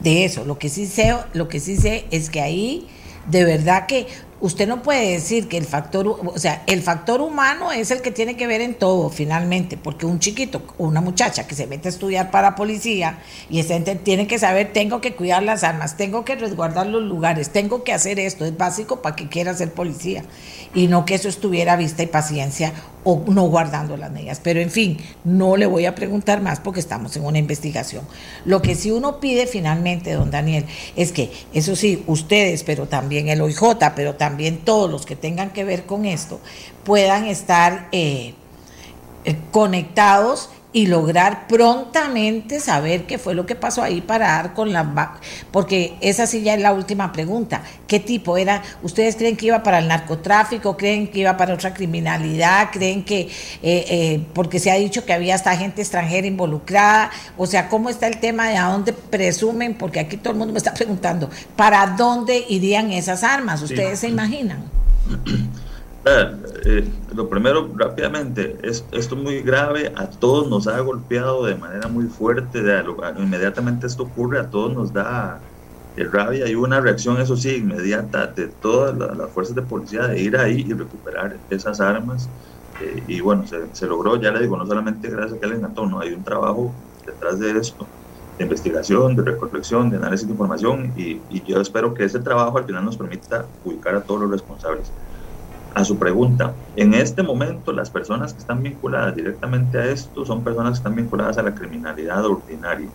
de 0.00 0.24
eso. 0.24 0.44
Lo 0.44 0.58
que 0.58 0.68
sí 0.68 0.86
sé, 0.86 1.16
lo 1.34 1.46
que 1.46 1.60
sí 1.60 1.76
sé 1.76 2.06
es 2.10 2.30
que 2.30 2.40
ahí 2.40 2.88
de 3.30 3.44
verdad 3.44 3.86
que 3.86 4.08
usted 4.40 4.68
no 4.68 4.82
puede 4.82 5.12
decir 5.12 5.48
que 5.48 5.56
el 5.56 5.64
factor, 5.64 6.06
o 6.08 6.38
sea, 6.38 6.62
el 6.66 6.82
factor 6.82 7.20
humano 7.20 7.72
es 7.72 7.90
el 7.90 8.02
que 8.02 8.10
tiene 8.10 8.36
que 8.36 8.46
ver 8.46 8.60
en 8.60 8.74
todo 8.74 9.08
finalmente, 9.08 9.76
porque 9.76 10.06
un 10.06 10.18
chiquito 10.18 10.62
o 10.78 10.86
una 10.86 11.00
muchacha 11.00 11.46
que 11.46 11.54
se 11.54 11.66
mete 11.66 11.88
a 11.88 11.90
estudiar 11.90 12.30
para 12.30 12.54
policía 12.54 13.18
y 13.48 13.62
tiene 14.04 14.26
que 14.26 14.38
saber, 14.38 14.72
tengo 14.72 15.00
que 15.00 15.14
cuidar 15.14 15.42
las 15.42 15.64
armas, 15.64 15.96
tengo 15.96 16.24
que 16.24 16.36
resguardar 16.36 16.86
los 16.86 17.02
lugares, 17.02 17.50
tengo 17.50 17.84
que 17.84 17.92
hacer 17.92 18.18
esto, 18.20 18.44
es 18.44 18.56
básico 18.56 19.02
para 19.02 19.16
que 19.16 19.28
quiera 19.28 19.54
ser 19.54 19.72
policía. 19.72 20.24
Y 20.74 20.88
no 20.88 21.04
que 21.04 21.14
eso 21.14 21.28
estuviera 21.28 21.76
vista 21.76 22.02
y 22.02 22.06
paciencia 22.06 22.72
o 23.08 23.22
no 23.28 23.44
guardando 23.44 23.96
las 23.96 24.10
medidas. 24.10 24.40
Pero 24.42 24.60
en 24.60 24.68
fin, 24.68 24.98
no 25.22 25.56
le 25.56 25.66
voy 25.66 25.86
a 25.86 25.94
preguntar 25.94 26.42
más 26.42 26.58
porque 26.58 26.80
estamos 26.80 27.16
en 27.16 27.24
una 27.24 27.38
investigación. 27.38 28.02
Lo 28.44 28.60
que 28.60 28.74
sí 28.74 28.90
uno 28.90 29.20
pide 29.20 29.46
finalmente, 29.46 30.12
don 30.12 30.32
Daniel, 30.32 30.66
es 30.96 31.12
que, 31.12 31.30
eso 31.54 31.76
sí, 31.76 32.02
ustedes, 32.08 32.64
pero 32.64 32.88
también 32.88 33.28
el 33.28 33.40
OIJ, 33.40 33.62
pero 33.94 34.16
también 34.16 34.58
todos 34.58 34.90
los 34.90 35.06
que 35.06 35.14
tengan 35.14 35.50
que 35.50 35.62
ver 35.62 35.86
con 35.86 36.04
esto, 36.04 36.40
puedan 36.82 37.26
estar 37.26 37.88
eh, 37.92 38.34
eh, 39.24 39.36
conectados 39.52 40.50
y 40.72 40.86
lograr 40.86 41.46
prontamente 41.46 42.60
saber 42.60 43.06
qué 43.06 43.18
fue 43.18 43.34
lo 43.34 43.46
que 43.46 43.54
pasó 43.54 43.82
ahí 43.82 44.00
para 44.00 44.26
dar 44.28 44.52
con 44.52 44.72
la... 44.72 45.18
Porque 45.50 45.96
esa 46.00 46.26
sí 46.26 46.42
ya 46.42 46.54
es 46.54 46.60
la 46.60 46.72
última 46.72 47.12
pregunta. 47.12 47.62
¿Qué 47.86 47.98
tipo 47.98 48.36
era? 48.36 48.62
¿Ustedes 48.82 49.16
creen 49.16 49.36
que 49.36 49.46
iba 49.46 49.62
para 49.62 49.78
el 49.78 49.88
narcotráfico? 49.88 50.76
¿Creen 50.76 51.08
que 51.08 51.20
iba 51.20 51.36
para 51.36 51.54
otra 51.54 51.72
criminalidad? 51.72 52.70
¿Creen 52.72 53.04
que... 53.04 53.20
Eh, 53.20 53.30
eh, 53.62 54.26
porque 54.34 54.58
se 54.58 54.70
ha 54.70 54.74
dicho 54.74 55.04
que 55.06 55.12
había 55.12 55.34
hasta 55.34 55.56
gente 55.56 55.80
extranjera 55.80 56.26
involucrada. 56.26 57.10
O 57.38 57.46
sea, 57.46 57.68
¿cómo 57.68 57.88
está 57.88 58.06
el 58.06 58.18
tema 58.18 58.48
de 58.48 58.56
a 58.56 58.66
dónde 58.66 58.92
presumen? 58.92 59.74
Porque 59.74 60.00
aquí 60.00 60.18
todo 60.18 60.32
el 60.32 60.38
mundo 60.38 60.52
me 60.52 60.58
está 60.58 60.74
preguntando, 60.74 61.30
¿para 61.56 61.86
dónde 61.96 62.44
irían 62.48 62.92
esas 62.92 63.24
armas? 63.24 63.62
¿Ustedes 63.62 64.00
se 64.00 64.08
imaginan? 64.08 64.64
Eh, 66.08 66.88
lo 67.14 67.28
primero, 67.28 67.68
rápidamente, 67.74 68.56
es, 68.62 68.86
esto 68.92 69.16
es 69.16 69.22
muy 69.22 69.42
grave, 69.42 69.92
a 69.96 70.08
todos 70.08 70.48
nos 70.48 70.68
ha 70.68 70.78
golpeado 70.78 71.44
de 71.44 71.56
manera 71.56 71.88
muy 71.88 72.06
fuerte, 72.06 72.62
de, 72.62 72.84
inmediatamente 73.18 73.88
esto 73.88 74.04
ocurre, 74.04 74.38
a 74.38 74.48
todos 74.48 74.72
nos 74.72 74.92
da 74.92 75.40
eh, 75.96 76.04
rabia 76.04 76.48
y 76.48 76.54
una 76.54 76.80
reacción, 76.80 77.20
eso 77.20 77.36
sí, 77.36 77.56
inmediata 77.56 78.28
de 78.28 78.46
todas 78.46 78.96
las 78.96 79.30
fuerzas 79.32 79.56
de 79.56 79.62
policía 79.62 80.06
de 80.06 80.20
ir 80.20 80.36
ahí 80.36 80.64
y 80.68 80.72
recuperar 80.74 81.36
esas 81.50 81.80
armas. 81.80 82.28
Eh, 82.80 83.02
y 83.08 83.20
bueno, 83.20 83.44
se, 83.46 83.86
logró, 83.86 84.20
ya 84.20 84.30
le 84.30 84.40
digo, 84.40 84.56
no 84.56 84.66
solamente 84.66 85.10
gracias 85.10 85.38
a 85.38 85.40
que 85.40 85.46
le 85.48 85.56
encantó, 85.56 85.86
no, 85.86 85.98
hay 85.98 86.12
un 86.12 86.22
trabajo 86.22 86.72
detrás 87.04 87.40
de 87.40 87.50
esto, 87.58 87.88
de 88.38 88.44
investigación, 88.44 89.16
de 89.16 89.22
recolección, 89.22 89.90
de 89.90 89.96
análisis 89.96 90.28
de 90.28 90.32
información 90.34 90.92
y 90.96 91.42
yo 91.42 91.60
espero 91.60 91.94
que 91.94 92.04
ese 92.04 92.20
trabajo 92.20 92.58
al 92.58 92.64
final 92.64 92.84
nos 92.84 92.96
permita 92.96 93.46
ubicar 93.64 93.96
a 93.96 94.02
todos 94.02 94.20
los 94.20 94.30
responsables 94.30 94.92
a 95.76 95.84
su 95.84 95.98
pregunta, 95.98 96.54
en 96.74 96.94
este 96.94 97.22
momento 97.22 97.70
las 97.70 97.90
personas 97.90 98.32
que 98.32 98.38
están 98.38 98.62
vinculadas 98.62 99.14
directamente 99.14 99.76
a 99.76 99.84
esto 99.84 100.24
son 100.24 100.42
personas 100.42 100.70
que 100.70 100.76
están 100.78 100.94
vinculadas 100.94 101.36
a 101.36 101.42
la 101.42 101.54
criminalidad 101.54 102.24
ordinaria. 102.24 102.88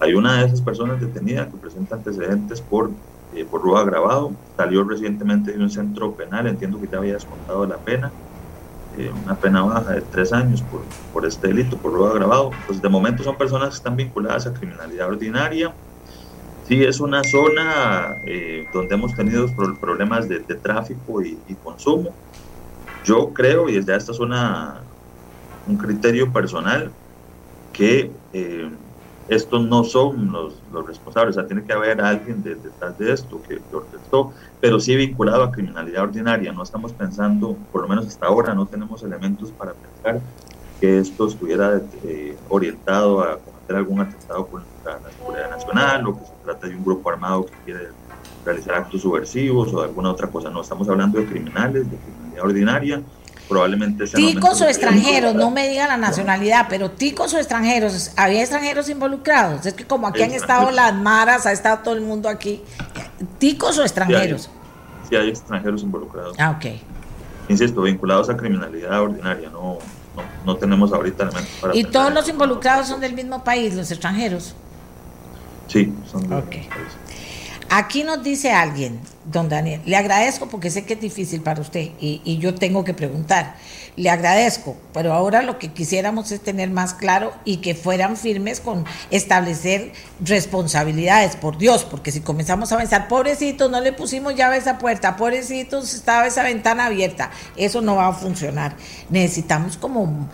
Hay 0.00 0.12
una 0.12 0.36
de 0.36 0.44
esas 0.44 0.60
personas 0.60 1.00
detenida 1.00 1.46
que 1.46 1.56
presenta 1.56 1.94
antecedentes 1.94 2.60
por, 2.60 2.90
eh, 3.34 3.46
por 3.50 3.62
robo 3.62 3.78
agravado, 3.78 4.32
salió 4.54 4.84
recientemente 4.84 5.50
de 5.50 5.58
un 5.58 5.70
centro 5.70 6.14
penal, 6.14 6.46
entiendo 6.46 6.78
que 6.78 6.88
ya 6.88 6.98
había 6.98 7.14
descontado 7.14 7.64
la 7.64 7.78
pena, 7.78 8.12
eh, 8.98 9.10
una 9.24 9.34
pena 9.36 9.62
baja 9.62 9.92
de 9.92 10.02
tres 10.02 10.30
años 10.34 10.60
por, 10.60 10.82
por 11.14 11.24
este 11.24 11.48
delito, 11.48 11.78
por 11.78 11.94
robo 11.94 12.08
agravado. 12.08 12.50
Pues 12.66 12.82
de 12.82 12.88
momento 12.90 13.22
son 13.22 13.38
personas 13.38 13.70
que 13.70 13.76
están 13.76 13.96
vinculadas 13.96 14.46
a 14.46 14.52
criminalidad 14.52 15.08
ordinaria, 15.08 15.72
Sí, 16.66 16.82
es 16.82 16.98
una 16.98 17.22
zona 17.22 18.16
eh, 18.26 18.66
donde 18.72 18.96
hemos 18.96 19.14
tenido 19.14 19.46
problemas 19.80 20.28
de, 20.28 20.40
tráfico 20.40 21.22
y, 21.22 21.38
consumo. 21.62 22.10
Yo 23.06 23.32
creo, 23.32 23.68
y 23.68 23.84
ya 23.84 23.94
esta 23.94 24.10
es 24.10 24.18
una, 24.18 24.82
un 25.64 25.76
criterio 25.76 26.32
personal, 26.32 26.92
que 27.72 28.10
eh, 28.32 28.70
estos 29.28 29.64
no 29.64 29.84
son 29.84 30.32
los, 30.32 30.60
los 30.72 30.84
responsables, 30.84 31.36
o 31.36 31.40
sea, 31.40 31.46
tiene 31.46 31.64
que 31.64 31.72
haber 31.72 32.00
alguien 32.00 32.42
detrás 32.42 32.98
de 32.98 33.12
esto 33.12 33.40
que, 33.42 33.58
que 33.58 33.76
orquestó, 33.76 34.32
pero 34.60 34.80
sí 34.80 34.96
vinculado 34.96 35.44
a 35.44 35.52
criminalidad 35.52 36.02
ordinaria. 36.02 36.52
No 36.52 36.64
estamos 36.64 36.94
pensando, 36.94 37.56
por 37.70 37.82
lo 37.82 37.88
menos 37.88 38.08
hasta 38.08 38.26
ahora, 38.26 38.54
no 38.54 38.66
tenemos 38.66 39.04
elementos 39.04 39.52
para 39.52 39.74
pensar 39.74 40.22
que 40.80 40.98
esto 40.98 41.28
estuviera 41.28 41.80
eh, 42.02 42.40
orientado 42.48 43.22
a 43.22 43.40
cometer 43.40 43.76
algún 43.76 44.00
atentado 44.00 44.48
contra 44.48 45.00
la 45.00 45.12
seguridad 45.12 45.50
nacional 45.50 46.06
o 46.08 46.18
que 46.18 46.26
se 46.26 46.36
trata 46.42 46.66
de 46.66 46.76
un 46.76 46.84
grupo 46.84 47.08
armado 47.08 47.46
que 47.46 47.54
quiere 47.64 47.88
realizar 48.46 48.74
actos 48.76 49.02
subversivos 49.02 49.74
o 49.74 49.80
de 49.80 49.88
alguna 49.88 50.10
otra 50.10 50.28
cosa. 50.28 50.48
No, 50.48 50.62
estamos 50.62 50.88
hablando 50.88 51.18
de 51.18 51.26
criminales, 51.26 51.90
de 51.90 51.96
criminalidad 51.98 52.44
ordinaria 52.44 53.02
probablemente 53.48 54.06
ticos 54.06 54.60
o 54.60 54.66
extranjeros, 54.66 55.34
no 55.34 55.50
me 55.50 55.68
digan 55.68 55.88
la 55.88 55.96
nacionalidad, 55.96 56.66
pero 56.68 56.90
ticos 56.90 57.32
o 57.34 57.38
extranjeros, 57.38 58.12
había 58.16 58.40
extranjeros 58.40 58.88
involucrados. 58.88 59.66
Es 59.66 59.74
que 59.74 59.84
como 59.84 60.06
aquí 60.06 60.22
han 60.22 60.32
estado 60.32 60.70
las 60.70 60.94
maras, 60.94 61.46
ha 61.46 61.52
estado 61.52 61.78
todo 61.82 61.94
el 61.94 62.00
mundo 62.00 62.28
aquí. 62.28 62.62
Ticos 63.38 63.78
o 63.78 63.82
extranjeros. 63.82 64.50
Sí 65.08 65.16
hay, 65.16 65.28
extranjeros 65.28 65.82
involucrados. 65.82 66.36
Ah, 66.38 66.56
ok. 66.58 66.66
Insisto, 67.48 67.82
vinculados 67.82 68.28
a 68.28 68.36
criminalidad 68.36 69.00
ordinaria, 69.00 69.48
no, 69.50 69.78
no, 70.44 70.56
tenemos 70.56 70.92
ahorita 70.92 71.24
elementos 71.24 71.52
para. 71.60 71.76
¿Y 71.76 71.84
todos 71.84 72.12
los 72.12 72.28
involucrados 72.28 72.88
son 72.88 73.00
del 73.00 73.14
mismo 73.14 73.44
país, 73.44 73.74
los 73.74 73.90
extranjeros? 73.90 74.54
Sí, 75.68 75.92
son 76.10 76.22
del 76.22 76.30
mismo 76.30 76.50
país. 76.50 76.66
Aquí 77.68 78.04
nos 78.04 78.22
dice 78.22 78.52
alguien, 78.52 79.00
don 79.24 79.48
Daniel, 79.48 79.80
le 79.84 79.96
agradezco 79.96 80.48
porque 80.48 80.70
sé 80.70 80.84
que 80.84 80.94
es 80.94 81.00
difícil 81.00 81.42
para 81.42 81.60
usted 81.60 81.90
y, 82.00 82.38
yo 82.38 82.54
tengo 82.54 82.84
que 82.84 82.94
preguntar. 82.94 83.56
Le 83.96 84.08
agradezco, 84.10 84.76
pero 84.92 85.12
ahora 85.12 85.42
lo 85.42 85.58
que 85.58 85.72
quisiéramos 85.72 86.30
es 86.30 86.40
tener 86.40 86.70
más 86.70 86.94
claro 86.94 87.32
y 87.44 87.56
que 87.56 87.74
fueran 87.74 88.16
firmes 88.16 88.60
con 88.60 88.84
establecer 89.10 89.92
responsabilidades, 90.20 91.34
por 91.34 91.58
Dios, 91.58 91.84
porque 91.84 92.12
si 92.12 92.20
comenzamos 92.20 92.70
a 92.72 92.78
pensar, 92.78 93.08
pobrecitos, 93.08 93.70
no 93.70 93.80
le 93.80 93.92
pusimos 93.92 94.36
llave 94.36 94.56
a 94.56 94.58
esa 94.58 94.78
puerta, 94.78 95.16
pobrecitos, 95.16 95.92
estaba 95.94 96.26
esa 96.26 96.44
ventana 96.44 96.86
abierta, 96.86 97.30
eso 97.56 97.80
no 97.80 97.96
va 97.96 98.08
a 98.08 98.12
funcionar. 98.12 98.76
Necesitamos 99.10 99.76
como 99.76 100.28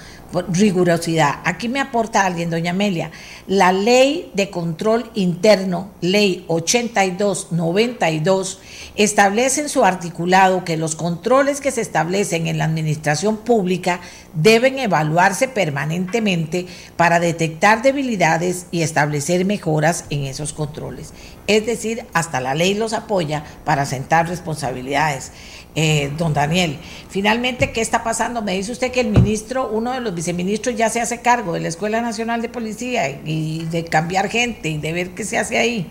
rigurosidad. 0.48 1.40
Aquí 1.44 1.68
me 1.68 1.80
aporta 1.80 2.24
alguien, 2.24 2.50
doña 2.50 2.72
Amelia, 2.72 3.10
la 3.46 3.72
ley 3.72 4.30
de 4.34 4.50
control 4.50 5.10
interno, 5.14 5.90
ley 6.00 6.44
8292, 6.48 8.58
establece 8.96 9.62
en 9.62 9.68
su 9.68 9.84
articulado 9.84 10.64
que 10.64 10.76
los 10.76 10.94
controles 10.94 11.60
que 11.60 11.70
se 11.70 11.80
establecen 11.80 12.46
en 12.46 12.58
la 12.58 12.64
administración 12.64 13.38
pública 13.38 14.00
deben 14.34 14.78
evaluarse 14.78 15.48
permanentemente 15.48 16.66
para 16.96 17.20
detectar 17.20 17.82
debilidades 17.82 18.66
y 18.70 18.82
establecer 18.82 19.44
mejoras 19.44 20.04
en 20.10 20.24
esos 20.24 20.52
controles. 20.52 21.12
Es 21.46 21.66
decir, 21.66 22.04
hasta 22.14 22.40
la 22.40 22.54
ley 22.54 22.74
los 22.74 22.92
apoya 22.92 23.44
para 23.64 23.86
sentar 23.86 24.28
responsabilidades. 24.28 25.32
Eh, 25.74 26.12
don 26.18 26.34
Daniel. 26.34 26.78
Finalmente, 27.08 27.72
¿qué 27.72 27.80
está 27.80 28.04
pasando? 28.04 28.42
Me 28.42 28.52
dice 28.52 28.72
usted 28.72 28.92
que 28.92 29.00
el 29.00 29.08
ministro, 29.08 29.70
uno 29.70 29.92
de 29.92 30.00
los 30.00 30.14
viceministros 30.14 30.76
ya 30.76 30.90
se 30.90 31.00
hace 31.00 31.22
cargo 31.22 31.54
de 31.54 31.60
la 31.60 31.68
Escuela 31.68 32.02
Nacional 32.02 32.42
de 32.42 32.50
Policía 32.50 33.08
y 33.24 33.64
de 33.66 33.84
cambiar 33.84 34.28
gente 34.28 34.68
y 34.68 34.78
de 34.78 34.92
ver 34.92 35.10
qué 35.14 35.24
se 35.24 35.38
hace 35.38 35.58
ahí. 35.58 35.90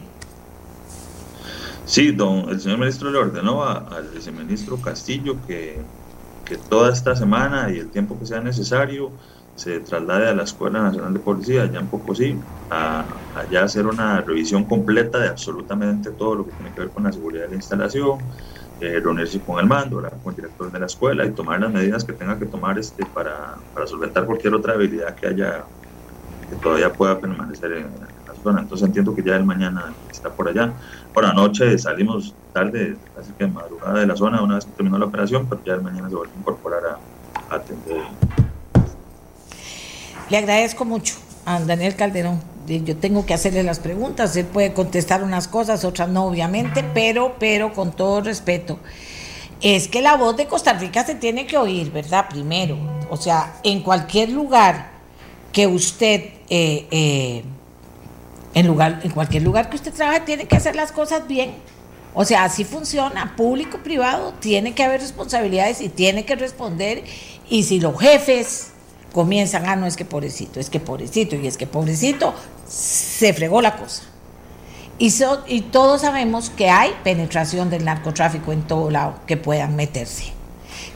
Sí, 1.85 2.11
don, 2.11 2.47
el 2.49 2.61
señor 2.61 2.77
ministro 2.77 3.09
le 3.09 3.17
ordenó 3.17 3.63
al 3.63 4.07
viceministro 4.13 4.77
Castillo 4.77 5.35
que, 5.47 5.79
que 6.45 6.57
toda 6.57 6.93
esta 6.93 7.15
semana 7.15 7.71
y 7.71 7.79
el 7.79 7.89
tiempo 7.89 8.17
que 8.19 8.27
sea 8.27 8.39
necesario 8.39 9.11
se 9.55 9.79
traslade 9.79 10.29
a 10.29 10.33
la 10.33 10.43
Escuela 10.43 10.81
Nacional 10.81 11.13
de 11.13 11.19
Policía, 11.19 11.65
ya 11.71 11.81
un 11.81 12.15
sí, 12.15 12.35
a, 12.69 13.03
allá 13.35 13.63
hacer 13.63 13.85
una 13.85 14.21
revisión 14.21 14.63
completa 14.63 15.19
de 15.19 15.27
absolutamente 15.27 16.11
todo 16.11 16.35
lo 16.35 16.45
que 16.45 16.51
tiene 16.51 16.73
que 16.73 16.81
ver 16.81 16.89
con 16.89 17.03
la 17.03 17.11
seguridad 17.11 17.43
de 17.43 17.49
la 17.49 17.55
instalación, 17.55 18.19
eh, 18.81 18.99
reunirse 18.99 19.39
con 19.39 19.59
el 19.59 19.67
mando, 19.67 20.01
con 20.23 20.33
el 20.33 20.35
director 20.35 20.71
de 20.71 20.79
la 20.79 20.87
escuela 20.87 21.23
y 21.23 21.29
tomar 21.31 21.59
las 21.59 21.71
medidas 21.71 22.03
que 22.03 22.13
tenga 22.13 22.39
que 22.39 22.47
tomar 22.47 22.79
este, 22.79 23.05
para, 23.05 23.55
para 23.75 23.85
solventar 23.85 24.25
cualquier 24.25 24.55
otra 24.55 24.73
habilidad 24.73 25.13
que 25.13 25.27
haya, 25.27 25.63
que 26.49 26.55
todavía 26.55 26.91
pueda 26.91 27.19
permanecer 27.19 27.73
en, 27.73 27.83
la 28.27 28.33
zona. 28.43 28.61
Entonces 28.61 28.87
entiendo 28.87 29.13
que 29.13 29.21
ya 29.21 29.35
el 29.35 29.43
mañana 29.43 29.93
está 30.09 30.31
por 30.31 30.49
allá. 30.49 30.73
Por 31.13 31.23
la 31.23 31.31
noche 31.31 31.77
salimos 31.77 32.33
tarde, 32.53 32.97
casi 33.15 33.31
que 33.33 33.45
madrugada 33.45 33.99
de 33.99 34.07
la 34.07 34.15
zona 34.15 34.41
una 34.41 34.55
vez 34.55 34.65
que 34.65 34.71
terminó 34.71 34.97
la 34.97 35.05
operación, 35.05 35.45
pero 35.47 35.61
ya 35.63 35.73
el 35.75 35.83
mañana 35.83 36.09
se 36.09 36.15
vuelve 36.15 36.33
a 36.33 36.39
incorporar 36.39 36.81
a 37.49 37.55
atender. 37.55 38.01
Le 40.27 40.37
agradezco 40.37 40.85
mucho 40.85 41.15
a 41.45 41.59
Daniel 41.59 41.95
Calderón 41.95 42.50
yo 42.67 42.97
tengo 42.97 43.25
que 43.25 43.33
hacerle 43.33 43.63
las 43.63 43.79
preguntas, 43.79 44.35
él 44.35 44.45
puede 44.45 44.73
contestar 44.73 45.23
unas 45.23 45.47
cosas, 45.47 45.83
otras 45.83 46.09
no, 46.09 46.25
obviamente, 46.25 46.83
pero, 46.93 47.35
pero 47.39 47.73
con 47.73 47.91
todo 47.91 48.21
respeto. 48.21 48.79
Es 49.61 49.87
que 49.87 50.01
la 50.01 50.17
voz 50.17 50.37
de 50.37 50.47
Costa 50.47 50.73
Rica 50.73 51.05
se 51.05 51.15
tiene 51.15 51.45
que 51.45 51.57
oír, 51.57 51.91
¿verdad? 51.91 52.27
Primero, 52.29 52.77
o 53.09 53.17
sea, 53.17 53.59
en 53.63 53.81
cualquier 53.81 54.29
lugar 54.29 54.91
que 55.51 55.67
usted, 55.67 56.31
eh, 56.49 56.87
eh, 56.89 57.43
en, 58.53 58.67
lugar, 58.67 59.01
en 59.03 59.11
cualquier 59.11 59.43
lugar 59.43 59.69
que 59.69 59.75
usted 59.75 59.93
trabaje, 59.93 60.21
tiene 60.21 60.45
que 60.47 60.55
hacer 60.55 60.75
las 60.75 60.91
cosas 60.91 61.27
bien. 61.27 61.53
O 62.13 62.25
sea, 62.25 62.43
así 62.43 62.65
funciona, 62.65 63.35
público, 63.35 63.79
privado, 63.83 64.33
tiene 64.39 64.73
que 64.73 64.83
haber 64.83 64.99
responsabilidades 64.99 65.79
y 65.81 65.89
tiene 65.89 66.25
que 66.25 66.35
responder. 66.35 67.03
Y 67.49 67.63
si 67.63 67.79
los 67.79 67.99
jefes 67.99 68.71
comienzan, 69.11 69.65
ah, 69.67 69.75
no 69.75 69.85
es 69.85 69.95
que 69.95 70.05
pobrecito, 70.05 70.59
es 70.59 70.69
que 70.69 70.79
pobrecito, 70.79 71.35
y 71.35 71.47
es 71.47 71.57
que 71.57 71.67
pobrecito, 71.67 72.33
se 72.67 73.33
fregó 73.33 73.61
la 73.61 73.77
cosa. 73.77 74.03
Y, 74.97 75.13
y 75.47 75.61
todos 75.61 76.01
sabemos 76.01 76.49
que 76.49 76.69
hay 76.69 76.91
penetración 77.03 77.69
del 77.69 77.85
narcotráfico 77.85 78.53
en 78.53 78.61
todo 78.63 78.89
lado 78.91 79.15
que 79.25 79.37
puedan 79.37 79.75
meterse, 79.75 80.31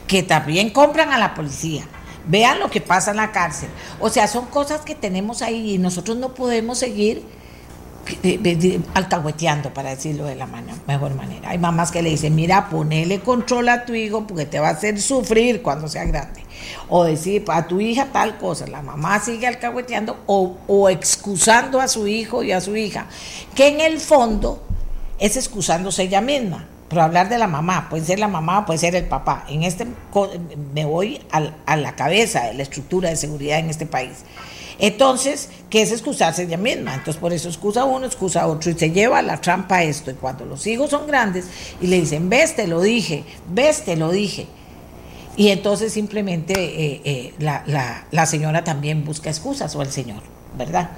que 0.06 0.22
también 0.22 0.70
compran 0.70 1.12
a 1.12 1.18
la 1.18 1.34
policía. 1.34 1.84
Vean 2.28 2.58
lo 2.58 2.70
que 2.70 2.80
pasa 2.80 3.12
en 3.12 3.18
la 3.18 3.30
cárcel. 3.30 3.68
O 4.00 4.08
sea, 4.08 4.26
son 4.26 4.46
cosas 4.46 4.80
que 4.80 4.94
tenemos 4.94 5.42
ahí 5.42 5.74
y 5.74 5.78
nosotros 5.78 6.16
no 6.16 6.34
podemos 6.34 6.78
seguir 6.78 7.22
alcahueteando, 8.94 9.74
para 9.74 9.90
decirlo 9.90 10.24
de 10.24 10.36
la 10.36 10.46
mejor 10.86 11.14
manera. 11.14 11.50
Hay 11.50 11.58
mamás 11.58 11.90
que 11.90 12.02
le 12.02 12.10
dicen, 12.10 12.34
mira, 12.34 12.68
ponele 12.68 13.20
control 13.20 13.68
a 13.68 13.84
tu 13.84 13.94
hijo 13.94 14.26
porque 14.26 14.46
te 14.46 14.60
va 14.60 14.68
a 14.68 14.72
hacer 14.72 15.00
sufrir 15.00 15.62
cuando 15.62 15.88
sea 15.88 16.04
grande. 16.04 16.45
O 16.88 17.04
decir 17.04 17.44
a 17.48 17.66
tu 17.66 17.80
hija 17.80 18.06
tal 18.12 18.38
cosa, 18.38 18.66
la 18.66 18.82
mamá 18.82 19.20
sigue 19.20 19.46
alcahueteando 19.46 20.18
o, 20.26 20.56
o 20.66 20.88
excusando 20.88 21.80
a 21.80 21.88
su 21.88 22.06
hijo 22.06 22.42
y 22.42 22.52
a 22.52 22.60
su 22.60 22.76
hija, 22.76 23.06
que 23.54 23.68
en 23.68 23.80
el 23.80 23.98
fondo 23.98 24.62
es 25.18 25.36
excusándose 25.36 26.04
ella 26.04 26.20
misma. 26.20 26.68
Pero 26.88 27.02
hablar 27.02 27.28
de 27.28 27.38
la 27.38 27.48
mamá, 27.48 27.88
puede 27.88 28.04
ser 28.04 28.20
la 28.20 28.28
mamá, 28.28 28.64
puede 28.64 28.78
ser 28.78 28.94
el 28.94 29.06
papá. 29.06 29.44
En 29.48 29.64
este 29.64 29.86
me 30.72 30.84
voy 30.84 31.20
a 31.66 31.76
la 31.76 31.96
cabeza 31.96 32.44
de 32.44 32.54
la 32.54 32.62
estructura 32.62 33.10
de 33.10 33.16
seguridad 33.16 33.58
en 33.58 33.70
este 33.70 33.86
país. 33.86 34.24
Entonces, 34.78 35.48
¿qué 35.70 35.82
es 35.82 35.90
excusarse 35.90 36.42
ella 36.42 36.58
misma? 36.58 36.94
Entonces, 36.94 37.16
por 37.16 37.32
eso 37.32 37.48
excusa 37.48 37.84
uno, 37.84 38.06
excusa 38.06 38.46
otro 38.46 38.70
y 38.70 38.74
se 38.78 38.90
lleva 38.90 39.22
la 39.22 39.40
trampa 39.40 39.82
esto. 39.82 40.10
Y 40.10 40.14
cuando 40.14 40.44
los 40.44 40.66
hijos 40.66 40.90
son 40.90 41.06
grandes 41.06 41.46
y 41.80 41.86
le 41.86 42.00
dicen, 42.00 42.28
ves, 42.28 42.56
te 42.56 42.66
lo 42.66 42.80
dije, 42.82 43.24
ves, 43.48 43.84
te 43.84 43.96
lo 43.96 44.10
dije. 44.10 44.46
Y 45.36 45.48
entonces 45.48 45.92
simplemente 45.92 46.54
eh, 46.54 47.02
eh, 47.04 47.34
la, 47.38 48.06
la 48.10 48.26
señora 48.26 48.64
también 48.64 49.04
busca 49.04 49.28
excusas 49.28 49.76
o 49.76 49.82
el 49.82 49.90
señor, 49.90 50.22
¿verdad? 50.56 50.90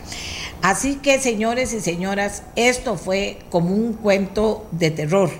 Así 0.62 0.96
que, 0.96 1.20
señores 1.20 1.72
y 1.72 1.80
señoras, 1.80 2.42
esto 2.56 2.96
fue 2.96 3.38
como 3.50 3.74
un 3.74 3.92
cuento 3.92 4.66
de 4.72 4.90
terror. 4.90 5.30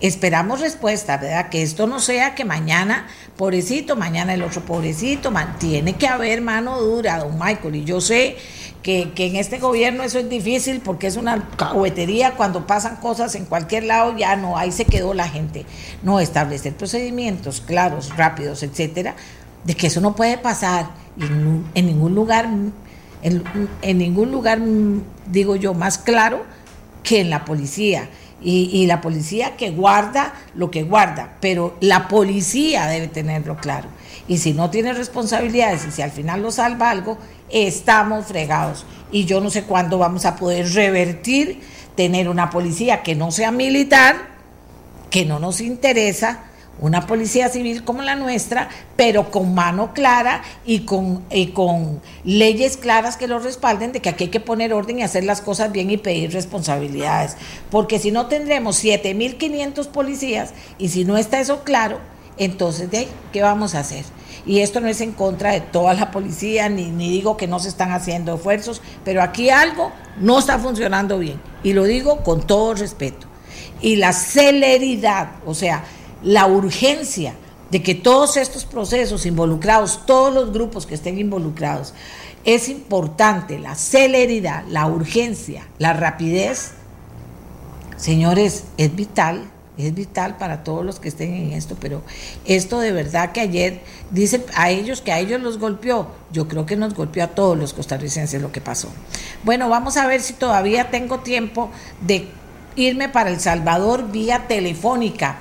Esperamos 0.00 0.60
respuesta, 0.60 1.16
¿verdad? 1.16 1.48
Que 1.48 1.62
esto 1.62 1.86
no 1.86 1.98
sea 1.98 2.34
que 2.34 2.44
mañana, 2.44 3.06
pobrecito, 3.36 3.96
mañana 3.96 4.34
el 4.34 4.42
otro 4.42 4.62
pobrecito, 4.66 5.32
tiene 5.58 5.94
que 5.94 6.06
haber 6.06 6.42
mano 6.42 6.78
dura, 6.80 7.18
don 7.18 7.38
Michael. 7.38 7.76
Y 7.76 7.84
yo 7.84 8.02
sé 8.02 8.36
que, 8.86 9.26
en 9.26 9.34
este 9.34 9.58
gobierno 9.58 10.04
eso 10.04 10.20
es 10.20 10.28
difícil 10.28 10.80
porque 10.80 11.08
es 11.08 11.16
una 11.16 11.48
cahuetería 11.56 12.34
cuando 12.36 12.68
pasan 12.68 12.96
cosas 12.96 13.34
en 13.34 13.44
cualquier 13.44 13.82
lado, 13.82 14.16
ya 14.16 14.36
no, 14.36 14.56
ahí 14.56 14.70
se 14.70 14.84
quedó 14.84 15.12
la 15.12 15.28
gente. 15.28 15.66
No, 16.04 16.20
establecer 16.20 16.72
procedimientos 16.72 17.60
claros, 17.60 18.16
rápidos, 18.16 18.62
etcétera, 18.62 19.16
de 19.64 19.74
que 19.74 19.88
eso 19.88 20.00
no 20.00 20.14
puede 20.14 20.38
pasar 20.38 20.90
en, 21.18 21.64
ningún 21.74 22.14
lugar, 22.14 22.48
en 23.22 23.98
ningún 23.98 24.30
lugar, 24.30 24.60
digo 25.32 25.56
yo, 25.56 25.74
más 25.74 25.98
claro 25.98 26.44
que 27.02 27.20
en 27.20 27.28
la 27.28 27.44
policía 27.44 28.08
y, 28.40 28.86
la 28.86 29.00
policía 29.00 29.56
que 29.56 29.70
guarda 29.70 30.34
lo 30.54 30.70
que 30.70 30.82
guarda, 30.82 31.36
pero 31.40 31.76
la 31.80 32.06
policía 32.06 32.86
debe 32.86 33.08
tenerlo 33.08 33.56
claro. 33.56 33.88
Y 34.28 34.38
si 34.38 34.52
no 34.52 34.70
tiene 34.70 34.92
responsabilidades 34.92 35.86
y 35.86 35.90
si 35.90 36.02
al 36.02 36.10
final 36.10 36.42
lo 36.42 36.50
salva 36.50 36.90
algo, 36.90 37.18
estamos 37.50 38.26
fregados. 38.26 38.84
Y 39.10 39.24
yo 39.24 39.40
no 39.40 39.50
sé 39.50 39.64
cuándo 39.64 39.98
vamos 39.98 40.24
a 40.26 40.36
poder 40.36 40.72
revertir, 40.72 41.60
tener 41.94 42.28
una 42.28 42.50
policía 42.50 43.02
que 43.02 43.14
no 43.14 43.30
sea 43.30 43.50
militar, 43.50 44.16
que 45.10 45.24
no 45.24 45.38
nos 45.38 45.60
interesa, 45.60 46.44
una 46.78 47.06
policía 47.06 47.48
civil 47.48 47.84
como 47.84 48.02
la 48.02 48.16
nuestra, 48.16 48.68
pero 48.96 49.30
con 49.30 49.54
mano 49.54 49.94
clara 49.94 50.42
y 50.66 50.80
con, 50.80 51.24
y 51.30 51.48
con 51.48 52.02
leyes 52.24 52.76
claras 52.76 53.16
que 53.16 53.28
lo 53.28 53.38
respalden 53.38 53.92
de 53.92 54.00
que 54.00 54.10
aquí 54.10 54.24
hay 54.24 54.30
que 54.30 54.40
poner 54.40 54.74
orden 54.74 54.98
y 54.98 55.02
hacer 55.02 55.24
las 55.24 55.40
cosas 55.40 55.72
bien 55.72 55.90
y 55.90 55.96
pedir 55.96 56.32
responsabilidades. 56.32 57.36
Porque 57.70 57.98
si 57.98 58.10
no 58.10 58.26
tendremos 58.26 58.84
7.500 58.84 59.86
policías 59.88 60.52
y 60.78 60.88
si 60.90 61.04
no 61.04 61.16
está 61.16 61.40
eso 61.40 61.64
claro, 61.64 61.98
entonces, 62.36 62.90
¿de 62.90 63.08
¿qué 63.32 63.40
vamos 63.40 63.74
a 63.74 63.80
hacer? 63.80 64.04
Y 64.46 64.60
esto 64.60 64.80
no 64.80 64.86
es 64.86 65.00
en 65.00 65.12
contra 65.12 65.52
de 65.52 65.60
toda 65.60 65.92
la 65.94 66.12
policía, 66.12 66.68
ni, 66.68 66.86
ni 66.86 67.10
digo 67.10 67.36
que 67.36 67.48
no 67.48 67.58
se 67.58 67.68
están 67.68 67.90
haciendo 67.90 68.36
esfuerzos, 68.36 68.80
pero 69.04 69.20
aquí 69.20 69.50
algo 69.50 69.90
no 70.20 70.38
está 70.38 70.58
funcionando 70.58 71.18
bien. 71.18 71.40
Y 71.64 71.72
lo 71.72 71.82
digo 71.84 72.22
con 72.22 72.46
todo 72.46 72.74
respeto. 72.74 73.26
Y 73.80 73.96
la 73.96 74.12
celeridad, 74.12 75.32
o 75.44 75.52
sea, 75.52 75.84
la 76.22 76.46
urgencia 76.46 77.34
de 77.70 77.82
que 77.82 77.96
todos 77.96 78.36
estos 78.36 78.64
procesos 78.64 79.26
involucrados, 79.26 80.06
todos 80.06 80.32
los 80.32 80.52
grupos 80.52 80.86
que 80.86 80.94
estén 80.94 81.18
involucrados, 81.18 81.92
es 82.44 82.68
importante 82.68 83.58
la 83.58 83.74
celeridad, 83.74 84.64
la 84.68 84.86
urgencia, 84.86 85.66
la 85.78 85.92
rapidez. 85.92 86.72
Señores, 87.96 88.64
es 88.76 88.94
vital 88.94 89.50
es 89.78 89.94
vital 89.94 90.36
para 90.36 90.64
todos 90.64 90.84
los 90.84 90.98
que 90.98 91.08
estén 91.08 91.34
en 91.34 91.52
esto, 91.52 91.76
pero 91.80 92.02
esto 92.44 92.80
de 92.80 92.92
verdad 92.92 93.32
que 93.32 93.40
ayer 93.40 93.80
dicen 94.10 94.44
a 94.54 94.70
ellos 94.70 95.02
que 95.02 95.12
a 95.12 95.18
ellos 95.18 95.40
los 95.40 95.58
golpeó, 95.58 96.08
yo 96.32 96.48
creo 96.48 96.66
que 96.66 96.76
nos 96.76 96.94
golpeó 96.94 97.24
a 97.24 97.28
todos 97.28 97.58
los 97.58 97.72
costarricenses 97.72 98.40
lo 98.40 98.52
que 98.52 98.60
pasó. 98.60 98.88
Bueno, 99.44 99.68
vamos 99.68 99.96
a 99.96 100.06
ver 100.06 100.20
si 100.22 100.32
todavía 100.32 100.90
tengo 100.90 101.20
tiempo 101.20 101.70
de 102.00 102.28
irme 102.76 103.08
para 103.08 103.30
El 103.30 103.40
Salvador 103.40 104.10
vía 104.10 104.46
telefónica. 104.48 105.38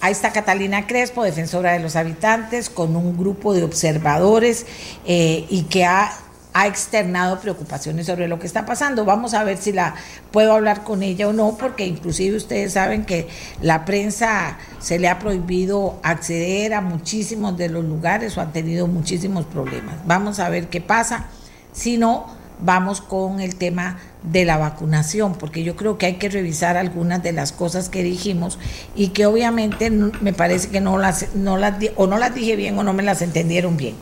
Ahí 0.00 0.12
está 0.12 0.32
Catalina 0.32 0.86
Crespo, 0.86 1.22
defensora 1.22 1.72
de 1.72 1.78
los 1.78 1.94
habitantes, 1.94 2.70
con 2.70 2.96
un 2.96 3.16
grupo 3.16 3.54
de 3.54 3.62
observadores 3.62 4.66
eh, 5.06 5.46
y 5.48 5.62
que 5.64 5.84
ha 5.84 6.12
ha 6.54 6.66
externado 6.66 7.40
preocupaciones 7.40 8.06
sobre 8.06 8.28
lo 8.28 8.38
que 8.38 8.46
está 8.46 8.66
pasando. 8.66 9.04
Vamos 9.04 9.34
a 9.34 9.44
ver 9.44 9.56
si 9.56 9.72
la 9.72 9.94
puedo 10.30 10.52
hablar 10.52 10.84
con 10.84 11.02
ella 11.02 11.28
o 11.28 11.32
no, 11.32 11.56
porque 11.56 11.86
inclusive 11.86 12.36
ustedes 12.36 12.74
saben 12.74 13.04
que 13.04 13.28
la 13.60 13.84
prensa 13.84 14.58
se 14.78 14.98
le 14.98 15.08
ha 15.08 15.18
prohibido 15.18 15.98
acceder 16.02 16.74
a 16.74 16.80
muchísimos 16.80 17.56
de 17.56 17.68
los 17.68 17.84
lugares 17.84 18.36
o 18.36 18.40
han 18.40 18.52
tenido 18.52 18.86
muchísimos 18.86 19.46
problemas. 19.46 19.96
Vamos 20.06 20.38
a 20.40 20.48
ver 20.48 20.68
qué 20.68 20.80
pasa. 20.80 21.26
Si 21.72 21.96
no, 21.96 22.26
vamos 22.60 23.00
con 23.00 23.40
el 23.40 23.56
tema 23.56 23.98
de 24.22 24.44
la 24.44 24.56
vacunación, 24.56 25.34
porque 25.34 25.64
yo 25.64 25.74
creo 25.74 25.98
que 25.98 26.06
hay 26.06 26.14
que 26.14 26.28
revisar 26.28 26.76
algunas 26.76 27.22
de 27.22 27.32
las 27.32 27.52
cosas 27.52 27.88
que 27.88 28.02
dijimos 28.02 28.58
y 28.94 29.08
que 29.08 29.26
obviamente 29.26 29.90
me 29.90 30.32
parece 30.32 30.68
que 30.68 30.80
no 30.80 30.98
las, 30.98 31.34
no 31.34 31.56
las, 31.56 31.74
o 31.96 32.06
no 32.06 32.18
las 32.18 32.34
dije 32.34 32.56
bien 32.56 32.78
o 32.78 32.84
no 32.84 32.92
me 32.92 33.02
las 33.02 33.22
entendieron 33.22 33.76
bien. 33.76 33.96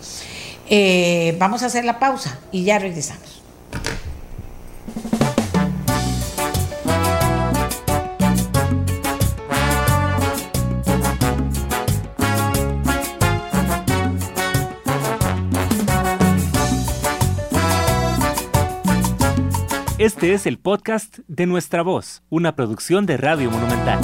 Eh, 0.73 1.35
vamos 1.41 1.65
a 1.65 1.67
hacer 1.67 1.85
la 1.85 1.99
pausa 1.99 2.39
y 2.53 2.63
ya 2.63 2.79
regresamos. 2.79 3.43
Este 19.99 20.33
es 20.33 20.47
el 20.47 20.59
podcast 20.59 21.19
de 21.27 21.47
Nuestra 21.47 21.83
Voz, 21.83 22.23
una 22.31 22.55
producción 22.55 23.07
de 23.07 23.17
Radio 23.17 23.51
Monumental. 23.51 23.99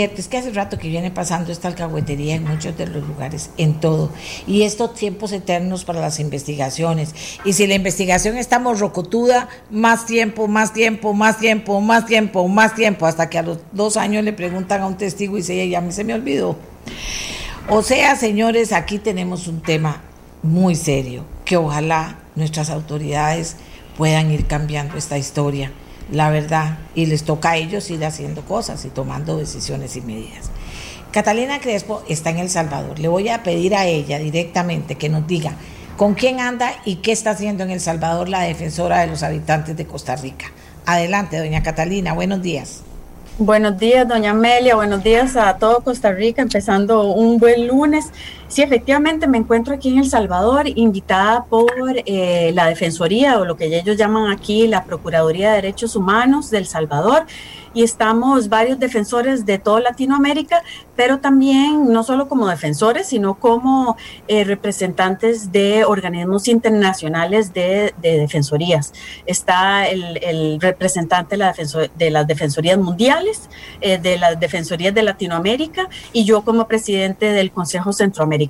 Es 0.00 0.28
que 0.28 0.38
hace 0.38 0.50
rato 0.50 0.78
que 0.78 0.88
viene 0.88 1.10
pasando 1.10 1.52
esta 1.52 1.68
alcahuetería 1.68 2.34
en 2.34 2.44
muchos 2.44 2.76
de 2.76 2.86
los 2.86 3.06
lugares, 3.06 3.50
en 3.56 3.80
todo, 3.80 4.10
y 4.46 4.62
estos 4.62 4.94
tiempos 4.94 5.32
eternos 5.32 5.84
para 5.84 6.00
las 6.00 6.20
investigaciones. 6.20 7.14
Y 7.44 7.52
si 7.52 7.66
la 7.66 7.74
investigación 7.74 8.36
está 8.36 8.58
morrocotuda, 8.58 9.48
más 9.70 10.06
tiempo, 10.06 10.48
más 10.48 10.72
tiempo, 10.72 11.12
más 11.12 11.38
tiempo, 11.38 11.80
más 11.80 12.06
tiempo, 12.06 12.48
más 12.48 12.74
tiempo, 12.74 13.06
hasta 13.06 13.28
que 13.28 13.38
a 13.38 13.42
los 13.42 13.58
dos 13.72 13.96
años 13.96 14.24
le 14.24 14.32
preguntan 14.32 14.82
a 14.82 14.86
un 14.86 14.96
testigo 14.96 15.38
y 15.38 15.42
ya 15.42 15.90
se 15.90 16.04
me 16.04 16.14
olvidó. 16.14 16.56
O 17.68 17.82
sea, 17.82 18.16
señores, 18.16 18.72
aquí 18.72 18.98
tenemos 18.98 19.46
un 19.46 19.62
tema 19.62 20.02
muy 20.42 20.74
serio, 20.74 21.24
que 21.44 21.56
ojalá 21.56 22.18
nuestras 22.34 22.70
autoridades 22.70 23.56
puedan 23.96 24.30
ir 24.30 24.46
cambiando 24.46 24.96
esta 24.96 25.18
historia, 25.18 25.72
la 26.12 26.30
verdad, 26.30 26.78
y 26.94 27.06
les 27.06 27.24
toca 27.24 27.50
a 27.50 27.56
ellos 27.56 27.90
ir 27.90 28.04
haciendo 28.04 28.42
cosas 28.42 28.84
y 28.84 28.88
tomando 28.88 29.36
decisiones 29.36 29.96
y 29.96 30.02
medidas. 30.02 30.50
Catalina 31.10 31.58
Crespo 31.60 32.02
está 32.08 32.30
en 32.30 32.38
El 32.38 32.48
Salvador. 32.48 32.98
Le 32.98 33.08
voy 33.08 33.28
a 33.28 33.42
pedir 33.42 33.74
a 33.74 33.86
ella 33.86 34.18
directamente 34.18 34.94
que 34.94 35.08
nos 35.08 35.26
diga 35.26 35.56
con 35.96 36.14
quién 36.14 36.40
anda 36.40 36.72
y 36.84 36.96
qué 36.96 37.12
está 37.12 37.30
haciendo 37.30 37.64
en 37.64 37.70
El 37.70 37.80
Salvador 37.80 38.28
la 38.28 38.40
defensora 38.40 39.00
de 39.00 39.08
los 39.08 39.22
habitantes 39.22 39.76
de 39.76 39.86
Costa 39.86 40.16
Rica. 40.16 40.46
Adelante, 40.86 41.38
doña 41.38 41.62
Catalina, 41.62 42.12
buenos 42.12 42.42
días. 42.42 42.82
Buenos 43.38 43.78
días, 43.78 44.06
doña 44.06 44.32
Amelia. 44.32 44.74
Buenos 44.74 45.02
días 45.02 45.36
a 45.36 45.56
todo 45.56 45.80
Costa 45.80 46.12
Rica, 46.12 46.42
empezando 46.42 47.12
un 47.12 47.38
buen 47.38 47.66
lunes. 47.66 48.06
Sí, 48.52 48.60
efectivamente 48.60 49.26
me 49.26 49.38
encuentro 49.38 49.74
aquí 49.74 49.88
en 49.88 50.00
El 50.00 50.10
Salvador, 50.10 50.68
invitada 50.68 51.46
por 51.46 51.72
eh, 52.04 52.52
la 52.52 52.66
Defensoría 52.66 53.38
o 53.38 53.46
lo 53.46 53.56
que 53.56 53.64
ellos 53.74 53.96
llaman 53.96 54.30
aquí 54.30 54.66
la 54.66 54.84
Procuraduría 54.84 55.48
de 55.48 55.62
Derechos 55.62 55.96
Humanos 55.96 56.50
del 56.50 56.66
Salvador 56.66 57.24
y 57.74 57.82
estamos 57.82 58.50
varios 58.50 58.78
defensores 58.78 59.46
de 59.46 59.58
toda 59.58 59.80
Latinoamérica, 59.80 60.62
pero 60.96 61.20
también 61.20 61.90
no 61.90 62.02
solo 62.02 62.28
como 62.28 62.46
defensores, 62.46 63.06
sino 63.06 63.34
como 63.34 63.96
eh, 64.28 64.44
representantes 64.44 65.50
de 65.50 65.86
organismos 65.86 66.48
internacionales 66.48 67.54
de, 67.54 67.94
defensorías. 68.02 68.92
Está 69.24 69.88
el, 69.88 70.60
representante 70.60 71.36
de, 71.36 71.38
la 71.38 71.54
de, 71.96 72.10
las 72.10 72.26
defensorías 72.26 72.76
mundiales, 72.76 73.48
eh, 73.80 73.96
de 73.96 74.18
las 74.18 74.38
defensorías 74.38 74.94
de 74.94 75.02
Latinoamérica 75.02 75.88
y 76.12 76.24
yo 76.24 76.42
como 76.42 76.68
presidente 76.68 77.32
del 77.32 77.50
Consejo 77.50 77.94
Centroamericano. 77.94 78.41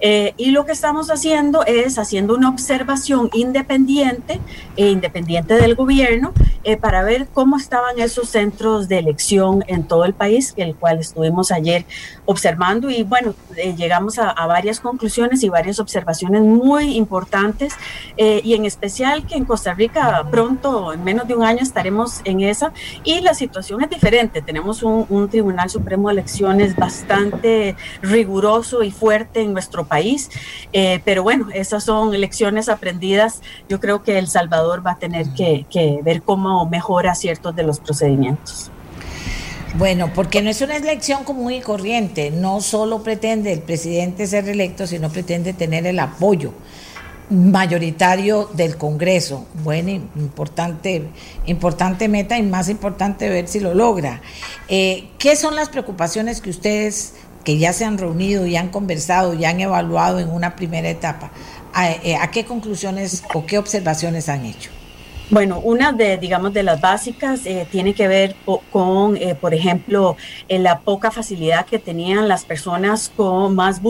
Eh, 0.00 0.34
y 0.36 0.52
lo 0.52 0.64
que 0.64 0.72
estamos 0.72 1.10
haciendo 1.10 1.64
es 1.64 1.98
haciendo 1.98 2.34
una 2.34 2.48
observación 2.48 3.30
independiente 3.32 4.40
e 4.76 4.90
independiente 4.90 5.54
del 5.54 5.74
gobierno 5.74 6.32
eh, 6.64 6.76
para 6.76 7.02
ver 7.02 7.28
cómo 7.32 7.56
estaban 7.56 7.98
esos 7.98 8.28
centros 8.28 8.88
de 8.88 8.98
elección 8.98 9.64
en 9.68 9.84
todo 9.84 10.04
el 10.04 10.12
país, 10.12 10.54
el 10.56 10.74
cual 10.76 10.98
estuvimos 10.98 11.50
ayer 11.50 11.84
observando. 12.26 12.90
Y 12.90 13.04
bueno, 13.04 13.34
eh, 13.56 13.74
llegamos 13.76 14.18
a, 14.18 14.34
varias 14.46 14.80
conclusiones 14.80 15.42
y 15.42 15.48
varias 15.48 15.78
observaciones 15.78 16.42
muy 16.42 16.96
importantes 16.96 17.74
eh, 18.16 18.40
y 18.44 18.54
en 18.54 18.64
especial 18.64 19.26
que 19.26 19.34
en 19.36 19.44
Costa 19.44 19.74
Rica 19.74 20.26
pronto, 20.30 20.92
en 20.92 21.04
menos 21.04 21.26
de 21.26 21.34
un 21.34 21.44
año, 21.44 21.62
estaremos 21.62 22.20
en 22.24 22.40
esa. 22.40 22.72
Y 23.02 23.20
la 23.20 23.34
situación 23.34 23.82
es 23.82 23.90
diferente. 23.90 24.42
Tenemos 24.42 24.82
un, 24.82 25.06
un 25.08 25.28
Tribunal 25.28 25.70
Supremo 25.70 26.08
de 26.08 26.14
Elecciones 26.14 26.76
bastante 26.76 27.76
riguroso 28.02 28.82
y 28.82 28.90
fuerte 28.90 29.07
en 29.10 29.52
nuestro 29.52 29.86
país, 29.86 30.30
pero 31.04 31.22
bueno, 31.22 31.48
esas 31.52 31.84
son 31.84 32.18
lecciones 32.18 32.68
aprendidas. 32.68 33.42
Yo 33.68 33.80
creo 33.80 34.02
que 34.02 34.18
El 34.18 34.28
Salvador 34.28 34.86
va 34.86 34.92
a 34.92 34.98
tener 34.98 35.28
que, 35.30 35.66
que 35.70 36.00
ver 36.02 36.22
cómo 36.22 36.66
mejora 36.66 37.14
ciertos 37.14 37.56
de 37.56 37.62
los 37.62 37.80
procedimientos. 37.80 38.70
Bueno, 39.74 40.10
porque 40.14 40.42
no 40.42 40.50
es 40.50 40.60
una 40.62 40.76
elección 40.76 41.24
común 41.24 41.52
y 41.52 41.60
corriente, 41.60 42.30
no 42.30 42.60
solo 42.60 43.02
pretende 43.02 43.52
el 43.52 43.60
presidente 43.60 44.26
ser 44.26 44.46
reelecto, 44.46 44.86
sino 44.86 45.10
pretende 45.10 45.52
tener 45.52 45.86
el 45.86 45.98
apoyo 45.98 46.52
mayoritario 47.30 48.48
del 48.54 48.76
Congreso. 48.76 49.46
Bueno, 49.62 49.90
importante, 49.90 51.08
importante 51.46 52.08
meta 52.08 52.38
y 52.38 52.42
más 52.42 52.68
importante 52.68 53.28
ver 53.28 53.48
si 53.48 53.60
lo 53.60 53.74
logra. 53.74 54.22
Eh, 54.68 55.08
¿Qué 55.18 55.36
son 55.36 55.54
las 55.54 55.68
preocupaciones 55.68 56.40
que 56.40 56.50
ustedes, 56.50 57.14
que 57.48 57.56
ya 57.56 57.72
se 57.72 57.86
han 57.86 57.96
reunido 57.96 58.46
y 58.46 58.56
han 58.56 58.68
conversado 58.68 59.32
y 59.32 59.46
han 59.46 59.58
evaluado 59.58 60.18
en 60.18 60.28
una 60.28 60.54
primera 60.54 60.90
etapa, 60.90 61.30
a 61.72 61.90
eh, 61.92 62.18
qué 62.30 62.44
conclusiones 62.44 63.24
o 63.32 63.46
qué 63.46 63.56
observaciones 63.56 64.28
han 64.28 64.44
hecho? 64.44 64.70
Bueno, 65.30 65.58
una 65.58 65.92
de, 65.92 66.18
digamos, 66.18 66.52
de 66.52 66.62
las 66.62 66.78
básicas 66.78 67.46
eh, 67.46 67.66
tiene 67.70 67.94
que 67.94 68.06
ver 68.06 68.36
con, 68.70 69.16
eh, 69.16 69.34
por 69.34 69.54
ejemplo, 69.54 70.18
la 70.46 70.80
poca 70.80 71.10
facilidad 71.10 71.64
que 71.64 71.78
tenían 71.78 72.28
las 72.28 72.44
personas 72.44 73.10
con 73.16 73.54
más, 73.54 73.80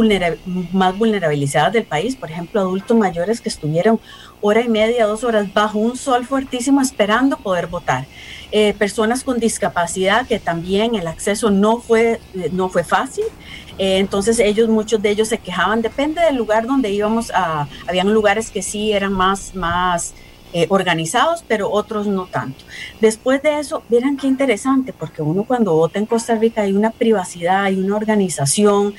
más 0.72 0.96
vulnerabilizadas 0.96 1.72
del 1.72 1.82
país, 1.82 2.14
por 2.14 2.30
ejemplo, 2.30 2.60
adultos 2.60 2.96
mayores 2.96 3.40
que 3.40 3.48
estuvieron 3.48 3.98
hora 4.40 4.60
y 4.60 4.68
media, 4.68 5.04
dos 5.04 5.24
horas 5.24 5.52
bajo 5.52 5.80
un 5.80 5.96
sol 5.96 6.24
fuertísimo 6.24 6.80
esperando 6.80 7.36
poder 7.36 7.66
votar. 7.66 8.06
Personas 8.78 9.24
con 9.24 9.38
discapacidad 9.38 10.26
que 10.26 10.38
también 10.38 10.94
el 10.94 11.06
acceso 11.06 11.50
no 11.50 11.80
fue, 11.80 12.18
no 12.52 12.68
fue 12.68 12.82
fácil. 12.82 13.24
entonces 13.76 14.38
ellos, 14.38 14.68
muchos 14.68 15.02
de 15.02 15.10
ellos 15.10 15.28
se 15.28 15.38
quejaban, 15.38 15.82
depende 15.82 16.22
del 16.22 16.36
lugar 16.36 16.66
donde 16.66 16.90
íbamos 16.90 17.30
a, 17.30 17.68
habían 17.86 18.12
lugares 18.12 18.50
que 18.50 18.62
sí 18.62 18.92
eran 18.92 19.12
más, 19.12 19.54
más 19.54 20.14
eh, 20.54 20.66
organizados, 20.70 21.44
pero 21.46 21.70
otros 21.70 22.06
no 22.06 22.24
tanto. 22.24 22.64
Después 23.02 23.42
de 23.42 23.58
eso, 23.58 23.82
miren 23.90 24.16
qué 24.16 24.26
interesante, 24.26 24.94
porque 24.94 25.20
uno 25.20 25.44
cuando 25.44 25.74
vota 25.74 25.98
en 25.98 26.06
Costa 26.06 26.36
Rica 26.36 26.62
hay 26.62 26.72
una 26.72 26.88
privacidad, 26.88 27.64
hay 27.64 27.78
una 27.78 27.96
organización. 27.96 28.94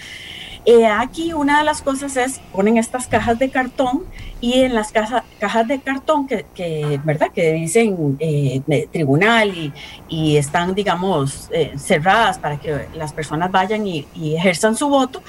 Eh, 0.65 0.85
aquí 0.85 1.33
una 1.33 1.59
de 1.59 1.63
las 1.63 1.81
cosas 1.81 2.17
es, 2.17 2.39
ponen 2.51 2.77
estas 2.77 3.07
cajas 3.07 3.39
de 3.39 3.49
cartón 3.49 4.03
y 4.41 4.61
en 4.61 4.73
las 4.73 4.91
cajas, 4.91 5.23
cajas 5.39 5.67
de 5.67 5.79
cartón 5.79 6.27
que, 6.27 6.99
¿verdad? 7.03 7.31
que 7.33 7.53
dicen 7.53 8.17
eh, 8.19 8.87
tribunal 8.91 9.73
y, 10.09 10.37
están, 10.37 10.75
digamos, 10.75 11.49
cerradas 11.77 12.37
para 12.37 12.57
que 12.57 12.87
las 12.95 13.13
personas 13.13 13.51
vayan 13.51 13.85
y 13.87 14.05
ejerzan 14.35 14.75
su 14.75 14.89
voto, 14.89 15.21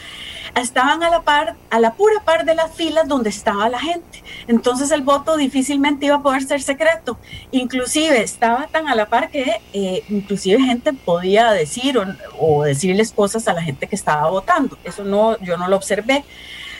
estaban 0.57 1.03
a 1.03 1.11
la 1.11 1.23
par, 1.23 1.57
a 1.71 1.81
la 1.81 1.95
pura 1.95 2.21
par 2.25 2.45
de 2.45 2.55
las 2.55 2.73
filas 2.73 3.07
donde 3.09 3.31
estaba 3.31 3.69
la 3.69 3.79
gente. 3.79 4.23
Entonces 4.47 4.91
el 4.91 5.03
voto 5.03 5.37
difícilmente 5.37 6.07
iba 6.07 6.17
a 6.17 6.23
poder 6.23 6.43
ser 6.43 6.63
secreto. 6.63 7.19
Inclusive 7.51 8.23
estaba 8.23 8.67
tan 8.67 8.89
a 8.89 8.95
la 8.95 9.07
par 9.07 9.31
que 9.31 9.61
eh, 9.73 10.03
inclusive 10.09 10.61
gente 10.61 10.93
podía 10.93 11.53
decir 11.53 11.99
o, 12.39 12.63
decirles 12.65 13.13
cosas 13.13 13.49
a 13.49 13.53
la 13.53 13.63
gente 13.63 13.87
que 13.87 13.97
estaba 13.97 14.29
votando. 14.31 14.79
Eso 14.85 15.05
no, 15.05 15.39
yo 15.41 15.57
no 15.57 15.69
lo 15.69 15.77
observé. 15.77 16.25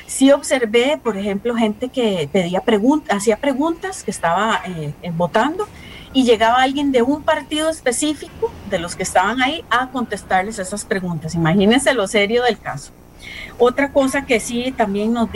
Sí 0.07 0.33
observé, 0.33 0.99
por 1.03 1.17
ejemplo, 1.17 1.55
gente 1.55 1.89
que 1.89 2.29
pedía 2.33 2.61
preguntas, 2.63 3.19
hacía 3.19 3.37
preguntas 3.37 4.03
que 4.03 4.11
estaba 4.11 4.61
eh, 4.67 4.93
votando 5.13 5.69
y 6.13 6.25
llegaba 6.25 6.63
alguien 6.63 6.91
de 6.91 7.03
un 7.03 7.23
partido 7.23 7.71
específico 7.71 8.51
de 8.69 8.79
los 8.79 8.97
que 8.97 9.05
estaban 9.05 9.41
ahí 9.41 9.65
a 9.71 9.91
contestarles 9.91 10.59
esas 10.59 10.85
preguntas. 10.85 11.35
Imagínense 11.35 11.95
lo 11.95 12.09
serio 12.09 12.43
del 12.43 12.59
caso. 12.59 12.93
Otra 13.59 13.93
cosa 13.93 14.27
que 14.27 14.41
sí 14.41 14.73
también 14.77 15.13
nos, 15.13 15.29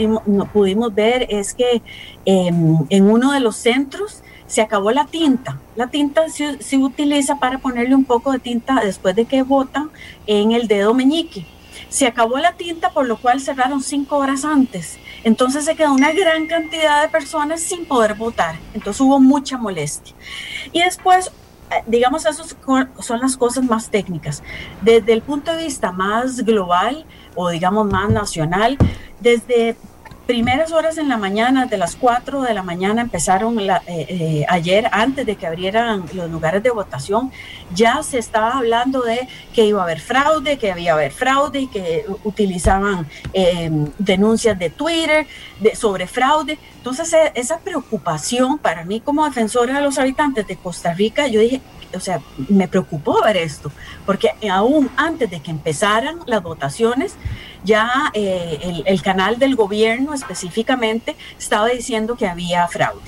pudimos 0.51 0.93
ver 0.93 1.27
es 1.29 1.53
que 1.53 1.81
em, 2.25 2.77
en 2.89 3.09
uno 3.09 3.31
de 3.31 3.39
los 3.39 3.55
centros 3.55 4.23
se 4.47 4.61
acabó 4.61 4.91
la 4.91 5.05
tinta. 5.05 5.59
La 5.75 5.87
tinta 5.87 6.27
se, 6.29 6.77
utiliza 6.77 7.37
para 7.37 7.57
ponerle 7.57 7.95
un 7.95 8.05
poco 8.05 8.31
de 8.31 8.39
tinta 8.39 8.81
después 8.83 9.15
de 9.15 9.25
que 9.25 9.43
votan 9.43 9.89
en 10.27 10.51
el 10.51 10.67
dedo 10.67 10.93
meñique. 10.93 11.45
Se 11.89 12.07
acabó 12.07 12.37
la 12.37 12.53
tinta, 12.53 12.91
por 12.91 13.05
lo 13.05 13.17
cual 13.17 13.39
cerraron 13.41 13.81
cinco 13.81 14.17
horas 14.17 14.43
antes. 14.43 14.97
Entonces 15.23 15.65
se 15.65 15.75
quedó 15.75 15.93
una 15.93 16.11
gran 16.11 16.47
cantidad 16.47 17.01
de 17.01 17.09
personas 17.09 17.61
sin 17.61 17.85
poder 17.85 18.15
votar. 18.15 18.55
Entonces 18.73 19.01
hubo 19.01 19.19
mucha 19.19 19.57
molestia. 19.57 20.13
Y 20.71 20.81
después 20.81 21.31
eh, 21.71 21.83
digamos, 21.87 22.25
esas 22.25 22.55
son 22.99 23.19
las 23.19 23.37
cosas 23.37 23.63
más 23.63 23.89
técnicas. 23.89 24.43
Desde 24.81 25.13
el 25.13 25.21
punto 25.21 25.51
de 25.51 25.63
vista 25.63 25.91
más 25.91 26.41
global 26.41 27.05
o 27.35 27.49
digamos 27.49 27.85
más 27.87 28.09
nacional, 28.09 28.77
desde 29.19 29.75
primeras 30.25 30.71
horas 30.71 30.97
en 30.97 31.07
la 31.07 31.17
mañana, 31.17 31.67
de 31.67 31.77
las 31.77 31.95
4 31.95 32.41
de 32.41 32.53
la 32.53 32.63
mañana 32.63 33.01
empezaron 33.01 33.59
eh, 33.59 33.79
eh, 33.87 34.45
ayer, 34.49 34.89
antes 34.91 35.25
de 35.25 35.35
que 35.35 35.45
abrieran 35.45 36.05
los 36.13 36.29
lugares 36.31 36.63
de 36.63 36.71
votación, 36.71 37.31
ya 37.73 38.01
se 38.01 38.17
estaba 38.17 38.57
hablando 38.57 39.01
de 39.01 39.27
que 39.53 39.65
iba 39.65 39.81
a 39.81 39.83
haber 39.83 39.99
fraude, 39.99 40.57
que 40.57 40.71
había 40.71 40.93
haber 40.93 41.11
fraude 41.11 41.61
y 41.61 41.67
que 41.67 42.05
utilizaban 42.23 43.07
denuncias 43.99 44.57
de 44.57 44.69
Twitter 44.69 45.27
de, 45.59 45.75
sobre 45.75 46.07
fraude. 46.07 46.57
Entonces, 46.77 47.13
e, 47.13 47.31
esa 47.35 47.59
preocupación 47.59 48.57
para 48.57 48.83
mí 48.83 49.01
como 49.01 49.25
defensora 49.25 49.75
de 49.75 49.81
los 49.81 49.97
habitantes 49.97 50.47
de 50.47 50.55
Costa 50.55 50.93
Rica, 50.93 51.27
yo 51.27 51.39
dije, 51.39 51.61
o 51.95 51.99
sea, 51.99 52.21
me 52.49 52.67
preocupó 52.67 53.21
ver 53.23 53.37
esto, 53.37 53.71
porque 54.05 54.29
aún 54.49 54.89
antes 54.97 55.29
de 55.29 55.39
que 55.39 55.51
empezaran 55.51 56.19
las 56.25 56.41
votaciones, 56.43 57.15
ya 57.63 58.11
eh, 58.13 58.83
el, 58.85 59.01
canal 59.01 59.39
del 59.39 59.55
gobierno 59.55 60.13
específicamente 60.13 61.15
estaba 61.37 61.67
diciendo 61.67 62.15
que 62.15 62.27
había 62.27 62.67
fraude. 62.67 63.01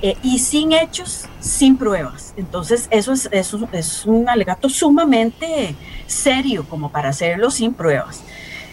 Eh, 0.00 0.16
y 0.22 0.38
sin 0.38 0.72
hechos, 0.72 1.26
sin 1.40 1.76
pruebas. 1.76 2.32
Entonces, 2.36 2.88
eso 2.90 3.12
es, 3.12 4.04
un 4.04 4.28
alegato 4.28 4.68
sumamente 4.68 5.74
serio 6.06 6.64
como 6.68 6.90
para 6.90 7.08
hacerlo 7.08 7.50
sin 7.50 7.74
pruebas. 7.74 8.22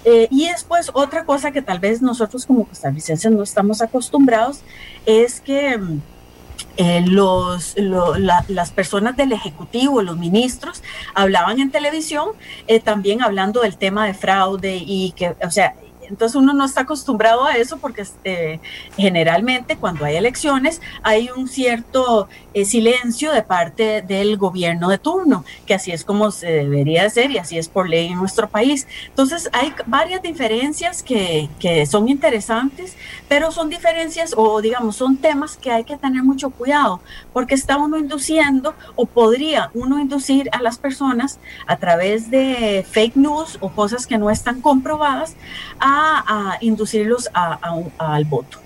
Eh, 0.04 0.28
y 0.30 0.48
después 0.48 0.92
otra 0.94 1.26
cosa 1.26 1.52
que 1.52 1.64
tal 1.64 1.80
vez 1.80 2.04
nosotros 2.04 2.46
como 2.46 2.66
costarricenses 2.66 3.32
no 3.32 3.42
estamos 3.42 3.82
acostumbrados 3.82 4.60
es 5.08 5.42
que 5.42 5.80
mm, 5.80 6.00
eh, 6.78 7.04
los, 7.08 7.76
las 7.78 8.72
personas 8.72 9.16
del 9.16 9.32
Ejecutivo, 9.32 10.02
los 10.02 10.18
ministros, 10.18 10.84
hablaban 11.14 11.60
en 11.60 11.72
televisión 11.72 12.30
eh, 12.68 12.80
también 12.80 13.22
hablando 13.22 13.62
del 13.62 13.78
tema 13.78 14.06
de 14.06 14.14
fraude 14.14 14.76
y 14.86 15.12
que, 15.16 15.36
o 15.44 15.52
sea, 15.52 15.76
entonces 16.10 16.36
uno 16.36 16.54
no 16.54 16.66
está 16.66 16.82
acostumbrado 16.82 17.46
a 17.46 17.58
eso 17.58 17.78
porque 17.78 18.02
este, 18.02 18.60
generalmente 18.98 19.78
cuando 19.78 20.06
hay 20.06 20.16
elecciones 20.16 20.82
hay 21.04 21.30
un 21.30 21.48
cierto 21.48 22.28
eh, 22.54 22.66
silencio 22.66 23.32
de 23.32 23.44
parte 23.44 24.02
del 24.02 24.38
gobierno 24.38 24.90
de 24.90 24.98
turno, 24.98 25.46
que 25.66 25.74
así 25.74 25.92
es 25.92 26.04
como 26.04 26.32
se 26.32 26.48
debería 26.48 27.06
hacer 27.06 27.32
y 27.32 27.38
así 27.38 27.58
es 27.58 27.68
por 27.68 27.90
ley 27.90 28.08
en 28.08 28.18
nuestro 28.18 28.50
país. 28.50 28.88
Entonces 29.08 29.50
hay 29.54 29.74
varias 29.86 30.22
diferencias 30.22 31.04
que, 31.04 31.50
que 31.60 31.86
son 31.86 32.10
interesantes, 32.10 32.96
pero 33.28 33.52
son 33.52 33.70
diferencias 33.70 34.34
o 34.38 34.62
digamos 34.62 34.96
son 34.96 35.18
temas 35.18 35.58
que 35.58 35.72
hay 35.72 35.84
que 35.84 35.98
tener 35.98 36.24
mucho 36.24 36.50
cuidado 36.50 37.02
porque 37.34 37.56
está 37.56 37.78
uno 37.78 37.98
induciendo 37.98 38.74
o 38.96 39.06
podría 39.06 39.70
uno 39.74 40.00
inducir 40.00 40.50
a 40.52 40.62
las 40.62 40.78
personas 40.78 41.40
a 41.68 41.78
través 41.78 42.30
de 42.30 42.86
fake 42.90 43.16
news 43.16 43.58
o 43.62 43.70
cosas 43.70 44.08
que 44.08 44.18
no 44.18 44.30
están 44.30 44.62
comprobadas 44.62 45.36
a 45.80 45.95
a, 45.96 46.58
inducirlos 46.62 47.30
al 47.34 48.26
voto. 48.26 48.60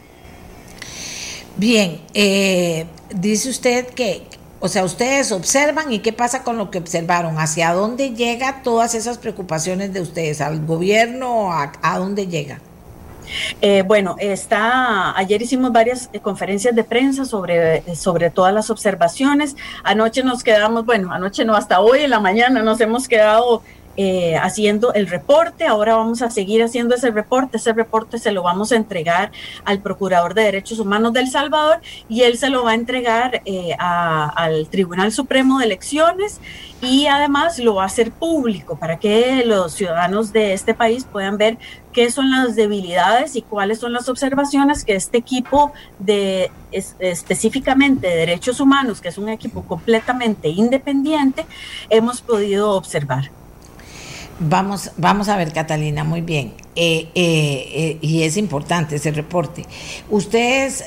Bien, 1.57 1.99
eh, 2.14 2.85
dice 3.14 3.49
usted 3.49 3.88
que, 3.88 4.23
o 4.60 4.69
sea, 4.69 4.85
ustedes 4.85 5.31
observan 5.31 5.91
y 5.91 5.99
qué 5.99 6.14
pasa 6.14 6.43
con 6.43 6.57
lo 6.57 6.72
que 6.72 6.77
observaron, 6.77 7.38
hacia 7.38 7.73
dónde 7.73 8.11
llega 8.11 8.61
todas 8.64 8.95
esas 8.95 9.18
preocupaciones 9.18 9.93
de 9.93 10.01
ustedes, 10.01 10.39
al 10.41 10.65
gobierno, 10.65 11.51
a, 11.51 11.73
a 11.81 11.97
dónde 11.99 12.27
llega. 12.27 12.61
Eh, 13.61 13.84
bueno, 13.85 14.15
está, 14.19 15.18
ayer 15.18 15.41
hicimos 15.41 15.72
varias 15.72 16.10
eh, 16.14 16.19
conferencias 16.19 16.76
de 16.76 16.84
prensa 16.84 17.26
sobre, 17.26 17.84
sobre 17.95 18.30
todas 18.30 18.53
las 18.53 18.69
observaciones. 18.69 19.56
Anoche 19.84 20.23
nos 20.23 20.43
quedamos, 20.43 20.85
bueno, 20.85 21.11
anoche 21.11 21.45
no, 21.45 21.56
hasta 21.56 21.80
hoy 21.80 22.01
en 22.01 22.10
la 22.10 22.19
mañana 22.19 22.61
nos 22.61 22.80
hemos 22.81 23.07
quedado 23.07 23.61
eh, 24.01 24.38
haciendo 24.38 24.93
el 24.93 25.07
reporte, 25.07 25.67
ahora 25.67 25.93
vamos 25.93 26.21
a 26.21 26.30
seguir 26.30 26.63
haciendo 26.63 26.95
ese 26.95 27.11
reporte, 27.11 27.57
ese 27.57 27.73
reporte 27.73 28.17
se 28.17 28.31
lo 28.31 28.43
vamos 28.43 28.71
a 28.71 28.77
entregar 28.77 29.30
al 29.65 29.81
Procurador 29.81 30.35
de 30.35 30.43
Derechos 30.43 30.80
Humanos 30.80 31.11
del 31.11 31.27
Salvador 31.27 31.81
y 32.07 32.21
él 32.21 32.38
se 32.38 32.49
lo 32.49 32.63
va 32.63 32.71
a 32.71 32.76
entregar 32.76 33.41
eh, 33.43 33.76
al 33.77 34.69
Tribunal 34.69 35.11
Supremo 35.11 35.59
de 35.59 35.65
Elecciones 35.65 36.39
y 36.81 37.07
además 37.07 37.59
lo 37.59 37.76
va 37.76 37.84
a 37.84 37.85
hacer 37.88 38.11
público 38.11 38.80
para 38.80 38.99
que 38.99 39.43
los 39.45 39.73
ciudadanos 39.73 40.31
de 40.31 40.53
este 40.53 40.73
país 40.73 41.03
puedan 41.03 41.38
ver 41.38 41.57
qué 41.91 42.09
son 42.09 42.31
las 42.31 42.55
debilidades 42.55 43.35
y 43.35 43.41
cuáles 43.41 43.80
son 43.80 43.91
las 43.91 44.07
observaciones 44.07 44.85
que 44.85 44.95
este 44.95 45.17
equipo 45.17 45.73
de 45.99 46.51
específicamente 46.71 48.07
de 48.07 48.15
derechos 48.15 48.61
humanos, 48.61 49.01
que 49.01 49.09
es 49.09 49.17
un 49.17 49.27
equipo 49.27 49.63
completamente 49.63 50.47
independiente, 50.47 51.45
hemos 51.89 52.21
podido 52.21 52.71
observar. 52.71 53.30
Vamos, 54.40 54.91
vamos 54.95 55.28
a 55.28 55.36
ver, 55.36 55.52
Catalina, 55.52 56.06
muy 56.06 56.22
bien. 56.22 56.53
Eh, 56.82 57.10
eh, 57.14 57.70
eh, 57.74 57.98
y 57.99 58.24
es 58.24 58.38
importante 58.38 58.95
ese 58.95 59.11
reporte. 59.11 59.66
Ustedes, 60.10 60.86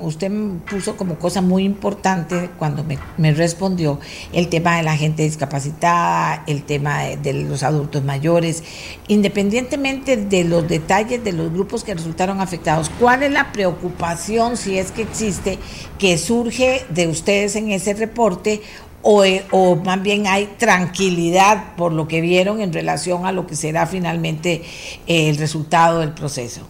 usted 0.00 0.32
puso 0.68 0.96
como 0.96 1.16
cosa 1.16 1.40
muy 1.42 1.62
importante 1.62 2.50
cuando 2.58 2.82
me, 2.82 3.32
respondió 3.32 4.00
el 4.32 4.48
tema 4.48 4.78
de 4.78 4.82
la 4.82 4.96
gente 4.96 5.22
discapacitada, 5.22 6.42
el 6.48 6.64
tema 6.64 7.02
de, 7.04 7.34
los 7.34 7.62
adultos 7.62 8.02
mayores, 8.02 8.64
independientemente 9.06 10.16
de 10.16 10.42
los 10.42 10.66
detalles 10.66 11.22
de 11.22 11.32
los 11.32 11.52
grupos 11.52 11.84
que 11.84 11.94
resultaron 11.94 12.40
afectados. 12.40 12.90
¿Cuál 12.98 13.22
es 13.22 13.30
la 13.30 13.52
preocupación, 13.52 14.56
si 14.56 14.76
es 14.76 14.90
que 14.90 15.02
existe, 15.02 15.60
que 16.00 16.18
surge 16.18 16.84
de 16.88 17.06
ustedes 17.06 17.54
en 17.54 17.70
ese 17.70 17.94
reporte? 17.94 18.60
Eh, 19.04 19.44
o, 19.52 19.76
más 19.76 20.02
bien 20.02 20.26
hay 20.26 20.46
tranquilidad 20.58 21.76
por 21.76 21.92
lo 21.92 22.08
que 22.08 22.20
vieron 22.20 22.60
en 22.60 22.72
relación 22.72 23.26
a 23.26 23.32
lo 23.32 23.46
que 23.46 23.54
será 23.54 23.86
finalmente 23.86 24.64
eh, 25.06 25.30
el 25.30 25.38
resultado 25.38 26.00
del 26.00 26.12
proceso? 26.12 26.62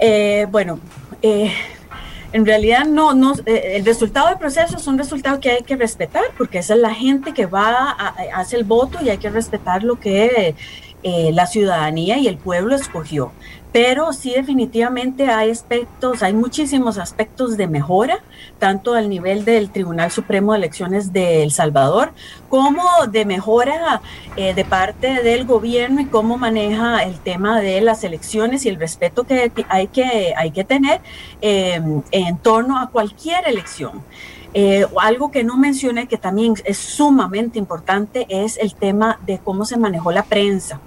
Eh, 0.00 0.46
bueno, 0.50 0.80
en 1.20 2.46
realidad 2.46 2.84
no, 2.86 3.14
no 3.14 3.34
el 3.44 3.84
resultado 3.84 4.28
del 4.28 4.38
proceso 4.38 4.76
es 4.76 4.86
un 4.86 4.96
resultado 4.96 5.40
que 5.40 5.50
hay 5.50 5.62
que 5.62 5.76
respetar 5.76 6.22
porque 6.36 6.58
esa 6.58 6.74
es 6.74 6.80
la 6.80 6.94
gente 6.94 7.32
que 7.34 7.46
va 7.46 7.90
a, 7.90 8.14
hace 8.34 8.56
el 8.56 8.64
voto 8.64 8.98
y 9.02 9.10
hay 9.10 9.18
que 9.18 9.30
respetar 9.30 9.82
lo 9.82 9.98
que 9.98 10.54
la 11.02 11.46
ciudadanía 11.46 12.18
y 12.18 12.28
el 12.28 12.38
pueblo 12.38 12.74
escogió 12.74 13.32
pero 13.80 14.12
sí 14.12 14.32
definitivamente 14.32 15.28
hay 15.28 15.52
aspectos, 15.52 16.24
hay 16.24 16.32
muchísimos 16.32 16.98
aspectos 16.98 17.56
de 17.56 17.68
mejora, 17.68 18.18
tanto 18.58 18.94
al 18.94 19.08
nivel 19.08 19.44
del 19.44 19.70
Tribunal 19.70 20.10
Supremo 20.10 20.50
de 20.50 20.58
Elecciones 20.58 21.12
de 21.12 21.44
El 21.44 21.52
Salvador, 21.52 22.10
como 22.48 22.82
de 23.08 23.24
mejora 23.24 24.02
eh, 24.34 24.52
de 24.52 24.64
parte 24.64 25.22
del 25.22 25.44
gobierno 25.44 26.00
y 26.00 26.06
cómo 26.06 26.36
maneja 26.38 27.04
el 27.04 27.20
tema 27.20 27.60
de 27.60 27.80
las 27.80 28.02
elecciones 28.02 28.66
y 28.66 28.68
el 28.68 28.80
respeto 28.80 29.22
que 29.22 29.52
hay 29.68 29.86
que, 29.86 30.34
hay 30.36 30.50
que 30.50 30.64
tener 30.64 31.00
eh, 31.40 31.80
en 32.10 32.38
torno 32.38 32.80
a 32.80 32.90
cualquier 32.90 33.46
elección. 33.46 34.02
Eh, 34.54 34.86
algo 35.00 35.30
que 35.30 35.44
no 35.44 35.56
mencioné 35.58 36.08
que 36.08 36.16
también 36.16 36.54
es 36.64 36.78
sumamente 36.78 37.58
importante 37.58 38.26
es 38.30 38.56
el 38.56 38.74
tema 38.74 39.20
de 39.26 39.38
cómo 39.38 39.64
se 39.64 39.76
manejó 39.76 40.10
la 40.10 40.22
prensa. 40.22 40.80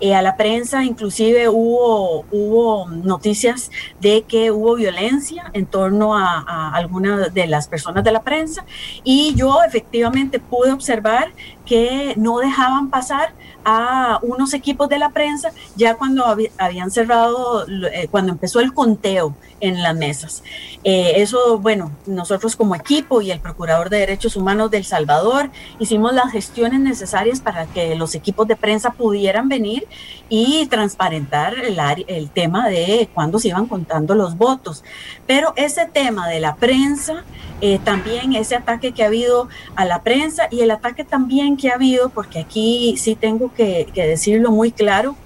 Eh, 0.00 0.14
a 0.14 0.20
la 0.20 0.36
prensa 0.36 0.84
inclusive 0.84 1.48
hubo, 1.48 2.26
hubo 2.30 2.88
noticias 2.88 3.70
de 4.00 4.22
que 4.22 4.50
hubo 4.50 4.74
violencia 4.74 5.50
en 5.54 5.64
torno 5.64 6.16
a, 6.16 6.44
a 6.46 6.74
algunas 6.74 7.32
de 7.32 7.46
las 7.46 7.68
personas 7.68 8.04
de 8.04 8.12
la 8.12 8.22
prensa 8.22 8.66
y 9.02 9.34
yo 9.34 9.62
efectivamente 9.62 10.38
pude 10.38 10.72
observar 10.72 11.32
que 11.66 12.14
no 12.16 12.38
dejaban 12.38 12.88
pasar 12.88 13.34
a 13.64 14.20
unos 14.22 14.54
equipos 14.54 14.88
de 14.88 14.98
la 14.98 15.10
prensa 15.10 15.50
ya 15.74 15.96
cuando 15.96 16.24
habían 16.56 16.90
cerrado, 16.90 17.66
eh, 17.68 18.06
cuando 18.10 18.32
empezó 18.32 18.60
el 18.60 18.72
conteo 18.72 19.34
en 19.60 19.82
las 19.82 19.96
mesas. 19.96 20.42
Eh, 20.84 21.14
eso, 21.16 21.58
bueno, 21.58 21.90
nosotros 22.06 22.54
como 22.54 22.74
equipo 22.74 23.20
y 23.22 23.30
el 23.30 23.40
Procurador 23.40 23.90
de 23.90 23.98
Derechos 23.98 24.36
Humanos 24.36 24.70
del 24.70 24.84
Salvador 24.84 25.50
hicimos 25.80 26.12
las 26.12 26.30
gestiones 26.30 26.78
necesarias 26.80 27.40
para 27.40 27.66
que 27.66 27.96
los 27.96 28.14
equipos 28.14 28.46
de 28.46 28.54
prensa 28.54 28.92
pudieran 28.92 29.48
venir 29.48 29.88
y 30.28 30.66
transparentar 30.66 31.54
el, 31.54 31.78
el 32.06 32.30
tema 32.30 32.68
de 32.68 33.08
cuándo 33.14 33.38
se 33.38 33.48
iban 33.48 33.66
contando 33.66 34.14
los 34.14 34.36
votos. 34.36 34.84
Pero 35.26 35.52
ese 35.56 35.86
tema 35.86 36.28
de 36.28 36.40
la 36.40 36.54
prensa, 36.54 37.24
eh, 37.60 37.80
también 37.82 38.34
ese 38.34 38.54
ataque 38.54 38.92
que 38.92 39.02
ha 39.02 39.06
habido 39.06 39.48
a 39.74 39.84
la 39.84 40.02
prensa 40.02 40.48
y 40.50 40.60
el 40.60 40.70
ataque 40.70 41.04
también 41.04 41.55
que 41.56 41.70
ha 41.70 41.74
habido, 41.74 42.10
porque 42.10 42.38
aquí 42.38 42.96
sí 42.96 43.14
tengo 43.14 43.52
que, 43.52 43.86
decirlo 43.94 44.50
muy 44.50 44.72
claro, 44.72 45.16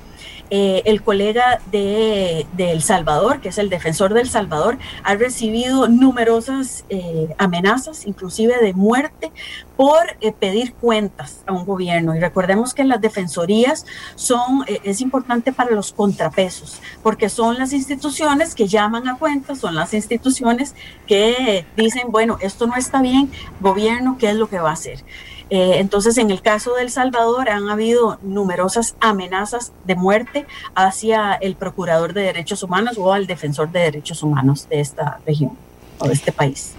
eh, 0.53 0.83
el 0.87 1.01
colega 1.03 1.61
de, 1.71 2.45
El 2.59 2.83
Salvador, 2.83 3.41
que 3.41 3.51
es 3.51 3.59
el 3.59 3.71
defensor 3.71 4.15
del 4.15 4.29
Salvador, 4.29 4.79
ha 5.05 5.15
recibido 5.15 5.87
numerosas 5.89 6.85
eh, 6.89 7.33
amenazas, 7.39 8.05
inclusive 8.05 8.59
de 8.61 8.73
muerte, 8.73 9.31
por 9.77 10.01
eh, 10.21 10.33
pedir 10.33 10.75
cuentas 10.75 11.45
a 11.47 11.53
un 11.53 11.65
gobierno. 11.65 12.17
Y 12.17 12.21
recordemos 12.21 12.75
que 12.75 12.83
las 12.83 13.01
defensorías 13.01 13.87
son, 14.17 14.65
es 14.67 15.01
importante 15.01 15.53
para 15.53 15.71
los 15.71 15.93
contrapesos, 15.93 16.81
porque 17.01 17.29
son 17.29 17.57
las 17.57 17.73
instituciones 17.73 18.57
que 18.57 18.67
llaman 18.67 19.07
a 19.07 19.19
cuentas, 19.19 19.61
son 19.61 19.77
las 19.77 19.95
instituciones 19.95 20.75
que 21.07 21.65
dicen, 21.77 22.11
bueno, 22.11 22.39
esto 22.41 22.67
no 22.67 22.75
está 22.75 23.01
bien, 23.01 23.31
gobierno, 23.61 24.17
¿qué 24.19 24.31
es 24.31 24.37
lo 24.37 24.49
que 24.49 24.59
va 24.59 24.71
a 24.71 24.75
hacer? 24.75 25.05
Eh, 25.51 25.79
entonces, 25.79 26.17
en 26.17 26.31
el 26.31 26.43
caso 26.43 26.75
de 26.75 26.83
El 26.83 26.91
Salvador 26.91 27.51
han 27.51 27.69
habido 27.69 28.19
numerosas 28.23 28.95
amenazas 29.01 29.73
de 29.85 29.97
muerte 29.97 30.47
hacia 30.77 31.35
el 31.35 31.57
procurador 31.57 32.15
de 32.15 32.23
derechos 32.23 32.63
humanos 32.63 32.97
o 32.99 33.13
al 33.13 33.27
defensor 33.27 33.71
de 33.71 33.81
derechos 33.81 34.23
humanos 34.23 34.69
de 34.69 34.81
esta 34.81 35.19
región 35.27 35.59
o 35.99 36.07
de 36.07 36.15
este 36.15 36.31
país. 36.31 36.75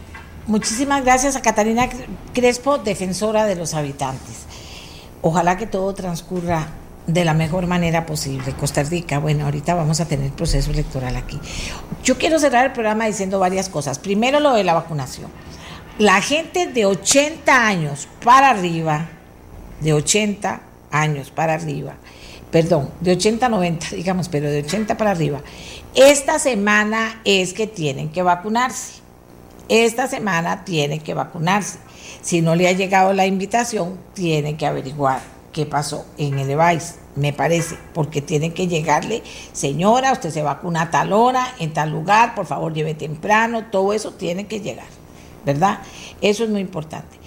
Muchísimas 0.48 1.03
gracias 1.03 1.35
a 1.35 1.41
Catalina 1.41 1.88
Crespo, 2.34 2.77
defensora 2.77 3.45
de 3.45 3.56
los 3.56 3.73
habitantes. 3.73 4.45
Ojalá 5.22 5.57
que 5.57 5.68
todo 5.68 5.93
transcurra 5.93 6.68
de 7.07 7.26
la 7.26 7.34
mejor 7.34 7.68
manera 7.68 8.06
posible. 8.06 8.53
Costa 8.53 8.84
Rica, 8.84 9.19
bueno, 9.19 9.45
ahorita 9.45 9.76
vamos 9.76 9.99
a 9.99 10.07
tener 10.07 10.31
proceso 10.31 10.72
electoral 10.72 11.15
aquí. 11.15 11.39
Yo 12.03 12.18
quiero 12.18 12.39
cerrar 12.39 12.65
el 12.65 12.72
programa 12.72 13.06
diciendo 13.06 13.38
varias 13.38 13.69
cosas. 13.69 13.99
Primero, 13.99 14.39
lo 14.39 14.53
de 14.53 14.64
la 14.64 14.73
vacunación 14.73 15.30
la 16.02 16.19
gente 16.19 16.65
de 16.65 16.88
80 16.88 17.68
años 17.68 18.07
para 18.26 18.49
arriba, 18.49 19.07
de 19.82 19.94
80 19.94 20.60
años 20.90 21.30
para 21.30 21.53
arriba, 21.53 21.94
perdón, 22.49 22.90
de 23.02 23.11
80 23.11 23.45
a 23.45 23.49
90, 23.49 23.88
digamos, 23.95 24.28
pero 24.28 24.49
de 24.49 24.64
80 24.64 24.98
para 24.98 25.11
arriba, 25.11 25.41
esta 25.94 26.40
semana 26.40 27.22
es 27.23 27.53
que 27.53 27.68
tienen 27.68 28.10
que 28.10 28.23
vacunarse. 28.23 28.99
Esta 29.69 30.07
semana 30.07 30.65
tienen 30.65 31.02
que 31.02 31.14
vacunarse. 31.14 31.78
Si 32.23 32.41
no 32.41 32.56
le 32.56 32.68
ha 32.68 32.72
llegado 32.72 33.14
la 33.14 33.28
invitación, 33.28 33.99
tienen 34.15 34.57
que 34.57 34.65
averiguar 34.65 35.22
qué 35.53 35.68
pasó 35.68 36.07
en 36.18 36.40
el 36.40 36.48
device, 36.48 36.95
me 37.15 37.32
parece, 37.32 37.78
porque 37.94 38.23
tienen 38.23 38.53
que 38.53 38.68
llegarle, 38.68 39.22
señora, 39.53 40.14
usted 40.14 40.32
se 40.32 40.41
vacuna 40.41 40.82
a 40.82 40.90
tal 40.90 41.14
hora, 41.14 41.53
en 41.60 41.73
tal 41.73 41.91
lugar, 41.91 42.34
por 42.34 42.48
favor 42.48 42.73
lleve 42.73 42.95
temprano, 42.95 43.65
todo 43.65 43.94
eso 43.94 44.14
tiene 44.14 44.48
que 44.48 44.61
llegar. 44.61 45.01
¿Verdad? 45.45 45.80
Eso 46.22 46.43
es 46.43 46.49
muy 46.49 46.61
importante. 46.61 47.18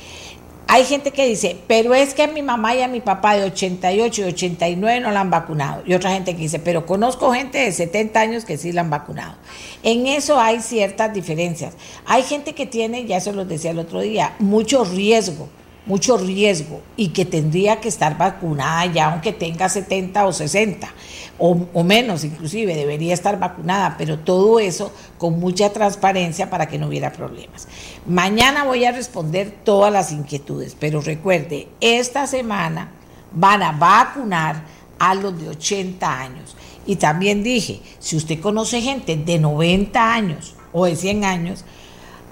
Hay 0.67 0.85
gente 0.85 1.11
que 1.11 1.27
dice, 1.27 1.59
pero 1.67 1.95
es 1.95 2.15
que 2.15 2.23
a 2.23 2.27
mi 2.27 2.43
mamá 2.43 2.75
y 2.75 2.83
a 2.83 2.89
mi 2.89 3.01
papá 3.01 3.37
de 3.37 3.45
88 3.45 4.23
y 4.23 4.25
89 4.25 5.01
no 5.01 5.11
la 5.11 5.21
han 5.21 5.31
vacunado. 5.31 5.83
Y 5.87 5.95
otra 5.95 6.11
gente 6.11 6.35
que 6.35 6.41
dice, 6.41 6.59
pero 6.59 6.87
conozco 6.87 7.33
gente 7.33 7.59
de 7.59 7.71
70 7.71 8.19
años 8.19 8.45
que 8.45 8.57
sí 8.57 8.73
la 8.73 8.81
han 8.81 8.91
vacunado. 8.91 9.35
En 9.83 10.07
eso 10.07 10.41
hay 10.41 10.61
ciertas 10.61 11.13
diferencias. 11.13 11.75
Hay 12.07 12.23
gente 12.23 12.55
que 12.55 12.67
tiene, 12.67 13.05
ya 13.05 13.21
se 13.21 13.33
los 13.33 13.47
decía 13.47 13.73
el 13.73 13.79
otro 13.79 14.01
día, 14.01 14.35
mucho 14.39 14.85
riesgo 14.85 15.49
mucho 15.87 16.17
riesgo 16.17 16.81
y 16.97 17.09
que 17.09 17.25
tendría 17.25 17.81
que 17.81 17.89
estar 17.89 18.17
vacunada 18.17 18.87
ya 18.87 19.13
aunque 19.13 19.33
tenga 19.33 19.69
70 19.69 20.27
o 20.27 20.33
60 20.33 20.89
o, 21.37 21.83
menos 21.83 22.25
inclusive, 22.25 22.77
debería 22.77 23.13
estar 23.13 23.39
vacunada, 23.39 23.97
pero 23.99 24.21
todo 24.21 24.61
eso 24.61 24.93
con 25.19 25.41
mucha 25.41 25.73
transparencia 25.73 26.49
para 26.49 26.69
que 26.69 26.79
no 26.79 26.87
hubiera 26.87 27.13
problemas. 27.13 27.67
Mañana 28.07 28.65
voy 28.65 28.85
a 28.85 28.93
responder 28.93 29.53
todas 29.65 29.93
las 29.93 30.13
inquietudes, 30.13 30.77
pero 30.79 31.01
recuerde, 31.01 31.69
esta 31.81 32.27
semana 32.27 32.93
van 33.33 33.63
a 33.63 33.73
vacunar 33.73 34.63
a 34.99 35.15
los 35.15 35.39
de 35.41 35.49
80 35.49 36.21
años. 36.21 36.57
Y 36.87 36.97
también 36.97 37.43
dije, 37.43 37.81
si 37.99 38.17
usted 38.17 38.41
conoce 38.41 38.81
gente 38.81 39.17
de 39.17 39.39
90 39.39 40.15
años 40.15 40.55
o 40.73 40.85
de 40.85 40.95
100 40.95 41.25
años, 41.25 41.65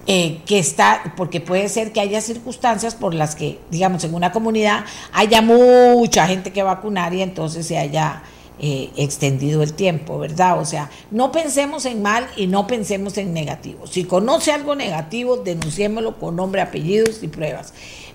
eh, 0.07 0.41
que 0.47 0.59
está, 0.59 1.15
porque 1.17 1.41
puede 1.41 1.69
ser 1.69 1.93
que 1.93 2.01
haya 2.01 2.21
circunstancias 2.21 2.95
por 2.95 3.15
las 3.15 3.37
que, 3.37 3.61
digamos, 3.71 4.03
en 4.03 4.15
una 4.15 4.33
comunidad 4.33 4.85
haya 5.13 5.43
mucha 5.43 6.27
gente 6.27 6.53
que 6.53 6.63
vacunar 6.63 7.15
y 7.15 7.23
entonces 7.23 7.67
se 7.67 7.79
haya 7.79 8.23
eh, 8.59 8.91
extendido 8.97 9.63
el 9.63 9.75
tiempo, 9.75 10.19
¿verdad? 10.19 10.61
O 10.61 10.65
sea, 10.65 10.91
no 11.11 11.33
pensemos 11.33 11.85
en 11.85 12.03
mal 12.03 12.27
y 12.37 12.49
no 12.49 12.67
pensemos 12.67 13.17
en 13.19 13.33
negativo. 13.33 13.87
Si 13.87 14.05
conoce 14.05 14.53
algo 14.53 14.75
negativo, 14.75 15.37
denunciémoslo 15.37 16.19
con 16.19 16.37
nombre, 16.37 16.61
apellidos 16.61 17.23
y 17.23 17.29
pruebas. 17.29 17.73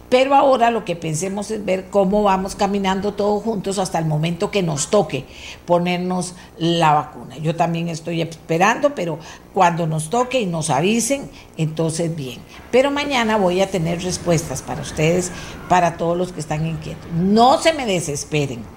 Pero 0.09 0.35
ahora 0.35 0.71
lo 0.71 0.85
que 0.85 0.95
pensemos 0.95 1.51
es 1.51 1.65
ver 1.65 1.89
cómo 1.89 2.23
vamos 2.23 2.55
caminando 2.55 3.13
todos 3.13 3.43
juntos 3.43 3.77
hasta 3.77 3.99
el 3.99 4.05
momento 4.05 4.51
que 4.51 4.63
nos 4.63 4.89
toque 4.89 5.25
ponernos 5.65 6.33
la 6.57 6.93
vacuna. 6.93 7.37
Yo 7.37 7.55
también 7.57 7.89
estoy 7.89 8.21
esperando, 8.21 8.95
pero 8.95 9.19
cuando 9.53 9.85
nos 9.85 10.09
toque 10.09 10.39
y 10.39 10.45
nos 10.45 10.69
avisen, 10.69 11.29
entonces 11.57 12.15
bien. 12.15 12.39
Pero 12.71 12.89
mañana 12.89 13.37
voy 13.37 13.59
a 13.59 13.69
tener 13.69 14.01
respuestas 14.01 14.61
para 14.61 14.81
ustedes, 14.81 15.31
para 15.67 15.97
todos 15.97 16.17
los 16.17 16.31
que 16.31 16.39
están 16.39 16.65
inquietos. 16.65 17.11
No 17.11 17.57
se 17.57 17.73
me 17.73 17.85
desesperen 17.85 18.76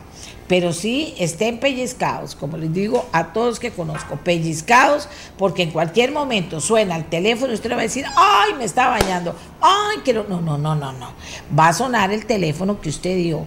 pero 0.51 0.73
sí 0.73 1.15
estén 1.17 1.61
pellizcados, 1.61 2.35
como 2.35 2.57
les 2.57 2.73
digo 2.73 3.07
a 3.13 3.33
todos 3.33 3.61
que 3.61 3.71
conozco, 3.71 4.17
pellizcados, 4.17 5.09
porque 5.39 5.63
en 5.63 5.71
cualquier 5.71 6.11
momento 6.11 6.61
suena 6.61 6.97
el 6.97 7.05
teléfono 7.05 7.53
y 7.53 7.55
usted 7.55 7.69
le 7.69 7.77
va 7.77 7.83
a 7.83 7.85
decir, 7.85 8.05
ay, 8.17 8.55
me 8.59 8.65
está 8.65 8.89
bañando, 8.89 9.37
ay, 9.61 9.99
quiero, 10.03 10.27
no, 10.29 10.41
no, 10.41 10.59
no, 10.59 10.75
no, 10.75 10.93
no, 10.93 11.13
va 11.57 11.69
a 11.69 11.73
sonar 11.73 12.11
el 12.11 12.27
teléfono 12.27 12.81
que 12.81 12.89
usted 12.89 13.17
dio 13.17 13.45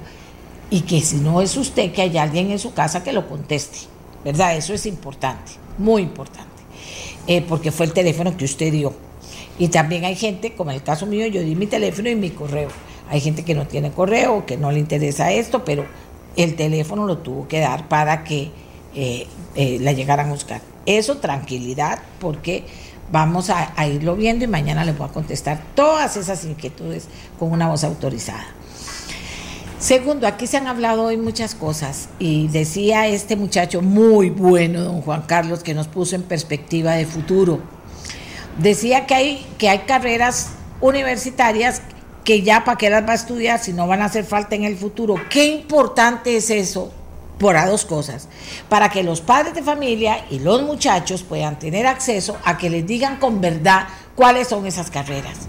y 0.69 0.79
que 0.83 1.01
si 1.01 1.17
no 1.17 1.41
es 1.41 1.57
usted, 1.57 1.91
que 1.91 2.03
haya 2.03 2.23
alguien 2.23 2.51
en 2.51 2.57
su 2.59 2.73
casa 2.73 3.03
que 3.03 3.11
lo 3.11 3.27
conteste, 3.27 3.79
¿verdad? 4.23 4.55
Eso 4.55 4.73
es 4.73 4.85
importante, 4.85 5.51
muy 5.77 6.03
importante, 6.03 6.63
eh, 7.27 7.41
porque 7.41 7.73
fue 7.73 7.85
el 7.85 7.91
teléfono 7.91 8.37
que 8.37 8.45
usted 8.45 8.71
dio. 8.71 8.93
Y 9.59 9.67
también 9.67 10.05
hay 10.05 10.15
gente, 10.15 10.53
como 10.53 10.71
en 10.71 10.77
el 10.77 10.83
caso 10.83 11.05
mío, 11.05 11.27
yo 11.27 11.41
di 11.41 11.53
mi 11.53 11.67
teléfono 11.67 12.07
y 12.07 12.15
mi 12.15 12.29
correo. 12.29 12.69
Hay 13.09 13.19
gente 13.19 13.43
que 13.43 13.55
no 13.55 13.67
tiene 13.67 13.91
correo, 13.91 14.45
que 14.45 14.55
no 14.55 14.71
le 14.71 14.79
interesa 14.79 15.33
esto, 15.33 15.65
pero 15.65 15.85
el 16.35 16.55
teléfono 16.55 17.05
lo 17.05 17.19
tuvo 17.19 17.47
que 17.47 17.59
dar 17.59 17.87
para 17.87 18.23
que 18.23 18.51
eh, 18.95 19.27
eh, 19.55 19.77
la 19.81 19.91
llegaran 19.91 20.29
a 20.29 20.33
buscar. 20.33 20.61
Eso, 20.85 21.17
tranquilidad, 21.17 21.99
porque 22.19 22.65
vamos 23.11 23.49
a, 23.49 23.87
irlo 23.87 24.15
viendo 24.15 24.45
y 24.45 24.47
mañana 24.47 24.83
les 24.83 24.97
voy 24.97 25.07
a 25.07 25.11
contestar 25.11 25.61
todas 25.75 26.17
esas 26.17 26.45
inquietudes 26.45 27.07
con 27.39 27.51
una 27.51 27.69
voz 27.69 27.83
autorizada. 27.83 28.45
Segundo, 29.79 30.27
aquí 30.27 30.47
se 30.47 30.57
han 30.57 30.67
hablado 30.67 31.03
hoy 31.03 31.17
muchas 31.17 31.55
cosas 31.55 32.07
y 32.17 32.47
decía 32.47 33.07
este 33.07 33.35
muchacho 33.35 33.81
muy 33.81 34.29
bueno, 34.29 34.81
don 34.81 35.01
Juan 35.01 35.23
Carlos, 35.23 35.61
que 35.61 35.73
nos 35.73 35.87
puso 35.87 36.15
en 36.15 36.23
perspectiva 36.23 36.93
de 36.93 37.05
futuro. 37.05 37.59
Decía 38.57 39.05
que 39.05 39.13
hay, 39.13 39.45
que 39.57 39.69
hay 39.69 39.79
carreras 39.79 40.51
universitarias 40.79 41.81
que 42.23 42.41
ya 42.41 42.63
para 42.63 42.77
qué 42.77 42.89
las 42.89 43.05
va 43.07 43.11
a 43.11 43.15
estudiar 43.15 43.59
si 43.59 43.73
no 43.73 43.87
van 43.87 44.01
a 44.01 44.05
hacer 44.05 44.25
falta 44.25 44.55
en 44.55 44.63
el 44.63 44.77
futuro. 44.77 45.15
Qué 45.29 45.45
importante 45.45 46.37
es 46.37 46.49
eso 46.49 46.91
por 47.37 47.57
a 47.57 47.65
dos 47.65 47.83
cosas, 47.83 48.29
para 48.69 48.89
que 48.89 49.03
los 49.03 49.19
padres 49.19 49.53
de 49.53 49.63
familia 49.63 50.25
y 50.29 50.39
los 50.39 50.61
muchachos 50.61 51.23
puedan 51.23 51.59
tener 51.59 51.85
acceso 51.85 52.37
a 52.45 52.57
que 52.57 52.69
les 52.69 52.85
digan 52.85 53.17
con 53.17 53.41
verdad 53.41 53.87
cuáles 54.15 54.47
son 54.47 54.65
esas 54.65 54.89
carreras, 54.89 55.39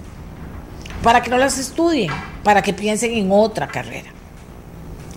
para 1.03 1.23
que 1.23 1.31
no 1.31 1.39
las 1.39 1.59
estudien, 1.59 2.11
para 2.43 2.63
que 2.63 2.73
piensen 2.73 3.13
en 3.13 3.31
otra 3.31 3.69
carrera, 3.69 4.11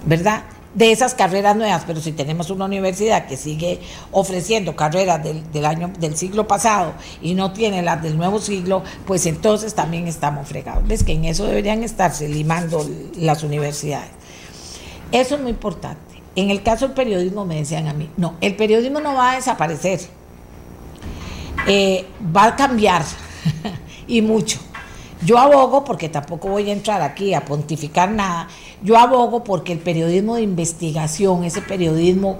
¿verdad? 0.06 0.44
De 0.78 0.92
esas 0.92 1.16
carreras 1.16 1.56
nuevas, 1.56 1.84
pero 1.88 2.00
si 2.00 2.12
tenemos 2.12 2.52
una 2.52 2.66
universidad 2.66 3.26
que 3.26 3.36
sigue 3.36 3.80
ofreciendo 4.12 4.76
carreras 4.76 5.24
del, 5.24 5.66
año 5.66 5.92
del 6.00 6.16
siglo 6.16 6.48
pasado 6.48 6.94
y 7.20 7.34
no 7.34 7.52
tiene 7.52 7.82
las 7.82 8.04
del 8.04 8.16
nuevo 8.16 8.40
siglo, 8.40 8.84
pues 9.08 9.26
entonces 9.26 9.74
también 9.74 10.08
estamos 10.08 10.48
fregados. 10.48 10.88
Ves 10.88 11.04
que 11.04 11.14
en 11.14 11.26
eso 11.26 11.48
deberían 11.48 11.82
estarse 11.82 12.30
limando 12.30 12.88
las 13.16 13.44
universidades. 13.44 14.12
Eso 15.12 15.36
es 15.36 15.42
muy 15.42 15.50
importante. 15.50 16.22
En 16.36 16.52
el 16.52 16.62
caso 16.62 16.86
del 16.86 16.94
periodismo 16.94 17.44
me 17.44 17.56
decían 17.56 17.88
a 17.88 17.94
mí, 17.94 18.12
no, 18.16 18.36
el 18.40 18.56
periodismo 18.56 19.00
no 19.00 19.16
va 19.16 19.32
a 19.32 19.36
desaparecer, 19.38 20.02
eh, 21.66 22.06
va 22.36 22.46
a 22.46 22.56
cambiar 22.56 23.04
y 24.08 24.22
mucho. 24.22 24.60
Yo 25.26 25.40
abogo, 25.40 25.84
porque 25.84 26.10
tampoco 26.10 26.50
voy 26.50 26.70
a 26.70 26.74
entrar 26.74 27.02
aquí 27.02 27.34
a 27.34 27.44
pontificar 27.44 28.12
nada, 28.12 28.48
yo 28.84 28.98
abogo 28.98 29.44
porque 29.44 29.74
el 29.74 29.80
periodismo 29.80 30.36
de 30.36 30.44
investigación, 30.44 31.44
ese 31.44 31.62
periodismo 31.62 32.38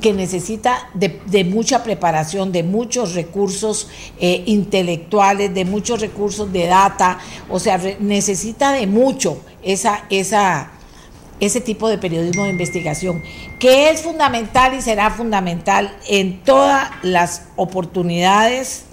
que 0.00 0.12
necesita 0.12 0.88
de, 0.94 1.44
mucha 1.44 1.82
preparación, 1.82 2.52
de 2.52 2.62
muchos 2.62 3.14
recursos 3.14 3.88
eh, 4.18 4.42
intelectuales, 4.46 5.52
de 5.52 5.64
muchos 5.64 6.00
recursos 6.00 6.52
de 6.52 6.66
data, 6.66 7.18
o 7.48 7.58
sea, 7.58 7.78
necesita 7.98 8.72
de 8.72 8.86
mucho 8.86 9.40
esa, 9.62 10.04
ese 10.08 11.60
tipo 11.60 11.88
de 11.88 11.98
periodismo 11.98 12.44
de 12.44 12.50
investigación, 12.50 13.22
que 13.58 13.90
es 13.90 14.02
fundamental 14.02 14.74
y 14.74 14.80
será 14.80 15.10
fundamental 15.10 15.96
en 16.08 16.42
todas 16.44 16.90
las 17.02 17.46
oportunidades 17.56 18.84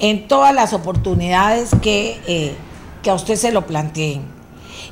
en 0.00 0.26
todas 0.26 0.52
las 0.52 0.72
oportunidades 0.72 1.70
que, 1.80 2.20
eh, 2.26 2.54
que 3.02 3.10
a 3.10 3.14
usted 3.14 3.36
se 3.36 3.52
lo 3.52 3.64
planteen. 3.64 4.33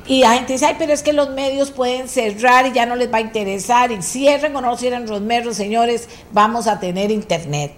Y 0.05 0.19
la 0.19 0.33
gente 0.33 0.53
dice, 0.53 0.65
ay, 0.65 0.75
pero 0.77 0.91
es 0.91 1.01
que 1.01 1.13
los 1.13 1.29
medios 1.29 1.71
pueden 1.71 2.09
cerrar 2.09 2.65
y 2.65 2.73
ya 2.73 2.85
no 2.85 2.95
les 2.95 3.11
va 3.11 3.17
a 3.17 3.21
interesar, 3.21 3.91
y 3.91 4.01
cierren 4.01 4.55
o 4.55 4.61
no 4.61 4.77
cierren 4.77 5.05
los 5.05 5.21
medios, 5.21 5.55
señores, 5.55 6.09
vamos 6.31 6.67
a 6.67 6.79
tener 6.79 7.09
internet. 7.09 7.73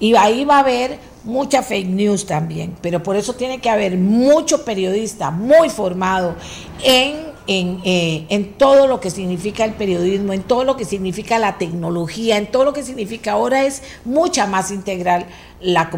Y 0.00 0.14
ahí 0.16 0.44
va 0.44 0.56
a 0.56 0.60
haber 0.60 0.98
mucha 1.24 1.62
fake 1.62 1.88
news 1.88 2.24
también, 2.24 2.76
pero 2.80 3.02
por 3.02 3.16
eso 3.16 3.34
tiene 3.34 3.60
que 3.60 3.68
haber 3.68 3.98
mucho 3.98 4.64
periodista 4.64 5.30
muy 5.30 5.68
formado 5.68 6.34
en 6.82 7.37
en, 7.48 7.80
eh, 7.82 8.26
en, 8.28 8.52
todo 8.52 8.86
lo 8.86 9.00
que 9.00 9.10
significa 9.10 9.64
el 9.64 9.72
periodismo, 9.72 10.34
en 10.34 10.42
todo 10.42 10.64
lo 10.64 10.76
que 10.76 10.84
significa 10.84 11.38
la 11.38 11.56
tecnología, 11.56 12.36
en 12.36 12.46
todo 12.46 12.64
lo 12.64 12.74
que 12.74 12.82
significa 12.82 13.32
ahora 13.32 13.64
es 13.64 13.82
mucha 14.04 14.46
más 14.46 14.70
integral 14.70 15.26
la, 15.60 15.90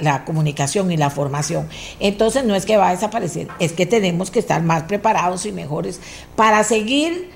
la, 0.00 0.24
comunicación 0.24 0.90
y 0.90 0.96
la 0.96 1.08
formación. 1.08 1.68
Entonces 2.00 2.44
no 2.44 2.56
es 2.56 2.66
que 2.66 2.76
va 2.76 2.88
a 2.88 2.92
desaparecer, 2.92 3.46
es 3.60 3.72
que 3.72 3.86
tenemos 3.86 4.32
que 4.32 4.40
estar 4.40 4.60
más 4.62 4.82
preparados 4.82 5.46
y 5.46 5.52
mejores 5.52 6.00
para 6.34 6.64
seguir 6.64 7.30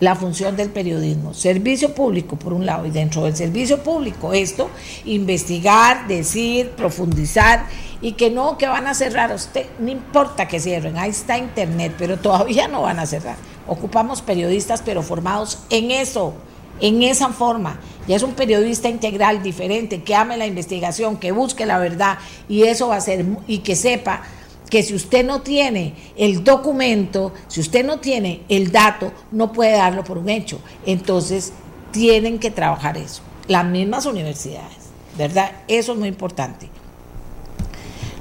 la 0.00 0.14
función 0.14 0.56
del 0.56 0.70
periodismo, 0.70 1.34
servicio 1.34 1.94
público 1.94 2.36
por 2.36 2.52
un 2.52 2.64
lado 2.64 2.86
y 2.86 2.90
dentro 2.90 3.24
del 3.24 3.34
servicio 3.36 3.82
público 3.82 4.32
esto, 4.32 4.70
investigar, 5.04 6.06
decir, 6.06 6.70
profundizar 6.70 7.66
y 8.00 8.12
que 8.12 8.30
no, 8.30 8.56
que 8.58 8.68
van 8.68 8.86
a 8.86 8.94
cerrar, 8.94 9.34
usted, 9.34 9.66
no 9.80 9.90
importa 9.90 10.46
que 10.46 10.60
cierren, 10.60 10.96
ahí 10.98 11.10
está 11.10 11.36
internet, 11.36 11.94
pero 11.98 12.16
todavía 12.16 12.68
no 12.68 12.82
van 12.82 13.00
a 13.00 13.06
cerrar. 13.06 13.36
Ocupamos 13.66 14.22
periodistas 14.22 14.82
pero 14.82 15.02
formados 15.02 15.58
en 15.70 15.90
eso, 15.90 16.34
en 16.80 17.02
esa 17.02 17.30
forma. 17.30 17.80
Ya 18.06 18.16
es 18.16 18.22
un 18.22 18.32
periodista 18.32 18.88
integral, 18.88 19.42
diferente, 19.42 20.02
que 20.02 20.14
ame 20.14 20.36
la 20.36 20.46
investigación, 20.46 21.16
que 21.16 21.32
busque 21.32 21.66
la 21.66 21.78
verdad 21.78 22.18
y 22.48 22.62
eso 22.62 22.88
va 22.88 22.96
a 22.96 23.00
ser, 23.00 23.26
y 23.46 23.58
que 23.58 23.74
sepa 23.74 24.22
que 24.68 24.82
si 24.82 24.94
usted 24.94 25.24
no 25.24 25.42
tiene 25.42 25.94
el 26.16 26.44
documento, 26.44 27.32
si 27.48 27.60
usted 27.60 27.84
no 27.84 28.00
tiene 28.00 28.42
el 28.48 28.70
dato, 28.70 29.12
no 29.30 29.52
puede 29.52 29.72
darlo 29.72 30.04
por 30.04 30.18
un 30.18 30.28
hecho. 30.28 30.60
Entonces, 30.84 31.52
tienen 31.90 32.38
que 32.38 32.50
trabajar 32.50 32.96
eso. 32.96 33.22
Las 33.46 33.64
mismas 33.64 34.06
universidades, 34.06 34.76
¿verdad? 35.16 35.52
Eso 35.68 35.92
es 35.92 35.98
muy 35.98 36.08
importante. 36.08 36.68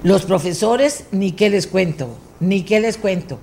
Los 0.03 0.24
profesores, 0.24 1.06
ni 1.11 1.34
qué 1.34 1.49
les 1.49 1.68
cuento, 1.68 2.18
ni 2.40 2.64
qué 2.64 2.80
les 2.80 2.98
cuento. 2.98 3.40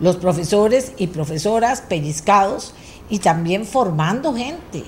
Los 0.00 0.16
profesores 0.16 0.92
y 0.96 1.08
profesoras 1.08 1.80
pellizcados 1.80 2.74
y 3.08 3.18
también 3.18 3.64
formando 3.64 4.34
gente, 4.34 4.84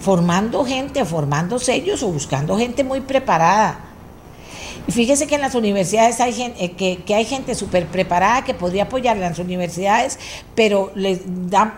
formando 0.00 0.64
gente, 0.64 1.04
formando 1.04 1.58
sellos 1.58 2.02
o 2.02 2.08
buscando 2.08 2.56
gente 2.56 2.84
muy 2.84 3.00
preparada 3.00 3.93
fíjese 4.88 5.26
que 5.26 5.36
en 5.36 5.40
las 5.40 5.54
universidades 5.54 6.20
hay 6.20 6.32
gente, 6.32 6.64
eh, 6.64 6.96
que, 6.96 7.14
hay 7.14 7.24
gente 7.24 7.54
súper 7.54 7.86
preparada 7.86 8.44
que 8.44 8.54
podría 8.54 8.84
apoyar 8.84 9.16
las 9.16 9.38
universidades, 9.38 10.18
pero 10.54 10.92
les, 10.94 11.20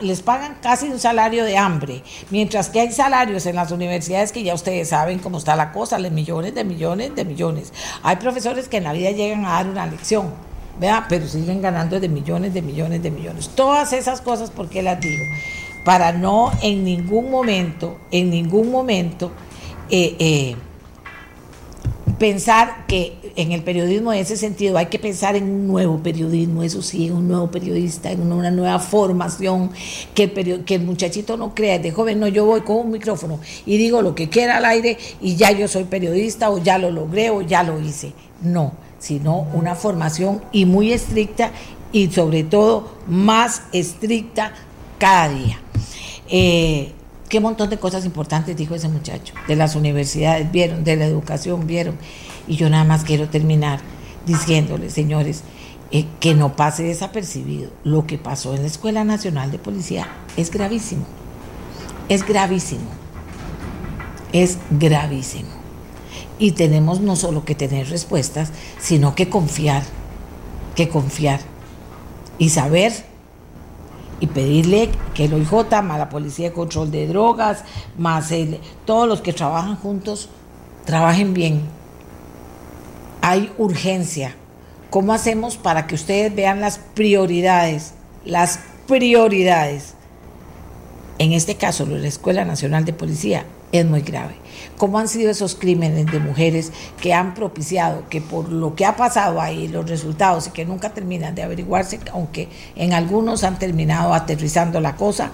les 0.00 0.22
pagan 0.22 0.56
casi 0.60 0.86
un 0.86 0.98
salario 0.98 1.44
de 1.44 1.56
hambre, 1.56 2.02
mientras 2.30 2.68
que 2.68 2.80
hay 2.80 2.92
salarios 2.92 3.46
en 3.46 3.56
las 3.56 3.70
universidades 3.70 4.32
que 4.32 4.42
ya 4.42 4.54
ustedes 4.54 4.88
saben 4.88 5.18
cómo 5.18 5.38
está 5.38 5.56
la 5.56 5.72
cosa, 5.72 5.98
de 5.98 6.10
millones, 6.10 6.54
de 6.54 6.64
millones, 6.64 7.14
de 7.14 7.24
millones. 7.24 7.72
Hay 8.02 8.16
profesores 8.16 8.68
que 8.68 8.78
en 8.78 8.84
la 8.84 8.92
vida 8.92 9.10
llegan 9.10 9.44
a 9.44 9.50
dar 9.50 9.68
una 9.68 9.86
lección, 9.86 10.32
¿verdad? 10.80 11.04
pero 11.08 11.26
siguen 11.26 11.62
ganando 11.62 12.00
de 12.00 12.08
millones, 12.08 12.54
de 12.54 12.62
millones, 12.62 13.02
de 13.02 13.10
millones. 13.10 13.50
Todas 13.54 13.92
esas 13.92 14.20
cosas, 14.20 14.50
¿por 14.50 14.68
qué 14.68 14.82
las 14.82 15.00
digo? 15.00 15.24
Para 15.84 16.12
no 16.12 16.50
en 16.62 16.84
ningún 16.84 17.30
momento, 17.30 17.98
en 18.10 18.30
ningún 18.30 18.70
momento, 18.70 19.30
eh, 19.88 20.16
eh, 20.18 20.56
pensar 22.18 22.86
que 22.86 23.16
en 23.36 23.52
el 23.52 23.62
periodismo 23.62 24.12
en 24.12 24.20
ese 24.20 24.36
sentido 24.36 24.78
hay 24.78 24.86
que 24.86 24.98
pensar 24.98 25.36
en 25.36 25.44
un 25.44 25.66
nuevo 25.66 25.98
periodismo, 26.02 26.62
eso 26.62 26.80
sí, 26.82 27.10
un 27.10 27.28
nuevo 27.28 27.50
periodista, 27.50 28.10
en 28.10 28.32
una 28.32 28.50
nueva 28.50 28.78
formación, 28.78 29.70
que 30.14 30.24
el, 30.24 30.64
que 30.64 30.76
el 30.76 30.82
muchachito 30.82 31.36
no 31.36 31.54
crea, 31.54 31.78
de 31.78 31.92
joven, 31.92 32.20
no, 32.20 32.28
yo 32.28 32.46
voy 32.46 32.62
con 32.62 32.76
un 32.76 32.90
micrófono 32.90 33.38
y 33.66 33.76
digo 33.76 34.02
lo 34.02 34.14
que 34.14 34.28
quiera 34.28 34.56
al 34.58 34.64
aire 34.64 34.96
y 35.20 35.36
ya 35.36 35.50
yo 35.52 35.68
soy 35.68 35.84
periodista 35.84 36.50
o 36.50 36.58
ya 36.58 36.78
lo 36.78 36.90
logré 36.90 37.30
o 37.30 37.42
ya 37.42 37.62
lo 37.62 37.80
hice. 37.80 38.12
No, 38.42 38.72
sino 38.98 39.46
una 39.54 39.74
formación 39.74 40.42
y 40.52 40.64
muy 40.64 40.92
estricta 40.92 41.50
y 41.92 42.10
sobre 42.10 42.44
todo 42.44 42.90
más 43.06 43.62
estricta 43.72 44.52
cada 44.98 45.28
día. 45.28 45.60
Eh, 46.28 46.92
qué 47.28 47.40
montón 47.40 47.70
de 47.70 47.78
cosas 47.78 48.04
importantes 48.04 48.56
dijo 48.56 48.74
ese 48.74 48.88
muchacho, 48.88 49.34
de 49.48 49.56
las 49.56 49.74
universidades, 49.74 50.50
vieron, 50.50 50.84
de 50.84 50.96
la 50.96 51.06
educación, 51.06 51.66
vieron. 51.66 51.96
Y 52.46 52.56
yo 52.56 52.70
nada 52.70 52.84
más 52.84 53.04
quiero 53.04 53.28
terminar 53.28 53.80
diciéndoles, 54.26 54.92
señores, 54.92 55.42
eh, 55.90 56.06
que 56.20 56.34
no 56.34 56.56
pase 56.56 56.82
desapercibido. 56.82 57.70
Lo 57.84 58.06
que 58.06 58.18
pasó 58.18 58.54
en 58.54 58.62
la 58.62 58.66
Escuela 58.66 59.04
Nacional 59.04 59.50
de 59.50 59.58
Policía 59.58 60.08
es 60.36 60.50
gravísimo. 60.50 61.06
Es 62.08 62.26
gravísimo. 62.26 62.90
Es 64.32 64.58
gravísimo. 64.70 65.50
Y 66.38 66.52
tenemos 66.52 67.00
no 67.00 67.16
solo 67.16 67.44
que 67.44 67.54
tener 67.54 67.88
respuestas, 67.88 68.50
sino 68.78 69.14
que 69.14 69.28
confiar, 69.28 69.82
que 70.74 70.88
confiar 70.88 71.40
y 72.38 72.50
saber 72.50 72.92
y 74.20 74.26
pedirle 74.26 74.90
que 75.14 75.26
el 75.26 75.34
OIJ, 75.34 75.82
más 75.82 75.98
la 75.98 76.08
Policía 76.08 76.48
de 76.48 76.54
Control 76.54 76.90
de 76.90 77.06
Drogas, 77.06 77.64
más 77.98 78.32
el, 78.32 78.60
todos 78.84 79.08
los 79.08 79.20
que 79.20 79.32
trabajan 79.32 79.76
juntos, 79.76 80.28
trabajen 80.84 81.34
bien. 81.34 81.62
Hay 83.20 83.52
urgencia. 83.58 84.34
¿Cómo 84.90 85.12
hacemos 85.12 85.56
para 85.56 85.86
que 85.86 85.94
ustedes 85.94 86.34
vean 86.34 86.60
las 86.60 86.78
prioridades? 86.78 87.92
Las 88.24 88.60
prioridades. 88.86 89.94
En 91.18 91.32
este 91.32 91.56
caso, 91.56 91.86
la 91.86 92.06
Escuela 92.06 92.44
Nacional 92.44 92.84
de 92.84 92.92
Policía 92.92 93.44
es 93.72 93.84
muy 93.84 94.02
grave. 94.02 94.36
¿Cómo 94.76 94.98
han 94.98 95.08
sido 95.08 95.30
esos 95.30 95.54
crímenes 95.54 96.06
de 96.06 96.18
mujeres 96.18 96.72
que 97.00 97.14
han 97.14 97.34
propiciado 97.34 98.04
que 98.10 98.20
por 98.20 98.50
lo 98.50 98.74
que 98.74 98.84
ha 98.84 98.96
pasado 98.96 99.40
ahí, 99.40 99.68
los 99.68 99.88
resultados 99.88 100.46
y 100.48 100.50
que 100.50 100.64
nunca 100.64 100.90
terminan 100.90 101.34
de 101.34 101.42
averiguarse, 101.42 102.00
aunque 102.12 102.48
en 102.74 102.92
algunos 102.92 103.44
han 103.44 103.58
terminado 103.58 104.12
aterrizando 104.12 104.80
la 104.80 104.96
cosa, 104.96 105.30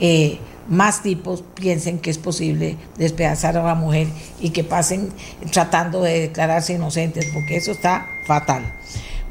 eh, 0.00 0.38
más 0.68 1.02
tipos 1.02 1.44
piensen 1.54 1.98
que 1.98 2.10
es 2.10 2.18
posible 2.18 2.76
despedazar 2.96 3.56
a 3.56 3.62
la 3.62 3.74
mujer 3.74 4.08
y 4.40 4.50
que 4.50 4.64
pasen 4.64 5.10
tratando 5.52 6.02
de 6.02 6.20
declararse 6.20 6.74
inocentes, 6.74 7.26
porque 7.32 7.56
eso 7.56 7.72
está 7.72 8.06
fatal. 8.26 8.72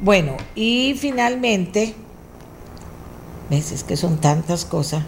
Bueno, 0.00 0.36
y 0.54 0.94
finalmente, 0.98 1.94
ves, 3.50 3.84
que 3.84 3.96
son 3.96 4.18
tantas 4.18 4.64
cosas. 4.64 5.02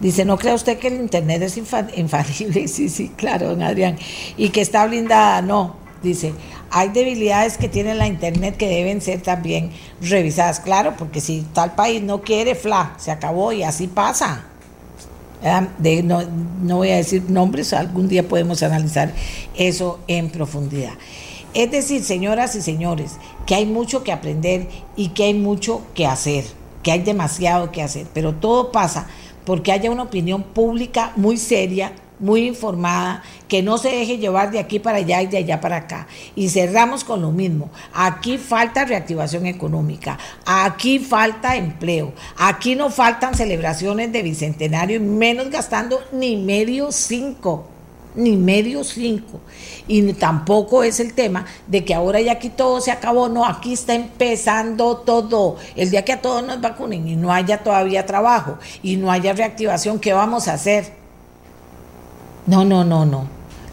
Dice, 0.00 0.24
¿no 0.24 0.36
cree 0.36 0.54
usted 0.54 0.78
que 0.78 0.88
el 0.88 0.94
Internet 0.94 1.42
es 1.42 1.56
infalible? 1.56 2.68
Sí, 2.68 2.88
sí, 2.88 3.12
claro, 3.16 3.48
don 3.48 3.62
Adrián. 3.62 3.96
Y 4.36 4.48
que 4.48 4.60
está 4.60 4.86
blindada, 4.86 5.42
no. 5.42 5.76
Dice, 6.02 6.34
hay 6.70 6.88
debilidades 6.88 7.58
que 7.58 7.68
tiene 7.68 7.94
la 7.94 8.06
Internet 8.06 8.56
que 8.56 8.68
deben 8.68 9.00
ser 9.00 9.22
también 9.22 9.70
revisadas. 10.00 10.58
Claro, 10.58 10.94
porque 10.98 11.20
si 11.20 11.42
tal 11.52 11.74
país 11.74 12.02
no 12.02 12.22
quiere, 12.22 12.54
FLA, 12.54 12.94
se 12.98 13.10
acabó 13.10 13.52
y 13.52 13.62
así 13.62 13.86
pasa. 13.86 14.46
De, 15.78 16.02
no, 16.02 16.22
no 16.62 16.76
voy 16.76 16.90
a 16.90 16.96
decir 16.96 17.24
nombres, 17.28 17.72
algún 17.72 18.08
día 18.08 18.26
podemos 18.28 18.62
analizar 18.62 19.12
eso 19.54 20.00
en 20.08 20.30
profundidad. 20.30 20.92
Es 21.54 21.70
decir, 21.70 22.02
señoras 22.02 22.54
y 22.54 22.62
señores, 22.62 23.18
que 23.44 23.54
hay 23.54 23.66
mucho 23.66 24.02
que 24.02 24.12
aprender 24.12 24.68
y 24.96 25.08
que 25.08 25.24
hay 25.24 25.34
mucho 25.34 25.82
que 25.94 26.06
hacer, 26.06 26.44
que 26.82 26.92
hay 26.92 27.00
demasiado 27.00 27.70
que 27.70 27.82
hacer, 27.82 28.06
pero 28.14 28.34
todo 28.34 28.72
pasa 28.72 29.08
porque 29.44 29.72
haya 29.72 29.90
una 29.90 30.04
opinión 30.04 30.42
pública 30.42 31.12
muy 31.16 31.36
seria, 31.36 31.92
muy 32.18 32.46
informada, 32.46 33.22
que 33.48 33.62
no 33.62 33.78
se 33.78 33.88
deje 33.88 34.18
llevar 34.18 34.50
de 34.50 34.60
aquí 34.60 34.78
para 34.78 34.98
allá 34.98 35.22
y 35.22 35.26
de 35.26 35.38
allá 35.38 35.60
para 35.60 35.76
acá. 35.76 36.06
Y 36.36 36.48
cerramos 36.48 37.04
con 37.04 37.20
lo 37.20 37.32
mismo. 37.32 37.70
Aquí 37.92 38.38
falta 38.38 38.84
reactivación 38.84 39.46
económica, 39.46 40.18
aquí 40.46 40.98
falta 41.00 41.56
empleo, 41.56 42.12
aquí 42.36 42.76
no 42.76 42.90
faltan 42.90 43.34
celebraciones 43.34 44.12
de 44.12 44.22
bicentenario, 44.22 45.00
menos 45.00 45.50
gastando 45.50 46.00
ni 46.12 46.36
medio 46.36 46.92
cinco 46.92 47.66
ni 48.14 48.36
medio 48.36 48.84
cinco. 48.84 49.40
Y 49.88 50.12
tampoco 50.14 50.82
es 50.82 51.00
el 51.00 51.14
tema 51.14 51.46
de 51.66 51.84
que 51.84 51.94
ahora 51.94 52.20
ya 52.20 52.32
aquí 52.32 52.48
todo 52.48 52.80
se 52.80 52.90
acabó. 52.90 53.28
No, 53.28 53.44
aquí 53.44 53.72
está 53.72 53.94
empezando 53.94 54.98
todo. 54.98 55.56
El 55.76 55.90
día 55.90 56.04
que 56.04 56.12
a 56.12 56.20
todos 56.20 56.44
nos 56.44 56.60
vacunen 56.60 57.06
y 57.08 57.16
no 57.16 57.32
haya 57.32 57.58
todavía 57.58 58.06
trabajo 58.06 58.58
y 58.82 58.96
no 58.96 59.10
haya 59.10 59.32
reactivación, 59.32 59.98
¿qué 59.98 60.12
vamos 60.12 60.48
a 60.48 60.54
hacer? 60.54 60.92
No, 62.46 62.64
no, 62.64 62.84
no, 62.84 63.04
no. 63.06 63.26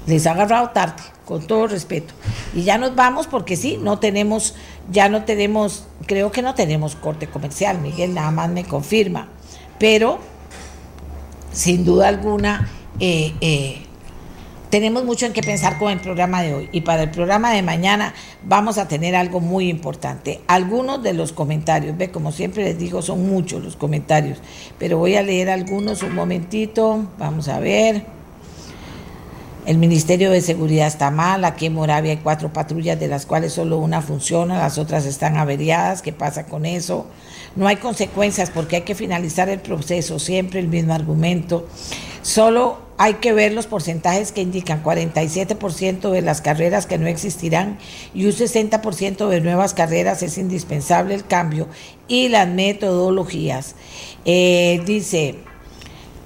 Les 0.05 0.25
ha 0.27 0.31
agarrado 0.31 0.69
tarde, 0.69 1.03
con 1.25 1.45
todo 1.45 1.67
respeto. 1.67 2.13
Y 2.53 2.63
ya 2.63 2.77
nos 2.77 2.95
vamos 2.95 3.27
porque 3.27 3.55
sí, 3.55 3.77
no 3.81 3.99
tenemos, 3.99 4.55
ya 4.91 5.09
no 5.09 5.23
tenemos, 5.23 5.85
creo 6.05 6.31
que 6.31 6.41
no 6.41 6.55
tenemos 6.55 6.95
corte 6.95 7.27
comercial. 7.27 7.79
Miguel 7.79 8.13
nada 8.13 8.31
más 8.31 8.49
me 8.49 8.63
confirma. 8.63 9.27
Pero, 9.77 10.19
sin 11.51 11.85
duda 11.85 12.07
alguna, 12.07 12.69
eh, 12.99 13.33
eh, 13.41 13.85
tenemos 14.69 15.03
mucho 15.03 15.25
en 15.25 15.33
qué 15.33 15.41
pensar 15.41 15.77
con 15.79 15.91
el 15.91 15.99
programa 15.99 16.41
de 16.41 16.53
hoy 16.53 16.69
y 16.71 16.81
para 16.81 17.03
el 17.03 17.11
programa 17.11 17.51
de 17.51 17.61
mañana 17.61 18.13
vamos 18.43 18.77
a 18.77 18.87
tener 18.87 19.15
algo 19.15 19.39
muy 19.39 19.69
importante. 19.69 20.41
Algunos 20.47 21.01
de 21.01 21.13
los 21.13 21.33
comentarios, 21.33 21.97
ve, 21.97 22.11
como 22.11 22.31
siempre 22.31 22.63
les 22.63 22.77
digo, 22.77 23.01
son 23.01 23.27
muchos 23.27 23.63
los 23.63 23.75
comentarios, 23.75 24.39
pero 24.77 24.97
voy 24.97 25.15
a 25.15 25.23
leer 25.23 25.49
algunos 25.49 26.03
un 26.03 26.13
momentito, 26.13 27.07
vamos 27.17 27.47
a 27.47 27.59
ver. 27.59 28.05
El 29.65 29.77
Ministerio 29.77 30.31
de 30.31 30.41
Seguridad 30.41 30.87
está 30.87 31.11
mal, 31.11 31.45
aquí 31.45 31.67
en 31.67 31.73
Moravia 31.73 32.11
hay 32.11 32.17
cuatro 32.17 32.51
patrullas 32.51 32.99
de 32.99 33.07
las 33.07 33.25
cuales 33.25 33.53
solo 33.53 33.77
una 33.77 34.01
funciona, 34.01 34.57
las 34.57 34.77
otras 34.77 35.05
están 35.05 35.37
averiadas, 35.37 36.01
¿qué 36.01 36.11
pasa 36.11 36.45
con 36.45 36.65
eso? 36.65 37.05
No 37.55 37.67
hay 37.67 37.75
consecuencias 37.75 38.49
porque 38.49 38.77
hay 38.77 38.81
que 38.83 38.95
finalizar 38.95 39.49
el 39.49 39.59
proceso, 39.59 40.17
siempre 40.17 40.59
el 40.59 40.69
mismo 40.69 40.93
argumento. 40.93 41.67
Solo 42.21 42.89
hay 42.97 43.15
que 43.15 43.31
ver 43.31 43.53
los 43.53 43.65
porcentajes 43.65 44.33
que 44.33 44.41
indican 44.41 44.83
47% 44.83 46.11
de 46.11 46.21
las 46.21 46.41
carreras 46.41 46.85
que 46.85 46.97
no 46.97 47.07
existirán 47.07 47.77
y 48.13 48.25
un 48.25 48.33
60% 48.33 49.29
de 49.29 49.39
nuevas 49.39 49.73
carreras 49.73 50.21
es 50.21 50.37
indispensable 50.37 51.15
el 51.15 51.25
cambio 51.25 51.67
y 52.09 52.27
las 52.27 52.49
metodologías. 52.49 53.75
Eh, 54.25 54.83
dice, 54.85 55.35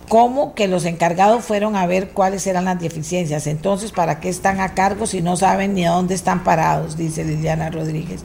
¿cómo 0.09 0.55
que 0.55 0.67
los 0.67 0.85
encargados 0.85 1.45
fueron 1.45 1.75
a 1.75 1.85
ver 1.85 2.09
cuáles 2.09 2.47
eran 2.47 2.65
las 2.65 2.79
deficiencias? 2.79 3.45
Entonces, 3.45 3.91
¿para 3.91 4.19
qué 4.19 4.29
están 4.29 4.59
a 4.59 4.73
cargo 4.73 5.05
si 5.05 5.21
no 5.21 5.37
saben 5.37 5.75
ni 5.75 5.85
a 5.85 5.91
dónde 5.91 6.15
están 6.15 6.43
parados? 6.43 6.97
Dice 6.97 7.23
Liliana 7.23 7.69
Rodríguez. 7.69 8.23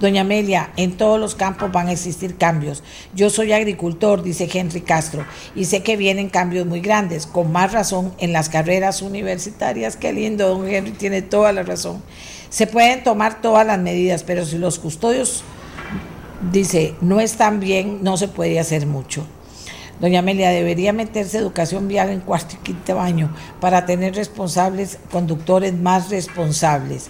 Doña 0.00 0.20
Amelia, 0.20 0.70
en 0.76 0.96
todos 0.96 1.18
los 1.18 1.34
campos 1.34 1.72
van 1.72 1.88
a 1.88 1.92
existir 1.92 2.36
cambios. 2.36 2.84
Yo 3.14 3.30
soy 3.30 3.52
agricultor, 3.52 4.22
dice 4.22 4.48
Henry 4.52 4.80
Castro, 4.80 5.24
y 5.56 5.64
sé 5.64 5.82
que 5.82 5.96
vienen 5.96 6.28
cambios 6.28 6.66
muy 6.66 6.80
grandes, 6.80 7.26
con 7.26 7.50
más 7.50 7.72
razón 7.72 8.14
en 8.18 8.32
las 8.32 8.48
carreras 8.48 9.02
universitarias. 9.02 9.96
Qué 9.96 10.12
lindo, 10.12 10.48
don 10.48 10.68
Henry 10.68 10.92
tiene 10.92 11.22
toda 11.22 11.52
la 11.52 11.64
razón. 11.64 12.00
Se 12.48 12.68
pueden 12.68 13.02
tomar 13.02 13.40
todas 13.42 13.66
las 13.66 13.80
medidas, 13.80 14.22
pero 14.22 14.44
si 14.44 14.56
los 14.56 14.78
custodios, 14.78 15.42
dice, 16.52 16.94
no 17.00 17.18
están 17.20 17.58
bien, 17.58 17.98
no 18.02 18.16
se 18.16 18.28
puede 18.28 18.60
hacer 18.60 18.86
mucho. 18.86 19.26
Doña 20.00 20.20
Amelia, 20.20 20.50
debería 20.50 20.92
meterse 20.92 21.38
educación 21.38 21.88
vial 21.88 22.10
en 22.10 22.20
cuarto 22.20 22.54
y 22.54 22.62
quinto 22.62 22.94
baño 22.94 23.34
para 23.60 23.84
tener 23.84 24.14
responsables, 24.14 24.96
conductores 25.10 25.74
más 25.74 26.08
responsables. 26.08 27.08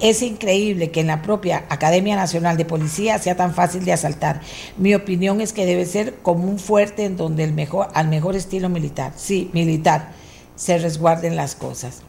Es 0.00 0.22
increíble 0.22 0.90
que 0.90 1.00
en 1.00 1.08
la 1.08 1.20
propia 1.20 1.64
Academia 1.68 2.16
Nacional 2.16 2.56
de 2.56 2.64
Policía 2.64 3.18
sea 3.18 3.36
tan 3.36 3.52
fácil 3.52 3.84
de 3.84 3.92
asaltar. 3.92 4.40
Mi 4.78 4.94
opinión 4.94 5.42
es 5.42 5.52
que 5.52 5.66
debe 5.66 5.84
ser 5.84 6.14
como 6.22 6.44
un 6.44 6.58
fuerte 6.58 7.04
en 7.04 7.18
donde 7.18 7.44
el 7.44 7.52
mejor, 7.52 7.88
al 7.92 8.08
mejor 8.08 8.34
estilo 8.34 8.70
militar, 8.70 9.12
sí, 9.16 9.50
militar, 9.52 10.12
se 10.56 10.78
resguarden 10.78 11.36
las 11.36 11.54
cosas. 11.54 12.00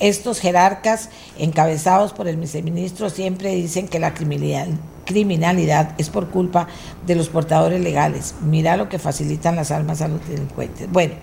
Estos 0.00 0.38
jerarcas 0.38 1.08
encabezados 1.38 2.12
por 2.12 2.28
el 2.28 2.36
viceministro 2.36 3.08
siempre 3.08 3.54
dicen 3.54 3.88
que 3.88 3.98
la 3.98 4.12
criminalidad, 4.12 4.68
criminalidad 5.06 5.94
es 5.98 6.08
por 6.08 6.28
culpa 6.28 6.68
de 7.06 7.14
los 7.14 7.28
portadores 7.28 7.80
legales. 7.80 8.34
Mira 8.42 8.76
lo 8.76 8.88
que 8.88 8.98
facilitan 8.98 9.56
las 9.56 9.70
armas 9.70 10.02
a 10.02 10.08
los 10.08 10.26
delincuentes. 10.28 10.90
Bueno, 10.90 11.14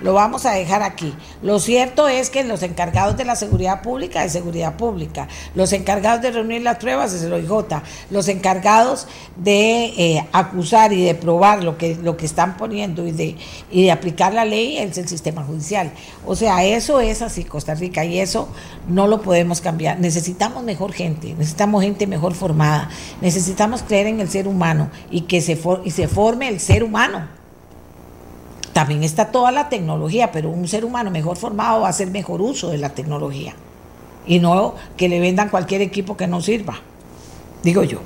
lo 0.00 0.14
vamos 0.14 0.46
a 0.46 0.52
dejar 0.52 0.82
aquí. 0.82 1.14
Lo 1.42 1.58
cierto 1.58 2.08
es 2.08 2.30
que 2.30 2.44
los 2.44 2.62
encargados 2.62 3.16
de 3.16 3.24
la 3.24 3.36
seguridad 3.36 3.82
pública 3.82 4.22
de 4.22 4.28
seguridad 4.28 4.76
pública, 4.76 5.28
los 5.54 5.72
encargados 5.72 6.22
de 6.22 6.30
reunir 6.30 6.62
las 6.62 6.78
pruebas 6.78 7.12
es 7.12 7.22
el 7.22 7.32
OIJ, 7.32 7.82
los 8.10 8.28
encargados 8.28 9.06
de 9.36 9.84
eh, 9.96 10.26
acusar 10.32 10.92
y 10.92 11.04
de 11.04 11.14
probar 11.14 11.62
lo 11.62 11.76
que, 11.76 11.96
lo 11.96 12.16
que 12.16 12.26
están 12.26 12.56
poniendo 12.56 13.06
y 13.06 13.12
de, 13.12 13.36
y 13.70 13.84
de 13.84 13.92
aplicar 13.92 14.32
la 14.32 14.44
ley 14.44 14.78
es 14.78 14.98
el 14.98 15.08
sistema 15.08 15.44
judicial. 15.44 15.92
O 16.26 16.36
sea, 16.36 16.64
eso 16.64 17.00
es 17.00 17.22
así 17.22 17.44
Costa 17.44 17.74
Rica 17.74 18.04
y 18.04 18.18
eso 18.18 18.48
no 18.88 19.06
lo 19.06 19.22
podemos 19.22 19.60
cambiar. 19.60 19.98
Necesitamos 20.00 20.64
mejor 20.64 20.92
gente, 20.92 21.34
necesitamos 21.34 21.82
gente 21.82 22.06
mejor 22.06 22.34
formada, 22.34 22.90
necesitamos 23.20 23.82
creer 23.82 24.06
en 24.06 24.20
el 24.20 24.30
ser 24.30 24.48
humano 24.48 24.90
y 25.10 25.22
que 25.22 25.40
se, 25.40 25.58
y 25.84 25.90
se 25.90 26.08
forme 26.08 26.48
el 26.48 26.60
ser 26.60 26.84
humano 26.84 27.39
también 28.80 29.02
está 29.02 29.26
toda 29.26 29.52
la 29.52 29.68
tecnología, 29.68 30.32
pero 30.32 30.48
un 30.48 30.66
ser 30.66 30.86
humano 30.86 31.10
mejor 31.10 31.36
formado 31.36 31.82
va 31.82 31.88
a 31.88 31.90
hacer 31.90 32.08
mejor 32.08 32.40
uso 32.40 32.70
de 32.70 32.78
la 32.78 32.88
tecnología. 32.88 33.52
Y 34.26 34.38
no 34.38 34.74
que 34.96 35.06
le 35.06 35.20
vendan 35.20 35.50
cualquier 35.50 35.82
equipo 35.82 36.16
que 36.16 36.26
no 36.26 36.40
sirva, 36.40 36.80
digo 37.62 37.84
yo. 37.84 38.00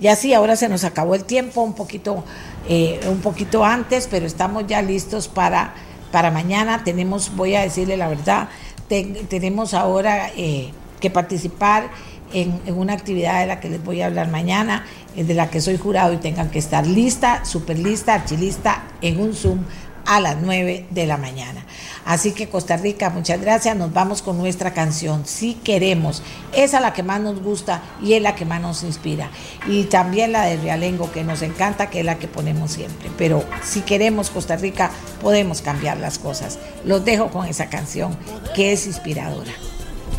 Y 0.00 0.08
así 0.08 0.34
ahora 0.34 0.56
se 0.56 0.68
nos 0.68 0.82
acabó 0.82 1.14
el 1.14 1.22
tiempo 1.22 1.62
un 1.62 1.74
poquito, 1.74 2.24
eh, 2.68 2.98
un 3.08 3.20
poquito 3.20 3.64
antes, 3.64 4.08
pero 4.10 4.26
estamos 4.26 4.66
ya 4.66 4.82
listos 4.82 5.28
para, 5.28 5.74
para 6.10 6.32
mañana. 6.32 6.82
Tenemos, 6.82 7.36
voy 7.36 7.54
a 7.54 7.60
decirle 7.60 7.96
la 7.96 8.08
verdad, 8.08 8.48
tenemos 8.88 9.74
ahora 9.74 10.32
eh, 10.36 10.72
que 10.98 11.10
participar 11.10 11.88
en, 12.32 12.60
una 12.74 12.94
actividad 12.94 13.40
de 13.40 13.46
la 13.46 13.60
que 13.60 13.68
les 13.68 13.84
voy 13.84 14.02
a 14.02 14.06
hablar 14.06 14.28
mañana, 14.28 14.84
de 15.14 15.34
la 15.34 15.50
que 15.50 15.60
soy 15.60 15.76
jurado 15.76 16.12
y 16.12 16.16
tengan 16.16 16.50
que 16.50 16.58
estar 16.58 16.84
lista, 16.84 17.44
super 17.44 17.78
lista, 17.78 18.14
archilista 18.14 18.82
en 19.00 19.20
un 19.20 19.34
Zoom 19.34 19.60
a 20.06 20.20
las 20.20 20.36
9 20.40 20.86
de 20.90 21.06
la 21.06 21.16
mañana. 21.16 21.64
Así 22.04 22.32
que 22.32 22.48
Costa 22.48 22.76
Rica, 22.76 23.10
muchas 23.10 23.40
gracias. 23.40 23.76
Nos 23.76 23.92
vamos 23.92 24.22
con 24.22 24.38
nuestra 24.38 24.72
canción. 24.72 25.26
Si 25.26 25.54
queremos. 25.54 26.22
Esa 26.52 26.78
es 26.78 26.82
la 26.82 26.92
que 26.92 27.02
más 27.02 27.20
nos 27.20 27.42
gusta 27.42 27.82
y 28.02 28.14
es 28.14 28.22
la 28.22 28.34
que 28.34 28.44
más 28.44 28.60
nos 28.60 28.82
inspira. 28.82 29.30
Y 29.66 29.84
también 29.84 30.32
la 30.32 30.44
de 30.44 30.56
Realengo, 30.56 31.12
que 31.12 31.24
nos 31.24 31.42
encanta, 31.42 31.90
que 31.90 32.00
es 32.00 32.04
la 32.04 32.18
que 32.18 32.28
ponemos 32.28 32.72
siempre. 32.72 33.10
Pero 33.16 33.44
si 33.62 33.82
queremos 33.82 34.30
Costa 34.30 34.56
Rica, 34.56 34.90
podemos 35.20 35.60
cambiar 35.62 35.98
las 35.98 36.18
cosas. 36.18 36.58
Los 36.84 37.04
dejo 37.04 37.28
con 37.28 37.46
esa 37.46 37.68
canción 37.68 38.16
que 38.54 38.72
es 38.72 38.86
inspiradora. 38.86 39.52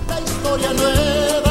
La 0.08 0.20
historia 0.20 0.74
nueva. 0.74 1.51